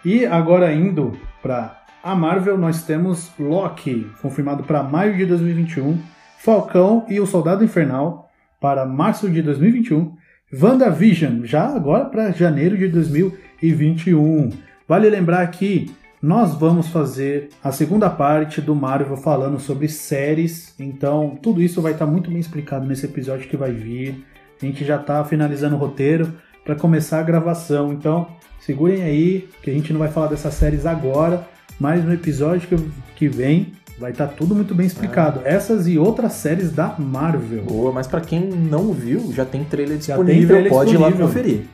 E 0.03 0.25
agora 0.25 0.73
indo 0.73 1.17
para 1.41 1.77
a 2.01 2.15
Marvel, 2.15 2.57
nós 2.57 2.83
temos 2.83 3.29
Loki, 3.37 4.09
confirmado 4.21 4.63
para 4.63 4.81
maio 4.81 5.17
de 5.17 5.25
2021, 5.25 5.99
Falcão 6.37 7.05
e 7.09 7.19
o 7.19 7.25
Soldado 7.25 7.63
Infernal 7.63 8.29
para 8.61 8.85
março 8.85 9.29
de 9.29 9.41
2021, 9.41 10.15
WandaVision 10.53 11.43
já 11.43 11.67
agora 11.67 12.05
para 12.05 12.31
janeiro 12.31 12.77
de 12.77 12.87
2021. 12.87 14.51
Vale 14.87 15.09
lembrar 15.09 15.45
que 15.47 15.93
nós 16.21 16.53
vamos 16.53 16.87
fazer 16.87 17.49
a 17.61 17.71
segunda 17.71 18.09
parte 18.09 18.61
do 18.61 18.73
Marvel 18.73 19.17
falando 19.17 19.59
sobre 19.59 19.89
séries, 19.89 20.73
então 20.79 21.37
tudo 21.41 21.61
isso 21.61 21.81
vai 21.81 21.91
estar 21.91 22.05
muito 22.05 22.29
bem 22.29 22.39
explicado 22.39 22.85
nesse 22.85 23.05
episódio 23.05 23.49
que 23.49 23.57
vai 23.57 23.71
vir. 23.71 24.25
A 24.61 24.65
gente 24.65 24.85
já 24.85 24.95
está 24.95 25.23
finalizando 25.25 25.75
o 25.75 25.79
roteiro 25.79 26.33
para 26.63 26.75
começar 26.75 27.19
a 27.19 27.23
gravação, 27.23 27.91
então 27.91 28.27
segurem 28.59 29.03
aí 29.03 29.49
que 29.61 29.69
a 29.69 29.73
gente 29.73 29.91
não 29.91 29.99
vai 29.99 30.09
falar 30.09 30.27
dessas 30.27 30.53
séries 30.53 30.85
agora, 30.85 31.47
mas 31.79 32.03
no 32.03 32.13
episódio 32.13 32.67
que, 33.15 33.27
vem 33.27 33.73
vai 33.99 34.11
estar 34.11 34.27
tudo 34.27 34.55
muito 34.55 34.73
bem 34.73 34.87
explicado. 34.87 35.41
Essas 35.43 35.85
e 35.87 35.97
outras 35.97 36.33
séries 36.33 36.71
da 36.71 36.95
Marvel. 36.97 37.63
Boa, 37.63 37.91
mas 37.91 38.07
pra 38.07 38.21
quem 38.21 38.47
não 38.49 38.93
viu, 38.93 39.31
já 39.33 39.43
tem 39.45 39.63
trailer 39.65 39.99
Já 40.01 40.15
tem 40.15 40.25
disponível, 40.25 40.47
trailer 40.47 40.71
pode 40.71 40.93
ir 40.93 40.97
lá 40.97 41.09
disponível. 41.09 41.27
conferir. 41.27 41.65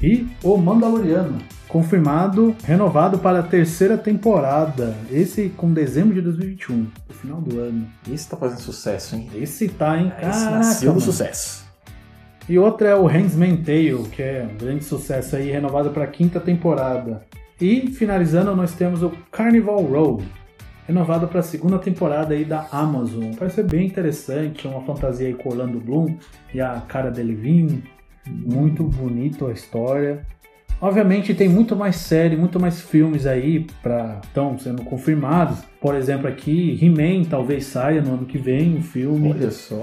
E 0.00 0.26
o 0.42 0.56
Mandaloriano, 0.56 1.38
confirmado, 1.66 2.54
renovado 2.62 3.18
para 3.18 3.40
a 3.40 3.42
terceira 3.42 3.96
temporada. 3.96 4.94
Esse 5.10 5.48
com 5.48 5.72
dezembro 5.72 6.14
de 6.14 6.20
2021, 6.20 6.76
no 6.76 7.14
final 7.14 7.40
do 7.40 7.58
ano. 7.58 7.86
Esse 8.12 8.28
tá 8.28 8.36
fazendo 8.36 8.60
sucesso, 8.60 9.16
hein? 9.16 9.28
Esse 9.34 9.68
tá, 9.68 9.98
hein? 9.98 10.12
Esse 10.20 10.44
Caraca, 10.44 10.56
nasceu 10.58 10.88
no 10.92 11.00
mano. 11.00 11.00
sucesso. 11.00 11.65
E 12.48 12.58
outra 12.58 12.90
é 12.90 12.94
o 12.94 13.08
Handsman 13.08 13.56
Tale, 13.56 14.04
que 14.12 14.22
é 14.22 14.48
um 14.48 14.56
grande 14.56 14.84
sucesso 14.84 15.34
aí, 15.34 15.50
renovado 15.50 15.90
para 15.90 16.04
a 16.04 16.06
quinta 16.06 16.38
temporada. 16.38 17.22
E 17.60 17.88
finalizando, 17.88 18.54
nós 18.54 18.72
temos 18.74 19.02
o 19.02 19.10
Carnival 19.32 19.82
Row, 19.82 20.22
renovado 20.86 21.26
para 21.26 21.40
a 21.40 21.42
segunda 21.42 21.78
temporada 21.78 22.34
aí 22.34 22.44
da 22.44 22.68
Amazon. 22.70 23.32
Ser 23.50 23.64
bem 23.64 23.86
interessante, 23.86 24.66
é 24.66 24.70
uma 24.70 24.82
fantasia 24.82 25.26
aí 25.26 25.34
com 25.34 25.48
Orlando 25.48 25.80
Bloom 25.80 26.16
e 26.54 26.60
a 26.60 26.80
cara 26.86 27.10
Delevingne. 27.10 27.82
Muito 28.26 28.84
bonito 28.84 29.46
a 29.46 29.52
história. 29.52 30.24
Obviamente 30.80 31.34
tem 31.34 31.48
muito 31.48 31.74
mais 31.74 31.96
série, 31.96 32.36
muito 32.36 32.60
mais 32.60 32.80
filmes 32.80 33.26
aí 33.26 33.66
para 33.82 34.20
estão 34.22 34.58
sendo 34.58 34.82
confirmados. 34.82 35.58
Por 35.80 35.94
exemplo, 35.94 36.28
aqui 36.28 36.78
He-Man 36.80 37.24
talvez 37.24 37.64
saia 37.64 38.02
no 38.02 38.14
ano 38.14 38.26
que 38.26 38.36
vem, 38.36 38.76
um 38.76 38.82
filme. 38.82 39.32
Olha 39.32 39.50
só. 39.50 39.82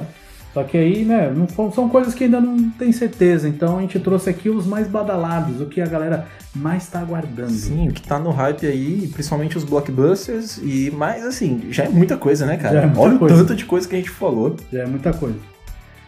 Só 0.53 0.63
que 0.63 0.77
aí, 0.77 1.03
né, 1.03 1.33
não 1.35 1.71
são 1.71 1.89
coisas 1.89 2.13
que 2.13 2.25
ainda 2.25 2.39
não 2.39 2.69
tem 2.69 2.91
certeza. 2.91 3.49
Então 3.49 3.79
a 3.79 3.81
gente 3.81 3.99
trouxe 3.99 4.29
aqui 4.29 4.49
os 4.49 4.67
mais 4.67 4.87
badalados, 4.87 5.59
o 5.59 5.65
que 5.65 5.81
a 5.81 5.87
galera 5.87 6.27
mais 6.55 6.87
tá 6.87 6.99
aguardando. 6.99 7.51
Sim, 7.51 7.89
o 7.89 7.91
que 7.91 8.07
tá 8.07 8.19
no 8.19 8.29
hype 8.29 8.67
aí, 8.67 9.09
principalmente 9.11 9.57
os 9.57 9.63
blockbusters, 9.63 10.57
e 10.57 10.91
mais 10.91 11.25
assim, 11.25 11.63
já 11.71 11.85
é 11.85 11.89
muita 11.89 12.15
coisa, 12.17 12.45
né, 12.45 12.57
cara? 12.57 12.75
Já 12.75 12.81
é 12.81 12.85
muita 12.85 13.01
Olha 13.01 13.17
coisa. 13.17 13.35
o 13.35 13.37
tanto 13.39 13.55
de 13.55 13.65
coisa 13.65 13.87
que 13.87 13.95
a 13.95 13.97
gente 13.97 14.11
falou. 14.11 14.55
Já 14.71 14.83
é 14.83 14.85
muita 14.85 15.11
coisa. 15.11 15.37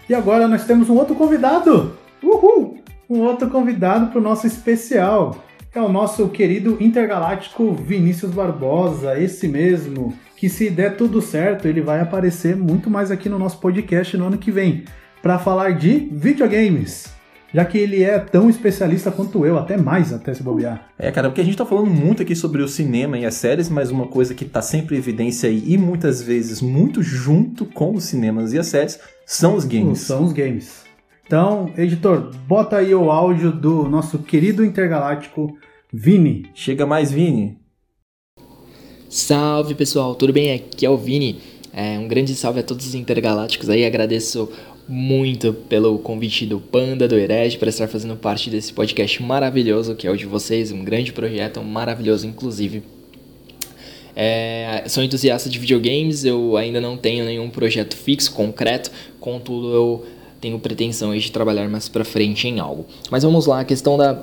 E 0.07 0.13
agora 0.13 0.47
nós 0.47 0.63
temos 0.65 0.89
um 0.89 0.95
outro 0.95 1.15
convidado. 1.15 1.93
Uhul! 2.23 2.77
Um 3.09 3.22
outro 3.22 3.49
convidado 3.49 4.07
pro 4.07 4.22
nosso 4.22 4.45
especial. 4.45 5.43
É 5.73 5.81
o 5.81 5.89
nosso 5.89 6.30
querido 6.30 6.77
intergaláctico 6.80 7.73
Vinícius 7.73 8.31
Barbosa, 8.31 9.19
esse 9.19 9.47
mesmo, 9.47 10.13
que 10.38 10.49
se 10.49 10.70
der 10.70 10.98
tudo 10.98 11.22
certo, 11.22 11.68
ele 11.68 11.82
vai 11.82 11.99
aparecer 11.99 12.56
muito 12.56 12.90
mais 12.90 13.12
aqui 13.12 13.30
no 13.30 13.40
nosso 13.40 13.60
podcast 13.60 14.18
no 14.18 14.28
ano 14.28 14.38
que 14.38 14.52
vem, 14.52 14.84
para 15.22 15.40
falar 15.40 15.72
de 15.72 16.10
videogames. 16.12 17.14
Já 17.53 17.64
que 17.64 17.78
ele 17.78 18.03
é 18.03 18.20
tão 18.20 18.49
especialista 18.49 19.10
quanto 19.10 19.45
eu, 19.45 19.57
até 19.57 19.78
mais 19.78 20.12
até 20.12 20.34
se 20.34 20.44
bobear. 20.44 20.90
É, 20.99 21.10
cara, 21.10 21.30
porque 21.30 21.40
a 21.40 21.44
gente 21.44 21.56
tá 21.56 21.66
falando 21.66 21.90
muito 21.90 22.22
aqui 22.22 22.36
sobre 22.36 22.62
o 22.62 22.68
cinema 22.68 23.18
e 23.18 23.26
as 23.26 23.36
séries, 23.36 23.70
mas 23.70 23.90
uma 23.90 24.07
coisa 24.07 24.34
que 24.34 24.44
tá 24.44 24.62
sempre 24.62 24.95
em 24.95 24.99
evidência 24.99 25.48
aí, 25.49 25.64
e 25.66 25.78
muitas 25.78 26.22
vezes 26.22 26.62
muito 26.62 27.02
junto 27.02 27.66
com 27.66 27.94
os 27.95 28.03
cinemas 28.03 28.52
e 28.52 28.60
as 28.60 28.68
séries, 28.68 28.99
são 29.26 29.56
os 29.56 29.64
games. 29.64 29.99
São 29.99 30.26
os 30.26 30.34
games. 30.34 30.84
Então, 31.26 31.72
editor, 31.78 32.32
bota 32.45 32.76
aí 32.76 32.94
o 32.94 33.10
áudio 33.10 33.52
do 33.52 33.88
nosso 33.88 34.20
querido 34.20 34.64
intergaláctico 34.64 35.57
Vini. 35.94 36.48
Chega 36.53 36.86
mais, 36.86 37.10
Vini. 37.10 37.57
Salve 39.15 39.73
pessoal, 39.75 40.13
tudo 40.13 40.33
bem? 40.33 40.51
Aqui 40.51 40.85
é 40.85 40.89
o 40.89 40.97
Vini. 40.97 41.37
É, 41.71 41.97
um 41.97 42.05
grande 42.05 42.35
salve 42.35 42.59
a 42.59 42.63
todos 42.63 42.85
os 42.85 42.93
intergalácticos 42.93 43.69
aí. 43.69 43.85
Agradeço 43.85 44.51
muito 44.89 45.53
pelo 45.53 45.97
convite 45.99 46.45
do 46.45 46.59
Panda, 46.59 47.07
do 47.07 47.15
Herege, 47.15 47.57
para 47.57 47.69
estar 47.69 47.87
fazendo 47.87 48.17
parte 48.17 48.49
desse 48.49 48.73
podcast 48.73 49.23
maravilhoso 49.23 49.95
que 49.95 50.05
é 50.05 50.11
o 50.11 50.17
de 50.17 50.25
vocês. 50.25 50.69
Um 50.73 50.83
grande 50.83 51.13
projeto, 51.13 51.63
maravilhoso, 51.63 52.27
inclusive. 52.27 52.83
É, 54.13 54.83
sou 54.89 55.01
entusiasta 55.01 55.49
de 55.49 55.59
videogames, 55.59 56.25
eu 56.25 56.57
ainda 56.57 56.81
não 56.81 56.97
tenho 56.97 57.23
nenhum 57.23 57.49
projeto 57.49 57.95
fixo, 57.95 58.33
concreto, 58.33 58.91
contudo 59.21 59.73
eu 59.73 60.05
tenho 60.41 60.59
pretensão 60.59 61.17
de 61.17 61.31
trabalhar 61.31 61.69
mais 61.69 61.87
pra 61.87 62.03
frente 62.03 62.49
em 62.49 62.59
algo. 62.59 62.85
Mas 63.09 63.23
vamos 63.23 63.45
lá, 63.45 63.61
a 63.61 63.65
questão 63.65 63.97
da, 63.97 64.21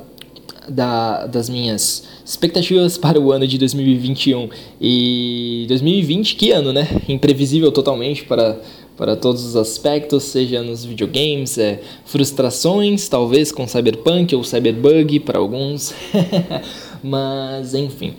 da, 0.68 1.26
das 1.26 1.48
minhas 1.48 2.04
expectativas 2.24 2.96
para 2.96 3.20
o 3.20 3.32
ano 3.32 3.46
de 3.46 3.58
2021 3.58 4.48
e 4.80 5.64
2020, 5.68 6.36
que 6.36 6.50
ano, 6.50 6.72
né? 6.72 6.86
Imprevisível 7.08 7.70
totalmente 7.70 8.24
para, 8.24 8.60
para 8.96 9.16
todos 9.16 9.44
os 9.44 9.56
aspectos, 9.56 10.24
seja 10.24 10.62
nos 10.62 10.84
videogames, 10.84 11.58
é, 11.58 11.80
frustrações, 12.04 13.08
talvez 13.08 13.50
com 13.52 13.66
Cyberpunk 13.66 14.34
ou 14.34 14.44
Cyberbug 14.44 15.20
para 15.20 15.38
alguns, 15.38 15.94
mas 17.02 17.74
enfim. 17.74 18.14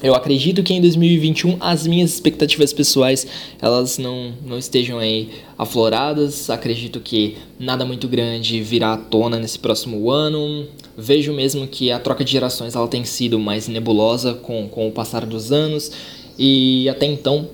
Eu 0.00 0.14
acredito 0.14 0.62
que 0.62 0.72
em 0.72 0.80
2021 0.80 1.56
as 1.58 1.84
minhas 1.84 2.14
expectativas 2.14 2.72
pessoais 2.72 3.26
elas 3.60 3.98
não, 3.98 4.32
não 4.46 4.56
estejam 4.56 4.98
aí 4.98 5.30
afloradas. 5.56 6.48
Acredito 6.48 7.00
que 7.00 7.36
nada 7.58 7.84
muito 7.84 8.06
grande 8.06 8.60
virá 8.60 8.92
à 8.92 8.96
tona 8.96 9.38
nesse 9.40 9.58
próximo 9.58 10.08
ano. 10.08 10.68
Vejo 10.96 11.32
mesmo 11.32 11.66
que 11.66 11.90
a 11.90 11.98
troca 11.98 12.24
de 12.24 12.30
gerações 12.30 12.76
ela 12.76 12.86
tem 12.86 13.04
sido 13.04 13.40
mais 13.40 13.66
nebulosa 13.66 14.34
com, 14.34 14.68
com 14.68 14.86
o 14.86 14.92
passar 14.92 15.26
dos 15.26 15.50
anos 15.50 15.90
e 16.38 16.88
até 16.88 17.06
então 17.06 17.48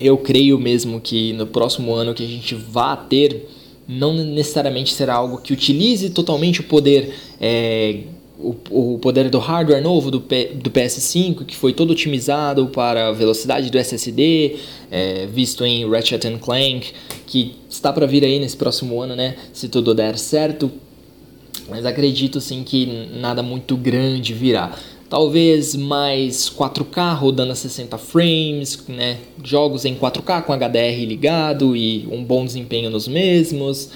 eu 0.00 0.16
creio 0.16 0.58
mesmo 0.58 1.00
que 1.00 1.34
no 1.34 1.46
próximo 1.46 1.92
ano 1.92 2.14
que 2.14 2.24
a 2.24 2.28
gente 2.28 2.54
vá 2.54 2.96
ter 2.96 3.46
não 3.86 4.14
necessariamente 4.14 4.94
será 4.94 5.14
algo 5.14 5.38
que 5.38 5.52
utilize 5.52 6.08
totalmente 6.10 6.60
o 6.60 6.64
poder 6.64 7.14
é, 7.40 8.00
o, 8.42 8.94
o 8.94 8.98
poder 8.98 9.30
do 9.30 9.38
hardware 9.38 9.82
novo 9.82 10.10
do, 10.10 10.20
P, 10.20 10.52
do 10.54 10.70
PS5, 10.70 11.44
que 11.44 11.54
foi 11.54 11.72
todo 11.72 11.92
otimizado 11.92 12.66
para 12.66 13.08
a 13.08 13.12
velocidade 13.12 13.70
do 13.70 13.78
SSD, 13.78 14.56
é, 14.90 15.26
visto 15.26 15.64
em 15.64 15.88
Ratchet 15.88 16.38
Clank, 16.38 16.92
que 17.26 17.54
está 17.70 17.92
para 17.92 18.06
vir 18.06 18.24
aí 18.24 18.38
nesse 18.38 18.56
próximo 18.56 19.00
ano, 19.00 19.14
né? 19.14 19.36
Se 19.52 19.68
tudo 19.68 19.94
der 19.94 20.18
certo. 20.18 20.70
Mas 21.68 21.86
acredito 21.86 22.40
sim 22.40 22.64
que 22.64 23.08
nada 23.14 23.42
muito 23.42 23.76
grande 23.76 24.34
virá. 24.34 24.76
Talvez 25.08 25.76
mais 25.76 26.50
4K 26.50 27.14
rodando 27.16 27.52
a 27.52 27.54
60 27.54 27.96
frames, 27.98 28.82
né? 28.88 29.18
Jogos 29.44 29.84
em 29.84 29.94
4K 29.94 30.42
com 30.42 30.52
HDR 30.52 31.04
ligado 31.06 31.76
e 31.76 32.08
um 32.10 32.24
bom 32.24 32.44
desempenho 32.44 32.90
nos 32.90 33.06
mesmos 33.06 33.90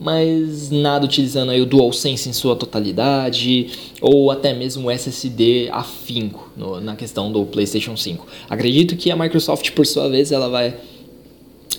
mas 0.00 0.70
nada 0.70 1.04
utilizando 1.04 1.50
aí 1.50 1.60
o 1.60 1.66
DualSense 1.66 2.26
em 2.30 2.32
sua 2.32 2.56
totalidade, 2.56 3.68
ou 4.00 4.30
até 4.30 4.54
mesmo 4.54 4.88
o 4.88 4.90
SSD 4.90 5.68
afinco 5.70 6.50
no, 6.56 6.80
na 6.80 6.96
questão 6.96 7.30
do 7.30 7.44
PlayStation 7.44 7.94
5. 7.94 8.26
Acredito 8.48 8.96
que 8.96 9.10
a 9.10 9.16
Microsoft, 9.16 9.72
por 9.72 9.86
sua 9.86 10.08
vez, 10.08 10.32
ela 10.32 10.48
vai, 10.48 10.74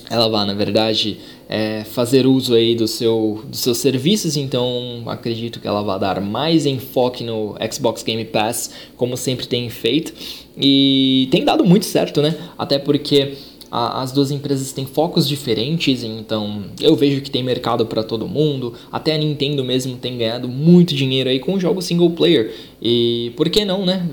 ela 0.08 0.28
vai 0.28 0.46
na 0.46 0.54
verdade, 0.54 1.18
é, 1.48 1.82
fazer 1.82 2.24
uso 2.24 2.54
aí 2.54 2.76
do 2.76 2.86
seu, 2.86 3.42
dos 3.44 3.58
seus 3.58 3.78
serviços, 3.78 4.36
então 4.36 5.02
acredito 5.06 5.58
que 5.58 5.66
ela 5.66 5.82
vai 5.82 5.98
dar 5.98 6.20
mais 6.20 6.64
enfoque 6.64 7.24
no 7.24 7.56
Xbox 7.72 8.04
Game 8.04 8.24
Pass, 8.24 8.70
como 8.96 9.16
sempre 9.16 9.48
tem 9.48 9.68
feito, 9.68 10.14
e 10.56 11.26
tem 11.32 11.44
dado 11.44 11.64
muito 11.64 11.86
certo, 11.86 12.22
né? 12.22 12.36
Até 12.56 12.78
porque 12.78 13.34
a, 13.74 14.02
as 14.02 14.12
duas 14.12 14.30
empresas 14.30 14.70
têm 14.70 14.84
focos 14.84 15.26
diferentes, 15.26 16.04
então 16.04 16.64
eu 16.78 16.94
vejo 16.94 17.22
que 17.22 17.30
tem 17.30 17.42
mercado 17.42 17.86
para 17.86 18.02
todo 18.02 18.28
mundo. 18.28 18.74
Até 18.92 19.14
a 19.14 19.18
Nintendo 19.18 19.64
mesmo 19.64 19.96
tem 19.96 20.18
ganhado 20.18 20.46
muito 20.46 20.94
dinheiro 20.94 21.30
aí 21.30 21.40
com 21.40 21.58
jogos 21.58 21.86
single 21.86 22.10
player. 22.10 22.54
E 22.82 23.32
por 23.34 23.48
que 23.48 23.64
não, 23.64 23.86
né? 23.86 24.06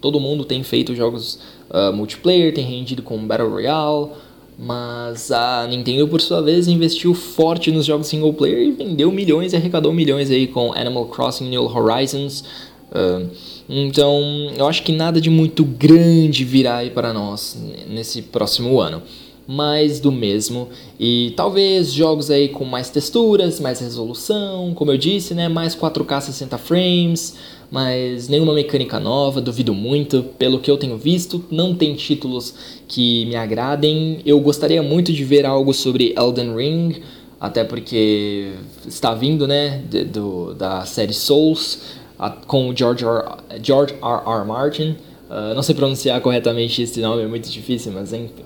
Todo 0.00 0.20
mundo 0.20 0.44
tem 0.44 0.62
feito 0.62 0.94
jogos 0.94 1.40
uh, 1.70 1.92
multiplayer, 1.92 2.54
tem 2.54 2.64
rendido 2.64 3.02
com 3.02 3.18
Battle 3.26 3.50
Royale. 3.50 4.10
Mas 4.56 5.32
a 5.32 5.66
Nintendo, 5.66 6.06
por 6.06 6.20
sua 6.20 6.40
vez, 6.40 6.68
investiu 6.68 7.12
forte 7.12 7.72
nos 7.72 7.86
jogos 7.86 8.06
single 8.06 8.32
player 8.32 8.68
e 8.68 8.70
vendeu 8.70 9.10
milhões 9.10 9.52
e 9.52 9.56
arrecadou 9.56 9.92
milhões 9.92 10.30
aí 10.30 10.46
com 10.46 10.72
Animal 10.72 11.06
Crossing 11.06 11.48
New 11.48 11.64
Horizons. 11.64 12.44
Uh, 12.92 13.28
então, 13.72 14.50
eu 14.56 14.66
acho 14.66 14.82
que 14.82 14.90
nada 14.90 15.20
de 15.20 15.30
muito 15.30 15.64
grande 15.64 16.44
virá 16.44 16.78
aí 16.78 16.90
para 16.90 17.12
nós 17.12 17.56
nesse 17.88 18.20
próximo 18.20 18.80
ano. 18.80 19.00
Mais 19.46 20.00
do 20.00 20.10
mesmo. 20.10 20.68
E 20.98 21.32
talvez 21.36 21.92
jogos 21.92 22.30
aí 22.30 22.48
com 22.48 22.64
mais 22.64 22.90
texturas, 22.90 23.60
mais 23.60 23.78
resolução, 23.78 24.74
como 24.74 24.90
eu 24.90 24.98
disse, 24.98 25.34
né? 25.34 25.48
Mais 25.48 25.74
4K 25.76 26.20
60 26.20 26.58
frames, 26.58 27.36
mas 27.70 28.28
nenhuma 28.28 28.54
mecânica 28.54 28.98
nova, 28.98 29.40
duvido 29.40 29.72
muito. 29.72 30.24
Pelo 30.36 30.58
que 30.58 30.70
eu 30.70 30.76
tenho 30.76 30.96
visto, 30.96 31.44
não 31.48 31.74
tem 31.74 31.94
títulos 31.94 32.54
que 32.88 33.24
me 33.26 33.36
agradem. 33.36 34.20
Eu 34.26 34.40
gostaria 34.40 34.82
muito 34.82 35.12
de 35.12 35.24
ver 35.24 35.46
algo 35.46 35.72
sobre 35.72 36.12
Elden 36.16 36.56
Ring, 36.56 37.02
até 37.40 37.64
porque 37.64 38.52
está 38.86 39.14
vindo, 39.14 39.46
né, 39.46 39.80
do, 40.12 40.54
da 40.54 40.84
série 40.84 41.14
Souls 41.14 41.99
com 42.46 42.68
o 42.68 42.76
George 42.76 43.04
R. 43.04 43.60
George 43.62 43.94
R. 43.94 44.22
R. 44.26 44.44
Martin. 44.46 44.96
Uh, 45.30 45.54
não 45.54 45.62
sei 45.62 45.74
pronunciar 45.74 46.20
corretamente 46.20 46.82
esse 46.82 47.00
nome, 47.00 47.22
é 47.22 47.26
muito 47.26 47.48
difícil, 47.48 47.92
mas 47.92 48.12
enfim. 48.12 48.44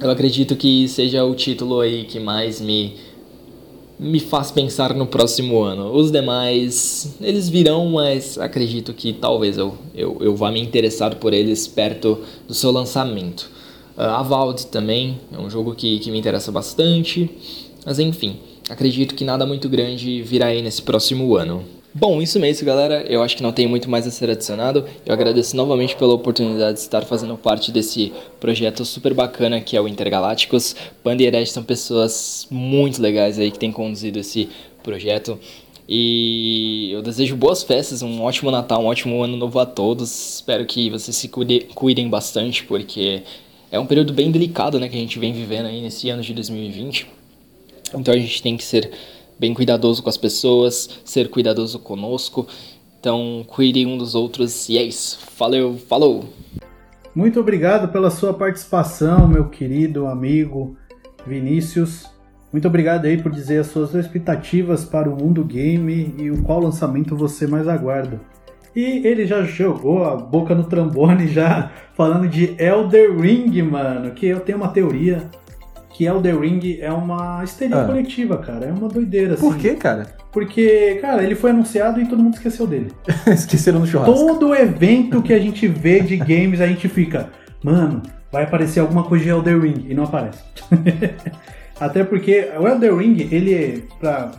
Eu 0.00 0.10
acredito 0.10 0.56
que 0.56 0.88
seja 0.88 1.22
o 1.24 1.34
título 1.34 1.80
aí 1.80 2.04
que 2.04 2.18
mais 2.18 2.60
me 2.60 2.96
me 4.02 4.18
faz 4.18 4.50
pensar 4.50 4.94
no 4.94 5.06
próximo 5.06 5.62
ano. 5.62 5.94
Os 5.94 6.10
demais, 6.10 7.14
eles 7.20 7.48
virão, 7.48 7.88
mas 7.90 8.36
acredito 8.36 8.92
que 8.92 9.12
talvez 9.12 9.56
eu, 9.56 9.78
eu, 9.94 10.16
eu 10.20 10.34
vá 10.34 10.50
me 10.50 10.60
interessar 10.60 11.14
por 11.16 11.32
eles 11.32 11.68
perto 11.68 12.18
do 12.48 12.52
seu 12.52 12.72
lançamento. 12.72 13.48
Uh, 13.96 14.02
a 14.02 14.22
Valve 14.22 14.66
também 14.66 15.20
é 15.32 15.38
um 15.38 15.48
jogo 15.48 15.74
que, 15.74 16.00
que 16.00 16.10
me 16.10 16.18
interessa 16.18 16.50
bastante, 16.50 17.30
mas 17.86 18.00
enfim, 18.00 18.40
acredito 18.68 19.14
que 19.14 19.24
nada 19.24 19.46
muito 19.46 19.68
grande 19.68 20.20
virá 20.22 20.46
aí 20.46 20.62
nesse 20.62 20.82
próximo 20.82 21.36
ano. 21.36 21.62
Bom, 21.94 22.22
isso 22.22 22.40
mesmo, 22.40 22.66
galera. 22.66 23.04
Eu 23.06 23.22
acho 23.22 23.36
que 23.36 23.42
não 23.42 23.52
tem 23.52 23.66
muito 23.66 23.90
mais 23.90 24.06
a 24.06 24.10
ser 24.10 24.30
adicionado. 24.30 24.86
Eu 25.04 25.12
agradeço 25.12 25.54
novamente 25.54 25.94
pela 25.94 26.14
oportunidade 26.14 26.78
de 26.78 26.80
estar 26.80 27.02
fazendo 27.02 27.36
parte 27.36 27.70
desse 27.70 28.14
projeto 28.40 28.82
super 28.82 29.12
bacana 29.12 29.60
que 29.60 29.76
é 29.76 29.80
o 29.80 29.86
Intergalácticos. 29.86 30.74
Panda 31.02 31.22
e 31.22 31.26
Herege 31.26 31.52
são 31.52 31.62
pessoas 31.62 32.46
muito 32.50 33.00
legais 33.00 33.38
aí 33.38 33.50
que 33.50 33.58
têm 33.58 33.70
conduzido 33.70 34.18
esse 34.18 34.48
projeto. 34.82 35.38
E 35.86 36.90
eu 36.92 37.02
desejo 37.02 37.36
boas 37.36 37.62
festas, 37.62 38.00
um 38.00 38.22
ótimo 38.22 38.50
Natal, 38.50 38.82
um 38.82 38.86
ótimo 38.86 39.22
ano 39.22 39.36
novo 39.36 39.58
a 39.58 39.66
todos. 39.66 40.36
Espero 40.36 40.64
que 40.64 40.88
vocês 40.88 41.14
se 41.14 41.28
cuidem 41.28 42.08
bastante, 42.08 42.64
porque 42.64 43.22
é 43.70 43.78
um 43.78 43.84
período 43.84 44.14
bem 44.14 44.30
delicado 44.30 44.80
né, 44.80 44.88
que 44.88 44.96
a 44.96 45.00
gente 45.00 45.18
vem 45.18 45.34
vivendo 45.34 45.66
aí 45.66 45.82
nesse 45.82 46.08
ano 46.08 46.22
de 46.22 46.32
2020. 46.32 47.06
Então 47.94 48.14
a 48.14 48.16
gente 48.16 48.42
tem 48.42 48.56
que 48.56 48.64
ser 48.64 48.90
bem 49.42 49.52
cuidadoso 49.52 50.00
com 50.04 50.08
as 50.08 50.16
pessoas, 50.16 51.00
ser 51.04 51.28
cuidadoso 51.28 51.80
conosco. 51.80 52.46
Então, 53.00 53.44
cuidem 53.48 53.86
um 53.86 53.98
dos 53.98 54.14
outros 54.14 54.68
e 54.68 54.78
é 54.78 54.84
isso. 54.84 55.18
Valeu, 55.36 55.76
falou! 55.88 56.26
Muito 57.12 57.40
obrigado 57.40 57.88
pela 57.88 58.08
sua 58.08 58.32
participação, 58.32 59.26
meu 59.26 59.48
querido 59.48 60.06
amigo 60.06 60.76
Vinícius. 61.26 62.06
Muito 62.52 62.68
obrigado 62.68 63.06
aí 63.06 63.20
por 63.20 63.32
dizer 63.32 63.58
as 63.58 63.66
suas 63.66 63.92
expectativas 63.94 64.84
para 64.84 65.10
o 65.10 65.16
mundo 65.16 65.44
game 65.44 66.14
e 66.16 66.30
o 66.30 66.40
qual 66.44 66.60
lançamento 66.60 67.16
você 67.16 67.44
mais 67.44 67.66
aguarda. 67.66 68.20
E 68.76 69.04
ele 69.04 69.26
já 69.26 69.42
jogou 69.42 70.04
a 70.04 70.14
boca 70.14 70.54
no 70.54 70.64
trambone 70.64 71.26
já 71.26 71.72
falando 71.94 72.28
de 72.28 72.54
Elder 72.62 73.18
Ring, 73.18 73.60
mano, 73.62 74.12
que 74.12 74.26
eu 74.26 74.38
tenho 74.38 74.58
uma 74.58 74.68
teoria 74.68 75.28
que 75.92 76.04
Elder 76.04 76.38
Ring 76.38 76.78
é 76.80 76.90
uma 76.90 77.42
histeria 77.44 77.82
ah. 77.82 77.84
coletiva, 77.84 78.38
cara. 78.38 78.66
É 78.66 78.72
uma 78.72 78.88
doideira, 78.88 79.34
assim. 79.34 79.46
Por 79.46 79.56
quê, 79.56 79.74
cara? 79.74 80.06
Porque, 80.32 80.98
cara, 81.00 81.22
ele 81.22 81.34
foi 81.34 81.50
anunciado 81.50 82.00
e 82.00 82.06
todo 82.06 82.22
mundo 82.22 82.34
esqueceu 82.34 82.66
dele. 82.66 82.90
Esqueceram 83.28 83.80
no 83.80 83.86
churrasco. 83.86 84.14
Todo 84.14 84.54
evento 84.54 85.22
que 85.22 85.32
a 85.32 85.38
gente 85.38 85.68
vê 85.68 86.00
de 86.00 86.16
games, 86.16 86.60
a 86.60 86.66
gente 86.66 86.88
fica, 86.88 87.28
mano, 87.62 88.02
vai 88.30 88.44
aparecer 88.44 88.80
alguma 88.80 89.04
coisa 89.04 89.24
de 89.24 89.30
Elder 89.30 89.60
Ring. 89.60 89.86
E 89.88 89.94
não 89.94 90.04
aparece. 90.04 90.42
Até 91.78 92.02
porque 92.02 92.48
o 92.58 92.66
Elder 92.66 92.96
Ring, 92.96 93.28
ele 93.30 93.54
é, 93.54 93.78
pra 94.00 94.30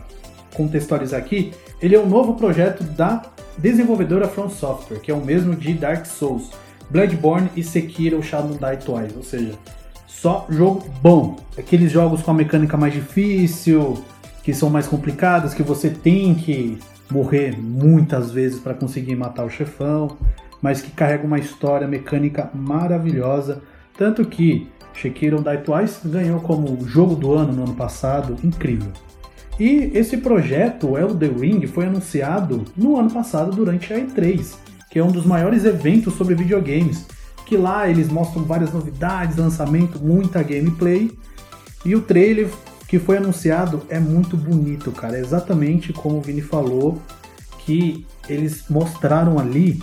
contextualizar 0.54 1.20
aqui, 1.20 1.52
ele 1.80 1.94
é 1.94 2.00
um 2.00 2.06
novo 2.06 2.34
projeto 2.34 2.82
da 2.82 3.22
desenvolvedora 3.56 4.26
From 4.26 4.50
Software, 4.50 4.98
que 4.98 5.10
é 5.10 5.14
o 5.14 5.24
mesmo 5.24 5.54
de 5.54 5.74
Dark 5.74 6.06
Souls, 6.06 6.50
Bloodborne 6.90 7.50
e 7.54 7.62
Sekiro 7.62 8.22
Shadow 8.22 8.50
Die 8.50 8.84
Twice. 8.84 9.14
Ou 9.16 9.22
seja, 9.22 9.52
só 10.24 10.46
jogo 10.48 10.82
bom. 11.02 11.36
Aqueles 11.58 11.92
jogos 11.92 12.22
com 12.22 12.30
a 12.30 12.34
mecânica 12.34 12.78
mais 12.78 12.94
difícil, 12.94 14.02
que 14.42 14.54
são 14.54 14.70
mais 14.70 14.86
complicados, 14.86 15.52
que 15.52 15.62
você 15.62 15.90
tem 15.90 16.34
que 16.34 16.78
morrer 17.10 17.54
muitas 17.60 18.30
vezes 18.30 18.58
para 18.58 18.72
conseguir 18.72 19.16
matar 19.16 19.44
o 19.44 19.50
chefão, 19.50 20.16
mas 20.62 20.80
que 20.80 20.90
carrega 20.90 21.26
uma 21.26 21.38
história 21.38 21.86
mecânica 21.86 22.50
maravilhosa. 22.54 23.60
Tanto 23.98 24.24
que 24.24 24.66
Sekiro 24.98 25.44
Die 25.44 25.58
Twice 25.58 26.08
ganhou 26.08 26.40
como 26.40 26.88
jogo 26.88 27.14
do 27.14 27.34
ano 27.34 27.52
no 27.52 27.64
ano 27.64 27.74
passado, 27.74 28.38
incrível. 28.42 28.92
E 29.60 29.90
esse 29.92 30.16
projeto, 30.16 30.96
Elden 30.96 31.34
Ring, 31.34 31.66
foi 31.66 31.84
anunciado 31.84 32.64
no 32.74 32.98
ano 32.98 33.10
passado 33.10 33.54
durante 33.54 33.92
a 33.92 33.98
E3, 33.98 34.56
que 34.90 34.98
é 34.98 35.04
um 35.04 35.12
dos 35.12 35.26
maiores 35.26 35.66
eventos 35.66 36.14
sobre 36.14 36.34
videogames 36.34 37.04
que 37.46 37.56
lá 37.56 37.88
eles 37.88 38.08
mostram 38.08 38.44
várias 38.44 38.72
novidades, 38.72 39.36
lançamento, 39.36 39.98
muita 39.98 40.42
gameplay. 40.42 41.10
E 41.84 41.94
o 41.94 42.00
trailer 42.00 42.48
que 42.88 42.98
foi 42.98 43.18
anunciado 43.18 43.82
é 43.88 43.98
muito 43.98 44.36
bonito, 44.36 44.90
cara. 44.92 45.16
É 45.16 45.20
exatamente 45.20 45.92
como 45.92 46.18
o 46.18 46.20
Vini 46.20 46.40
falou, 46.40 47.00
que 47.58 48.06
eles 48.28 48.64
mostraram 48.68 49.38
ali 49.38 49.82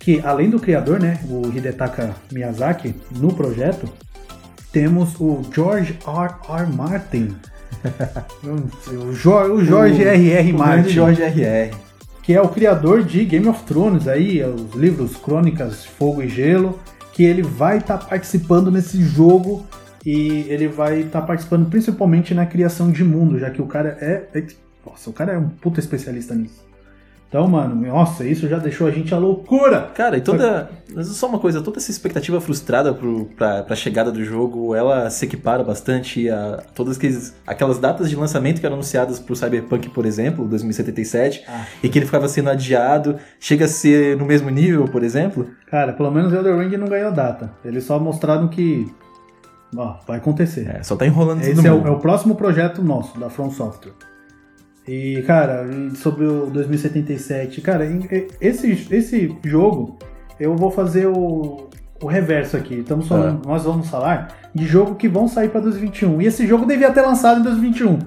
que 0.00 0.20
além 0.20 0.50
do 0.50 0.60
criador, 0.60 1.00
né, 1.00 1.18
o 1.24 1.46
Hidetaka 1.48 2.14
Miyazaki, 2.30 2.94
no 3.10 3.32
projeto, 3.32 3.88
temos 4.70 5.18
o 5.18 5.40
George 5.50 5.98
R. 6.06 6.34
R. 6.46 6.72
Martin. 6.74 7.34
o, 8.44 9.12
Jorge, 9.14 9.50
o 9.50 9.64
Jorge 9.64 10.02
o, 10.02 10.08
R.R. 10.08 10.52
Martin. 10.52 10.90
George 10.90 11.22
R.R 11.22 11.84
que 12.24 12.32
é 12.32 12.40
o 12.40 12.48
criador 12.48 13.04
de 13.04 13.22
Game 13.24 13.46
of 13.46 13.64
Thrones, 13.64 14.08
aí, 14.08 14.42
os 14.42 14.74
livros 14.74 15.14
Crônicas 15.14 15.84
Fogo 15.84 16.22
e 16.22 16.28
Gelo, 16.28 16.80
que 17.12 17.22
ele 17.22 17.42
vai 17.42 17.78
estar 17.78 17.98
tá 17.98 18.06
participando 18.06 18.70
nesse 18.70 19.02
jogo 19.02 19.66
e 20.04 20.46
ele 20.48 20.66
vai 20.66 21.00
estar 21.00 21.20
tá 21.20 21.26
participando 21.26 21.68
principalmente 21.68 22.32
na 22.32 22.46
criação 22.46 22.90
de 22.90 23.04
mundo, 23.04 23.38
já 23.38 23.50
que 23.50 23.60
o 23.60 23.66
cara 23.66 23.98
é. 24.00 24.42
Nossa, 24.86 25.10
o 25.10 25.12
cara 25.12 25.32
é 25.32 25.38
um 25.38 25.50
puta 25.50 25.80
especialista 25.80 26.34
nisso. 26.34 26.64
Então, 27.34 27.48
mano, 27.48 27.74
nossa, 27.74 28.24
isso 28.24 28.48
já 28.48 28.60
deixou 28.60 28.86
a 28.86 28.92
gente 28.92 29.12
a 29.12 29.18
loucura. 29.18 29.90
Cara, 29.92 30.16
e 30.16 30.20
toda. 30.20 30.70
Só 31.02 31.26
uma 31.26 31.40
coisa, 31.40 31.60
toda 31.60 31.78
essa 31.78 31.90
expectativa 31.90 32.40
frustrada 32.40 32.94
pro, 32.94 33.24
pra, 33.36 33.64
pra 33.64 33.74
chegada 33.74 34.12
do 34.12 34.22
jogo, 34.24 34.72
ela 34.72 35.10
se 35.10 35.24
equipara 35.24 35.64
bastante 35.64 36.30
a 36.30 36.62
todas 36.76 36.96
aqueles, 36.96 37.34
aquelas 37.44 37.80
datas 37.80 38.08
de 38.08 38.14
lançamento 38.14 38.60
que 38.60 38.66
eram 38.66 38.76
anunciadas 38.76 39.18
pro 39.18 39.34
Cyberpunk, 39.34 39.88
por 39.90 40.06
exemplo, 40.06 40.46
2077, 40.46 41.42
ah. 41.48 41.66
e 41.82 41.88
que 41.88 41.98
ele 41.98 42.06
ficava 42.06 42.28
sendo 42.28 42.50
adiado. 42.50 43.16
Chega 43.40 43.64
a 43.64 43.68
ser 43.68 44.16
no 44.16 44.24
mesmo 44.24 44.48
nível, 44.48 44.84
por 44.84 45.02
exemplo? 45.02 45.48
Cara, 45.68 45.92
pelo 45.92 46.12
menos 46.12 46.32
Elder 46.32 46.56
Ring 46.56 46.76
não 46.76 46.86
ganhou 46.86 47.10
data. 47.10 47.50
Eles 47.64 47.82
só 47.82 47.98
mostraram 47.98 48.46
que. 48.46 48.88
Ó, 49.76 49.96
vai 50.06 50.18
acontecer. 50.18 50.70
É, 50.72 50.84
só 50.84 50.94
tá 50.94 51.04
enrolando 51.04 51.42
Esse 51.42 51.66
é 51.66 51.72
o, 51.72 51.84
é 51.84 51.90
o 51.90 51.98
próximo 51.98 52.36
projeto 52.36 52.80
nosso, 52.80 53.18
da 53.18 53.28
From 53.28 53.50
Software. 53.50 54.13
E, 54.86 55.22
cara, 55.26 55.66
sobre 55.94 56.26
o 56.26 56.46
2077, 56.46 57.60
cara, 57.60 57.86
esse, 58.40 58.86
esse 58.90 59.34
jogo, 59.44 59.98
eu 60.38 60.54
vou 60.56 60.70
fazer 60.70 61.06
o, 61.06 61.68
o 62.02 62.06
reverso 62.06 62.56
aqui. 62.56 62.80
Estamos 62.80 63.08
falando, 63.08 63.44
é. 63.44 63.48
nós 63.48 63.64
vamos 63.64 63.88
falar 63.88 64.50
de 64.54 64.66
jogo 64.66 64.94
que 64.94 65.08
vão 65.08 65.26
sair 65.26 65.48
para 65.48 65.60
2021. 65.62 66.20
E 66.20 66.26
esse 66.26 66.46
jogo 66.46 66.66
devia 66.66 66.90
ter 66.90 67.02
lançado 67.02 67.40
em 67.40 67.42
2021. 67.42 67.98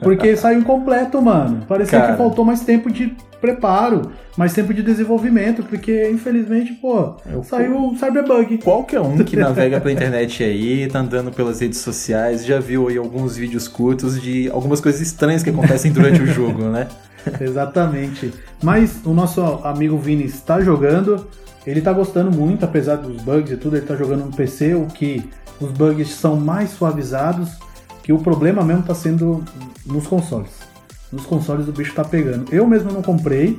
Porque 0.00 0.36
saiu 0.36 0.60
incompleto, 0.60 1.20
mano. 1.22 1.64
Parecia 1.66 1.98
Cara. 1.98 2.12
que 2.12 2.18
faltou 2.18 2.44
mais 2.44 2.60
tempo 2.60 2.90
de 2.90 3.16
preparo, 3.40 4.12
mais 4.36 4.52
tempo 4.52 4.72
de 4.74 4.82
desenvolvimento, 4.82 5.62
porque 5.62 6.08
infelizmente, 6.10 6.74
pô, 6.74 7.16
Eu, 7.30 7.42
saiu 7.42 7.76
o 7.76 7.96
Cyberbug. 7.96 8.58
Qualquer 8.58 9.00
um 9.00 9.16
que 9.18 9.34
navega 9.36 9.80
pela 9.80 9.92
internet 9.92 10.44
aí, 10.44 10.86
tá 10.88 11.00
andando 11.00 11.32
pelas 11.32 11.60
redes 11.60 11.78
sociais, 11.78 12.44
já 12.44 12.60
viu 12.60 12.88
aí 12.88 12.98
alguns 12.98 13.36
vídeos 13.36 13.66
curtos 13.66 14.20
de 14.20 14.50
algumas 14.50 14.80
coisas 14.80 15.00
estranhas 15.00 15.42
que 15.42 15.50
acontecem 15.50 15.90
durante 15.90 16.20
o 16.20 16.26
jogo, 16.28 16.64
né? 16.64 16.86
Exatamente. 17.40 18.32
Mas 18.62 19.00
o 19.04 19.12
nosso 19.12 19.40
amigo 19.64 19.96
Vini 19.96 20.24
está 20.24 20.60
jogando, 20.60 21.26
ele 21.66 21.80
tá 21.80 21.92
gostando 21.92 22.30
muito, 22.30 22.64
apesar 22.64 22.96
dos 22.96 23.22
bugs 23.22 23.50
e 23.50 23.56
tudo, 23.56 23.76
ele 23.76 23.86
tá 23.86 23.96
jogando 23.96 24.26
no 24.26 24.32
PC, 24.36 24.74
o 24.74 24.86
que 24.86 25.24
os 25.60 25.70
bugs 25.70 26.10
são 26.10 26.36
mais 26.36 26.70
suavizados 26.70 27.50
que 28.02 28.12
o 28.12 28.18
problema 28.18 28.62
mesmo 28.62 28.82
tá 28.82 28.94
sendo 28.94 29.44
nos 29.86 30.06
consoles. 30.06 30.50
Nos 31.12 31.26
consoles 31.26 31.68
o 31.68 31.72
bicho 31.72 31.94
tá 31.94 32.04
pegando. 32.04 32.52
Eu 32.52 32.66
mesmo 32.66 32.92
não 32.92 33.02
comprei, 33.02 33.58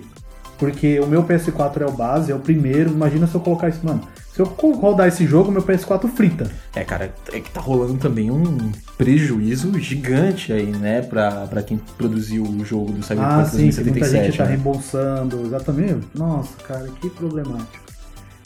porque 0.57 0.99
o 0.99 1.07
meu 1.07 1.23
PS4 1.23 1.81
é 1.81 1.85
o 1.85 1.91
base, 1.91 2.31
é 2.31 2.35
o 2.35 2.39
primeiro. 2.39 2.91
Imagina 2.91 3.27
se 3.27 3.35
eu 3.35 3.41
colocar 3.41 3.69
isso, 3.69 3.79
mano. 3.83 4.01
Se 4.33 4.39
eu 4.39 4.45
rodar 4.45 5.07
esse 5.07 5.27
jogo, 5.27 5.51
meu 5.51 5.61
PS4 5.61 6.07
frita. 6.07 6.49
É, 6.73 6.85
cara, 6.85 7.13
é 7.33 7.39
que 7.41 7.51
tá 7.51 7.59
rolando 7.59 7.95
também 7.95 8.31
um 8.31 8.71
prejuízo 8.97 9.77
gigante 9.77 10.53
aí, 10.53 10.67
né, 10.67 11.01
pra, 11.01 11.47
pra 11.47 11.61
quem 11.61 11.77
produziu 11.97 12.43
o 12.43 12.63
jogo 12.63 12.93
do 12.93 13.03
Cyberpunk 13.03 13.41
ah, 13.41 13.45
sim, 13.45 13.63
2077. 13.63 13.99
Muita 13.99 14.25
gente 14.25 14.37
tá 14.37 14.43
né? 14.45 14.49
reembolsando, 14.51 15.41
exatamente. 15.45 16.07
Nossa, 16.15 16.55
cara, 16.65 16.87
que 17.01 17.09
problemático. 17.09 17.83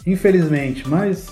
Infelizmente, 0.08 0.88
mas 0.88 1.28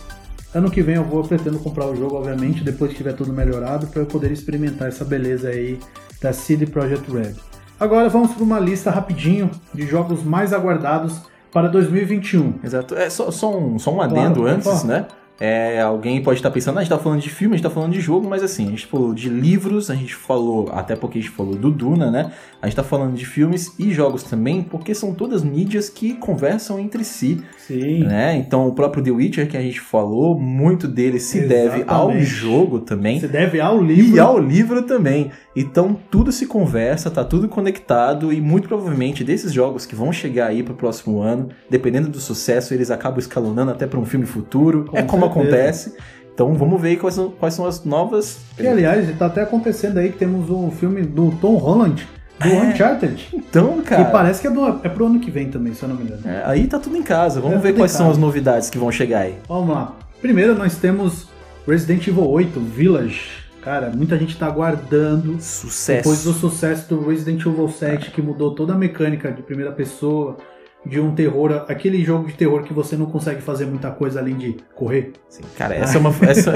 Ano 0.53 0.69
que 0.69 0.83
vem 0.83 0.95
eu 0.95 1.03
vou, 1.03 1.21
eu 1.21 1.27
pretendo 1.27 1.57
comprar 1.57 1.87
o 1.87 1.95
jogo, 1.95 2.15
obviamente, 2.15 2.63
depois 2.63 2.91
que 2.91 2.97
tiver 2.97 3.13
tudo 3.13 3.33
melhorado, 3.33 3.87
para 3.87 4.01
eu 4.01 4.05
poder 4.05 4.31
experimentar 4.31 4.87
essa 4.87 5.03
beleza 5.03 5.49
aí 5.49 5.79
da 6.21 6.31
CD 6.31 6.67
Projekt 6.67 7.11
Red. 7.11 7.33
Agora 7.79 8.07
vamos 8.07 8.33
para 8.33 8.43
uma 8.43 8.59
lista 8.59 8.91
rapidinho 8.91 9.49
de 9.73 9.87
jogos 9.87 10.23
mais 10.23 10.53
aguardados 10.53 11.21
para 11.51 11.67
2021. 11.67 12.59
Exato. 12.63 12.95
É 12.95 13.09
só, 13.09 13.31
só 13.31 13.57
um, 13.57 13.79
só 13.79 13.91
um 13.91 14.01
adendo 14.01 14.41
claro, 14.41 14.55
antes, 14.55 14.83
né? 14.83 15.07
É, 15.39 15.81
alguém 15.81 16.21
pode 16.21 16.39
estar 16.39 16.51
pensando, 16.51 16.77
ah, 16.77 16.81
a 16.81 16.83
gente 16.83 16.91
está 16.91 17.03
falando 17.03 17.21
de 17.21 17.29
filme, 17.29 17.55
a 17.55 17.57
gente 17.57 17.65
está 17.65 17.73
falando 17.73 17.91
de 17.91 17.99
jogo, 17.99 18.29
mas 18.29 18.43
assim, 18.43 18.67
a 18.67 18.69
gente 18.69 18.85
falou 18.85 19.13
de 19.13 19.29
livros, 19.29 19.89
a 19.89 19.95
gente 19.95 20.13
falou, 20.13 20.69
até 20.71 20.95
porque 20.95 21.17
a 21.17 21.21
gente 21.21 21.33
falou 21.33 21.55
do 21.55 21.71
Duna, 21.71 22.11
né? 22.11 22.31
A 22.61 22.67
gente 22.67 22.73
está 22.73 22.83
falando 22.83 23.15
de 23.15 23.25
filmes 23.25 23.73
e 23.79 23.91
jogos 23.91 24.23
também, 24.23 24.61
porque 24.61 24.93
são 24.93 25.13
todas 25.13 25.43
mídias 25.43 25.89
que 25.89 26.13
conversam 26.13 26.79
entre 26.79 27.03
si. 27.03 27.41
Sim. 27.57 28.03
Né? 28.03 28.37
Então 28.37 28.67
o 28.67 28.73
próprio 28.73 29.03
The 29.03 29.11
Witcher 29.11 29.49
que 29.49 29.57
a 29.57 29.61
gente 29.61 29.81
falou, 29.81 30.39
muito 30.39 30.87
dele 30.87 31.19
se 31.19 31.39
Exatamente. 31.39 31.69
deve 31.69 31.83
ao 31.87 32.19
jogo 32.21 32.79
também. 32.79 33.19
Se 33.19 33.27
deve 33.27 33.59
ao 33.59 33.81
livro. 33.81 34.15
E 34.15 34.19
ao 34.19 34.39
livro 34.39 34.83
também. 34.83 35.31
Então 35.55 35.97
tudo 36.09 36.31
se 36.31 36.47
conversa, 36.47 37.11
tá 37.11 37.23
tudo 37.23 37.47
conectado 37.47 38.33
e 38.33 38.41
muito 38.41 38.67
provavelmente 38.67 39.23
desses 39.23 39.53
jogos 39.53 39.85
que 39.85 39.95
vão 39.95 40.11
chegar 40.11 40.47
aí 40.47 40.63
para 40.63 40.73
o 40.73 40.77
próximo 40.77 41.21
ano, 41.21 41.49
dependendo 41.69 42.09
do 42.09 42.19
sucesso, 42.19 42.73
eles 42.73 42.89
acabam 42.89 43.19
escalonando 43.19 43.71
até 43.71 43.85
para 43.85 43.99
um 43.99 44.05
filme 44.05 44.25
futuro. 44.25 44.85
Com 44.85 44.97
é 44.97 45.03
como 45.03 45.25
acontece. 45.25 45.95
Então 46.33 46.53
vamos 46.55 46.81
ver 46.81 46.97
quais 46.97 47.13
são, 47.13 47.29
quais 47.29 47.53
são 47.53 47.65
as 47.65 47.85
novas. 47.85 48.39
Que 48.57 48.65
aliás, 48.65 49.07
está 49.07 49.27
até 49.27 49.41
acontecendo 49.41 49.99
aí 49.99 50.11
que 50.11 50.17
temos 50.17 50.49
um 50.49 50.71
filme 50.71 51.03
do 51.03 51.31
Tom 51.39 51.57
Holland. 51.57 52.07
Do 52.39 52.47
é. 52.47 52.61
Uncharted. 52.61 53.29
Então, 53.31 53.79
cara. 53.81 54.05
Que 54.05 54.11
parece 54.11 54.41
que 54.41 54.47
é, 54.47 54.49
do, 54.49 54.67
é 54.83 54.89
pro 54.89 55.05
ano 55.05 55.19
que 55.19 55.29
vem 55.29 55.49
também, 55.49 55.73
se 55.73 55.83
eu 55.83 55.89
não 55.89 55.95
me 55.95 56.03
engano. 56.03 56.27
É, 56.27 56.41
aí 56.45 56.65
tá 56.65 56.79
tudo 56.79 56.97
em 56.97 57.03
casa. 57.03 57.39
Vamos 57.39 57.57
é 57.57 57.61
ver 57.61 57.73
quais 57.73 57.91
são 57.91 58.09
as 58.09 58.17
novidades 58.17 58.69
que 58.69 58.77
vão 58.77 58.91
chegar 58.91 59.19
aí. 59.19 59.35
Vamos 59.47 59.69
lá. 59.69 59.95
Primeiro 60.19 60.55
nós 60.55 60.75
temos 60.77 61.27
Resident 61.67 62.07
Evil 62.07 62.27
8 62.27 62.59
Village. 62.59 63.42
Cara, 63.63 63.89
muita 63.89 64.17
gente 64.17 64.37
tá 64.37 64.47
aguardando. 64.47 65.37
Sucesso. 65.39 66.03
Depois 66.03 66.23
do 66.23 66.33
sucesso 66.33 66.89
do 66.89 67.07
Resident 67.07 67.39
Evil 67.45 67.69
7, 67.69 68.11
que 68.11 68.21
mudou 68.21 68.53
toda 68.53 68.73
a 68.73 68.77
mecânica 68.77 69.31
de 69.31 69.41
primeira 69.41 69.71
pessoa 69.71 70.37
de 70.85 70.99
um 70.99 71.15
terror, 71.15 71.63
aquele 71.69 72.03
jogo 72.03 72.27
de 72.27 72.33
terror 72.33 72.63
que 72.63 72.73
você 72.73 72.97
não 72.97 73.05
consegue 73.05 73.41
fazer 73.41 73.65
muita 73.65 73.89
coisa 73.89 74.19
além 74.19 74.35
de 74.35 74.57
correr. 74.75 75.13
Sim, 75.29 75.43
cara, 75.57 75.75
essa 75.75 75.97
é 75.97 75.99
uma, 76.01 76.13
essa, 76.27 76.51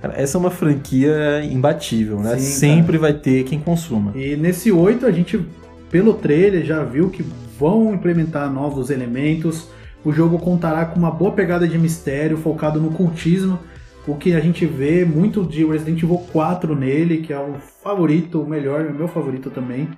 cara, 0.00 0.14
essa 0.16 0.38
é 0.38 0.40
uma 0.40 0.50
franquia 0.50 1.42
imbatível, 1.42 2.20
né? 2.20 2.38
Sim, 2.38 2.52
Sempre 2.52 2.98
cara. 2.98 3.12
vai 3.12 3.20
ter 3.20 3.42
quem 3.42 3.58
consuma. 3.58 4.12
E 4.14 4.36
nesse 4.36 4.70
8 4.70 5.04
a 5.06 5.10
gente, 5.10 5.44
pelo 5.90 6.14
trailer, 6.14 6.64
já 6.64 6.84
viu 6.84 7.10
que 7.10 7.24
vão 7.58 7.92
implementar 7.92 8.48
novos 8.52 8.90
elementos. 8.90 9.68
O 10.04 10.12
jogo 10.12 10.38
contará 10.38 10.84
com 10.84 10.98
uma 10.98 11.10
boa 11.10 11.32
pegada 11.32 11.66
de 11.66 11.76
mistério, 11.76 12.36
focado 12.36 12.80
no 12.80 12.90
cultismo, 12.90 13.58
o 14.06 14.14
que 14.14 14.34
a 14.34 14.40
gente 14.40 14.66
vê 14.66 15.04
muito 15.04 15.42
de 15.44 15.64
Resident 15.64 16.02
Evil 16.02 16.18
4 16.32 16.74
nele, 16.74 17.18
que 17.18 17.32
é 17.32 17.38
o 17.38 17.54
favorito, 17.82 18.40
o 18.40 18.48
melhor, 18.48 18.86
o 18.86 18.94
meu 18.94 19.08
favorito 19.08 19.50
também, 19.50 19.88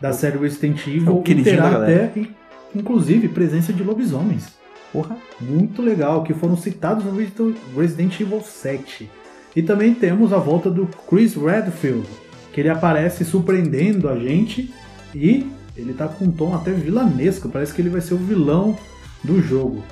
da 0.00 0.12
série 0.12 0.38
Resident 0.38 0.86
Evil. 0.86 1.06
É 1.06 1.10
o 1.10 1.22
terá 1.22 1.82
até 1.82 2.12
inclusive 2.74 3.28
presença 3.28 3.72
de 3.72 3.82
lobisomens. 3.82 4.52
Porra, 4.92 5.16
muito 5.40 5.82
legal, 5.82 6.22
que 6.22 6.34
foram 6.34 6.56
citados 6.56 7.04
no 7.04 7.16
Resident 7.76 8.20
Evil 8.20 8.40
7. 8.40 9.08
E 9.54 9.62
também 9.62 9.94
temos 9.94 10.32
a 10.32 10.38
volta 10.38 10.70
do 10.70 10.88
Chris 11.08 11.34
Redfield, 11.34 12.06
que 12.52 12.60
ele 12.60 12.68
aparece 12.68 13.24
surpreendendo 13.24 14.08
a 14.08 14.18
gente 14.18 14.72
e 15.14 15.46
ele 15.76 15.92
tá 15.92 16.08
com 16.08 16.26
um 16.26 16.30
tom 16.30 16.54
até 16.54 16.70
vilanesco, 16.72 17.48
parece 17.48 17.72
que 17.74 17.80
ele 17.80 17.88
vai 17.88 18.00
ser 18.00 18.14
o 18.14 18.18
vilão 18.18 18.76
do 19.22 19.40
jogo. 19.40 19.82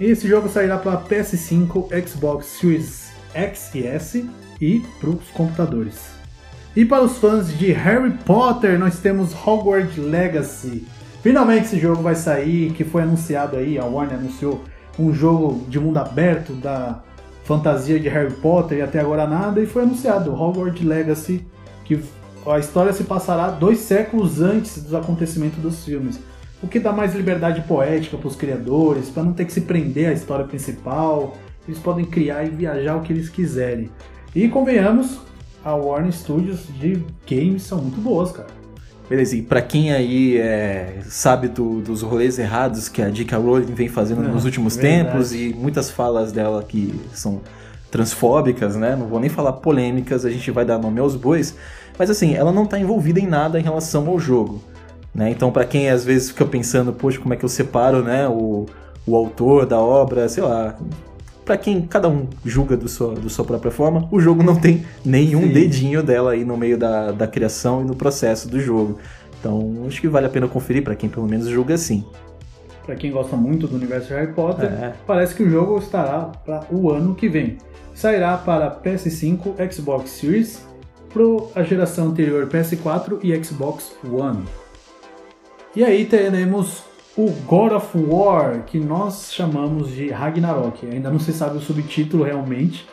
Esse 0.00 0.28
jogo 0.28 0.48
sairá 0.48 0.78
para 0.78 1.00
PS5, 1.00 1.88
Xbox 2.06 2.46
Series 2.46 3.10
X 3.34 3.74
e 3.74 3.86
S 3.86 4.28
e 4.60 4.80
para 5.00 5.10
os 5.10 5.28
computadores. 5.30 6.10
E 6.76 6.84
para 6.84 7.02
os 7.02 7.18
fãs 7.18 7.48
de 7.56 7.72
Harry 7.72 8.12
Potter, 8.24 8.78
nós 8.78 9.00
temos 9.00 9.34
Hogwarts 9.34 9.96
Legacy, 9.96 10.86
Finalmente 11.22 11.66
esse 11.66 11.78
jogo 11.78 12.02
vai 12.02 12.14
sair, 12.14 12.72
que 12.72 12.84
foi 12.84 13.02
anunciado 13.02 13.56
aí, 13.56 13.78
a 13.78 13.84
Warner 13.84 14.18
anunciou 14.18 14.62
um 14.98 15.12
jogo 15.12 15.64
de 15.68 15.78
mundo 15.78 15.98
aberto 15.98 16.52
da 16.52 17.02
fantasia 17.44 17.98
de 17.98 18.08
Harry 18.08 18.32
Potter 18.34 18.78
e 18.78 18.82
até 18.82 19.00
agora 19.00 19.26
nada, 19.26 19.60
e 19.60 19.66
foi 19.66 19.82
anunciado 19.82 20.32
Hogwarts 20.32 20.84
Legacy, 20.84 21.44
que 21.84 22.00
a 22.46 22.58
história 22.58 22.92
se 22.92 23.04
passará 23.04 23.50
dois 23.50 23.78
séculos 23.78 24.40
antes 24.40 24.80
dos 24.82 24.94
acontecimentos 24.94 25.58
dos 25.58 25.84
filmes. 25.84 26.20
O 26.62 26.66
que 26.66 26.80
dá 26.80 26.92
mais 26.92 27.14
liberdade 27.14 27.60
poética 27.62 28.16
para 28.16 28.28
os 28.28 28.34
criadores, 28.34 29.08
para 29.08 29.22
não 29.22 29.32
ter 29.32 29.44
que 29.44 29.52
se 29.52 29.60
prender 29.60 30.08
à 30.08 30.12
história 30.12 30.44
principal, 30.44 31.36
eles 31.66 31.78
podem 31.78 32.04
criar 32.04 32.44
e 32.44 32.50
viajar 32.50 32.96
o 32.96 33.02
que 33.02 33.12
eles 33.12 33.28
quiserem. 33.28 33.90
E 34.34 34.48
convenhamos, 34.48 35.20
a 35.64 35.74
Warner 35.74 36.12
Studios 36.12 36.66
de 36.80 37.02
games 37.28 37.62
são 37.62 37.80
muito 37.80 38.00
boas, 38.00 38.32
cara. 38.32 38.48
Beleza, 39.08 39.36
e 39.36 39.42
pra 39.42 39.62
quem 39.62 39.92
aí 39.92 40.36
é, 40.36 40.98
sabe 41.06 41.48
do, 41.48 41.80
dos 41.80 42.02
rolês 42.02 42.38
errados 42.38 42.90
que 42.90 43.00
a 43.00 43.08
J.K. 43.08 43.38
Rowling 43.38 43.72
vem 43.72 43.88
fazendo 43.88 44.22
Não, 44.22 44.34
nos 44.34 44.44
últimos 44.44 44.76
verdade. 44.76 45.08
tempos 45.08 45.32
e 45.32 45.54
muitas 45.56 45.90
falas 45.90 46.30
dela 46.30 46.62
que 46.62 46.94
são 47.14 47.40
transfóbicas, 47.90 48.76
né? 48.76 48.94
Não 48.94 49.06
vou 49.06 49.18
nem 49.18 49.30
falar 49.30 49.54
polêmicas, 49.54 50.26
a 50.26 50.30
gente 50.30 50.50
vai 50.50 50.64
dar 50.64 50.78
nome 50.78 51.00
aos 51.00 51.16
bois. 51.16 51.56
Mas 51.98 52.10
assim, 52.10 52.34
ela 52.34 52.52
não 52.52 52.66
tá 52.66 52.78
envolvida 52.78 53.18
em 53.18 53.26
nada 53.26 53.58
em 53.58 53.62
relação 53.62 54.06
ao 54.08 54.18
jogo. 54.18 54.62
Né? 55.18 55.32
Então, 55.32 55.50
para 55.50 55.64
quem 55.64 55.90
às 55.90 56.04
vezes 56.04 56.28
fica 56.28 56.44
pensando, 56.44 56.92
poxa, 56.92 57.18
como 57.18 57.34
é 57.34 57.36
que 57.36 57.44
eu 57.44 57.48
separo 57.48 58.04
né, 58.04 58.28
o, 58.28 58.66
o 59.04 59.16
autor 59.16 59.66
da 59.66 59.76
obra, 59.76 60.28
sei 60.28 60.44
lá, 60.44 60.78
para 61.44 61.56
quem 61.56 61.82
cada 61.82 62.08
um 62.08 62.28
julga 62.44 62.76
do 62.76 62.88
sua, 62.88 63.16
do 63.16 63.28
sua 63.28 63.44
própria 63.44 63.72
forma, 63.72 64.06
o 64.12 64.20
jogo 64.20 64.44
não 64.44 64.54
tem 64.54 64.84
nenhum 65.04 65.42
Sim. 65.42 65.52
dedinho 65.52 66.02
dela 66.04 66.30
aí 66.30 66.44
no 66.44 66.56
meio 66.56 66.78
da, 66.78 67.10
da 67.10 67.26
criação 67.26 67.80
e 67.80 67.84
no 67.84 67.96
processo 67.96 68.48
do 68.48 68.60
jogo. 68.60 69.00
Então, 69.40 69.82
acho 69.88 70.00
que 70.00 70.06
vale 70.06 70.26
a 70.26 70.30
pena 70.30 70.46
conferir 70.46 70.84
para 70.84 70.94
quem 70.94 71.08
pelo 71.08 71.26
menos 71.26 71.48
julga 71.48 71.74
assim. 71.74 72.04
Para 72.86 72.94
quem 72.94 73.10
gosta 73.10 73.34
muito 73.34 73.66
do 73.66 73.74
universo 73.74 74.06
de 74.06 74.14
Harry 74.14 74.32
Potter, 74.32 74.66
é. 74.66 74.92
parece 75.04 75.34
que 75.34 75.42
o 75.42 75.50
jogo 75.50 75.78
estará 75.78 76.30
para 76.44 76.64
o 76.70 76.92
ano 76.92 77.16
que 77.16 77.28
vem. 77.28 77.58
Sairá 77.92 78.36
para 78.36 78.70
PS5, 78.70 79.72
Xbox 79.72 80.10
Series, 80.10 80.62
para 81.12 81.60
a 81.60 81.64
geração 81.64 82.06
anterior 82.06 82.46
PS4 82.46 83.18
e 83.24 83.44
Xbox 83.44 83.96
One. 84.08 84.44
E 85.78 85.84
aí 85.84 86.06
teremos 86.06 86.82
o 87.16 87.30
God 87.46 87.70
of 87.70 87.96
War, 87.96 88.64
que 88.64 88.80
nós 88.80 89.32
chamamos 89.32 89.92
de 89.92 90.08
Ragnarok. 90.08 90.84
Ainda 90.84 91.08
não 91.08 91.20
se 91.20 91.32
sabe 91.32 91.56
o 91.56 91.60
subtítulo 91.60 92.24
realmente, 92.24 92.84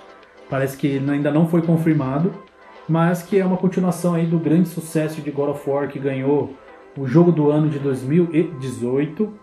parece 0.48 0.78
que 0.78 1.00
ainda 1.00 1.32
não 1.32 1.48
foi 1.48 1.64
confirmado, 1.64 2.32
mas 2.88 3.24
que 3.24 3.40
é 3.40 3.44
uma 3.44 3.58
continuação 3.58 4.14
aí 4.14 4.28
do 4.28 4.38
grande 4.38 4.70
sucesso 4.70 5.20
de 5.20 5.32
God 5.32 5.50
of 5.50 5.68
War 5.68 5.88
que 5.88 5.98
ganhou 5.98 6.54
o 6.96 7.08
jogo 7.08 7.32
do 7.32 7.50
ano 7.50 7.70
de 7.70 7.80
2018, 7.80 9.34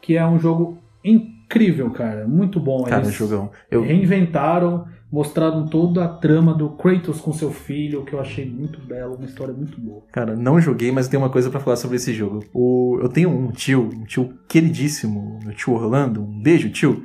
que 0.00 0.16
é 0.16 0.24
um 0.24 0.38
jogo 0.38 0.78
em 1.02 1.37
incrível, 1.48 1.90
cara. 1.90 2.28
Muito 2.28 2.60
bom. 2.60 2.84
Cara, 2.84 3.02
Eles 3.02 3.14
jogão. 3.14 3.50
Eu, 3.70 3.82
reinventaram, 3.82 4.86
mostraram 5.10 5.66
toda 5.66 6.04
a 6.04 6.08
trama 6.08 6.52
do 6.52 6.70
Kratos 6.70 7.20
com 7.20 7.32
seu 7.32 7.50
filho, 7.50 8.04
que 8.04 8.12
eu 8.12 8.20
achei 8.20 8.48
muito 8.48 8.78
belo, 8.80 9.16
uma 9.16 9.24
história 9.24 9.54
muito 9.54 9.80
boa. 9.80 10.02
Cara, 10.12 10.36
não 10.36 10.60
joguei, 10.60 10.92
mas 10.92 11.08
tenho 11.08 11.22
uma 11.22 11.30
coisa 11.30 11.50
pra 11.50 11.58
falar 11.58 11.76
sobre 11.76 11.96
esse 11.96 12.12
jogo. 12.12 12.44
O, 12.52 12.98
eu 13.00 13.08
tenho 13.08 13.30
um 13.30 13.50
tio, 13.50 13.88
um 13.92 14.04
tio 14.04 14.38
queridíssimo, 14.46 15.40
meu 15.42 15.54
tio 15.54 15.72
Orlando. 15.72 16.22
Um 16.22 16.42
beijo, 16.42 16.70
tio. 16.70 17.04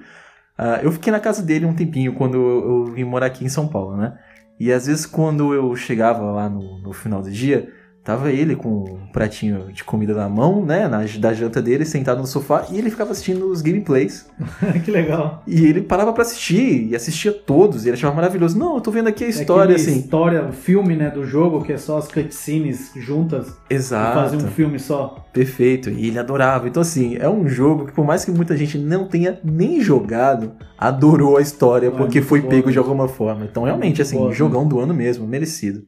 Ah, 0.57 0.81
eu 0.83 0.91
fiquei 0.91 1.11
na 1.11 1.19
casa 1.19 1.41
dele 1.41 1.65
um 1.65 1.73
tempinho 1.73 2.13
quando 2.13 2.35
eu, 2.35 2.69
eu 2.69 2.85
vim 2.93 3.05
morar 3.05 3.27
aqui 3.27 3.45
em 3.45 3.49
São 3.49 3.67
Paulo, 3.67 3.95
né? 3.95 4.17
E 4.59 4.71
às 4.71 4.85
vezes 4.85 5.05
quando 5.05 5.53
eu 5.53 5.75
chegava 5.75 6.21
lá 6.31 6.47
no, 6.47 6.79
no 6.79 6.93
final 6.93 7.21
do 7.21 7.31
dia, 7.31 7.69
tava 8.03 8.31
ele 8.31 8.55
com 8.55 8.69
um 8.69 9.07
pratinho 9.11 9.71
de 9.71 9.83
comida 9.83 10.13
na 10.13 10.27
mão, 10.27 10.65
né? 10.65 10.87
Na, 10.87 11.03
da 11.19 11.33
janta 11.33 11.61
dele, 11.61 11.85
sentado 11.85 12.19
no 12.19 12.27
sofá, 12.27 12.67
e 12.69 12.77
ele 12.77 12.89
ficava 12.89 13.11
assistindo 13.11 13.49
os 13.49 13.61
gameplays. 13.61 14.27
que 14.83 14.91
legal. 14.91 15.41
E 15.47 15.65
ele 15.65 15.81
parava 15.81 16.11
pra 16.11 16.23
assistir, 16.23 16.89
e 16.89 16.95
assistia 16.95 17.31
todos, 17.31 17.85
e 17.85 17.89
ele 17.89 17.95
achava 17.95 18.13
maravilhoso. 18.13 18.57
Não, 18.57 18.75
eu 18.75 18.81
tô 18.81 18.91
vendo 18.91 19.07
aqui 19.07 19.23
a 19.23 19.29
história, 19.29 19.73
é 19.73 19.75
assim. 19.75 19.99
história, 19.99 20.45
o 20.45 20.51
filme, 20.51 20.95
né, 20.95 21.09
do 21.09 21.25
jogo, 21.25 21.63
que 21.63 21.71
é 21.71 21.77
só 21.77 21.97
as 21.97 22.07
cutscenes 22.09 22.91
juntas 22.95 23.55
Exato. 23.69 24.19
fazer 24.19 24.37
um 24.37 24.47
filme 24.47 24.79
só. 24.79 25.25
Perfeito, 25.31 25.89
e 25.89 26.07
ele 26.07 26.19
adorava. 26.19 26.67
Então, 26.67 26.81
assim, 26.81 27.15
é 27.17 27.29
um 27.29 27.47
jogo 27.47 27.85
que, 27.85 27.93
por 27.93 28.05
mais 28.05 28.25
que 28.25 28.31
muita 28.31 28.57
gente 28.57 28.77
não 28.77 29.07
tenha 29.07 29.39
nem 29.43 29.79
jogado, 29.81 30.51
adorou 30.77 31.37
a 31.37 31.41
história 31.41 31.89
Ah, 31.89 31.91
porque 31.91 32.21
foi 32.21 32.41
boa, 32.41 32.51
pego 32.51 32.67
né? 32.67 32.73
de 32.73 32.77
alguma 32.77 33.07
forma. 33.07 33.45
Então, 33.45 33.63
realmente, 33.63 34.01
assim, 34.01 34.17
boa, 34.17 34.29
né? 34.29 34.35
jogão 34.35 34.67
do 34.67 34.79
ano 34.79 34.93
mesmo, 34.93 35.25
merecido. 35.25 35.85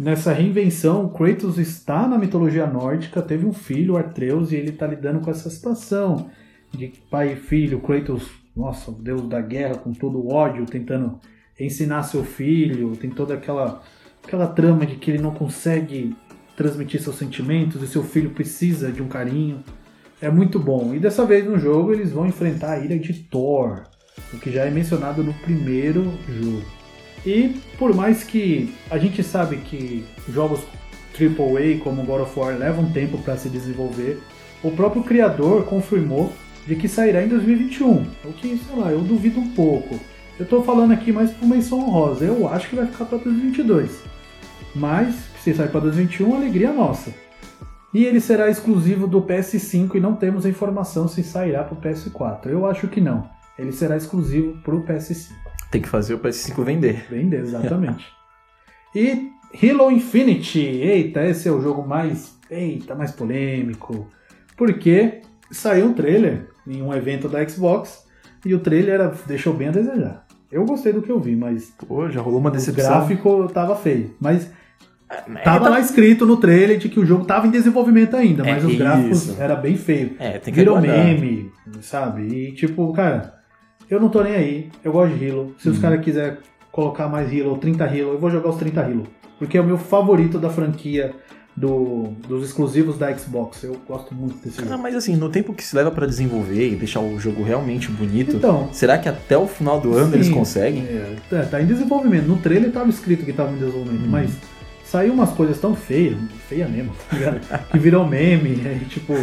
Nessa 0.00 0.32
reinvenção, 0.32 1.10
Kratos 1.10 1.58
está 1.58 2.08
na 2.08 2.16
mitologia 2.16 2.66
nórdica, 2.66 3.20
teve 3.20 3.44
um 3.44 3.52
filho, 3.52 3.98
Atreus, 3.98 4.50
e 4.50 4.56
ele 4.56 4.70
está 4.70 4.86
lidando 4.86 5.20
com 5.20 5.30
essa 5.30 5.50
situação 5.50 6.30
de 6.72 6.90
pai 7.10 7.34
e 7.34 7.36
filho. 7.36 7.80
Kratos, 7.80 8.30
nossa, 8.56 8.90
o 8.90 8.94
deus 8.94 9.28
da 9.28 9.42
guerra, 9.42 9.74
com 9.74 9.92
todo 9.92 10.18
o 10.18 10.32
ódio, 10.32 10.64
tentando 10.64 11.20
ensinar 11.60 12.04
seu 12.04 12.24
filho, 12.24 12.96
tem 12.96 13.10
toda 13.10 13.34
aquela, 13.34 13.82
aquela 14.24 14.46
trama 14.46 14.86
de 14.86 14.96
que 14.96 15.10
ele 15.10 15.22
não 15.22 15.34
consegue 15.34 16.16
transmitir 16.56 17.02
seus 17.02 17.16
sentimentos 17.16 17.82
e 17.82 17.86
seu 17.86 18.02
filho 18.02 18.30
precisa 18.30 18.90
de 18.90 19.02
um 19.02 19.06
carinho. 19.06 19.62
É 20.18 20.30
muito 20.30 20.58
bom. 20.58 20.94
E 20.94 20.98
dessa 20.98 21.26
vez 21.26 21.44
no 21.44 21.58
jogo 21.58 21.92
eles 21.92 22.10
vão 22.10 22.26
enfrentar 22.26 22.72
a 22.72 22.78
ira 22.78 22.98
de 22.98 23.12
Thor, 23.12 23.82
o 24.32 24.38
que 24.38 24.50
já 24.50 24.64
é 24.64 24.70
mencionado 24.70 25.22
no 25.22 25.34
primeiro 25.34 26.04
jogo. 26.26 26.79
E 27.24 27.54
por 27.78 27.94
mais 27.94 28.24
que 28.24 28.74
a 28.90 28.98
gente 28.98 29.22
sabe 29.22 29.56
que 29.58 30.04
jogos 30.28 30.60
AAA 31.14 31.78
como 31.82 32.04
God 32.04 32.22
of 32.22 32.38
War 32.38 32.56
levam 32.56 32.90
tempo 32.90 33.18
para 33.18 33.36
se 33.36 33.48
desenvolver, 33.48 34.20
o 34.62 34.70
próprio 34.70 35.02
criador 35.02 35.64
confirmou 35.64 36.32
de 36.66 36.76
que 36.76 36.88
sairá 36.88 37.22
em 37.22 37.28
2021. 37.28 38.06
O 38.24 38.32
que, 38.32 38.58
sei 38.58 38.76
lá, 38.76 38.90
eu 38.90 39.00
duvido 39.00 39.40
um 39.40 39.48
pouco. 39.50 39.98
Eu 40.38 40.46
tô 40.46 40.62
falando 40.62 40.92
aqui 40.92 41.12
mais 41.12 41.30
por 41.30 41.46
menção 41.46 41.80
honrosa. 41.80 42.24
Eu 42.24 42.48
acho 42.48 42.68
que 42.68 42.76
vai 42.76 42.86
ficar 42.86 43.04
para 43.04 43.18
2022. 43.18 44.02
Mas, 44.74 45.14
se 45.42 45.52
sair 45.52 45.68
para 45.68 45.80
2021, 45.80 46.34
alegria 46.34 46.72
nossa. 46.72 47.12
E 47.92 48.04
ele 48.04 48.20
será 48.20 48.48
exclusivo 48.48 49.06
do 49.06 49.20
PS5 49.20 49.96
e 49.96 50.00
não 50.00 50.14
temos 50.14 50.46
informação 50.46 51.08
se 51.08 51.24
sairá 51.24 51.64
para 51.64 51.74
o 51.74 51.80
PS4. 51.80 52.46
Eu 52.46 52.66
acho 52.66 52.86
que 52.88 53.00
não. 53.00 53.28
Ele 53.58 53.72
será 53.72 53.96
exclusivo 53.96 54.56
para 54.62 54.74
o 54.74 54.84
PS5. 54.84 55.49
Tem 55.70 55.80
que 55.80 55.88
fazer 55.88 56.14
o 56.14 56.18
PS5 56.18 56.64
vender. 56.64 57.06
Vender, 57.10 57.40
exatamente. 57.40 58.04
e 58.94 59.30
Halo 59.62 59.90
Infinite. 59.90 60.58
Eita, 60.58 61.24
esse 61.26 61.48
é 61.48 61.52
o 61.52 61.60
jogo 61.60 61.86
mais. 61.86 62.36
Eita, 62.50 62.94
mais 62.94 63.12
polêmico. 63.12 64.08
Porque 64.56 65.22
saiu 65.50 65.86
um 65.86 65.92
trailer 65.94 66.48
em 66.66 66.82
um 66.82 66.92
evento 66.92 67.28
da 67.28 67.46
Xbox 67.48 68.04
e 68.44 68.54
o 68.54 68.58
trailer 68.60 68.94
era, 68.94 69.14
deixou 69.26 69.52
bem 69.54 69.68
a 69.68 69.72
desejar. 69.72 70.26
Eu 70.50 70.64
gostei 70.64 70.92
do 70.92 71.00
que 71.02 71.10
eu 71.12 71.20
vi, 71.20 71.36
mas 71.36 71.72
Pô, 71.86 72.08
já 72.10 72.20
rolou 72.20 72.40
uma 72.40 72.50
o 72.50 72.52
decepção. 72.52 72.90
gráfico 72.90 73.48
tava 73.54 73.76
feio. 73.76 74.14
Mas 74.20 74.50
É, 75.08 75.16
tava 75.44 75.64
tá- 75.66 75.70
lá 75.70 75.80
escrito 75.80 76.26
no 76.26 76.36
trailer 76.36 76.76
de 76.78 76.88
que 76.88 76.98
o 76.98 77.06
jogo 77.06 77.24
tava 77.24 77.46
em 77.46 77.50
desenvolvimento 77.50 78.16
ainda, 78.16 78.42
mas 78.44 78.62
É 78.64 78.66
os 78.66 78.74
gráficos 78.76 79.28
isso. 79.28 79.40
era 79.40 79.54
bem 79.54 79.76
feio. 79.76 80.16
É, 80.18 80.38
tem 80.38 80.52
que 80.52 80.58
Virou 80.60 80.80
meme, 80.80 81.52
sabe? 81.80 82.22
E 82.22 82.52
tipo, 82.52 82.92
cara, 82.92 83.39
eu 83.90 84.00
não 84.00 84.08
tô 84.08 84.22
nem 84.22 84.34
aí. 84.34 84.68
Eu 84.84 84.92
gosto 84.92 85.16
de 85.16 85.28
Halo. 85.30 85.54
Se 85.58 85.68
os 85.68 85.76
Uhum. 85.76 85.82
caras 85.82 86.04
quiserem 86.04 86.38
colocar 86.72 87.08
mais 87.08 87.28
Halo, 87.30 87.58
30 87.58 87.84
Halo, 87.84 87.96
eu 88.12 88.18
vou 88.18 88.30
jogar 88.30 88.50
os 88.50 88.56
30 88.56 88.80
Halo. 88.80 89.06
Porque 89.38 89.58
é 89.58 89.60
o 89.60 89.64
meu 89.64 89.76
favorito 89.78 90.38
da 90.38 90.48
franquia 90.50 91.12
do- 91.56 92.08
dos 92.28 92.44
exclusivos 92.46 92.96
da 92.96 93.14
Xbox. 93.16 93.64
Eu 93.64 93.76
gosto 93.88 94.14
muito 94.14 94.36
desse 94.44 94.60
Ah, 94.62 94.64
jogo. 94.66 94.82
mas 94.82 94.94
assim, 94.94 95.16
no 95.16 95.28
tempo 95.28 95.52
que 95.52 95.64
se 95.64 95.74
leva 95.74 95.90
pra 95.90 96.06
desenvolver 96.06 96.68
e 96.72 96.76
deixar 96.76 97.00
o 97.00 97.18
jogo 97.18 97.42
realmente 97.42 97.90
bonito, 97.90 98.36
Então, 98.36 98.68
será 98.72 98.96
que 98.98 99.08
até 99.08 99.36
o 99.36 99.46
final 99.46 99.80
do 99.80 99.94
ano 99.94 100.10
Sim. 100.10 100.14
eles 100.14 100.28
conseguem? 100.28 100.82
é, 100.84 101.16
tá- 101.28 101.42
tá 101.44 101.60
em 101.62 101.66
desenvolvimento. 101.66 102.26
No 102.26 102.36
trailer 102.36 102.70
tava 102.70 102.88
escrito 102.88 103.24
que 103.24 103.32
tava 103.32 103.50
em 103.52 103.56
desenvolvimento, 103.58 104.04
Uhum. 104.04 104.10
mas 104.10 104.30
saiu 104.90 105.12
umas 105.12 105.30
coisas 105.30 105.60
tão 105.60 105.74
feias, 105.74 106.18
feia 106.48 106.66
mesmo, 106.66 106.92
tá 107.48 107.58
que 107.58 107.78
virou 107.78 108.04
meme, 108.04 108.60
aí, 108.66 108.80
tipo, 108.86 109.14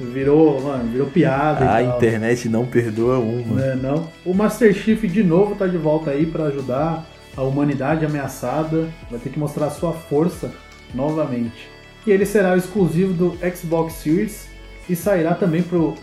virou, 0.00 0.60
mano, 0.60 0.90
virou 0.90 1.06
piada 1.06 1.72
A 1.72 1.82
internet 1.82 2.48
não 2.48 2.66
perdoa 2.66 3.18
uma. 3.18 3.60
Né, 3.60 3.78
não. 3.80 4.08
O 4.24 4.34
Master 4.34 4.74
Chief 4.74 5.00
de 5.04 5.22
novo 5.22 5.54
tá 5.54 5.68
de 5.68 5.76
volta 5.76 6.10
aí 6.10 6.26
pra 6.26 6.46
ajudar 6.46 7.06
a 7.36 7.42
humanidade 7.42 8.04
ameaçada. 8.04 8.88
Vai 9.08 9.20
ter 9.20 9.30
que 9.30 9.38
mostrar 9.38 9.66
a 9.66 9.70
sua 9.70 9.92
força 9.92 10.52
novamente. 10.92 11.68
E 12.04 12.10
ele 12.10 12.26
será 12.26 12.54
o 12.54 12.56
exclusivo 12.56 13.12
do 13.12 13.38
Xbox 13.54 13.94
Series 13.94 14.48
e 14.88 14.96
sairá 14.96 15.34
também 15.34 15.62
pro 15.62 15.94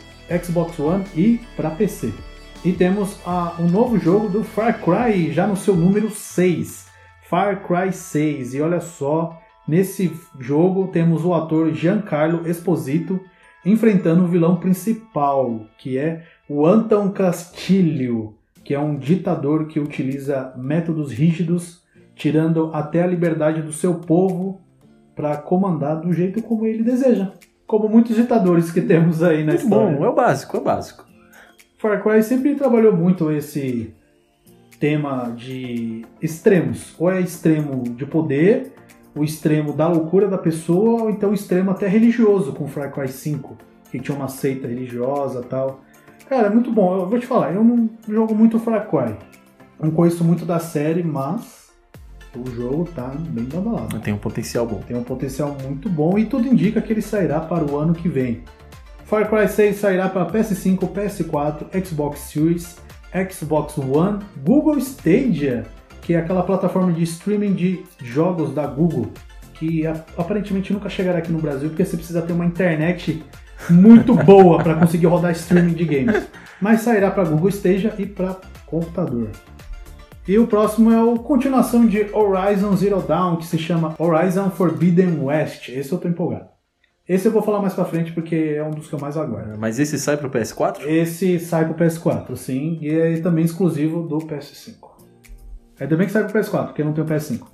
Xbox 0.41 0.79
One 0.79 1.03
e 1.13 1.41
para 1.57 1.69
PC. 1.71 2.13
E 2.63 2.71
temos 2.71 3.17
ah, 3.25 3.55
um 3.59 3.67
novo 3.67 3.99
jogo 3.99 4.29
do 4.29 4.43
Far 4.43 4.79
Cry, 4.79 5.33
já 5.33 5.45
no 5.45 5.57
seu 5.57 5.75
número 5.75 6.09
6. 6.09 6.92
Far 7.33 7.63
Cry 7.63 7.91
6. 7.91 8.53
E 8.53 8.61
olha 8.61 8.79
só, 8.79 9.41
nesse 9.67 10.15
jogo 10.39 10.89
temos 10.89 11.25
o 11.25 11.33
ator 11.33 11.73
Giancarlo 11.73 12.47
Esposito 12.47 13.19
enfrentando 13.65 14.23
o 14.23 14.27
vilão 14.27 14.57
principal, 14.57 15.61
que 15.79 15.97
é 15.97 16.25
o 16.47 16.63
Anton 16.63 17.09
Castilho, 17.09 18.35
que 18.63 18.75
é 18.75 18.79
um 18.79 18.95
ditador 18.95 19.65
que 19.65 19.79
utiliza 19.79 20.53
métodos 20.55 21.11
rígidos, 21.11 21.81
tirando 22.13 22.69
até 22.71 23.01
a 23.01 23.07
liberdade 23.07 23.63
do 23.63 23.73
seu 23.73 23.95
povo 23.95 24.61
para 25.15 25.35
comandar 25.35 26.01
do 26.01 26.13
jeito 26.13 26.39
como 26.39 26.67
ele 26.67 26.83
deseja. 26.83 27.31
Como 27.65 27.89
muitos 27.89 28.15
ditadores 28.15 28.69
que 28.69 28.81
temos 28.81 29.23
aí 29.23 29.39
na 29.43 29.53
Muito 29.53 29.63
história. 29.63 29.97
bom, 29.97 30.05
é 30.05 30.07
o 30.07 30.13
básico, 30.13 30.55
é 30.55 30.59
o 30.59 30.63
básico. 30.63 31.03
Far 31.79 32.03
Cry 32.03 32.21
sempre 32.21 32.53
trabalhou 32.53 32.95
muito 32.95 33.31
esse 33.31 33.91
tema 34.83 35.33
de 35.33 36.03
extremos. 36.21 36.93
Ou 36.99 37.09
é 37.09 37.21
extremo 37.21 37.83
de 37.83 38.05
poder, 38.05 38.73
o 39.15 39.23
extremo 39.23 39.71
da 39.71 39.87
loucura 39.87 40.27
da 40.27 40.37
pessoa, 40.37 41.03
ou 41.03 41.09
então 41.09 41.29
o 41.29 41.33
extremo 41.33 41.71
até 41.71 41.87
religioso 41.87 42.51
com 42.51 42.67
Far 42.67 42.91
Cry 42.91 43.07
5, 43.07 43.57
que 43.89 43.97
tinha 43.97 44.13
uma 44.13 44.27
seita 44.27 44.67
religiosa 44.67 45.39
e 45.39 45.45
tal. 45.45 45.79
Cara, 46.27 46.47
é 46.47 46.49
muito 46.49 46.69
bom. 46.69 46.97
Eu 46.97 47.07
vou 47.07 47.17
te 47.17 47.25
falar, 47.25 47.53
eu 47.53 47.63
não 47.63 47.89
jogo 48.09 48.35
muito 48.35 48.59
Far 48.59 48.85
Cry. 48.89 49.15
Não 49.81 49.89
conheço 49.89 50.21
muito 50.21 50.43
da 50.43 50.59
série, 50.59 51.01
mas 51.01 51.71
o 52.35 52.45
jogo 52.51 52.83
tá 52.93 53.09
bem 53.29 53.45
badalado. 53.45 53.97
Tem 54.01 54.13
um 54.13 54.17
potencial 54.17 54.67
bom. 54.67 54.81
Tem 54.85 54.97
um 54.97 55.03
potencial 55.03 55.55
muito 55.63 55.87
bom 55.87 56.19
e 56.19 56.25
tudo 56.25 56.45
indica 56.45 56.81
que 56.81 56.91
ele 56.91 57.01
sairá 57.01 57.39
para 57.39 57.63
o 57.63 57.77
ano 57.77 57.93
que 57.93 58.09
vem. 58.09 58.43
Far 59.05 59.29
Cry 59.29 59.47
6 59.47 59.77
sairá 59.77 60.09
para 60.09 60.25
PS5, 60.25 60.91
PS4, 60.91 61.85
Xbox 61.85 62.19
Series, 62.19 62.82
Xbox 63.29 63.77
One, 63.77 64.19
Google 64.45 64.77
Stadia, 64.77 65.65
que 66.01 66.13
é 66.13 66.17
aquela 66.17 66.43
plataforma 66.43 66.91
de 66.91 67.03
streaming 67.03 67.53
de 67.53 67.83
jogos 68.01 68.53
da 68.53 68.65
Google, 68.65 69.11
que 69.53 69.85
aparentemente 70.17 70.73
nunca 70.73 70.89
chegará 70.89 71.19
aqui 71.19 71.31
no 71.31 71.39
Brasil 71.39 71.69
porque 71.69 71.85
você 71.85 71.95
precisa 71.95 72.21
ter 72.21 72.33
uma 72.33 72.45
internet 72.45 73.23
muito 73.69 74.13
boa 74.25 74.61
para 74.61 74.75
conseguir 74.75 75.05
rodar 75.07 75.31
streaming 75.31 75.73
de 75.73 75.85
games. 75.85 76.27
Mas 76.59 76.81
sairá 76.81 77.11
para 77.11 77.23
Google 77.23 77.49
Stadia 77.49 77.93
e 77.97 78.05
para 78.05 78.37
computador. 78.65 79.29
E 80.27 80.39
o 80.39 80.47
próximo 80.47 80.91
é 80.91 80.95
a 80.95 81.19
continuação 81.19 81.85
de 81.85 82.07
Horizon 82.13 82.75
Zero 82.77 83.01
Dawn, 83.01 83.35
que 83.35 83.45
se 83.45 83.57
chama 83.57 83.93
Horizon 83.99 84.49
Forbidden 84.49 85.19
West. 85.21 85.67
Esse 85.67 85.91
eu 85.91 85.97
tô 85.97 86.07
empolgado. 86.07 86.52
Esse 87.07 87.27
eu 87.27 87.33
vou 87.33 87.41
falar 87.41 87.59
mais 87.59 87.73
pra 87.73 87.83
frente 87.83 88.13
porque 88.13 88.55
é 88.55 88.63
um 88.63 88.71
dos 88.71 88.87
que 88.87 88.95
eu 88.95 88.99
mais 88.99 89.17
aguardo. 89.17 89.59
Mas 89.59 89.77
esse 89.77 89.99
sai 89.99 90.15
pro 90.15 90.29
PS4? 90.29 90.87
Esse 90.87 91.37
sai 91.37 91.65
pro 91.65 91.75
PS4, 91.75 92.33
sim, 92.37 92.79
e 92.81 92.89
é 92.89 93.19
também 93.19 93.43
exclusivo 93.43 94.03
do 94.03 94.19
PS5. 94.19 94.75
Ainda 95.81 95.97
bem 95.97 96.07
que 96.07 96.13
sai 96.13 96.23
pro 96.23 96.39
PS4, 96.39 96.67
porque 96.67 96.81
eu 96.81 96.85
não 96.85 96.93
tenho 96.93 97.05
PS5. 97.05 97.45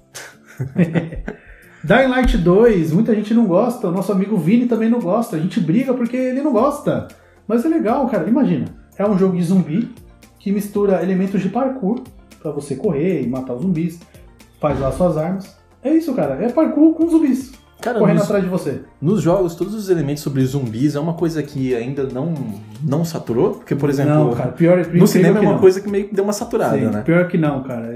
Dying 1.84 2.08
Light 2.10 2.38
2, 2.38 2.94
muita 2.94 3.16
gente 3.16 3.34
não 3.34 3.48
gosta, 3.48 3.88
o 3.88 3.92
nosso 3.92 4.12
amigo 4.12 4.38
Vini 4.38 4.68
também 4.68 4.88
não 4.90 5.00
gosta, 5.00 5.36
a 5.36 5.40
gente 5.40 5.60
briga 5.60 5.96
porque 5.96 6.16
ele 6.16 6.44
não 6.44 6.54
gosta. 6.54 7.08
Mas 7.48 7.66
é 7.66 7.70
legal, 7.70 8.08
cara, 8.08 8.30
imagina, 8.30 8.66
é 9.00 9.06
um 9.08 9.18
jogo 9.18 9.36
de 9.36 9.44
zumbi 9.44 9.90
que 10.38 10.52
mistura 10.52 11.02
elementos 11.02 11.42
de 11.42 11.50
parkour 11.50 12.04
pra 12.40 12.52
você 12.52 12.76
correr 12.76 13.24
e 13.24 13.28
matar 13.28 13.56
os 13.56 13.64
zumbis, 13.64 14.00
faz 14.62 14.80
lá 14.80 14.92
suas 14.92 15.18
armas. 15.18 15.58
É 15.82 15.92
isso, 15.92 16.14
cara, 16.14 16.36
é 16.36 16.50
parkour 16.50 16.94
com 16.94 17.10
zumbis. 17.10 17.59
Cara, 17.82 17.98
correndo 18.00 18.16
nos, 18.18 18.26
atrás 18.26 18.44
de 18.44 18.50
você. 18.50 18.82
nos 19.02 19.22
jogos, 19.22 19.56
todos 19.56 19.74
os 19.74 19.90
elementos 19.90 20.22
sobre 20.22 20.44
zumbis 20.46 20.96
é 20.96 21.00
uma 21.00 21.14
coisa 21.14 21.42
que 21.42 21.74
ainda 21.74 22.04
não, 22.04 22.34
não 22.84 23.06
saturou. 23.06 23.52
Porque, 23.56 23.76
por 23.76 23.90
exemplo, 23.90 24.14
não, 24.14 24.34
cara, 24.34 24.52
pior, 24.52 24.86
no 24.94 25.08
cinema 25.08 25.38
é 25.38 25.42
uma 25.42 25.54
não. 25.54 25.60
coisa 25.60 25.80
que 25.80 25.90
meio 25.90 26.08
que 26.10 26.14
deu 26.16 26.24
uma 26.24 26.34
saturada, 26.34 26.78
Sim, 26.78 26.86
né? 26.88 27.02
Pior 27.04 27.28
que 27.28 27.38
não, 27.38 27.64
cara. 27.64 27.96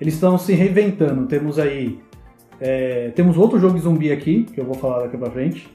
Eles 0.00 0.14
estão 0.14 0.38
se 0.38 0.52
reinventando. 0.52 1.26
Temos 1.26 1.58
aí. 1.58 1.98
é, 2.60 3.10
temos 3.16 3.36
outro 3.36 3.58
jogo 3.58 3.74
de 3.74 3.80
zumbi 3.80 4.12
aqui, 4.12 4.44
que 4.44 4.60
eu 4.60 4.64
vou 4.64 4.74
falar 4.74 5.00
daqui 5.02 5.16
pra 5.16 5.30
frente. 5.30 5.68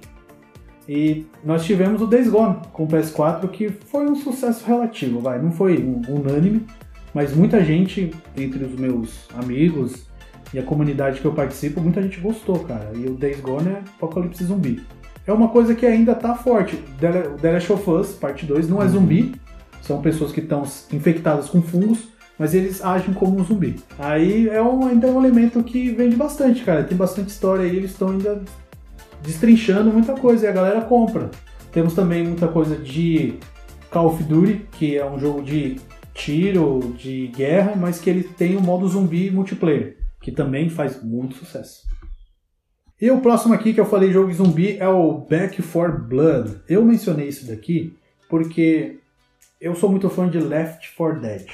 E 0.87 1.27
nós 1.43 1.63
tivemos 1.65 2.01
o 2.01 2.07
Days 2.07 2.29
Gone 2.29 2.55
com 2.73 2.83
o 2.85 2.87
PS4, 2.87 3.47
que 3.49 3.69
foi 3.69 4.07
um 4.09 4.15
sucesso 4.15 4.65
relativo, 4.65 5.19
vai. 5.19 5.39
Não 5.41 5.51
foi 5.51 5.77
um- 5.77 6.01
unânime, 6.15 6.65
mas 7.13 7.35
muita 7.35 7.63
gente, 7.63 8.11
entre 8.35 8.63
os 8.63 8.73
meus 8.79 9.27
amigos 9.37 10.08
e 10.53 10.59
a 10.59 10.63
comunidade 10.63 11.21
que 11.21 11.25
eu 11.25 11.33
participo, 11.33 11.81
muita 11.81 12.01
gente 12.01 12.19
gostou, 12.19 12.59
cara. 12.59 12.91
E 12.95 13.05
o 13.05 13.13
Days 13.13 13.39
Gone 13.39 13.69
é 13.69 13.79
Apocalipse 13.97 14.43
Zumbi. 14.43 14.81
É 15.27 15.31
uma 15.31 15.49
coisa 15.49 15.75
que 15.75 15.85
ainda 15.85 16.15
tá 16.15 16.35
forte. 16.35 16.77
The 16.99 17.11
The 17.39 17.51
Last 17.51 17.73
of 17.73 17.89
Us, 17.89 18.13
parte 18.13 18.45
2, 18.45 18.67
não 18.67 18.81
é 18.81 18.87
zumbi, 18.87 19.35
são 19.81 20.01
pessoas 20.01 20.31
que 20.31 20.39
estão 20.39 20.63
infectadas 20.91 21.49
com 21.49 21.61
fungos, 21.61 22.07
mas 22.37 22.53
eles 22.53 22.83
agem 22.83 23.13
como 23.13 23.39
um 23.39 23.43
zumbi. 23.43 23.75
Aí 23.99 24.49
é 24.49 24.61
um, 24.61 24.87
ainda 24.87 25.07
é 25.07 25.11
um 25.11 25.23
elemento 25.23 25.61
que 25.61 25.91
vende 25.91 26.15
bastante, 26.15 26.63
cara. 26.63 26.83
Tem 26.83 26.97
bastante 26.97 27.29
história 27.29 27.65
aí, 27.65 27.75
eles 27.75 27.91
estão 27.91 28.09
ainda 28.09 28.41
destrinchando 29.21 29.91
muita 29.91 30.13
coisa 30.13 30.45
e 30.45 30.49
a 30.49 30.51
galera 30.51 30.81
compra. 30.81 31.29
Temos 31.71 31.93
também 31.93 32.23
muita 32.23 32.47
coisa 32.47 32.75
de 32.75 33.35
Call 33.91 34.07
of 34.07 34.23
Duty, 34.23 34.65
que 34.71 34.97
é 34.97 35.05
um 35.05 35.19
jogo 35.19 35.43
de 35.43 35.79
tiro, 36.13 36.93
de 36.97 37.27
guerra, 37.27 37.73
mas 37.75 37.99
que 37.99 38.09
ele 38.09 38.23
tem 38.23 38.57
o 38.57 38.61
modo 38.61 38.87
zumbi 38.87 39.29
multiplayer, 39.31 39.97
que 40.21 40.31
também 40.31 40.69
faz 40.69 41.01
muito 41.03 41.35
sucesso. 41.35 41.87
E 43.01 43.09
o 43.09 43.21
próximo 43.21 43.53
aqui 43.53 43.73
que 43.73 43.79
eu 43.79 43.85
falei 43.85 44.11
jogo 44.11 44.29
de 44.29 44.35
zumbi 44.35 44.77
é 44.77 44.87
o 44.87 45.19
Back 45.19 45.61
4 45.61 46.03
Blood. 46.03 46.61
Eu 46.67 46.83
mencionei 46.83 47.29
isso 47.29 47.47
daqui 47.47 47.97
porque 48.29 48.99
eu 49.59 49.73
sou 49.73 49.89
muito 49.89 50.09
fã 50.09 50.29
de 50.29 50.39
Left 50.39 50.95
4 50.95 51.21
Dead. 51.21 51.45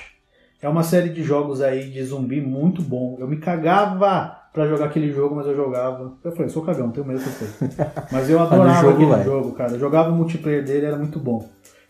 É 0.62 0.68
uma 0.68 0.82
série 0.82 1.10
de 1.10 1.22
jogos 1.22 1.62
aí 1.62 1.92
de 1.92 2.04
zumbi 2.04 2.42
muito 2.42 2.82
bom. 2.82 3.18
Eu 3.20 3.28
me 3.28 3.38
cagava 3.38 4.46
pra 4.52 4.68
jogar 4.68 4.86
aquele 4.86 5.12
jogo, 5.12 5.36
mas 5.36 5.46
eu 5.46 5.56
jogava. 5.56 6.14
Eu 6.24 6.32
falei, 6.32 6.50
sou 6.50 6.64
cagão, 6.64 6.90
tenho 6.90 7.06
medo 7.06 7.20
dessas 7.20 7.38
coisas. 7.38 7.78
Mas 8.10 8.30
eu 8.30 8.40
adorava 8.40 8.82
jogo 8.82 8.94
aquele 8.94 9.10
vai. 9.10 9.24
jogo, 9.24 9.52
cara. 9.52 9.74
Eu 9.74 9.80
jogava 9.80 10.10
o 10.10 10.16
multiplayer 10.16 10.64
dele, 10.64 10.86
era 10.86 10.98
muito 10.98 11.20
bom. 11.20 11.48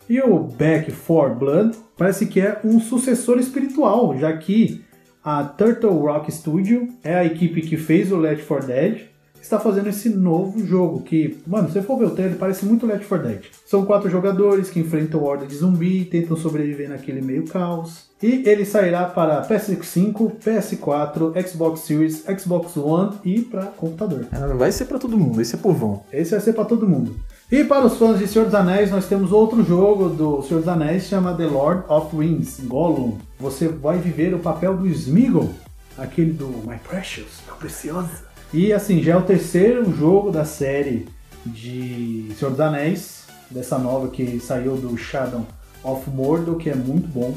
E 0.08 0.20
o 0.20 0.40
Back 0.40 0.92
4 0.92 1.34
Blood 1.36 1.76
parece 1.96 2.26
que 2.26 2.40
é 2.40 2.60
um 2.64 2.80
sucessor 2.80 3.38
espiritual, 3.38 4.18
já 4.18 4.36
que 4.36 4.84
a 5.26 5.42
Turtle 5.42 5.90
Rock 5.90 6.30
Studio 6.30 6.88
é 7.02 7.16
a 7.16 7.24
equipe 7.24 7.60
que 7.60 7.76
fez 7.76 8.12
o 8.12 8.16
Left 8.16 8.46
4 8.46 8.68
Dead, 8.68 9.00
está 9.42 9.58
fazendo 9.58 9.88
esse 9.88 10.08
novo 10.08 10.64
jogo 10.64 11.02
que, 11.02 11.38
mano, 11.44 11.66
se 11.66 11.74
você 11.74 11.82
for 11.82 11.98
ver 11.98 12.04
o 12.04 12.10
trailer, 12.10 12.38
parece 12.38 12.64
muito 12.64 12.86
Left 12.86 13.08
4 13.08 13.26
Dead. 13.26 13.40
São 13.66 13.84
quatro 13.84 14.08
jogadores 14.08 14.70
que 14.70 14.78
enfrentam 14.78 15.24
horda 15.24 15.44
de 15.44 15.56
zumbi 15.56 16.02
e 16.02 16.04
tentam 16.04 16.36
sobreviver 16.36 16.88
naquele 16.88 17.20
meio 17.20 17.44
caos. 17.44 18.06
E 18.22 18.48
ele 18.48 18.64
sairá 18.64 19.04
para 19.06 19.44
PS5, 19.48 20.36
PS4, 20.38 21.48
Xbox 21.48 21.80
Series, 21.80 22.24
Xbox 22.38 22.76
One 22.76 23.16
e 23.24 23.40
para 23.40 23.66
computador. 23.66 24.26
Ah, 24.30 24.46
Vai 24.54 24.70
ser 24.70 24.84
pra 24.84 24.98
todo 24.98 25.18
mundo, 25.18 25.42
esse 25.42 25.56
é 25.56 25.58
povão. 25.58 26.04
Esse 26.12 26.30
vai 26.30 26.40
ser 26.40 26.52
para 26.52 26.64
todo 26.64 26.88
mundo. 26.88 27.16
E 27.50 27.62
para 27.62 27.86
os 27.86 27.96
fãs 27.96 28.18
de 28.18 28.26
Senhor 28.26 28.46
dos 28.46 28.56
Anéis, 28.56 28.90
nós 28.90 29.06
temos 29.06 29.30
outro 29.30 29.62
jogo 29.62 30.08
do 30.08 30.42
Senhor 30.42 30.58
dos 30.58 30.68
Anéis, 30.68 31.04
chama 31.04 31.32
The 31.32 31.46
Lord 31.46 31.84
of 31.88 32.16
Rings, 32.16 32.58
Gollum. 32.64 33.18
Você 33.38 33.68
vai 33.68 33.98
viver 33.98 34.34
o 34.34 34.40
papel 34.40 34.76
do 34.76 34.88
Smeagol, 34.88 35.50
aquele 35.96 36.32
do 36.32 36.48
My 36.66 36.76
Precious, 36.76 37.42
meu 37.46 37.54
precioso. 37.54 38.10
E 38.52 38.72
assim, 38.72 39.00
já 39.00 39.12
é 39.12 39.16
o 39.16 39.22
terceiro 39.22 39.96
jogo 39.96 40.32
da 40.32 40.44
série 40.44 41.06
de 41.44 42.32
Senhor 42.36 42.50
dos 42.50 42.58
Anéis, 42.58 43.26
dessa 43.48 43.78
nova 43.78 44.08
que 44.08 44.40
saiu 44.40 44.76
do 44.76 44.96
Shadow 44.96 45.46
of 45.84 46.10
Mordor, 46.10 46.56
que 46.56 46.68
é 46.68 46.74
muito 46.74 47.06
bom. 47.06 47.32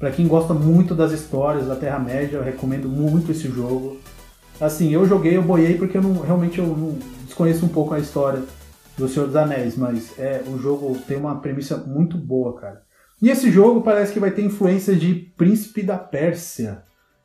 Pra 0.00 0.10
quem 0.10 0.26
gosta 0.26 0.52
muito 0.52 0.96
das 0.96 1.12
histórias 1.12 1.68
da 1.68 1.76
Terra-média, 1.76 2.38
eu 2.38 2.42
recomendo 2.42 2.88
muito 2.88 3.30
esse 3.30 3.46
jogo. 3.48 3.98
Assim, 4.60 4.92
eu 4.92 5.06
joguei, 5.06 5.36
eu 5.36 5.42
boiei 5.42 5.78
porque 5.78 5.96
eu 5.96 6.02
não, 6.02 6.22
realmente 6.22 6.58
eu 6.58 6.66
não 6.66 6.98
desconheço 7.24 7.64
um 7.64 7.68
pouco 7.68 7.94
a 7.94 8.00
história 8.00 8.42
do 8.98 9.08
Senhor 9.08 9.26
dos 9.26 9.36
Anéis, 9.36 9.76
mas 9.76 10.18
é 10.18 10.42
o 10.46 10.58
jogo 10.58 10.98
tem 11.06 11.16
uma 11.16 11.40
premissa 11.40 11.76
muito 11.76 12.18
boa, 12.18 12.58
cara. 12.60 12.82
E 13.22 13.30
esse 13.30 13.50
jogo 13.50 13.80
parece 13.80 14.12
que 14.12 14.20
vai 14.20 14.30
ter 14.30 14.42
influência 14.42 14.94
de 14.94 15.14
Príncipe 15.14 15.82
da 15.82 15.96
Pérsia. 15.96 16.82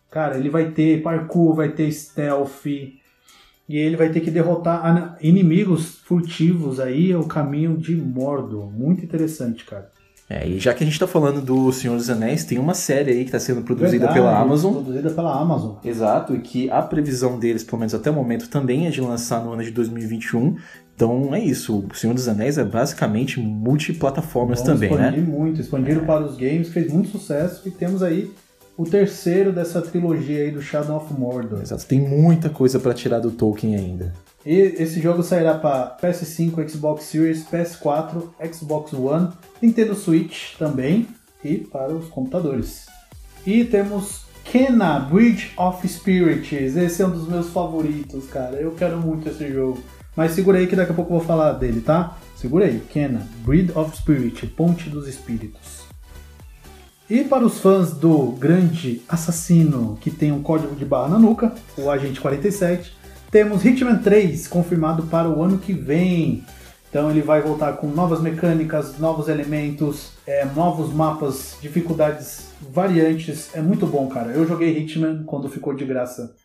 Cara, 0.10 0.38
ele 0.38 0.50
vai 0.50 0.72
ter 0.72 1.02
parkour, 1.02 1.56
vai 1.56 1.70
ter 1.70 1.92
stealth, 1.92 2.66
e 2.66 3.78
ele 3.78 3.96
vai 3.96 4.10
ter 4.10 4.20
que 4.20 4.30
derrotar 4.30 5.18
inimigos 5.22 6.00
furtivos 6.04 6.80
aí, 6.80 7.16
o 7.16 7.24
caminho 7.24 7.78
de 7.78 7.96
Mordor. 7.96 8.72
Muito 8.72 9.04
interessante, 9.04 9.66
cara. 9.66 9.90
É, 10.30 10.48
e 10.48 10.58
já 10.58 10.74
que 10.74 10.84
a 10.84 10.88
gente 10.88 10.98
tá 10.98 11.06
falando 11.06 11.42
do 11.42 11.72
Senhor 11.72 11.96
dos 11.96 12.10
Anéis, 12.10 12.46
tem 12.46 12.58
uma 12.58 12.74
série 12.74 13.12
aí 13.12 13.26
que 13.26 13.32
tá 13.32 13.40
sendo 13.40 13.62
produzida 13.62 14.08
Verdade, 14.08 14.14
pela 14.14 14.40
Amazon. 14.40 14.74
Produzida 14.74 15.10
pela 15.12 15.40
Amazon. 15.40 15.76
Exato, 15.84 16.34
e 16.34 16.40
que 16.40 16.72
a 16.72 16.82
previsão 16.82 17.38
deles, 17.38 17.64
pelo 17.64 17.80
menos 17.80 17.94
até 17.94 18.10
o 18.10 18.14
momento, 18.14 18.50
também 18.50 18.88
é 18.88 18.90
de 18.90 19.02
lançar 19.02 19.44
no 19.44 19.52
ano 19.52 19.64
de 19.64 19.72
2021. 19.72 20.56
Então 20.96 21.34
é 21.34 21.40
isso, 21.44 21.86
o 21.92 21.96
Senhor 21.96 22.14
dos 22.14 22.28
Anéis 22.28 22.58
é 22.58 22.64
basicamente 22.64 23.40
multiplataformas 23.40 24.60
Vamos 24.62 24.74
também, 24.74 24.96
né? 24.96 25.10
expandir 25.10 25.28
muito, 25.28 25.62
expandiram 25.62 26.06
para 26.06 26.24
os 26.24 26.38
games, 26.38 26.70
fez 26.70 26.92
muito 26.92 27.10
sucesso 27.10 27.68
e 27.68 27.72
temos 27.72 28.04
aí 28.04 28.32
o 28.78 28.86
terceiro 28.86 29.52
dessa 29.52 29.82
trilogia 29.82 30.44
aí 30.44 30.52
do 30.52 30.62
Shadow 30.62 30.98
of 30.98 31.14
Mordor. 31.14 31.62
Exato, 31.62 31.86
tem 31.86 32.00
muita 32.00 32.50
coisa 32.50 32.80
pra 32.80 32.94
tirar 32.94 33.20
do 33.20 33.32
Tolkien 33.32 33.76
ainda. 33.76 34.14
E 34.46 34.54
esse 34.54 35.00
jogo 35.00 35.24
sairá 35.24 35.56
para 35.56 35.98
PS5, 36.02 36.70
Xbox 36.70 37.06
Series, 37.06 37.46
PS4, 37.46 38.24
Xbox 38.52 38.94
One, 38.94 39.30
Nintendo 39.62 39.96
Switch 39.96 40.56
também 40.58 41.08
e 41.44 41.58
para 41.58 41.94
os 41.94 42.08
computadores. 42.10 42.86
E 43.46 43.64
temos 43.64 44.24
Kena 44.44 45.00
Bridge 45.00 45.52
of 45.58 45.88
Spirits. 45.88 46.76
Esse 46.76 47.02
é 47.02 47.08
um 47.08 47.12
dos 47.12 47.28
meus 47.28 47.50
favoritos, 47.50 48.28
cara. 48.28 48.58
Eu 48.58 48.72
quero 48.72 48.98
muito 48.98 49.30
esse 49.30 49.50
jogo. 49.52 49.80
Mas 50.16 50.32
segura 50.32 50.58
aí 50.58 50.68
que 50.68 50.76
daqui 50.76 50.92
a 50.92 50.96
pouco 50.96 51.14
eu 51.14 51.18
vou 51.18 51.28
falar 51.28 51.54
dele, 51.54 51.82
tá? 51.82 52.18
Segura 52.36 52.66
aí. 52.66 52.82
Kena 52.90 53.28
Bridge 53.46 53.72
of 53.76 53.96
Spirit, 53.98 54.46
Ponte 54.48 54.90
dos 54.90 55.08
Espíritos. 55.08 55.84
E 57.10 57.24
para 57.24 57.46
os 57.46 57.60
fãs 57.60 57.92
do 57.92 58.32
grande 58.32 59.02
assassino 59.10 59.98
que 60.00 60.10
tem 60.10 60.32
um 60.32 60.42
código 60.42 60.76
de 60.76 60.86
barra 60.86 61.10
na 61.10 61.20
nuca, 61.20 61.54
o 61.78 61.90
Agente 61.90 62.22
47, 62.22 62.96
temos 63.30 63.66
Hitman 63.66 63.98
3 63.98 64.48
confirmado 64.48 65.04
para 65.04 65.30
o 65.30 65.44
ano 65.44 65.58
que 65.58 65.74
vem. 65.74 66.44
Então 66.90 67.10
ele 67.10 67.22
vai 67.22 67.42
voltar 67.42 67.74
com 67.74 67.88
novas 67.88 68.22
mecânicas, 68.22 69.00
novos 69.00 69.28
elementos, 69.28 70.12
é, 70.28 70.46
novos 70.46 70.94
mapas, 70.94 71.58
dificuldades 71.60 72.50
variantes. 72.62 73.50
É 73.56 73.62
muito 73.62 73.88
bom, 73.88 74.08
cara. 74.08 74.32
Eu 74.32 74.48
joguei 74.48 74.78
Hitman 74.78 75.24
quando 75.26 75.50
ficou 75.50 75.74
de 75.74 75.84
graça 75.84 76.36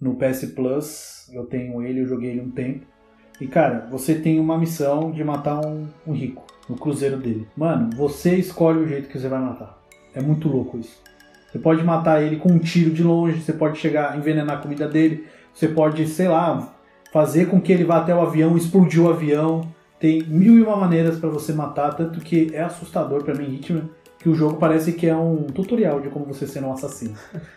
no 0.00 0.16
PS 0.16 0.46
Plus. 0.54 1.30
Eu 1.32 1.46
tenho 1.46 1.82
ele, 1.82 2.02
eu 2.02 2.06
joguei 2.06 2.30
ele 2.30 2.40
um 2.40 2.50
tempo. 2.50 2.91
E 3.42 3.48
cara, 3.48 3.88
você 3.90 4.14
tem 4.14 4.38
uma 4.38 4.56
missão 4.56 5.10
de 5.10 5.24
matar 5.24 5.58
um, 5.66 5.88
um 6.06 6.12
rico 6.12 6.44
no 6.68 6.76
cruzeiro 6.76 7.16
dele. 7.16 7.48
Mano, 7.56 7.90
você 7.96 8.36
escolhe 8.36 8.78
o 8.78 8.86
jeito 8.86 9.08
que 9.08 9.18
você 9.18 9.26
vai 9.26 9.40
matar. 9.40 9.82
É 10.14 10.22
muito 10.22 10.48
louco 10.48 10.78
isso. 10.78 11.02
Você 11.50 11.58
pode 11.58 11.82
matar 11.82 12.22
ele 12.22 12.36
com 12.36 12.52
um 12.52 12.60
tiro 12.60 12.92
de 12.92 13.02
longe, 13.02 13.40
você 13.40 13.52
pode 13.52 13.78
chegar 13.78 14.16
envenenar 14.16 14.58
a 14.58 14.60
comida 14.60 14.86
dele, 14.86 15.26
você 15.52 15.66
pode, 15.66 16.06
sei 16.06 16.28
lá, 16.28 16.72
fazer 17.12 17.46
com 17.46 17.60
que 17.60 17.72
ele 17.72 17.82
vá 17.82 17.96
até 17.96 18.14
o 18.14 18.22
avião, 18.22 18.56
explodir 18.56 19.02
o 19.02 19.10
avião. 19.10 19.66
Tem 19.98 20.22
mil 20.22 20.56
e 20.56 20.62
uma 20.62 20.76
maneiras 20.76 21.18
para 21.18 21.28
você 21.28 21.52
matar, 21.52 21.96
tanto 21.96 22.20
que 22.20 22.54
é 22.54 22.62
assustador 22.62 23.24
para 23.24 23.34
mim, 23.34 23.56
Hitman, 23.56 23.90
que 24.22 24.28
o 24.28 24.34
jogo 24.34 24.56
parece 24.56 24.92
que 24.92 25.06
é 25.08 25.16
um 25.16 25.42
tutorial 25.52 26.00
de 26.00 26.08
como 26.08 26.24
você 26.26 26.46
ser 26.46 26.62
um 26.62 26.72
assassino. 26.72 27.14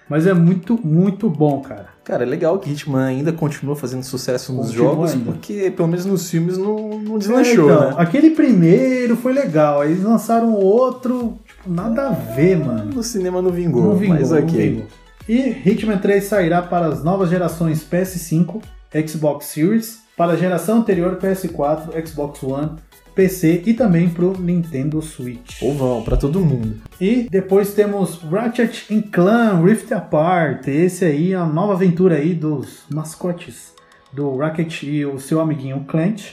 Mas 0.09 0.25
é 0.25 0.33
muito, 0.33 0.79
muito 0.83 1.29
bom, 1.29 1.61
cara. 1.61 1.89
Cara, 2.03 2.23
é 2.23 2.25
legal 2.25 2.57
que 2.57 2.71
Hitman 2.71 3.05
ainda 3.05 3.31
continua 3.31 3.75
fazendo 3.75 4.03
sucesso 4.03 4.51
nos 4.51 4.67
Continua 4.67 4.87
jogos, 4.89 5.11
ainda. 5.13 5.25
porque 5.31 5.71
pelo 5.71 5.87
menos 5.87 6.05
nos 6.05 6.29
filmes 6.29 6.57
não, 6.57 6.99
não 6.99 7.15
É, 7.15 7.19
deslanchou, 7.19 7.65
então, 7.71 7.89
né? 7.89 7.95
Aquele 7.97 8.31
primeiro 8.31 9.15
foi 9.15 9.31
legal, 9.33 9.81
aí 9.81 9.91
eles 9.91 10.03
lançaram 10.03 10.53
outro, 10.53 11.37
tipo, 11.45 11.69
nada 11.71 12.07
a 12.07 12.11
ver, 12.11 12.57
mano. 12.57 12.91
No 12.93 13.03
cinema 13.03 13.41
não 13.41 13.51
vingou, 13.51 13.83
Não 13.83 13.95
vingou, 13.95 14.15
mas 14.17 14.31
não 14.31 14.39
ok. 14.39 14.69
vingou. 14.71 14.85
E 15.29 15.39
Hitman 15.69 15.97
3 15.97 16.23
sairá 16.23 16.61
para 16.61 16.87
as 16.87 17.03
novas 17.03 17.29
gerações 17.29 17.83
PS5, 17.83 18.61
Xbox 19.07 19.45
Series, 19.45 19.99
para 20.17 20.33
a 20.33 20.35
geração 20.35 20.77
anterior 20.79 21.17
PS4, 21.17 22.07
Xbox 22.07 22.41
One, 22.43 22.71
PC 23.15 23.63
e 23.65 23.73
também 23.73 24.09
para 24.09 24.25
o 24.25 24.37
Nintendo 24.37 25.01
Switch. 25.01 25.61
Ou 25.61 25.73
vão, 25.73 26.03
pra 26.03 26.17
todo 26.17 26.41
mundo. 26.41 26.75
E 26.99 27.27
depois 27.31 27.73
temos 27.73 28.21
Ratchet 28.21 29.01
Clan 29.11 29.63
Rift 29.63 29.91
Apart. 29.93 30.67
Esse 30.67 31.05
aí 31.05 31.31
é 31.31 31.35
a 31.35 31.45
nova 31.45 31.73
aventura 31.73 32.15
aí 32.15 32.33
dos 32.33 32.83
mascotes 32.91 33.73
do 34.11 34.35
Ratchet 34.35 34.85
e 34.85 35.05
o 35.05 35.17
seu 35.17 35.39
amiguinho 35.39 35.85
Clank. 35.87 36.23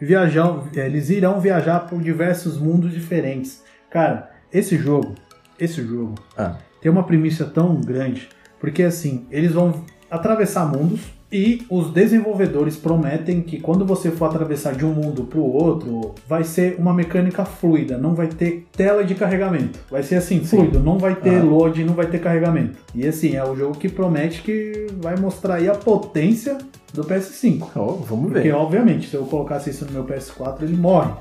Viajam, 0.00 0.66
eles 0.74 1.10
irão 1.10 1.38
viajar 1.40 1.80
por 1.80 2.00
diversos 2.00 2.56
mundos 2.56 2.92
diferentes. 2.92 3.62
Cara, 3.90 4.30
esse 4.50 4.78
jogo, 4.78 5.14
esse 5.58 5.82
jogo 5.86 6.14
Ah, 6.36 6.56
tem 6.80 6.90
uma 6.90 7.04
premissa 7.04 7.44
tão 7.44 7.78
grande, 7.82 8.28
porque 8.58 8.82
assim, 8.82 9.26
eles 9.30 9.52
vão 9.52 9.84
atravessar 10.10 10.64
mundos 10.64 11.02
E 11.32 11.64
os 11.70 11.92
desenvolvedores 11.92 12.76
prometem 12.76 13.40
que 13.40 13.60
quando 13.60 13.84
você 13.86 14.10
for 14.10 14.24
atravessar 14.26 14.74
de 14.74 14.84
um 14.84 14.92
mundo 14.92 15.22
para 15.24 15.38
o 15.38 15.52
outro, 15.52 16.12
vai 16.26 16.42
ser 16.42 16.74
uma 16.76 16.92
mecânica 16.92 17.44
fluida, 17.44 17.96
não 17.96 18.14
vai 18.16 18.26
ter 18.26 18.66
tela 18.72 19.04
de 19.04 19.14
carregamento. 19.14 19.78
Vai 19.88 20.02
ser 20.02 20.16
assim, 20.16 20.42
fluido, 20.44 20.80
não 20.80 20.98
vai 20.98 21.14
ter 21.14 21.36
Ah. 21.36 21.42
load, 21.44 21.84
não 21.84 21.94
vai 21.94 22.06
ter 22.06 22.18
carregamento. 22.18 22.78
E 22.92 23.06
assim, 23.06 23.36
é 23.36 23.44
o 23.44 23.54
jogo 23.54 23.76
que 23.78 23.88
promete 23.88 24.42
que 24.42 24.88
vai 25.00 25.16
mostrar 25.16 25.54
aí 25.56 25.68
a 25.68 25.74
potência 25.74 26.58
do 26.92 27.04
PS5. 27.04 27.68
Ó, 27.76 27.92
vamos 27.92 28.32
Porque, 28.32 28.48
ver. 28.48 28.54
obviamente, 28.54 29.08
se 29.08 29.14
eu 29.14 29.24
colocasse 29.24 29.70
isso 29.70 29.84
no 29.84 29.92
meu 29.92 30.04
PS4, 30.04 30.62
ele 30.62 30.76
morre. 30.76 31.12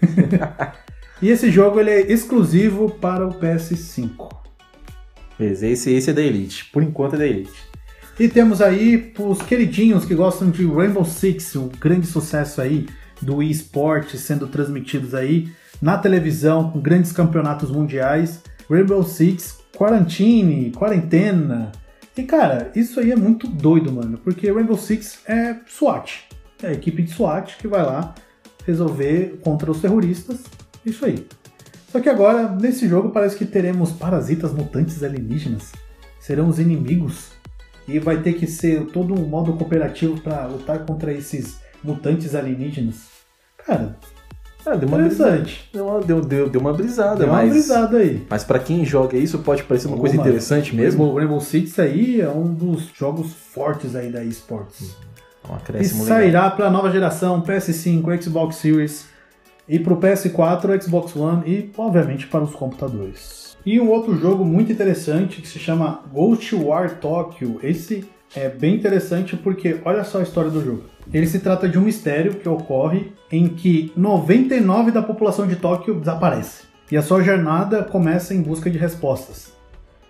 e 1.20 1.28
esse 1.28 1.50
jogo 1.50 1.80
ele 1.80 1.90
é 1.90 2.00
exclusivo 2.12 2.88
para 2.90 3.26
o 3.26 3.34
PS5. 3.34 4.30
Beleza, 5.38 5.66
esse, 5.66 5.92
esse 5.92 6.08
é 6.08 6.12
da 6.14 6.22
Elite. 6.22 6.64
Por 6.72 6.82
enquanto 6.82 7.14
é 7.16 7.18
da 7.18 7.26
Elite. 7.26 7.73
E 8.18 8.28
temos 8.28 8.62
aí 8.62 9.12
os 9.18 9.42
queridinhos 9.42 10.04
que 10.04 10.14
gostam 10.14 10.48
de 10.48 10.64
Rainbow 10.64 11.04
Six, 11.04 11.56
um 11.56 11.68
grande 11.68 12.06
sucesso 12.06 12.60
aí 12.60 12.86
do 13.20 13.42
eSport 13.42 14.14
sendo 14.14 14.46
transmitidos 14.46 15.14
aí 15.14 15.48
na 15.82 15.98
televisão 15.98 16.70
com 16.70 16.80
grandes 16.80 17.10
campeonatos 17.10 17.72
mundiais. 17.72 18.40
Rainbow 18.70 19.02
Six 19.02 19.58
Quarantine, 19.76 20.70
Quarentena. 20.70 21.72
E 22.16 22.22
cara, 22.22 22.70
isso 22.76 23.00
aí 23.00 23.10
é 23.10 23.16
muito 23.16 23.48
doido, 23.48 23.90
mano, 23.90 24.16
porque 24.18 24.48
Rainbow 24.48 24.78
Six 24.78 25.18
é 25.26 25.56
SWAT. 25.66 26.28
É 26.62 26.68
a 26.68 26.72
equipe 26.72 27.02
de 27.02 27.10
SWAT 27.10 27.56
que 27.58 27.66
vai 27.66 27.84
lá 27.84 28.14
resolver 28.64 29.40
contra 29.42 29.68
os 29.72 29.80
terroristas. 29.80 30.44
Isso 30.86 31.04
aí. 31.04 31.26
Só 31.90 31.98
que 31.98 32.08
agora, 32.08 32.48
nesse 32.48 32.88
jogo, 32.88 33.10
parece 33.10 33.36
que 33.36 33.44
teremos 33.44 33.90
parasitas 33.90 34.52
mutantes 34.52 35.02
alienígenas. 35.02 35.72
Serão 36.20 36.48
os 36.48 36.60
inimigos 36.60 37.33
e 37.88 37.98
vai 37.98 38.18
ter 38.22 38.34
que 38.34 38.46
ser 38.46 38.86
todo 38.86 39.12
um 39.14 39.26
modo 39.26 39.52
cooperativo 39.54 40.20
pra 40.20 40.46
lutar 40.46 40.80
contra 40.86 41.12
esses 41.12 41.58
mutantes 41.82 42.34
alienígenas. 42.34 42.96
Cara, 43.66 43.96
Ah, 44.66 44.74
deu 44.76 44.88
uma 44.88 44.96
brisada. 44.98 45.30
interessante. 45.36 45.68
Deu 45.72 45.86
uma, 45.86 46.00
deu, 46.00 46.20
deu, 46.22 46.48
deu 46.48 46.60
uma 46.60 46.72
brisada, 46.72 47.16
Deu 47.16 47.26
uma 47.26 47.36
mas. 47.36 47.50
brisada 47.50 47.98
aí. 47.98 48.24
Mas 48.30 48.44
pra 48.44 48.58
quem 48.58 48.82
joga 48.84 49.16
isso, 49.18 49.38
pode 49.40 49.62
parecer 49.64 49.88
uma 49.88 49.98
coisa 49.98 50.16
mano, 50.16 50.26
interessante 50.28 50.74
mesmo. 50.74 51.04
O 51.04 51.16
Rainbow 51.16 51.40
Six 51.40 51.78
aí 51.78 52.20
é 52.22 52.28
um 52.30 52.52
dos 52.54 52.88
jogos 52.94 53.32
fortes 53.34 53.94
aí 53.94 54.10
da 54.10 54.24
eSports. 54.24 54.96
Um 55.46 55.52
E 55.52 55.56
acréscimo 55.56 56.04
sairá 56.06 56.48
para 56.50 56.68
a 56.68 56.70
nova 56.70 56.90
geração 56.90 57.42
PS5, 57.42 58.22
Xbox 58.22 58.56
Series 58.56 59.06
e 59.68 59.78
para 59.78 59.92
o 59.92 59.98
PS4, 59.98 60.82
Xbox 60.82 61.14
One 61.14 61.42
e, 61.46 61.70
obviamente, 61.76 62.26
para 62.28 62.42
os 62.44 62.54
computadores. 62.54 63.43
E 63.66 63.80
um 63.80 63.90
outro 63.90 64.14
jogo 64.18 64.44
muito 64.44 64.70
interessante 64.70 65.40
que 65.40 65.48
se 65.48 65.58
chama 65.58 66.02
Ghost 66.12 66.54
War 66.54 66.98
Tokyo. 66.98 67.58
Esse 67.62 68.04
é 68.36 68.46
bem 68.48 68.74
interessante 68.74 69.36
porque 69.36 69.80
olha 69.86 70.04
só 70.04 70.18
a 70.18 70.22
história 70.22 70.50
do 70.50 70.62
jogo. 70.62 70.84
Ele 71.10 71.26
se 71.26 71.38
trata 71.38 71.66
de 71.66 71.78
um 71.78 71.82
mistério 71.82 72.34
que 72.34 72.48
ocorre 72.48 73.12
em 73.32 73.48
que 73.48 73.90
99 73.96 74.90
da 74.90 75.02
população 75.02 75.46
de 75.46 75.56
Tóquio 75.56 75.98
desaparece. 75.98 76.64
E 76.92 76.96
a 76.96 77.02
sua 77.02 77.22
jornada 77.22 77.82
começa 77.82 78.34
em 78.34 78.42
busca 78.42 78.70
de 78.70 78.76
respostas. 78.76 79.54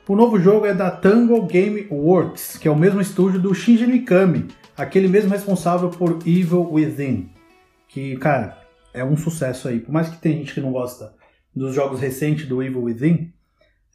O 0.09 0.17
novo 0.17 0.41
jogo 0.41 0.67
é 0.67 0.75
da 0.75 0.91
Tango 0.91 1.41
Game 1.47 1.87
Works, 1.91 2.59
que 2.59 2.67
é 2.67 2.71
o 2.71 2.77
mesmo 2.77 3.01
estúdio 3.01 3.41
do 3.41 3.55
Shinji 3.55 3.87
Mikami, 3.87 4.49
aquele 4.77 5.07
mesmo 5.07 5.31
responsável 5.31 5.91
por 5.91 6.19
Evil 6.27 6.69
Within. 6.73 7.31
Que, 7.89 8.17
cara, 8.17 8.59
é 8.93 9.05
um 9.05 9.17
sucesso 9.17 9.69
aí. 9.69 9.79
Por 9.79 9.93
mais 9.93 10.09
que 10.09 10.19
tem 10.19 10.39
gente 10.39 10.55
que 10.55 10.61
não 10.61 10.73
gosta 10.73 11.15
dos 11.55 11.75
jogos 11.75 12.01
recentes 12.01 12.47
do 12.47 12.63
Evil 12.63 12.83
Within, 12.83 13.33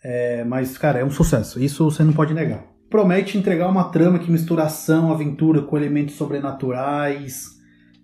é, 0.04 0.44
mas, 0.44 0.78
cara, 0.78 1.00
é 1.00 1.06
um 1.06 1.12
sucesso. 1.12 1.60
Isso 1.60 1.84
você 1.84 2.04
não 2.04 2.14
pode 2.14 2.34
negar. 2.34 2.64
Promete 2.90 3.38
entregar 3.38 3.68
uma 3.68 3.86
trama 3.86 4.20
que 4.20 4.32
mistura 4.32 4.64
ação, 4.64 5.12
aventura 5.12 5.62
com 5.62 5.78
elementos 5.78 6.16
sobrenaturais. 6.16 7.50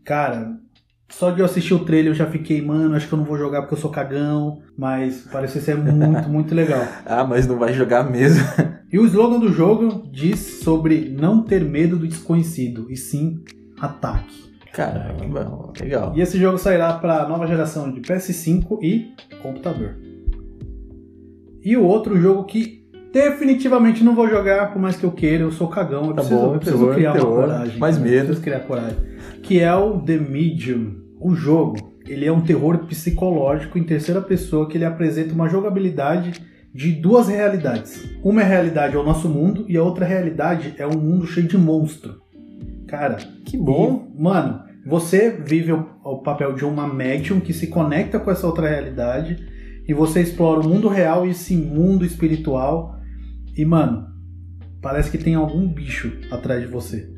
Cara, 0.03 0.57
só 1.09 1.31
de 1.31 1.39
eu 1.39 1.45
assistir 1.45 1.73
o 1.73 1.85
trailer 1.85 2.11
eu 2.11 2.15
já 2.15 2.27
fiquei, 2.27 2.61
mano, 2.61 2.95
acho 2.95 3.07
que 3.07 3.13
eu 3.13 3.17
não 3.17 3.25
vou 3.25 3.37
jogar 3.37 3.61
porque 3.61 3.73
eu 3.73 3.79
sou 3.79 3.89
cagão. 3.89 4.61
Mas 4.77 5.27
parece 5.31 5.59
ser 5.61 5.75
muito, 5.75 6.29
muito 6.29 6.53
legal. 6.53 6.85
Ah, 7.05 7.23
mas 7.23 7.47
não 7.47 7.57
vai 7.57 7.73
jogar 7.73 8.03
mesmo. 8.03 8.43
E 8.91 8.99
o 8.99 9.05
slogan 9.05 9.39
do 9.39 9.51
jogo 9.51 10.07
diz 10.09 10.61
sobre 10.63 11.09
não 11.09 11.43
ter 11.43 11.65
medo 11.65 11.97
do 11.97 12.07
desconhecido, 12.07 12.89
e 12.89 12.95
sim 12.95 13.43
ataque. 13.81 14.53
Caramba, 14.71 15.73
legal. 15.77 16.13
E 16.15 16.21
esse 16.21 16.39
jogo 16.39 16.57
sairá 16.57 16.93
para 16.93 17.23
a 17.23 17.27
nova 17.27 17.45
geração 17.45 17.91
de 17.91 17.99
PS5 17.99 18.77
e 18.81 19.13
computador. 19.41 20.04
E 21.65 21.75
o 21.75 21.83
outro 21.83 22.17
jogo 22.21 22.43
que 22.43 22.85
definitivamente 23.11 24.03
não 24.03 24.13
vou 24.13 24.29
jogar, 24.29 24.71
por 24.71 24.79
mais 24.81 24.95
que 24.95 25.03
eu 25.03 25.11
queira, 25.11 25.43
eu 25.43 25.51
sou 25.51 25.67
cagão, 25.67 26.03
eu 26.07 26.13
Tá 26.13 26.21
preciso, 26.21 26.39
bom, 26.39 26.53
eu 26.53 26.59
preciso 26.59 26.77
terror, 26.79 26.95
criar 26.95 27.11
terror, 27.13 27.31
uma 27.33 27.41
coragem. 27.47 27.79
mais 27.79 27.97
cara, 27.97 28.09
medo. 28.09 28.25
Preciso 28.25 28.41
criar 28.43 28.59
coragem. 28.59 28.97
Que 29.41 29.59
é 29.59 29.73
o 29.75 29.99
The 29.99 30.17
Medium. 30.17 30.91
O 31.19 31.33
jogo, 31.33 31.77
ele 32.07 32.25
é 32.25 32.31
um 32.31 32.41
terror 32.41 32.77
psicológico 32.85 33.77
em 33.79 33.83
terceira 33.83 34.21
pessoa 34.21 34.67
que 34.67 34.77
ele 34.77 34.85
apresenta 34.85 35.33
uma 35.33 35.47
jogabilidade 35.49 36.33
de 36.73 36.91
duas 36.91 37.29
realidades. 37.29 38.05
Uma 38.21 38.43
realidade 38.43 38.95
é 38.95 38.99
o 38.99 39.03
nosso 39.03 39.29
mundo 39.29 39.65
e 39.67 39.77
a 39.77 39.81
outra 39.81 40.05
realidade 40.05 40.75
é 40.77 40.85
um 40.85 40.97
mundo 40.99 41.25
cheio 41.25 41.47
de 41.47 41.57
monstro. 41.57 42.21
Cara, 42.85 43.15
Que 43.45 43.57
bom. 43.57 44.09
e, 44.13 44.21
mano, 44.21 44.59
você 44.85 45.29
vive 45.31 45.71
o, 45.71 45.87
o 46.03 46.17
papel 46.19 46.53
de 46.53 46.65
uma 46.65 46.85
médium 46.85 47.39
que 47.39 47.53
se 47.53 47.67
conecta 47.67 48.19
com 48.19 48.29
essa 48.29 48.45
outra 48.45 48.67
realidade 48.67 49.54
e 49.87 49.93
você 49.93 50.21
explora 50.21 50.59
o 50.61 50.67
mundo 50.69 50.87
real 50.87 51.25
e 51.25 51.31
esse 51.31 51.55
mundo 51.55 52.05
espiritual. 52.05 52.95
E, 53.55 53.63
mano, 53.63 54.05
parece 54.81 55.09
que 55.11 55.17
tem 55.17 55.35
algum 55.35 55.67
bicho 55.67 56.11
atrás 56.31 56.61
de 56.61 56.67
você. 56.67 57.09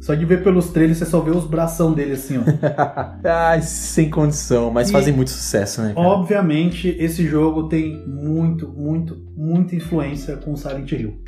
Só 0.00 0.14
de 0.14 0.24
ver 0.24 0.42
pelos 0.42 0.70
trailers 0.70 0.98
você 0.98 1.06
só 1.06 1.20
vê 1.20 1.30
os 1.30 1.46
bração 1.46 1.92
dele 1.92 2.12
assim, 2.14 2.38
ó. 2.38 2.42
Ai, 3.24 3.62
sem 3.62 4.10
condição, 4.10 4.68
mas 4.70 4.88
E- 4.88 4.92
fazem 4.92 5.14
muito 5.14 5.30
sucesso, 5.30 5.80
né? 5.80 5.92
cara? 5.94 6.08
Obviamente, 6.08 6.88
esse 6.98 7.24
jogo 7.26 7.68
tem 7.68 8.04
muito, 8.08 8.68
muito, 8.68 9.16
muita 9.36 9.76
influência 9.76 10.36
com 10.36 10.56
Silent 10.56 10.90
Hill. 10.90 11.20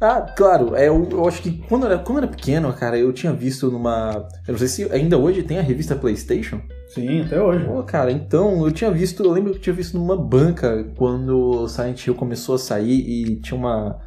Ah, 0.00 0.20
claro, 0.20 0.76
é, 0.76 0.88
eu, 0.88 1.08
eu 1.10 1.26
acho 1.26 1.42
que 1.42 1.50
quando 1.68 1.84
eu, 1.84 1.90
era, 1.90 1.98
quando 1.98 2.18
eu 2.18 2.24
era 2.24 2.32
pequeno, 2.32 2.72
cara, 2.72 2.96
eu 2.96 3.12
tinha 3.12 3.32
visto 3.32 3.68
numa. 3.68 4.28
Eu 4.46 4.52
não 4.52 4.58
sei 4.58 4.68
se 4.68 4.92
ainda 4.92 5.18
hoje 5.18 5.42
tem 5.42 5.58
a 5.58 5.62
revista 5.62 5.96
PlayStation. 5.96 6.60
Sim, 6.86 7.22
até 7.22 7.42
hoje. 7.42 7.64
Pô, 7.64 7.82
cara, 7.82 8.12
então 8.12 8.64
eu 8.64 8.70
tinha 8.70 8.92
visto, 8.92 9.24
eu 9.24 9.32
lembro 9.32 9.50
que 9.50 9.58
eu 9.58 9.62
tinha 9.62 9.74
visto 9.74 9.98
numa 9.98 10.16
banca 10.16 10.84
quando 10.96 11.66
Silent 11.66 12.06
Hill 12.06 12.14
começou 12.14 12.54
a 12.54 12.58
sair 12.58 13.00
e 13.00 13.36
tinha 13.40 13.58
uma, 13.58 13.98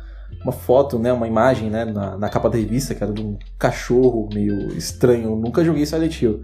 uma 0.44 0.54
foto, 0.54 0.98
né, 0.98 1.12
uma 1.12 1.28
imagem, 1.28 1.70
né, 1.70 1.84
na, 1.84 2.18
na 2.18 2.30
capa 2.30 2.50
da 2.50 2.58
revista, 2.58 2.96
que 2.96 3.04
era 3.04 3.12
de 3.12 3.22
um 3.22 3.38
cachorro 3.60 4.30
meio 4.34 4.70
estranho. 4.78 5.32
Eu 5.32 5.36
nunca 5.36 5.64
joguei 5.64 5.86
Silent 5.86 6.22
Hill. 6.22 6.42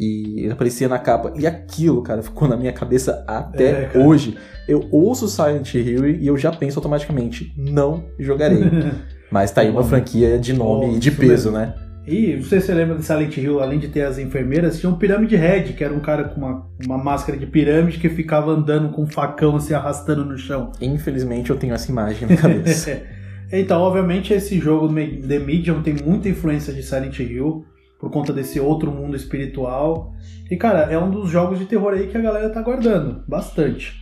E 0.00 0.42
ele 0.44 0.52
aparecia 0.52 0.88
na 0.88 0.98
capa. 0.98 1.32
E 1.36 1.44
aquilo, 1.46 2.02
cara, 2.02 2.22
ficou 2.22 2.46
na 2.46 2.56
minha 2.56 2.72
cabeça 2.72 3.24
até 3.26 3.90
É, 3.92 3.98
hoje. 3.98 4.36
Eu 4.68 4.86
ouço 4.92 5.26
Silent 5.26 5.74
Hill 5.74 6.08
e 6.08 6.26
eu 6.26 6.36
já 6.36 6.52
penso 6.52 6.78
automaticamente, 6.78 7.52
não 7.56 8.04
jogarei. 8.18 8.60
Mas 9.30 9.50
tá 9.50 9.62
aí 9.62 9.70
uma 9.70 9.82
franquia 9.82 10.38
de 10.38 10.52
nome 10.52 10.86
Bom, 10.86 10.96
e 10.96 10.98
de 10.98 11.10
peso, 11.10 11.50
mesmo. 11.50 11.52
né? 11.52 11.74
E 12.06 12.36
não 12.36 12.42
sei 12.42 12.60
se 12.60 12.66
você 12.66 12.74
lembra 12.74 12.96
de 12.96 13.02
Silent 13.04 13.36
Hill, 13.36 13.60
além 13.60 13.78
de 13.78 13.88
ter 13.88 14.02
as 14.02 14.18
enfermeiras, 14.18 14.78
tinha 14.80 14.88
um 14.88 14.96
Pirâmide 14.96 15.36
Red, 15.36 15.74
que 15.74 15.84
era 15.84 15.92
um 15.92 16.00
cara 16.00 16.24
com 16.24 16.40
uma, 16.40 16.66
uma 16.86 16.96
máscara 16.96 17.36
de 17.36 17.46
pirâmide 17.46 17.98
que 17.98 18.08
ficava 18.08 18.50
andando 18.52 18.88
com 18.90 19.02
um 19.02 19.06
facão 19.06 19.56
assim, 19.56 19.74
arrastando 19.74 20.24
no 20.24 20.38
chão. 20.38 20.72
Infelizmente 20.80 21.50
eu 21.50 21.56
tenho 21.56 21.74
essa 21.74 21.90
imagem 21.90 22.26
na 22.26 22.36
cabeça. 22.36 23.02
então, 23.52 23.82
obviamente, 23.82 24.32
esse 24.32 24.58
jogo 24.58 24.88
The 24.88 25.38
Medium 25.38 25.82
tem 25.82 25.96
muita 26.02 26.30
influência 26.30 26.72
de 26.72 26.82
Silent 26.82 27.18
Hill, 27.18 27.66
por 27.98 28.10
conta 28.10 28.32
desse 28.32 28.60
outro 28.60 28.90
mundo 28.90 29.16
espiritual. 29.16 30.14
E, 30.50 30.56
cara, 30.56 30.90
é 30.92 30.98
um 30.98 31.10
dos 31.10 31.30
jogos 31.30 31.58
de 31.58 31.66
terror 31.66 31.92
aí 31.92 32.06
que 32.06 32.16
a 32.16 32.20
galera 32.20 32.50
tá 32.50 32.60
aguardando, 32.60 33.24
bastante. 33.26 33.94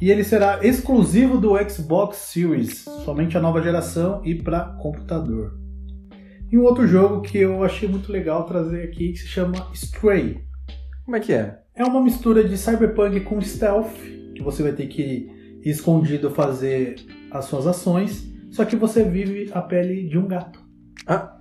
E 0.00 0.10
ele 0.10 0.24
será 0.24 0.64
exclusivo 0.64 1.38
do 1.38 1.56
Xbox 1.68 2.16
Series, 2.18 2.84
somente 3.04 3.36
a 3.36 3.40
nova 3.40 3.60
geração 3.60 4.22
e 4.24 4.34
para 4.34 4.60
computador. 4.80 5.58
E 6.50 6.56
um 6.56 6.62
outro 6.62 6.86
jogo 6.86 7.20
que 7.20 7.36
eu 7.36 7.62
achei 7.62 7.88
muito 7.88 8.10
legal 8.10 8.44
trazer 8.44 8.84
aqui, 8.84 9.12
que 9.12 9.18
se 9.18 9.28
chama 9.28 9.68
Stray. 9.74 10.40
Como 11.04 11.16
é 11.16 11.20
que 11.20 11.32
é? 11.32 11.58
É 11.74 11.84
uma 11.84 12.00
mistura 12.00 12.42
de 12.42 12.56
cyberpunk 12.56 13.20
com 13.20 13.40
stealth, 13.40 13.92
que 14.34 14.42
você 14.42 14.62
vai 14.62 14.72
ter 14.72 14.86
que 14.86 15.02
ir 15.62 15.70
escondido 15.70 16.30
fazer 16.30 16.96
as 17.30 17.44
suas 17.44 17.66
ações, 17.66 18.32
só 18.50 18.64
que 18.64 18.76
você 18.76 19.02
vive 19.02 19.50
a 19.52 19.60
pele 19.60 20.08
de 20.08 20.16
um 20.16 20.26
gato. 20.26 20.67
Ah. 21.08 21.38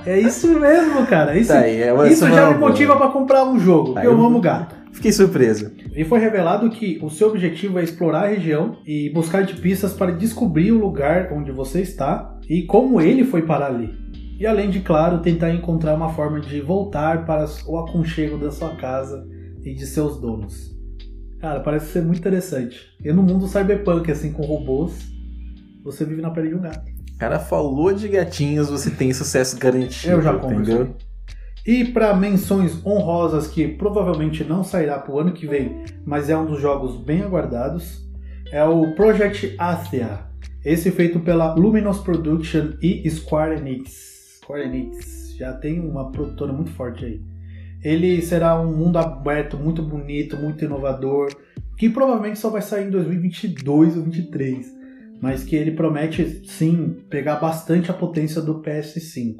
é 0.04 0.18
isso 0.18 0.48
mesmo, 0.58 1.06
cara. 1.06 1.36
Isso, 1.38 1.52
Tá 1.52 1.60
aí, 1.60 1.80
é 1.82 2.08
isso 2.10 2.26
já 2.28 2.50
é 2.50 2.52
me 2.54 2.58
motiva 2.58 2.94
boa. 2.94 3.06
pra 3.06 3.18
comprar 3.20 3.44
um 3.44 3.58
jogo, 3.58 3.96
Aí 3.96 4.04
eu 4.06 4.12
eu- 4.12 4.24
amo 4.24 4.40
gato. 4.40 4.74
Fiquei 4.92 5.10
surpreso. 5.12 5.70
E 5.96 6.04
foi 6.04 6.18
revelado 6.18 6.68
que 6.68 6.98
o 7.02 7.08
seu 7.08 7.28
objetivo 7.28 7.78
é 7.78 7.82
explorar 7.82 8.24
a 8.24 8.28
região 8.28 8.76
e 8.86 9.08
buscar 9.10 9.42
de 9.42 9.54
pistas 9.54 9.94
para 9.94 10.10
descobrir 10.12 10.70
o 10.70 10.78
lugar 10.78 11.32
onde 11.32 11.50
você 11.50 11.80
está 11.80 12.38
e 12.48 12.62
como 12.62 13.00
ele 13.00 13.24
foi 13.24 13.42
parar 13.42 13.66
ali. 13.68 13.90
E 14.38 14.46
além 14.46 14.68
de, 14.68 14.80
claro, 14.80 15.20
tentar 15.20 15.50
encontrar 15.50 15.94
uma 15.94 16.10
forma 16.10 16.40
de 16.40 16.60
voltar 16.60 17.24
para 17.24 17.46
o 17.66 17.78
aconchego 17.78 18.36
da 18.36 18.50
sua 18.50 18.70
casa 18.76 19.26
e 19.64 19.72
de 19.72 19.86
seus 19.86 20.20
donos. 20.20 20.76
Cara, 21.40 21.60
parece 21.60 21.86
ser 21.92 22.02
muito 22.02 22.18
interessante. 22.18 22.78
E 23.02 23.10
no 23.12 23.22
mundo 23.22 23.46
cyberpunk, 23.48 24.10
assim, 24.12 24.30
com 24.32 24.42
robôs, 24.44 25.10
você 25.82 26.04
vive 26.04 26.20
na 26.20 26.30
pele 26.30 26.48
de 26.50 26.54
um 26.54 26.60
gato. 26.60 26.91
Cara 27.22 27.38
falou 27.38 27.94
de 27.94 28.08
gatinhos, 28.08 28.68
você 28.68 28.90
tem 28.90 29.12
sucesso 29.12 29.56
garantido. 29.56 30.12
Eu 30.12 30.22
já 30.22 30.34
compro. 30.34 30.96
E 31.64 31.84
para 31.84 32.16
menções 32.16 32.84
honrosas 32.84 33.46
que 33.46 33.68
provavelmente 33.68 34.42
não 34.42 34.64
sairá 34.64 34.98
pro 34.98 35.20
ano 35.20 35.32
que 35.32 35.46
vem, 35.46 35.84
mas 36.04 36.28
é 36.28 36.36
um 36.36 36.44
dos 36.44 36.60
jogos 36.60 36.96
bem 36.96 37.22
aguardados, 37.22 38.04
é 38.50 38.64
o 38.64 38.96
Project 38.96 39.54
Athia. 39.56 40.18
Esse 40.64 40.90
feito 40.90 41.20
pela 41.20 41.54
Luminous 41.54 41.98
Production 41.98 42.72
e 42.82 43.08
Square 43.08 43.60
Enix. 43.60 44.40
Square 44.42 44.64
Enix 44.64 45.36
já 45.38 45.52
tem 45.52 45.78
uma 45.78 46.10
produtora 46.10 46.52
muito 46.52 46.72
forte 46.72 47.04
aí. 47.04 47.20
Ele 47.84 48.20
será 48.20 48.60
um 48.60 48.76
mundo 48.76 48.98
aberto 48.98 49.56
muito 49.56 49.80
bonito, 49.80 50.36
muito 50.36 50.64
inovador, 50.64 51.28
que 51.78 51.88
provavelmente 51.88 52.40
só 52.40 52.50
vai 52.50 52.62
sair 52.62 52.88
em 52.88 52.90
2022 52.90 53.96
ou 53.96 54.02
2023, 54.02 54.81
mas 55.22 55.44
que 55.44 55.54
ele 55.54 55.70
promete 55.70 56.42
sim 56.48 56.96
pegar 57.08 57.36
bastante 57.36 57.92
a 57.92 57.94
potência 57.94 58.42
do 58.42 58.60
PS5. 58.60 59.36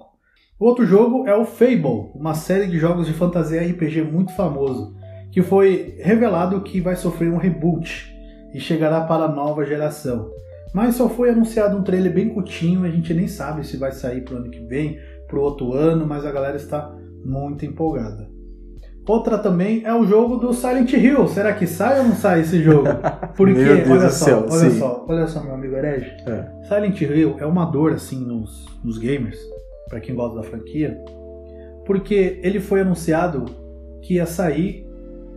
O 0.57 0.65
outro 0.65 0.87
jogo 0.87 1.27
é 1.27 1.35
o 1.35 1.45
Fable, 1.45 2.13
uma 2.15 2.35
série 2.35 2.69
de 2.69 2.79
jogos 2.79 3.09
de 3.09 3.13
fantasia 3.13 3.61
RPG 3.61 4.03
muito 4.03 4.33
famoso, 4.37 4.95
que 5.33 5.43
foi 5.43 5.97
revelado 5.99 6.61
que 6.61 6.81
vai 6.81 6.95
sofrer 6.95 7.33
um 7.33 7.37
reboot 7.37 8.17
e 8.55 8.61
chegará 8.61 9.01
para 9.01 9.25
a 9.25 9.35
nova 9.35 9.67
geração. 9.67 10.31
Mas 10.73 10.95
só 10.95 11.09
foi 11.09 11.31
anunciado 11.31 11.77
um 11.77 11.83
trailer 11.83 12.15
bem 12.15 12.29
curtinho, 12.29 12.85
a 12.85 12.91
gente 12.91 13.13
nem 13.13 13.27
sabe 13.27 13.67
se 13.67 13.77
vai 13.77 13.91
sair 13.91 14.21
para 14.21 14.35
o 14.35 14.37
ano 14.39 14.51
que 14.51 14.61
vem, 14.61 15.01
para 15.27 15.37
o 15.37 15.43
outro 15.43 15.73
ano, 15.73 16.07
mas 16.07 16.25
a 16.25 16.31
galera 16.31 16.57
está 16.57 16.97
muito 17.25 17.67
empolgada. 17.67 18.32
Outra 19.07 19.37
também 19.37 19.83
é 19.85 19.93
o 19.93 20.07
jogo 20.07 20.37
do 20.37 20.53
Silent 20.53 20.93
Hill. 20.93 21.27
Será 21.27 21.53
que 21.53 21.67
sai 21.67 21.99
ou 21.99 22.07
não 22.07 22.15
sai 22.15 22.43
esse 22.43 22.63
jogo? 22.63 22.87
Porque, 23.37 23.59
olha 23.91 24.11
só, 24.11 24.25
céu, 24.25 24.47
olha 24.49 24.71
sim. 24.71 24.79
só, 24.79 25.05
olha 25.09 25.27
só, 25.27 25.43
meu 25.43 25.55
amigo 25.55 25.75
Herege. 25.75 26.11
É. 26.27 26.47
Silent 26.69 27.01
Hill 27.01 27.37
é 27.39 27.47
uma 27.47 27.65
dor 27.65 27.93
assim 27.93 28.25
nos, 28.25 28.67
nos 28.85 28.99
gamers, 28.99 29.39
para 29.89 30.01
quem 30.01 30.15
gosta 30.15 30.37
da 30.37 30.43
franquia, 30.45 31.03
porque 31.85 32.39
ele 32.43 32.61
foi 32.61 32.81
anunciado 32.83 33.47
que 34.03 34.15
ia 34.15 34.27
sair 34.27 34.87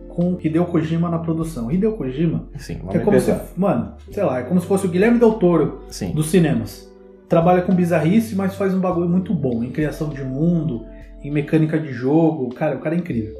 com 0.08 0.38
Hideo 0.40 0.64
Kojima 0.66 1.10
na 1.10 1.18
produção. 1.18 1.70
Hideo 1.70 1.96
Kojima 1.96 2.48
Sim, 2.56 2.78
é 2.90 2.98
como 3.00 3.20
se, 3.20 3.34
mano, 3.56 3.94
sei 4.12 4.22
lá, 4.22 4.38
é 4.38 4.42
como 4.44 4.60
se 4.60 4.66
fosse 4.66 4.86
o 4.86 4.88
Guilherme 4.88 5.18
Del 5.18 5.32
Toro 5.34 5.80
Sim. 5.88 6.12
dos 6.12 6.30
cinemas. 6.30 6.90
Trabalha 7.28 7.62
com 7.62 7.74
bizarrice, 7.74 8.36
mas 8.36 8.54
faz 8.54 8.72
um 8.72 8.80
bagulho 8.80 9.08
muito 9.08 9.34
bom 9.34 9.64
em 9.64 9.70
criação 9.70 10.08
de 10.08 10.22
mundo, 10.22 10.86
em 11.22 11.30
mecânica 11.30 11.78
de 11.78 11.92
jogo. 11.92 12.54
Cara, 12.54 12.76
o 12.76 12.78
cara 12.78 12.94
é 12.94 12.98
incrível. 12.98 13.34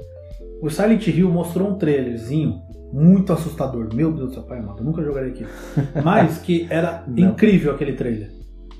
O 0.60 0.70
Silent 0.70 1.06
Hill 1.06 1.30
mostrou 1.30 1.70
um 1.70 1.78
trailerzinho 1.78 2.60
muito 2.92 3.32
assustador. 3.32 3.94
Meu 3.94 4.12
Deus 4.12 4.30
do 4.30 4.34
céu, 4.34 4.42
pai 4.44 4.58
amado, 4.58 4.80
eu 4.80 4.84
nunca 4.84 5.02
jogarei 5.02 5.30
aqui. 5.30 5.46
Mas 6.02 6.38
que 6.38 6.66
era 6.70 7.04
incrível 7.16 7.72
aquele 7.72 7.92
trailer. 7.92 8.30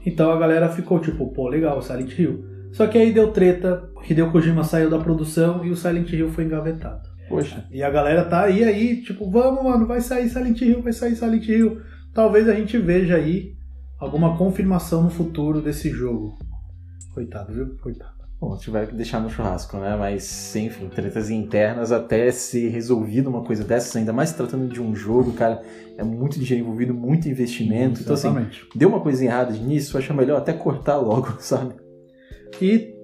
Então 0.04 0.30
a 0.30 0.38
galera 0.38 0.68
ficou 0.68 1.00
tipo, 1.00 1.32
pô, 1.32 1.48
legal, 1.48 1.82
Silent 1.82 2.16
Hill. 2.18 2.44
Só 2.72 2.86
que 2.86 2.98
aí 2.98 3.12
deu 3.12 3.32
treta, 3.32 3.88
Hideo 4.08 4.30
Kojima 4.30 4.62
saiu 4.62 4.90
da 4.90 4.98
produção 4.98 5.64
e 5.64 5.70
o 5.70 5.76
Silent 5.76 6.12
Hill 6.12 6.28
foi 6.28 6.44
engavetado. 6.44 7.08
Poxa. 7.28 7.66
E 7.70 7.82
a 7.82 7.90
galera 7.90 8.24
tá 8.24 8.42
aí, 8.42 8.62
aí, 8.62 9.02
tipo, 9.02 9.28
vamos, 9.30 9.64
mano, 9.64 9.86
vai 9.86 10.00
sair 10.00 10.28
Silent 10.28 10.60
Hill, 10.60 10.82
vai 10.82 10.92
sair 10.92 11.16
Silent 11.16 11.48
Hill. 11.48 11.80
Talvez 12.14 12.48
a 12.48 12.54
gente 12.54 12.78
veja 12.78 13.16
aí 13.16 13.56
alguma 13.98 14.36
confirmação 14.36 15.02
no 15.02 15.10
futuro 15.10 15.60
desse 15.60 15.90
jogo. 15.90 16.38
Coitado, 17.12 17.52
viu? 17.52 17.76
Coitado. 17.82 18.15
Bom, 18.38 18.54
gente 18.54 18.70
vai 18.70 18.86
deixar 18.86 19.18
no 19.20 19.30
churrasco, 19.30 19.78
né? 19.78 19.96
Mas, 19.96 20.54
enfim, 20.54 20.88
tretas 20.88 21.30
internas 21.30 21.90
até 21.90 22.30
ser 22.30 22.68
resolvido 22.68 23.30
uma 23.30 23.42
coisa 23.42 23.64
dessas, 23.64 23.96
ainda 23.96 24.12
mais 24.12 24.32
tratando 24.32 24.68
de 24.68 24.80
um 24.80 24.94
jogo, 24.94 25.32
cara, 25.32 25.62
é 25.96 26.04
muito 26.04 26.38
dinheiro 26.38 26.66
envolvido, 26.66 26.92
muito 26.92 27.28
investimento. 27.28 28.02
Então, 28.02 28.12
assim, 28.12 28.28
Exatamente. 28.28 28.66
deu 28.74 28.90
uma 28.90 29.00
coisa 29.00 29.24
errada 29.24 29.52
nisso, 29.52 29.96
acho 29.96 30.12
melhor 30.12 30.36
até 30.36 30.52
cortar 30.52 30.98
logo, 30.98 31.36
sabe? 31.40 31.74
E 32.60 32.94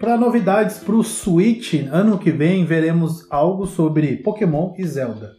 para 0.00 0.16
novidades 0.16 0.78
pro 0.78 1.02
Switch, 1.02 1.74
ano 1.90 2.18
que 2.18 2.30
vem 2.30 2.64
veremos 2.64 3.26
algo 3.30 3.66
sobre 3.66 4.16
Pokémon 4.16 4.72
e 4.78 4.86
Zelda. 4.86 5.32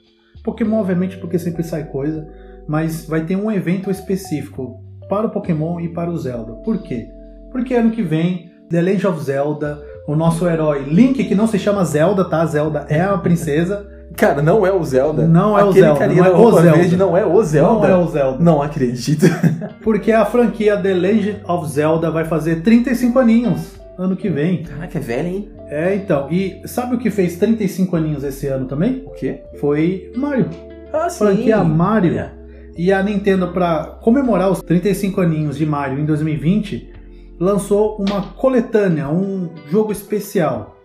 Pokémon, 0.44 0.80
obviamente, 0.80 1.18
porque 1.18 1.40
sempre 1.40 1.64
sai 1.64 1.86
coisa, 1.86 2.28
mas 2.68 3.06
vai 3.08 3.26
ter 3.26 3.36
um 3.36 3.52
evento 3.52 3.90
específico 3.90 4.80
para 5.10 5.26
o 5.26 5.32
Pokémon 5.32 5.80
e 5.80 5.90
para 5.90 6.12
o 6.12 6.18
Zelda. 6.18 6.54
Por 6.64 6.84
quê? 6.84 7.10
Porque 7.52 7.74
ano 7.74 7.92
que 7.92 8.04
vem, 8.04 8.49
The 8.70 8.82
Legend 8.82 9.08
of 9.08 9.24
Zelda, 9.24 9.82
o 10.08 10.16
nosso 10.16 10.48
herói 10.48 10.84
Link, 10.84 11.24
que 11.24 11.36
não 11.36 11.48
se 11.48 11.58
chama 11.58 11.84
Zelda, 11.84 12.24
tá? 12.24 12.46
Zelda 12.46 12.86
é 12.88 13.02
a 13.02 13.18
princesa. 13.18 13.88
Cara, 14.16 14.42
não 14.42 14.66
é 14.66 14.72
o 14.72 14.84
Zelda. 14.84 15.28
Não 15.28 15.58
é 15.58 15.64
o 15.64 15.70
Aquele 15.70 15.86
Zelda, 15.86 16.00
carinha 16.00 16.24
não 16.24 16.28
é 16.28 16.36
o 16.36 16.52
Zelda. 16.52 16.72
verde 16.78 16.98
não 16.98 17.18
é 17.18 17.26
o 17.26 17.44
Zelda. 17.44 17.88
Não 17.88 17.96
é 17.96 17.98
o 17.98 18.08
Zelda. 18.08 18.44
Não 18.44 18.62
acredito. 18.62 19.26
Porque 19.82 20.12
a 20.12 20.26
franquia 20.26 20.78
The 20.78 20.94
Legend 20.94 21.42
of 21.48 21.70
Zelda 21.70 22.12
vai 22.12 22.26
fazer 22.26 22.62
35 22.62 23.18
aninhos 23.18 23.80
ano 23.98 24.16
que 24.16 24.30
vem. 24.30 24.64
Caraca, 24.64 24.98
é 24.98 25.02
velho, 25.02 25.28
hein? 25.28 25.50
É, 25.68 25.96
então. 25.96 26.28
E 26.32 26.62
sabe 26.66 26.96
o 26.96 27.00
que 27.00 27.10
fez 27.10 27.38
35 27.38 27.96
aninhos 27.96 28.24
esse 28.24 28.48
ano 28.48 28.66
também? 28.66 29.04
O 29.06 29.12
quê? 29.12 29.42
Foi 29.60 30.12
Mario. 30.16 30.48
Ah, 30.94 31.10
sim. 31.10 31.20
Franquia 31.20 31.64
Mario. 31.64 32.14
Olha. 32.14 32.40
E 32.78 32.94
a 32.94 33.04
Nintendo, 33.04 33.50
para 33.50 33.98
comemorar 34.02 34.50
os 34.50 34.62
35 34.62 35.20
aninhos 35.22 35.58
de 35.58 35.66
Mario 35.66 36.00
em 36.00 36.06
2020, 36.06 36.99
lançou 37.40 37.96
uma 37.98 38.22
coletânea, 38.34 39.10
um 39.10 39.50
jogo 39.68 39.92
especial. 39.92 40.76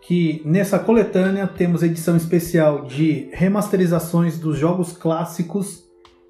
Que 0.00 0.40
nessa 0.44 0.78
coletânea 0.78 1.46
temos 1.46 1.82
edição 1.82 2.16
especial 2.16 2.86
de 2.86 3.28
remasterizações 3.32 4.38
dos 4.38 4.58
jogos 4.58 4.92
clássicos 4.92 5.84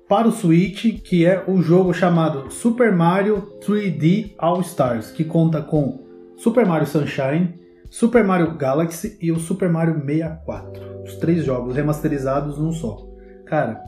para 0.09 0.27
o 0.27 0.33
Switch, 0.33 1.01
que 1.05 1.25
é 1.25 1.45
o 1.47 1.63
jogo 1.63 1.95
chamado 1.95 2.51
Super 2.51 2.91
Mario 2.91 3.49
3D 3.65 4.33
All 4.37 4.61
Stars, 4.61 5.13
que 5.13 5.25
conta 5.25 5.63
com 5.63 6.05
Super 6.37 6.67
Mario 6.67 6.89
Sunshine, 6.89 7.55
Super 7.89 8.25
Mario 8.25 8.57
Galaxy 8.57 9.17
e 9.21 9.31
o 9.31 9.39
Super 9.39 9.69
Mario 9.69 10.01
64. 10.05 11.05
Os 11.05 11.15
três 11.17 11.45
jogos 11.45 11.77
remasterizados 11.77 12.59
num 12.59 12.73
só. 12.73 13.07
Cara, 13.47 13.81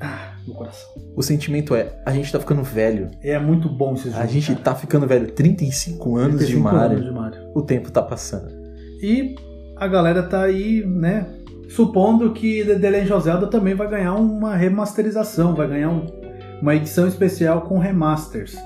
ah, 0.00 0.31
meu 0.46 0.54
coração. 0.56 0.88
O 1.16 1.22
sentimento 1.22 1.74
é, 1.74 2.00
a 2.04 2.12
gente 2.12 2.30
tá 2.32 2.38
ficando 2.40 2.62
velho. 2.62 3.10
É 3.22 3.38
muito 3.38 3.68
bom 3.68 3.94
esse 3.94 4.10
jogo. 4.10 4.20
A 4.22 4.26
gente 4.26 4.48
cara. 4.52 4.60
tá 4.60 4.74
ficando 4.74 5.06
velho. 5.06 5.30
35 5.32 6.16
anos 6.16 6.32
de 6.40 6.46
35 6.46 6.62
Mario. 6.62 6.96
anos 6.96 7.04
de 7.04 7.10
Mario. 7.12 7.38
O 7.54 7.62
tempo 7.62 7.90
tá 7.90 8.02
passando. 8.02 8.50
E 9.02 9.34
a 9.76 9.86
galera 9.88 10.22
tá 10.22 10.42
aí, 10.42 10.84
né? 10.86 11.26
Supondo 11.68 12.32
que 12.32 12.64
The 12.64 12.90
Legend 12.90 13.12
of 13.14 13.24
Zelda 13.24 13.46
também 13.46 13.74
vai 13.74 13.88
ganhar 13.88 14.14
uma 14.14 14.54
remasterização, 14.54 15.54
vai 15.54 15.66
ganhar 15.68 15.88
um- 15.90 16.06
uma 16.60 16.74
edição 16.74 17.06
especial 17.08 17.62
com 17.62 17.78
remasters. 17.78 18.56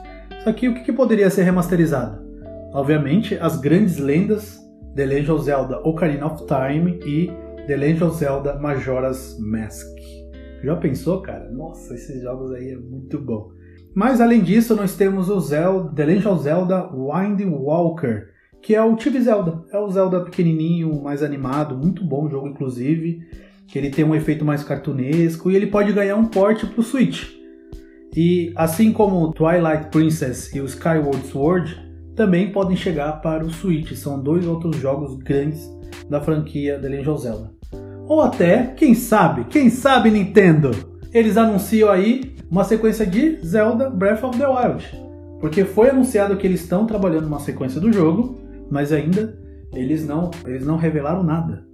Só 0.45 0.53
que 0.53 0.69
o 0.69 0.75
que, 0.75 0.81
que 0.81 0.93
poderia 0.93 1.31
ser 1.31 1.43
remasterizado? 1.45 2.25
Obviamente, 2.73 3.39
as 3.41 3.57
grandes 3.59 3.99
lendas 3.99 4.59
The 4.95 5.07
Legend 5.07 5.31
of 5.33 5.45
Zelda 5.45 5.79
Ocarina 5.87 6.27
of 6.27 6.45
Time 6.47 6.99
e 7.07 7.31
The 7.67 7.77
Legend 7.77 8.05
of 8.05 8.17
Zelda 8.19 8.59
Majora's 8.59 9.37
Mask. 9.41 9.87
Já 10.63 10.77
pensou, 10.77 11.21
cara? 11.21 11.51
Nossa, 11.51 11.95
esses 11.95 12.23
jogos 12.23 12.53
aí 12.53 12.71
é 12.71 12.77
muito 12.77 13.19
bom. 13.21 13.51
Mas 13.95 14.21
além 14.21 14.43
disso, 14.43 14.75
nós 14.75 14.97
temos 14.97 15.31
o 15.31 15.41
Zelda, 15.41 15.95
The 15.95 16.05
Legend 16.05 16.29
of 16.29 16.43
Zelda 16.43 16.91
Wind 16.93 17.41
Walker, 17.43 18.27
que 18.63 18.75
é 18.75 18.83
o 18.83 18.99
Chibi 18.99 19.21
Zelda. 19.23 19.65
É 19.73 19.79
o 19.79 19.89
Zelda 19.91 20.21
pequenininho, 20.21 21.03
mais 21.03 21.23
animado, 21.23 21.77
muito 21.77 22.05
bom 22.05 22.29
jogo, 22.29 22.49
inclusive. 22.49 23.21
Que 23.67 23.79
ele 23.79 23.91
tem 23.91 24.05
um 24.05 24.15
efeito 24.15 24.45
mais 24.45 24.63
cartunesco 24.63 25.51
e 25.51 25.57
ele 25.57 25.67
pode 25.67 25.93
ganhar 25.93 26.17
um 26.17 26.27
porte 26.27 26.67
pro 26.67 26.83
Switch. 26.83 27.37
E 28.15 28.53
assim 28.55 28.93
como 28.93 29.33
Twilight 29.33 29.89
Princess 29.91 30.55
e 30.55 30.61
o 30.61 30.67
Skyward 30.67 31.27
Sword, 31.27 31.87
também 32.15 32.51
podem 32.51 32.77
chegar 32.77 33.21
para 33.21 33.45
o 33.45 33.51
Switch. 33.51 33.93
São 33.93 34.23
dois 34.23 34.47
outros 34.47 34.77
jogos 34.77 35.17
grandes 35.19 35.71
da 36.09 36.21
franquia 36.21 36.79
The 36.79 36.89
Legend 36.89 37.11
of 37.11 37.23
Zelda. 37.23 37.56
Ou 38.09 38.21
até, 38.21 38.75
quem 38.77 38.95
sabe, 38.95 39.45
quem 39.45 39.69
sabe 39.69 40.11
Nintendo, 40.11 40.71
eles 41.13 41.37
anunciam 41.37 41.91
aí 41.91 42.35
uma 42.51 42.63
sequência 42.65 43.05
de 43.07 43.37
Zelda 43.45 43.91
Breath 43.91 44.23
of 44.25 44.39
the 44.39 44.47
Wild. 44.47 44.85
Porque 45.41 45.65
foi 45.65 45.91
anunciado 45.91 46.37
que 46.37 46.47
eles 46.47 46.61
estão 46.63 46.87
trabalhando 46.87 47.27
uma 47.27 47.41
sequência 47.41 47.81
do 47.81 47.93
jogo, 47.93 48.37
mas 48.71 48.93
ainda 48.93 49.39
eles 49.75 50.07
não, 50.07 50.31
eles 50.47 50.65
não 50.65 50.77
revelaram 50.77 51.23
nada. 51.23 51.65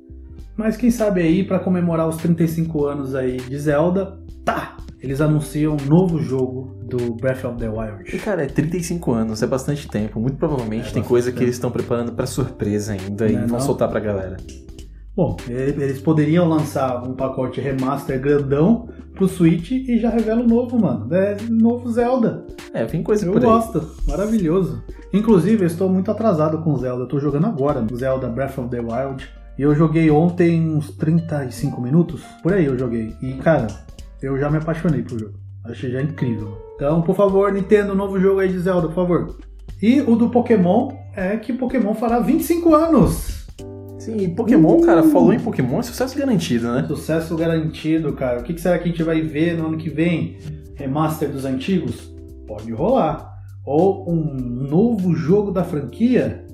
Mas 0.56 0.76
quem 0.76 0.90
sabe 0.90 1.20
aí 1.22 1.44
para 1.44 1.59
comemorar 1.59 2.09
os 2.09 2.16
35 2.16 2.84
anos 2.84 3.14
aí 3.14 3.36
de 3.36 3.59
Zelda, 3.59 4.18
tá, 4.44 4.76
eles 5.00 5.20
anunciam 5.20 5.76
um 5.80 5.86
novo 5.88 6.18
jogo 6.18 6.76
do 6.84 7.14
Breath 7.14 7.44
of 7.44 7.56
the 7.59 7.66
E, 7.66 7.68
Wild. 7.68 8.18
cara, 8.18 8.42
é 8.42 8.46
35 8.46 9.12
anos, 9.12 9.42
é 9.42 9.46
bastante 9.46 9.88
tempo. 9.88 10.18
Muito 10.20 10.36
provavelmente 10.36 10.88
É 10.88 10.92
tem 10.92 11.02
coisa 11.02 11.28
que 11.30 11.34
tempo. 11.36 11.44
eles 11.44 11.56
estão 11.56 11.70
preparando 11.70 12.12
pra 12.12 12.26
surpresa 12.26 12.92
ainda 12.92 13.28
e 13.28 13.32
Não 13.32 13.42
é 13.42 13.46
vão 13.46 13.59
não? 13.59 13.64
soltar 13.66 13.88
pra 13.88 14.00
galera. 14.00 14.36
Bom, 15.14 15.36
eles 15.47 16.01
poderiam 16.01 16.48
lançar 16.48 17.06
um 17.06 17.12
pacote 17.14 17.60
remaster 17.60 18.18
grandão 18.18 18.89
pro 19.14 19.28
Switch 19.28 19.70
e 19.70 19.98
já 19.98 20.09
revela 20.09 20.40
o 20.43 20.48
novo, 20.48 20.78
mano. 20.80 21.14
É 21.14 21.36
novo 21.51 21.90
Zelda. 21.93 22.47
É, 22.72 22.86
vem 22.86 23.02
coisa 23.02 23.26
Eu 23.26 23.32
por 23.32 23.43
aí. 23.43 23.47
gosto, 23.47 23.86
maravilhoso. 24.09 24.82
Inclusive, 25.12 25.64
eu 25.64 25.66
estou 25.66 25.90
muito 25.90 26.10
atrasado 26.10 26.62
com 26.62 26.74
Zelda. 26.78 27.02
Eu 27.02 27.09
tô 27.09 27.20
jogando 27.20 27.47
agora 27.47 27.84
Zelda 27.94 28.26
Breath 28.26 28.56
of 28.56 28.70
the 28.70 28.80
Wild. 28.80 29.28
E 29.59 29.62
eu 29.62 29.74
joguei 29.74 30.10
ontem 30.10 30.66
uns 30.74 30.90
35 30.97 31.78
minutos. 31.78 32.22
Por 32.43 32.55
aí 32.55 32.64
eu 32.64 32.78
joguei. 32.78 33.14
E, 33.20 33.34
cara, 33.34 33.66
eu 34.22 34.39
já 34.39 34.48
me 34.48 34.56
apaixonei 34.56 35.02
pro 35.02 35.18
jogo. 35.18 35.34
Achei 35.62 35.90
já 35.90 36.01
incrível. 36.01 36.56
Então, 36.76 37.02
por 37.02 37.14
favor, 37.14 37.52
Nintendo, 37.52 37.94
novo 37.94 38.18
jogo 38.18 38.40
aí 38.40 38.48
de 38.48 38.59
Zelda, 38.59 38.89
por 38.89 38.94
favor. 38.94 39.36
E 39.80 40.01
o 40.01 40.16
do 40.16 40.30
Pokémon 40.30 40.90
é 41.14 41.36
que 41.36 41.52
Pokémon 41.52 41.93
fará 41.93 42.18
25 42.18 42.74
anos. 42.74 43.41
Sim, 44.02 44.16
e 44.16 44.28
Pokémon, 44.28 44.78
uh! 44.78 44.84
cara, 44.84 45.04
falou 45.04 45.32
em 45.32 45.38
Pokémon, 45.38 45.78
é 45.78 45.82
sucesso 45.84 46.18
garantido, 46.18 46.72
né? 46.72 46.84
Sucesso 46.88 47.36
garantido, 47.36 48.12
cara. 48.14 48.40
O 48.40 48.42
que 48.42 48.60
será 48.60 48.76
que 48.76 48.84
a 48.84 48.86
gente 48.88 49.02
vai 49.04 49.20
ver 49.20 49.56
no 49.56 49.68
ano 49.68 49.78
que 49.78 49.88
vem? 49.88 50.38
Remaster 50.74 51.30
dos 51.30 51.44
antigos? 51.44 52.12
Pode 52.44 52.72
rolar. 52.72 53.32
Ou 53.64 54.10
um 54.12 54.34
novo 54.34 55.14
jogo 55.14 55.52
da 55.52 55.62
franquia? 55.62 56.44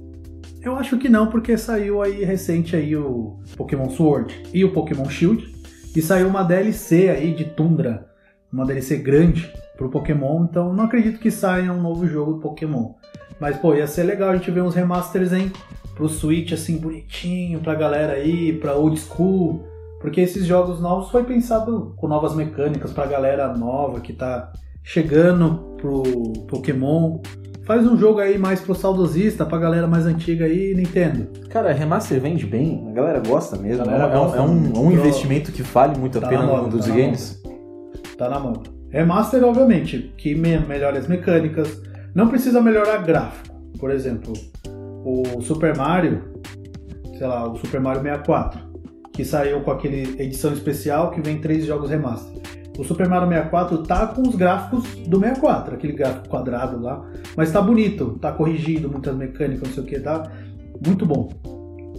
Eu 0.61 0.77
acho 0.77 0.99
que 0.99 1.09
não, 1.09 1.29
porque 1.29 1.57
saiu 1.57 2.03
aí 2.03 2.23
recente 2.23 2.77
aí 2.77 2.95
o 2.95 3.39
Pokémon 3.57 3.89
Sword 3.89 4.43
e 4.53 4.63
o 4.63 4.73
Pokémon 4.75 5.09
Shield. 5.09 5.51
E 5.97 6.03
saiu 6.03 6.29
uma 6.29 6.43
DLC 6.43 7.09
aí 7.09 7.33
de 7.33 7.45
Tundra, 7.45 8.11
uma 8.53 8.67
DLC 8.67 8.97
grande 8.97 9.51
pro 9.75 9.89
Pokémon, 9.89 10.45
então 10.45 10.75
não 10.75 10.85
acredito 10.85 11.19
que 11.19 11.31
saia 11.31 11.73
um 11.73 11.81
novo 11.81 12.07
jogo 12.07 12.35
do 12.35 12.41
Pokémon. 12.41 12.93
Mas, 13.41 13.57
pô, 13.57 13.75
ia 13.75 13.87
ser 13.87 14.03
legal 14.03 14.29
a 14.29 14.37
gente 14.37 14.51
ver 14.51 14.63
uns 14.63 14.75
remasters, 14.75 15.33
hein? 15.33 15.51
Pro 15.99 16.09
Switch, 16.09 16.53
assim, 16.53 16.77
bonitinho, 16.77 17.59
pra 17.59 17.75
galera 17.75 18.13
aí, 18.13 18.53
pra 18.53 18.77
old 18.77 19.01
school. 19.01 19.65
Porque 20.01 20.21
esses 20.21 20.47
jogos 20.47 20.81
novos 20.81 21.11
foi 21.11 21.25
pensado 21.25 21.93
com 21.97 22.07
novas 22.07 22.37
mecânicas 22.37 22.93
pra 22.93 23.05
galera 23.05 23.53
nova 23.57 23.99
que 23.99 24.13
tá 24.13 24.53
chegando 24.85 25.75
pro 25.77 26.05
Pokémon. 26.47 27.19
Faz 27.65 27.85
um 27.85 27.99
jogo 27.99 28.21
aí 28.21 28.39
mais 28.39 28.61
pro 28.61 28.77
saudosista, 28.77 29.45
pra 29.45 29.59
galera 29.59 29.89
mais 29.89 30.07
antiga 30.07 30.45
aí, 30.45 30.73
Nintendo. 30.73 31.27
Cara, 31.49 31.73
remaster 31.73 32.21
vende 32.21 32.47
bem, 32.47 32.87
a 32.89 32.93
galera 32.93 33.19
gosta 33.19 33.57
mesmo. 33.57 33.85
Galera 33.85 34.05
é, 34.05 34.17
gosta, 34.17 34.37
é, 34.37 34.41
um, 34.41 34.73
é 34.73 34.79
um 34.79 34.93
investimento 34.93 35.51
que 35.51 35.63
vale 35.63 35.99
muito 35.99 36.19
a 36.19 36.21
tá 36.21 36.29
pena 36.29 36.45
no 36.45 36.63
mundo 36.63 36.77
dos 36.77 36.87
tá 36.87 36.95
games. 36.95 37.43
Tá 38.17 38.31
na 38.31 38.39
mão. 38.39 38.63
Remaster, 38.89 39.43
obviamente, 39.43 40.15
que 40.17 40.33
me 40.37 40.61
melhora 40.61 40.97
as 40.97 41.09
mecânicas. 41.09 41.83
Não 42.15 42.29
precisa 42.29 42.61
melhorar 42.61 42.99
gráfico. 42.99 43.59
Por 43.81 43.91
exemplo, 43.91 44.33
o 45.09 45.41
Super 45.41 45.77
Mario, 45.77 46.23
sei 47.17 47.27
lá, 47.27 47.51
o 47.51 47.57
Super 47.57 47.81
Mario 47.81 48.03
64, 48.03 48.61
que 49.13 49.25
saiu 49.25 49.63
com 49.63 49.71
aquele 49.71 50.21
edição 50.23 50.53
especial 50.53 51.11
que 51.11 51.21
vem 51.21 51.41
três 51.41 51.65
jogos 51.65 51.91
remaster. 51.91 52.43
O 52.79 52.85
Super 52.85 53.09
Mario 53.09 53.29
64 53.29 53.83
tá 53.85 54.07
com 54.07 54.23
os 54.23 54.37
gráficos 54.37 54.85
do 55.07 55.19
64, 55.19 55.75
aquele 55.75 55.95
gráfico 55.95 56.29
quadrado 56.29 56.81
lá, 56.81 57.11
mas 57.37 57.51
tá 57.51 57.61
bonito, 57.61 58.19
tá 58.21 58.31
corrigido, 58.33 58.91
muitas 58.91 59.17
mecânicas, 59.17 59.69
não 59.69 59.75
sei 59.75 59.83
o 59.83 59.87
que, 59.87 59.99
tá 59.99 60.31
muito 60.85 61.05
bom. 61.05 61.29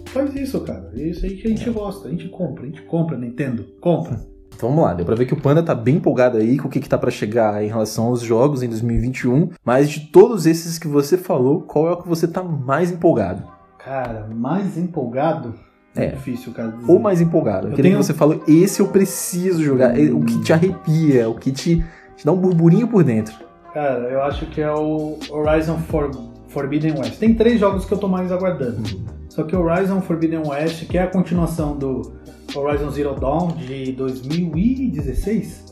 Faz 0.06 0.34
isso, 0.34 0.60
cara. 0.62 0.90
É 0.96 1.02
isso 1.02 1.24
aí 1.24 1.36
que 1.36 1.46
a 1.46 1.50
gente 1.50 1.70
gosta. 1.70 2.08
A 2.08 2.10
gente 2.10 2.28
compra, 2.28 2.64
a 2.64 2.66
gente 2.66 2.82
compra, 2.82 3.16
Nintendo. 3.16 3.64
Compra. 3.80 4.20
Então 4.60 4.68
vamos 4.68 4.84
lá, 4.84 4.92
deu 4.92 5.06
pra 5.06 5.14
ver 5.14 5.24
que 5.24 5.32
o 5.32 5.40
Panda 5.40 5.62
tá 5.62 5.74
bem 5.74 5.96
empolgado 5.96 6.36
aí 6.36 6.58
com 6.58 6.68
o 6.68 6.70
que, 6.70 6.80
que 6.80 6.88
tá 6.88 6.98
para 6.98 7.10
chegar 7.10 7.64
em 7.64 7.68
relação 7.68 8.08
aos 8.08 8.20
jogos 8.20 8.62
em 8.62 8.68
2021. 8.68 9.48
Mas 9.64 9.88
de 9.88 10.00
todos 10.08 10.44
esses 10.44 10.78
que 10.78 10.86
você 10.86 11.16
falou, 11.16 11.62
qual 11.62 11.88
é 11.88 11.92
o 11.92 11.96
que 11.96 12.06
você 12.06 12.28
tá 12.28 12.42
mais 12.42 12.92
empolgado? 12.92 13.42
Cara, 13.78 14.28
mais 14.30 14.76
empolgado? 14.76 15.54
É, 15.96 16.04
é 16.04 16.08
difícil, 16.08 16.52
cara. 16.52 16.72
Dizer. 16.72 16.92
Ou 16.92 16.98
mais 16.98 17.22
empolgado. 17.22 17.68
Eu 17.68 17.72
Aquele 17.72 17.88
tenho... 17.88 18.00
que 18.00 18.04
você 18.04 18.12
falou, 18.12 18.44
esse 18.46 18.80
eu 18.80 18.88
preciso 18.88 19.64
jogar. 19.64 19.98
Hum. 19.98 20.18
O 20.18 20.24
que 20.26 20.38
te 20.42 20.52
arrepia, 20.52 21.26
o 21.26 21.36
que 21.36 21.52
te, 21.52 21.82
te 22.14 22.26
dá 22.26 22.30
um 22.30 22.36
burburinho 22.36 22.86
por 22.86 23.02
dentro. 23.02 23.34
Cara, 23.72 24.10
eu 24.10 24.22
acho 24.22 24.44
que 24.44 24.60
é 24.60 24.70
o 24.70 25.18
Horizon 25.30 25.78
For, 25.88 26.10
Forbidden 26.48 26.98
West. 26.98 27.18
Tem 27.18 27.32
três 27.32 27.58
jogos 27.58 27.86
que 27.86 27.94
eu 27.94 27.98
tô 27.98 28.08
mais 28.08 28.30
aguardando. 28.30 28.76
Uhum. 28.76 29.06
Só 29.30 29.42
que 29.42 29.56
o 29.56 29.62
Horizon 29.62 30.02
Forbidden 30.02 30.42
West, 30.46 30.86
que 30.86 30.98
é 30.98 31.02
a 31.04 31.06
continuação 31.06 31.78
do 31.78 32.19
Horizon 32.54 32.90
Zero 32.90 33.14
Dawn 33.14 33.48
de 33.56 33.92
2016, 33.92 35.70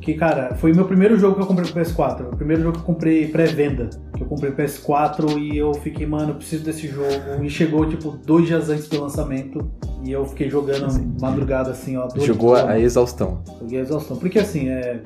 que, 0.00 0.14
cara, 0.14 0.54
foi 0.54 0.72
o 0.72 0.74
meu 0.74 0.86
primeiro 0.86 1.18
jogo 1.18 1.36
que 1.36 1.42
eu 1.42 1.46
comprei 1.46 1.70
pro 1.70 1.80
PS4. 1.80 2.32
O 2.32 2.36
primeiro 2.36 2.62
jogo 2.62 2.76
que 2.76 2.82
eu 2.82 2.86
comprei 2.86 3.28
pré-venda. 3.28 3.90
Que 4.16 4.22
eu 4.22 4.26
comprei 4.26 4.50
PS4 4.50 5.38
e 5.38 5.58
eu 5.58 5.74
fiquei, 5.74 6.06
mano, 6.06 6.30
eu 6.30 6.34
preciso 6.36 6.64
desse 6.64 6.88
jogo. 6.88 7.10
E 7.42 7.50
chegou, 7.50 7.86
tipo, 7.86 8.12
dois 8.24 8.46
dias 8.46 8.70
antes 8.70 8.88
do 8.88 9.00
lançamento. 9.00 9.70
E 10.02 10.10
eu 10.10 10.24
fiquei 10.24 10.48
jogando 10.48 10.86
assim, 10.86 11.14
madrugada, 11.20 11.70
assim, 11.70 11.96
ó. 11.98 12.08
Jogou 12.16 12.54
a, 12.54 12.80
exaustão. 12.80 13.42
Joguei 13.60 13.78
a 13.78 13.82
exaustão. 13.82 14.16
Porque, 14.16 14.38
assim, 14.38 14.68
é... 14.68 15.02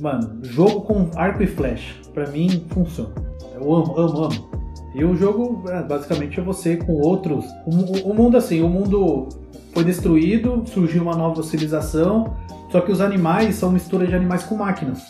Mano, 0.00 0.38
jogo 0.42 0.80
com 0.82 1.10
arco 1.14 1.42
e 1.42 1.46
flecha, 1.46 1.94
pra 2.14 2.26
mim, 2.28 2.64
funciona. 2.70 3.12
Eu 3.54 3.74
amo, 3.74 3.98
amo, 3.98 4.24
amo. 4.24 4.58
E 4.94 5.04
o 5.04 5.14
jogo, 5.14 5.68
é, 5.68 5.82
basicamente, 5.82 6.40
é 6.40 6.42
você 6.42 6.76
com 6.76 6.94
outros... 6.94 7.44
O, 7.66 8.10
o 8.10 8.14
mundo, 8.14 8.36
assim, 8.36 8.62
o 8.62 8.68
mundo 8.68 9.28
foi 9.78 9.84
destruído, 9.84 10.64
surgiu 10.66 11.02
uma 11.02 11.14
nova 11.14 11.40
civilização 11.42 12.34
só 12.68 12.80
que 12.80 12.92
os 12.92 13.00
animais 13.00 13.54
são 13.54 13.70
mistura 13.70 14.06
de 14.06 14.14
animais 14.14 14.42
com 14.42 14.56
máquinas. 14.56 15.02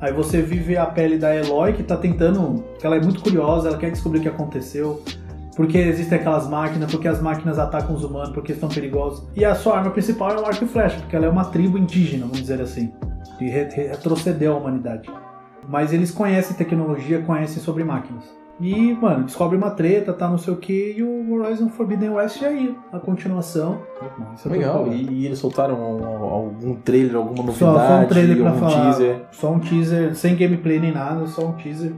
Aí 0.00 0.12
você 0.12 0.42
vive 0.42 0.76
a 0.76 0.84
pele 0.86 1.16
da 1.16 1.34
Eloy 1.34 1.72
que 1.72 1.82
tá 1.82 1.96
tentando. 1.96 2.64
que 2.78 2.86
ela 2.86 2.96
é 2.96 3.00
muito 3.00 3.22
curiosa, 3.22 3.68
ela 3.68 3.78
quer 3.78 3.90
descobrir 3.90 4.18
o 4.18 4.22
que 4.22 4.28
aconteceu. 4.28 5.02
Porque 5.56 5.78
existem 5.78 6.18
aquelas 6.18 6.48
máquinas, 6.48 6.90
porque 6.90 7.08
as 7.08 7.20
máquinas 7.20 7.58
atacam 7.58 7.94
os 7.94 8.04
humanos, 8.04 8.30
porque 8.30 8.52
estão 8.52 8.68
perigosos. 8.68 9.26
E 9.34 9.44
a 9.44 9.54
sua 9.54 9.78
arma 9.78 9.90
principal 9.90 10.32
é 10.32 10.40
o 10.40 10.46
arco 10.46 10.64
e 10.64 10.68
flecha, 10.68 10.98
porque 10.98 11.16
ela 11.16 11.26
é 11.26 11.28
uma 11.28 11.46
tribo 11.46 11.78
indígena, 11.78 12.26
vamos 12.26 12.40
dizer 12.40 12.60
assim. 12.60 12.92
E 13.40 13.48
retrocedeu 13.48 14.54
a 14.54 14.56
humanidade. 14.58 15.08
Mas 15.68 15.92
eles 15.92 16.10
conhecem 16.10 16.56
tecnologia, 16.56 17.22
conhecem 17.22 17.62
sobre 17.62 17.84
máquinas. 17.84 18.37
E, 18.60 18.92
mano, 18.94 19.24
descobre 19.24 19.56
uma 19.56 19.70
treta, 19.70 20.12
tá 20.12 20.28
não 20.28 20.38
sei 20.38 20.52
o 20.52 20.56
que, 20.56 20.94
e 20.96 21.02
o 21.02 21.32
Horizon 21.32 21.68
Forbidden 21.68 22.10
West 22.10 22.42
aí, 22.42 22.76
a 22.92 22.98
continuação. 22.98 23.80
Isso 24.34 24.48
é 24.48 24.52
Legal, 24.52 24.88
e, 24.88 25.02
e, 25.10 25.26
eles 25.26 25.38
soltaram 25.38 25.76
algum 25.76 26.74
trailer, 26.74 27.16
alguma 27.16 27.44
novidade? 27.44 27.58
Só, 27.58 27.86
só 27.86 28.00
um 28.00 28.06
trailer 28.06 28.36
pra 28.36 28.52
falar. 28.54 28.90
Teaser. 28.90 29.20
Só 29.30 29.52
um 29.52 29.60
teaser, 29.60 30.14
sem 30.16 30.34
gameplay 30.34 30.80
nem 30.80 30.92
nada, 30.92 31.26
só 31.26 31.46
um 31.46 31.52
teaser 31.52 31.92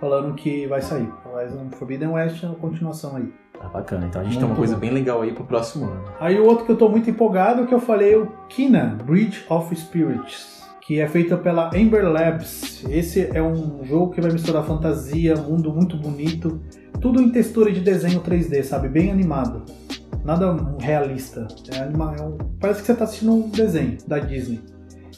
falando 0.00 0.34
que 0.34 0.66
vai 0.68 0.80
sair. 0.80 1.08
Horizon 1.32 1.68
Forbidden 1.72 2.10
West 2.10 2.44
é 2.44 2.46
a 2.46 2.50
continuação 2.50 3.16
aí. 3.16 3.32
Tá 3.58 3.68
bacana, 3.68 4.06
então 4.06 4.20
a 4.20 4.24
gente 4.24 4.34
muito 4.34 4.44
tem 4.44 4.50
uma 4.50 4.56
coisa 4.56 4.74
bom. 4.74 4.80
bem 4.80 4.90
legal 4.90 5.22
aí 5.22 5.32
pro 5.32 5.44
próximo 5.44 5.86
ano. 5.86 6.04
Aí 6.20 6.38
o 6.38 6.44
outro 6.44 6.64
que 6.64 6.72
eu 6.72 6.76
tô 6.76 6.88
muito 6.88 7.08
empolgado, 7.08 7.66
que 7.66 7.74
eu 7.74 7.80
falei, 7.80 8.14
o 8.14 8.26
Kina, 8.48 8.96
Bridge 9.04 9.44
of 9.48 9.74
Spirits 9.74 10.53
que 10.86 11.00
é 11.00 11.08
feita 11.08 11.36
pela 11.36 11.70
Ember 11.74 12.04
Labs. 12.04 12.84
Esse 12.88 13.28
é 13.32 13.42
um 13.42 13.82
jogo 13.84 14.12
que 14.12 14.20
vai 14.20 14.30
misturar 14.30 14.64
fantasia, 14.64 15.34
mundo 15.34 15.72
muito 15.72 15.96
bonito, 15.96 16.60
tudo 17.00 17.22
em 17.22 17.30
textura 17.30 17.72
de 17.72 17.80
desenho 17.80 18.20
3D, 18.20 18.62
sabe? 18.62 18.88
Bem 18.88 19.10
animado. 19.10 19.64
Nada 20.24 20.54
realista. 20.78 21.48
É 21.72 21.78
anima... 21.78 22.14
É. 22.14 22.44
Parece 22.60 22.80
que 22.80 22.86
você 22.86 22.92
está 22.92 23.04
assistindo 23.04 23.32
um 23.32 23.48
desenho 23.48 23.96
da 24.06 24.18
Disney. 24.18 24.60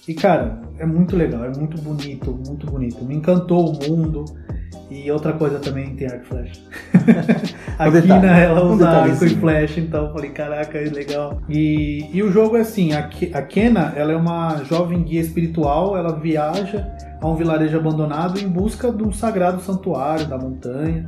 E 0.06 0.14
cara, 0.14 0.60
é 0.78 0.86
muito 0.86 1.16
legal, 1.16 1.44
é 1.44 1.52
muito 1.56 1.80
bonito, 1.82 2.32
muito 2.46 2.66
bonito. 2.66 3.04
Me 3.04 3.16
encantou 3.16 3.70
o 3.70 3.88
mundo. 3.88 4.24
E 4.90 5.10
outra 5.10 5.32
coisa 5.32 5.58
também 5.58 5.96
tem 5.96 6.06
arco 6.06 6.24
e 6.24 6.28
flecha. 6.28 6.60
a 7.78 7.90
Kina, 7.90 8.38
ela 8.38 8.64
usa 8.64 8.88
arco 8.88 9.24
e 9.24 9.28
flecha, 9.30 9.80
então 9.80 10.06
eu 10.06 10.12
falei, 10.12 10.30
caraca, 10.30 10.78
é 10.78 10.84
legal. 10.84 11.42
E, 11.48 12.08
e 12.12 12.22
o 12.22 12.30
jogo 12.30 12.56
é 12.56 12.60
assim, 12.60 12.92
a, 12.92 13.10
a 13.34 13.42
Kena, 13.42 13.92
ela 13.96 14.12
é 14.12 14.16
uma 14.16 14.62
jovem 14.64 15.02
guia 15.02 15.20
espiritual, 15.20 15.96
ela 15.96 16.18
viaja 16.18 16.86
a 17.20 17.28
um 17.28 17.34
vilarejo 17.34 17.76
abandonado 17.76 18.38
em 18.38 18.48
busca 18.48 18.92
do 18.92 19.12
sagrado 19.12 19.60
santuário 19.60 20.26
da 20.26 20.38
montanha. 20.38 21.04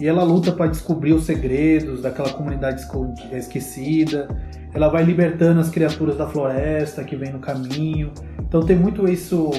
E 0.00 0.08
ela 0.08 0.22
luta 0.22 0.50
para 0.50 0.66
descobrir 0.66 1.12
os 1.12 1.24
segredos 1.24 2.00
daquela 2.00 2.30
comunidade 2.30 2.86
esquecida. 3.32 4.28
Ela 4.72 4.88
vai 4.88 5.04
libertando 5.04 5.60
as 5.60 5.68
criaturas 5.68 6.16
da 6.16 6.26
floresta 6.26 7.04
que 7.04 7.14
vem 7.14 7.30
no 7.32 7.38
caminho. 7.38 8.10
Então 8.40 8.62
tem 8.64 8.76
muito 8.76 9.06
isso 9.06 9.50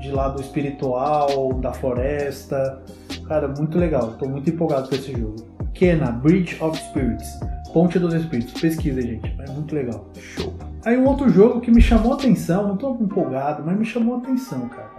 de 0.00 0.10
lado 0.10 0.40
espiritual, 0.40 1.54
da 1.60 1.72
floresta. 1.72 2.82
Cara, 3.26 3.48
muito 3.48 3.78
legal. 3.78 4.12
Tô 4.18 4.28
muito 4.28 4.48
empolgado 4.50 4.88
com 4.88 4.94
esse 4.94 5.12
jogo. 5.12 5.36
Kena, 5.72 6.12
Bridge 6.12 6.62
of 6.62 6.78
Spirits. 6.78 7.40
Ponte 7.72 7.98
dos 7.98 8.14
Espíritos. 8.14 8.60
Pesquisa, 8.60 9.00
gente. 9.00 9.34
É 9.40 9.50
muito 9.50 9.74
legal. 9.74 10.06
Show. 10.14 10.54
Aí 10.84 10.96
um 10.98 11.06
outro 11.06 11.28
jogo 11.30 11.60
que 11.60 11.70
me 11.70 11.80
chamou 11.80 12.12
a 12.12 12.16
atenção, 12.16 12.68
não 12.68 12.76
tô 12.76 12.94
empolgado, 12.94 13.62
mas 13.64 13.76
me 13.76 13.84
chamou 13.84 14.16
a 14.16 14.18
atenção, 14.18 14.68
cara. 14.68 14.90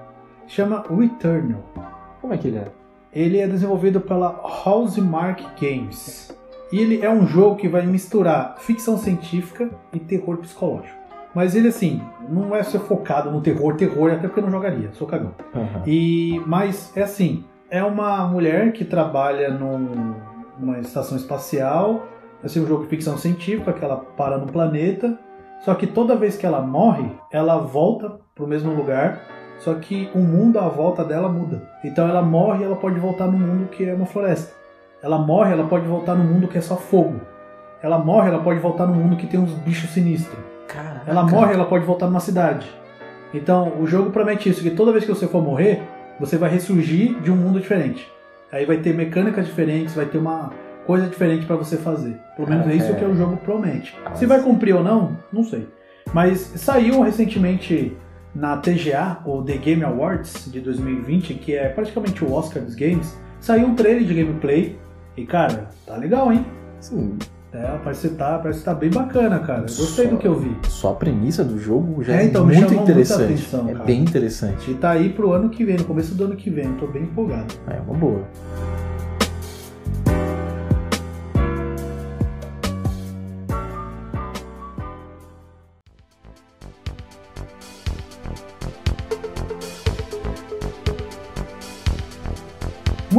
Chama 0.48 0.84
Returnal. 0.90 1.64
Como 2.20 2.34
é 2.34 2.38
que 2.38 2.48
ele 2.48 2.58
é? 2.58 2.72
Ele 3.14 3.38
é 3.38 3.48
desenvolvido 3.48 4.02
pela 4.02 4.42
Housemark 4.66 5.44
Games. 5.62 6.36
E 6.72 6.80
ele 6.80 7.02
é 7.02 7.10
um 7.10 7.28
jogo 7.28 7.56
que 7.56 7.70
vai 7.70 7.86
misturar 7.86 8.56
ficção 8.60 8.98
científica 8.98 9.70
e 9.94 10.00
terror 10.00 10.38
psicológico. 10.38 10.98
Mas 11.34 11.56
ele, 11.56 11.68
assim, 11.68 12.02
não 12.30 12.56
é 12.56 12.64
ser 12.64 12.80
focado 12.80 13.30
no 13.30 13.42
terror, 13.42 13.76
terror, 13.76 14.12
até 14.12 14.28
porque 14.28 14.40
eu 14.40 14.44
não 14.44 14.52
jogaria, 14.52 14.90
sou 14.94 15.06
cagão. 15.06 15.34
Uhum. 15.54 15.84
E, 15.86 16.42
mas 16.48 16.92
é 16.96 17.04
assim, 17.04 17.44
é 17.70 17.84
uma 17.84 18.28
mulher 18.28 18.72
que 18.72 18.86
trabalha 18.86 19.50
num, 19.50 20.16
numa 20.60 20.80
estação 20.80 21.18
espacial, 21.18 22.08
assim, 22.44 22.62
um 22.62 22.68
jogo 22.68 22.84
de 22.84 22.90
ficção 22.90 23.18
científica, 23.18 23.74
que 23.74 23.84
ela 23.84 23.98
para 23.98 24.38
no 24.38 24.48
planeta, 24.48 25.18
só 25.62 25.74
que 25.74 25.88
toda 25.88 26.16
vez 26.16 26.38
que 26.38 26.46
ela 26.46 26.62
morre, 26.62 27.10
ela 27.32 27.58
volta 27.58 28.20
pro 28.36 28.48
mesmo 28.48 28.74
lugar, 28.74 29.22
só 29.60 29.74
que 29.76 30.10
o 30.14 30.20
mundo 30.20 30.60
à 30.60 30.68
volta 30.68 31.04
dela 31.04 31.30
muda. 31.30 31.64
Então 31.84 32.08
ela 32.08 32.22
morre 32.22 32.62
e 32.62 32.64
ela 32.66 32.76
pode 32.76 33.00
voltar 33.00 33.26
no 33.26 33.38
mundo 33.38 33.70
que 33.70 33.88
é 33.88 33.94
uma 33.94 34.06
floresta. 34.06 34.54
Ela 35.02 35.18
morre, 35.18 35.54
ela 35.54 35.66
pode 35.66 35.88
voltar 35.88 36.16
no 36.16 36.24
mundo 36.24 36.48
que 36.48 36.58
é 36.58 36.62
só 36.62 36.76
fogo. 36.76 37.22
Ela 37.82 37.98
morre, 38.00 38.30
ela 38.30 38.40
pode 38.40 38.60
voltar 38.60 38.86
no 38.86 38.94
mundo 38.94 39.16
que 39.16 39.28
tem 39.28 39.40
uns 39.40 39.52
bichos 39.52 39.92
sinistros. 39.92 40.38
Caraca. 40.68 41.10
Ela 41.10 41.24
morre, 41.24 41.54
ela 41.54 41.66
pode 41.66 41.86
voltar 41.86 42.08
numa 42.08 42.20
cidade. 42.20 42.68
Então, 43.34 43.74
o 43.80 43.86
jogo 43.86 44.12
promete 44.12 44.50
isso, 44.50 44.64
que 44.64 44.72
toda 44.72 44.92
vez 44.92 45.04
que 45.04 45.12
você 45.12 45.28
for 45.28 45.44
morrer, 45.44 45.84
você 46.20 46.38
vai 46.38 46.50
ressurgir 46.50 47.20
de 47.22 47.32
um 47.32 47.36
mundo 47.36 47.60
diferente. 47.60 48.10
Aí 48.52 48.66
vai 48.66 48.78
ter 48.78 48.94
mecânicas 48.94 49.46
diferentes, 49.46 49.96
vai 49.96 50.06
ter 50.06 50.18
uma 50.18 50.52
coisa 50.86 51.08
diferente 51.08 51.46
para 51.46 51.56
você 51.56 51.78
fazer. 51.78 52.18
Pelo 52.36 52.50
menos 52.50 52.68
é, 52.68 52.72
é 52.72 52.76
isso 52.76 52.96
que 52.96 53.04
o 53.04 53.16
jogo 53.16 53.38
promete. 53.38 53.98
Se 54.14 54.26
vai 54.26 54.42
cumprir 54.42 54.76
ou 54.76 54.84
não, 54.84 55.18
não 55.32 55.44
sei. 55.44 55.68
Mas 56.14 56.40
saiu 56.40 57.02
recentemente 57.02 57.98
na 58.34 58.58
TGA, 58.58 59.20
o 59.26 59.42
The 59.42 59.58
Game 59.58 59.84
Awards 59.84 60.52
de 60.52 60.60
2020, 60.60 61.34
que 61.36 61.56
é 61.56 61.70
praticamente 61.70 62.24
o 62.24 62.34
Oscar 62.34 62.64
dos 62.64 62.76
games, 62.76 63.18
saiu 63.40 63.68
um 63.68 63.76
trailer 63.76 64.04
de 64.04 64.14
gameplay 64.14 64.78
e, 65.18 65.26
cara, 65.26 65.70
tá 65.86 65.96
legal, 65.96 66.32
hein? 66.32 66.46
Sim. 66.80 67.18
É, 67.56 67.80
parece 67.82 68.10
que 68.10 68.16
tá, 68.16 68.38
parece 68.38 68.64
tá 68.64 68.74
bem 68.74 68.90
bacana, 68.90 69.40
cara. 69.40 69.62
Gostei 69.62 70.06
só, 70.06 70.12
do 70.12 70.18
que 70.18 70.28
eu 70.28 70.38
vi. 70.38 70.58
Só 70.68 70.92
a 70.92 70.96
premissa 70.96 71.42
do 71.42 71.58
jogo 71.58 72.04
já 72.04 72.16
é, 72.16 72.26
então, 72.26 72.50
é 72.50 72.54
muito 72.54 72.74
interessante. 72.74 73.24
Atenção, 73.24 73.70
é 73.70 73.74
cara. 73.74 73.86
bem 73.86 74.02
interessante. 74.02 74.72
E 74.72 74.74
tá 74.74 74.92
aí 74.92 75.10
pro 75.10 75.32
ano 75.32 75.50
que 75.50 75.64
vem, 75.64 75.78
no 75.78 75.86
começo 75.86 76.14
do 76.16 76.26
ano 76.26 76.36
que 76.36 76.50
vem. 76.50 76.74
Tô 76.74 76.86
bem 76.86 77.04
empolgado. 77.04 77.54
É 77.68 77.80
uma 77.80 77.94
boa. 77.94 78.24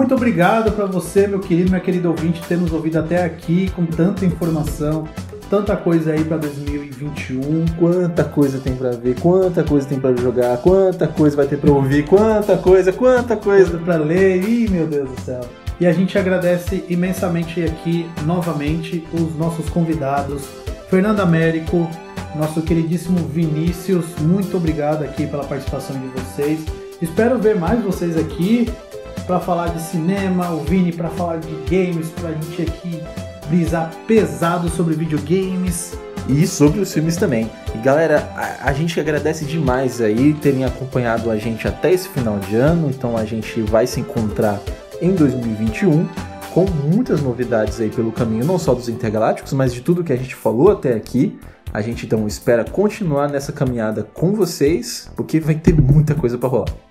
Muito 0.07 0.15
obrigado 0.15 0.71
para 0.71 0.87
você, 0.87 1.27
meu 1.27 1.41
querido, 1.41 1.71
minha 1.71 1.81
querida 1.81 2.09
ouvinte, 2.09 2.41
ter 2.47 2.57
nos 2.57 2.73
ouvido 2.73 2.97
até 2.97 3.25
aqui 3.25 3.69
com 3.71 3.85
tanta 3.85 4.25
informação, 4.25 5.03
tanta 5.51 5.77
coisa 5.77 6.13
aí 6.13 6.23
para 6.23 6.37
2021. 6.37 7.65
Quanta 7.77 8.23
coisa 8.23 8.61
tem 8.61 8.77
para 8.77 8.93
ver, 8.93 9.19
quanta 9.19 9.65
coisa 9.65 9.85
tem 9.85 9.99
para 9.99 10.15
jogar, 10.17 10.59
quanta 10.59 11.09
coisa 11.09 11.35
vai 11.37 11.49
ter 11.49 11.57
para 11.57 11.73
ouvir, 11.73 12.05
quanta 12.05 12.57
coisa, 12.57 12.93
quanta 12.93 13.37
coisa 13.37 13.79
para 13.79 13.97
ler. 13.97 14.49
Ih, 14.49 14.71
meu 14.71 14.87
Deus 14.87 15.11
do 15.11 15.21
céu. 15.23 15.41
E 15.81 15.89
a 15.89 15.93
gente 15.93 16.17
agradece 16.17 16.85
imensamente 16.89 17.65
aqui 17.65 18.09
novamente 18.25 19.05
os 19.13 19.37
nossos 19.37 19.69
convidados, 19.69 20.45
Fernando 20.89 21.19
Américo, 21.19 21.91
nosso 22.37 22.63
queridíssimo 22.63 23.19
Vinícius. 23.27 24.07
Muito 24.21 24.57
obrigado 24.57 25.03
aqui 25.03 25.27
pela 25.27 25.43
participação 25.43 25.99
de 25.99 26.07
vocês. 26.07 26.61
Espero 27.03 27.41
ver 27.41 27.57
mais 27.57 27.83
vocês 27.83 28.17
aqui 28.17 28.71
para 29.27 29.41
falar 29.41 29.69
de 29.69 29.83
cinema, 29.83 30.51
o 30.51 30.61
Vini 30.61 30.93
para 30.93 31.09
falar 31.11 31.39
de 31.39 31.53
games, 31.69 32.11
para 32.11 32.31
a 32.31 32.33
gente 32.33 32.63
aqui 32.63 33.03
brisar 33.49 33.93
pesado 34.07 34.69
sobre 34.69 34.95
videogames. 34.95 35.99
E 36.29 36.45
sobre 36.45 36.81
os 36.81 36.93
filmes 36.93 37.17
também. 37.17 37.49
E 37.73 37.79
galera, 37.79 38.29
a, 38.35 38.71
a, 38.71 38.73
gente 38.73 38.99
agradece 38.99 39.45
demais 39.45 40.01
aí 40.01 40.35
terem 40.35 40.65
acompanhado 40.65 41.31
a 41.31 41.37
gente 41.37 41.69
até 41.69 41.93
esse 41.93 42.09
final 42.09 42.37
de 42.41 42.57
ano. 42.57 42.91
Então 42.91 43.17
a 43.17 43.25
gente 43.25 43.61
vai 43.63 43.87
se 43.87 44.01
encontrar 44.01 44.61
em 45.01 45.15
2021 45.15 46.05
com 46.53 46.65
muitas 46.65 47.23
novidades 47.23 47.81
aí 47.81 47.91
pelo 47.91 48.11
caminho, 48.11 48.45
não 48.45 48.59
só 48.59 48.75
dos 48.75 48.89
Intergalácticos, 48.89 49.53
mas 49.53 49.73
de 49.73 49.83
tudo 49.83 50.03
que 50.03 50.13
a 50.13 50.17
gente 50.17 50.35
falou 50.35 50.73
até 50.73 50.95
aqui. 50.95 51.39
A 51.73 51.81
gente 51.81 52.07
então 52.07 52.27
espera 52.27 52.65
continuar 52.65 53.29
nessa 53.29 53.53
caminhada 53.53 54.03
com 54.03 54.33
vocês, 54.33 55.09
porque 55.15 55.39
vai 55.39 55.55
ter 55.55 55.81
muita 55.81 56.15
coisa 56.17 56.37
para 56.37 56.49
rolar. 56.49 56.86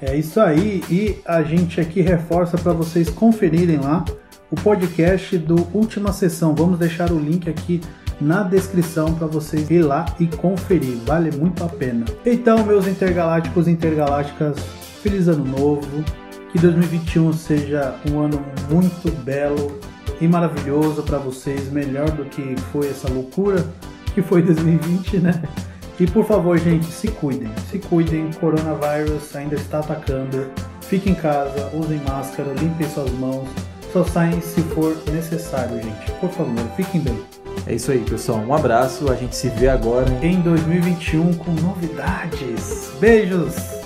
É 0.00 0.14
isso 0.14 0.40
aí, 0.40 0.84
e 0.90 1.18
a 1.24 1.42
gente 1.42 1.80
aqui 1.80 2.02
reforça 2.02 2.58
para 2.58 2.72
vocês 2.72 3.08
conferirem 3.08 3.78
lá 3.78 4.04
o 4.50 4.56
podcast 4.56 5.38
do 5.38 5.66
Última 5.72 6.12
Sessão. 6.12 6.54
Vamos 6.54 6.78
deixar 6.78 7.10
o 7.10 7.18
link 7.18 7.48
aqui 7.48 7.80
na 8.20 8.42
descrição 8.42 9.14
para 9.14 9.26
vocês 9.26 9.70
ir 9.70 9.82
lá 9.82 10.04
e 10.20 10.26
conferir, 10.26 10.98
vale 11.06 11.34
muito 11.36 11.64
a 11.64 11.68
pena. 11.68 12.04
Então, 12.24 12.64
meus 12.64 12.86
intergalácticos 12.86 13.66
e 13.66 13.70
intergalácticas, 13.70 14.58
feliz 15.02 15.28
ano 15.28 15.44
novo, 15.44 16.04
que 16.52 16.58
2021 16.58 17.32
seja 17.32 17.94
um 18.10 18.20
ano 18.20 18.44
muito 18.70 19.10
belo 19.22 19.78
e 20.20 20.28
maravilhoso 20.28 21.02
para 21.02 21.18
vocês, 21.18 21.70
melhor 21.70 22.10
do 22.10 22.24
que 22.26 22.54
foi 22.72 22.88
essa 22.88 23.08
loucura 23.08 23.66
que 24.14 24.22
foi 24.22 24.40
2020, 24.42 25.18
né? 25.18 25.42
E 25.98 26.06
por 26.06 26.24
favor, 26.26 26.58
gente, 26.58 26.86
se 26.86 27.08
cuidem. 27.08 27.50
Se 27.70 27.78
cuidem, 27.78 28.30
coronavírus 28.34 29.34
ainda 29.34 29.54
está 29.54 29.78
atacando. 29.78 30.50
Fiquem 30.82 31.12
em 31.12 31.16
casa, 31.16 31.70
usem 31.72 32.00
máscara, 32.06 32.52
limpem 32.52 32.88
suas 32.88 33.10
mãos. 33.12 33.48
Só 33.92 34.04
saem 34.04 34.40
se 34.40 34.60
for 34.62 34.94
necessário, 35.10 35.82
gente. 35.82 36.12
Por 36.20 36.30
favor, 36.30 36.54
fiquem 36.76 37.00
bem. 37.00 37.18
É 37.66 37.74
isso 37.74 37.90
aí, 37.90 37.98
pessoal. 38.00 38.38
Um 38.40 38.54
abraço. 38.54 39.10
A 39.10 39.16
gente 39.16 39.34
se 39.34 39.48
vê 39.48 39.68
agora 39.68 40.06
em 40.22 40.40
2021 40.40 41.34
com 41.34 41.50
novidades. 41.52 42.90
Beijos! 43.00 43.85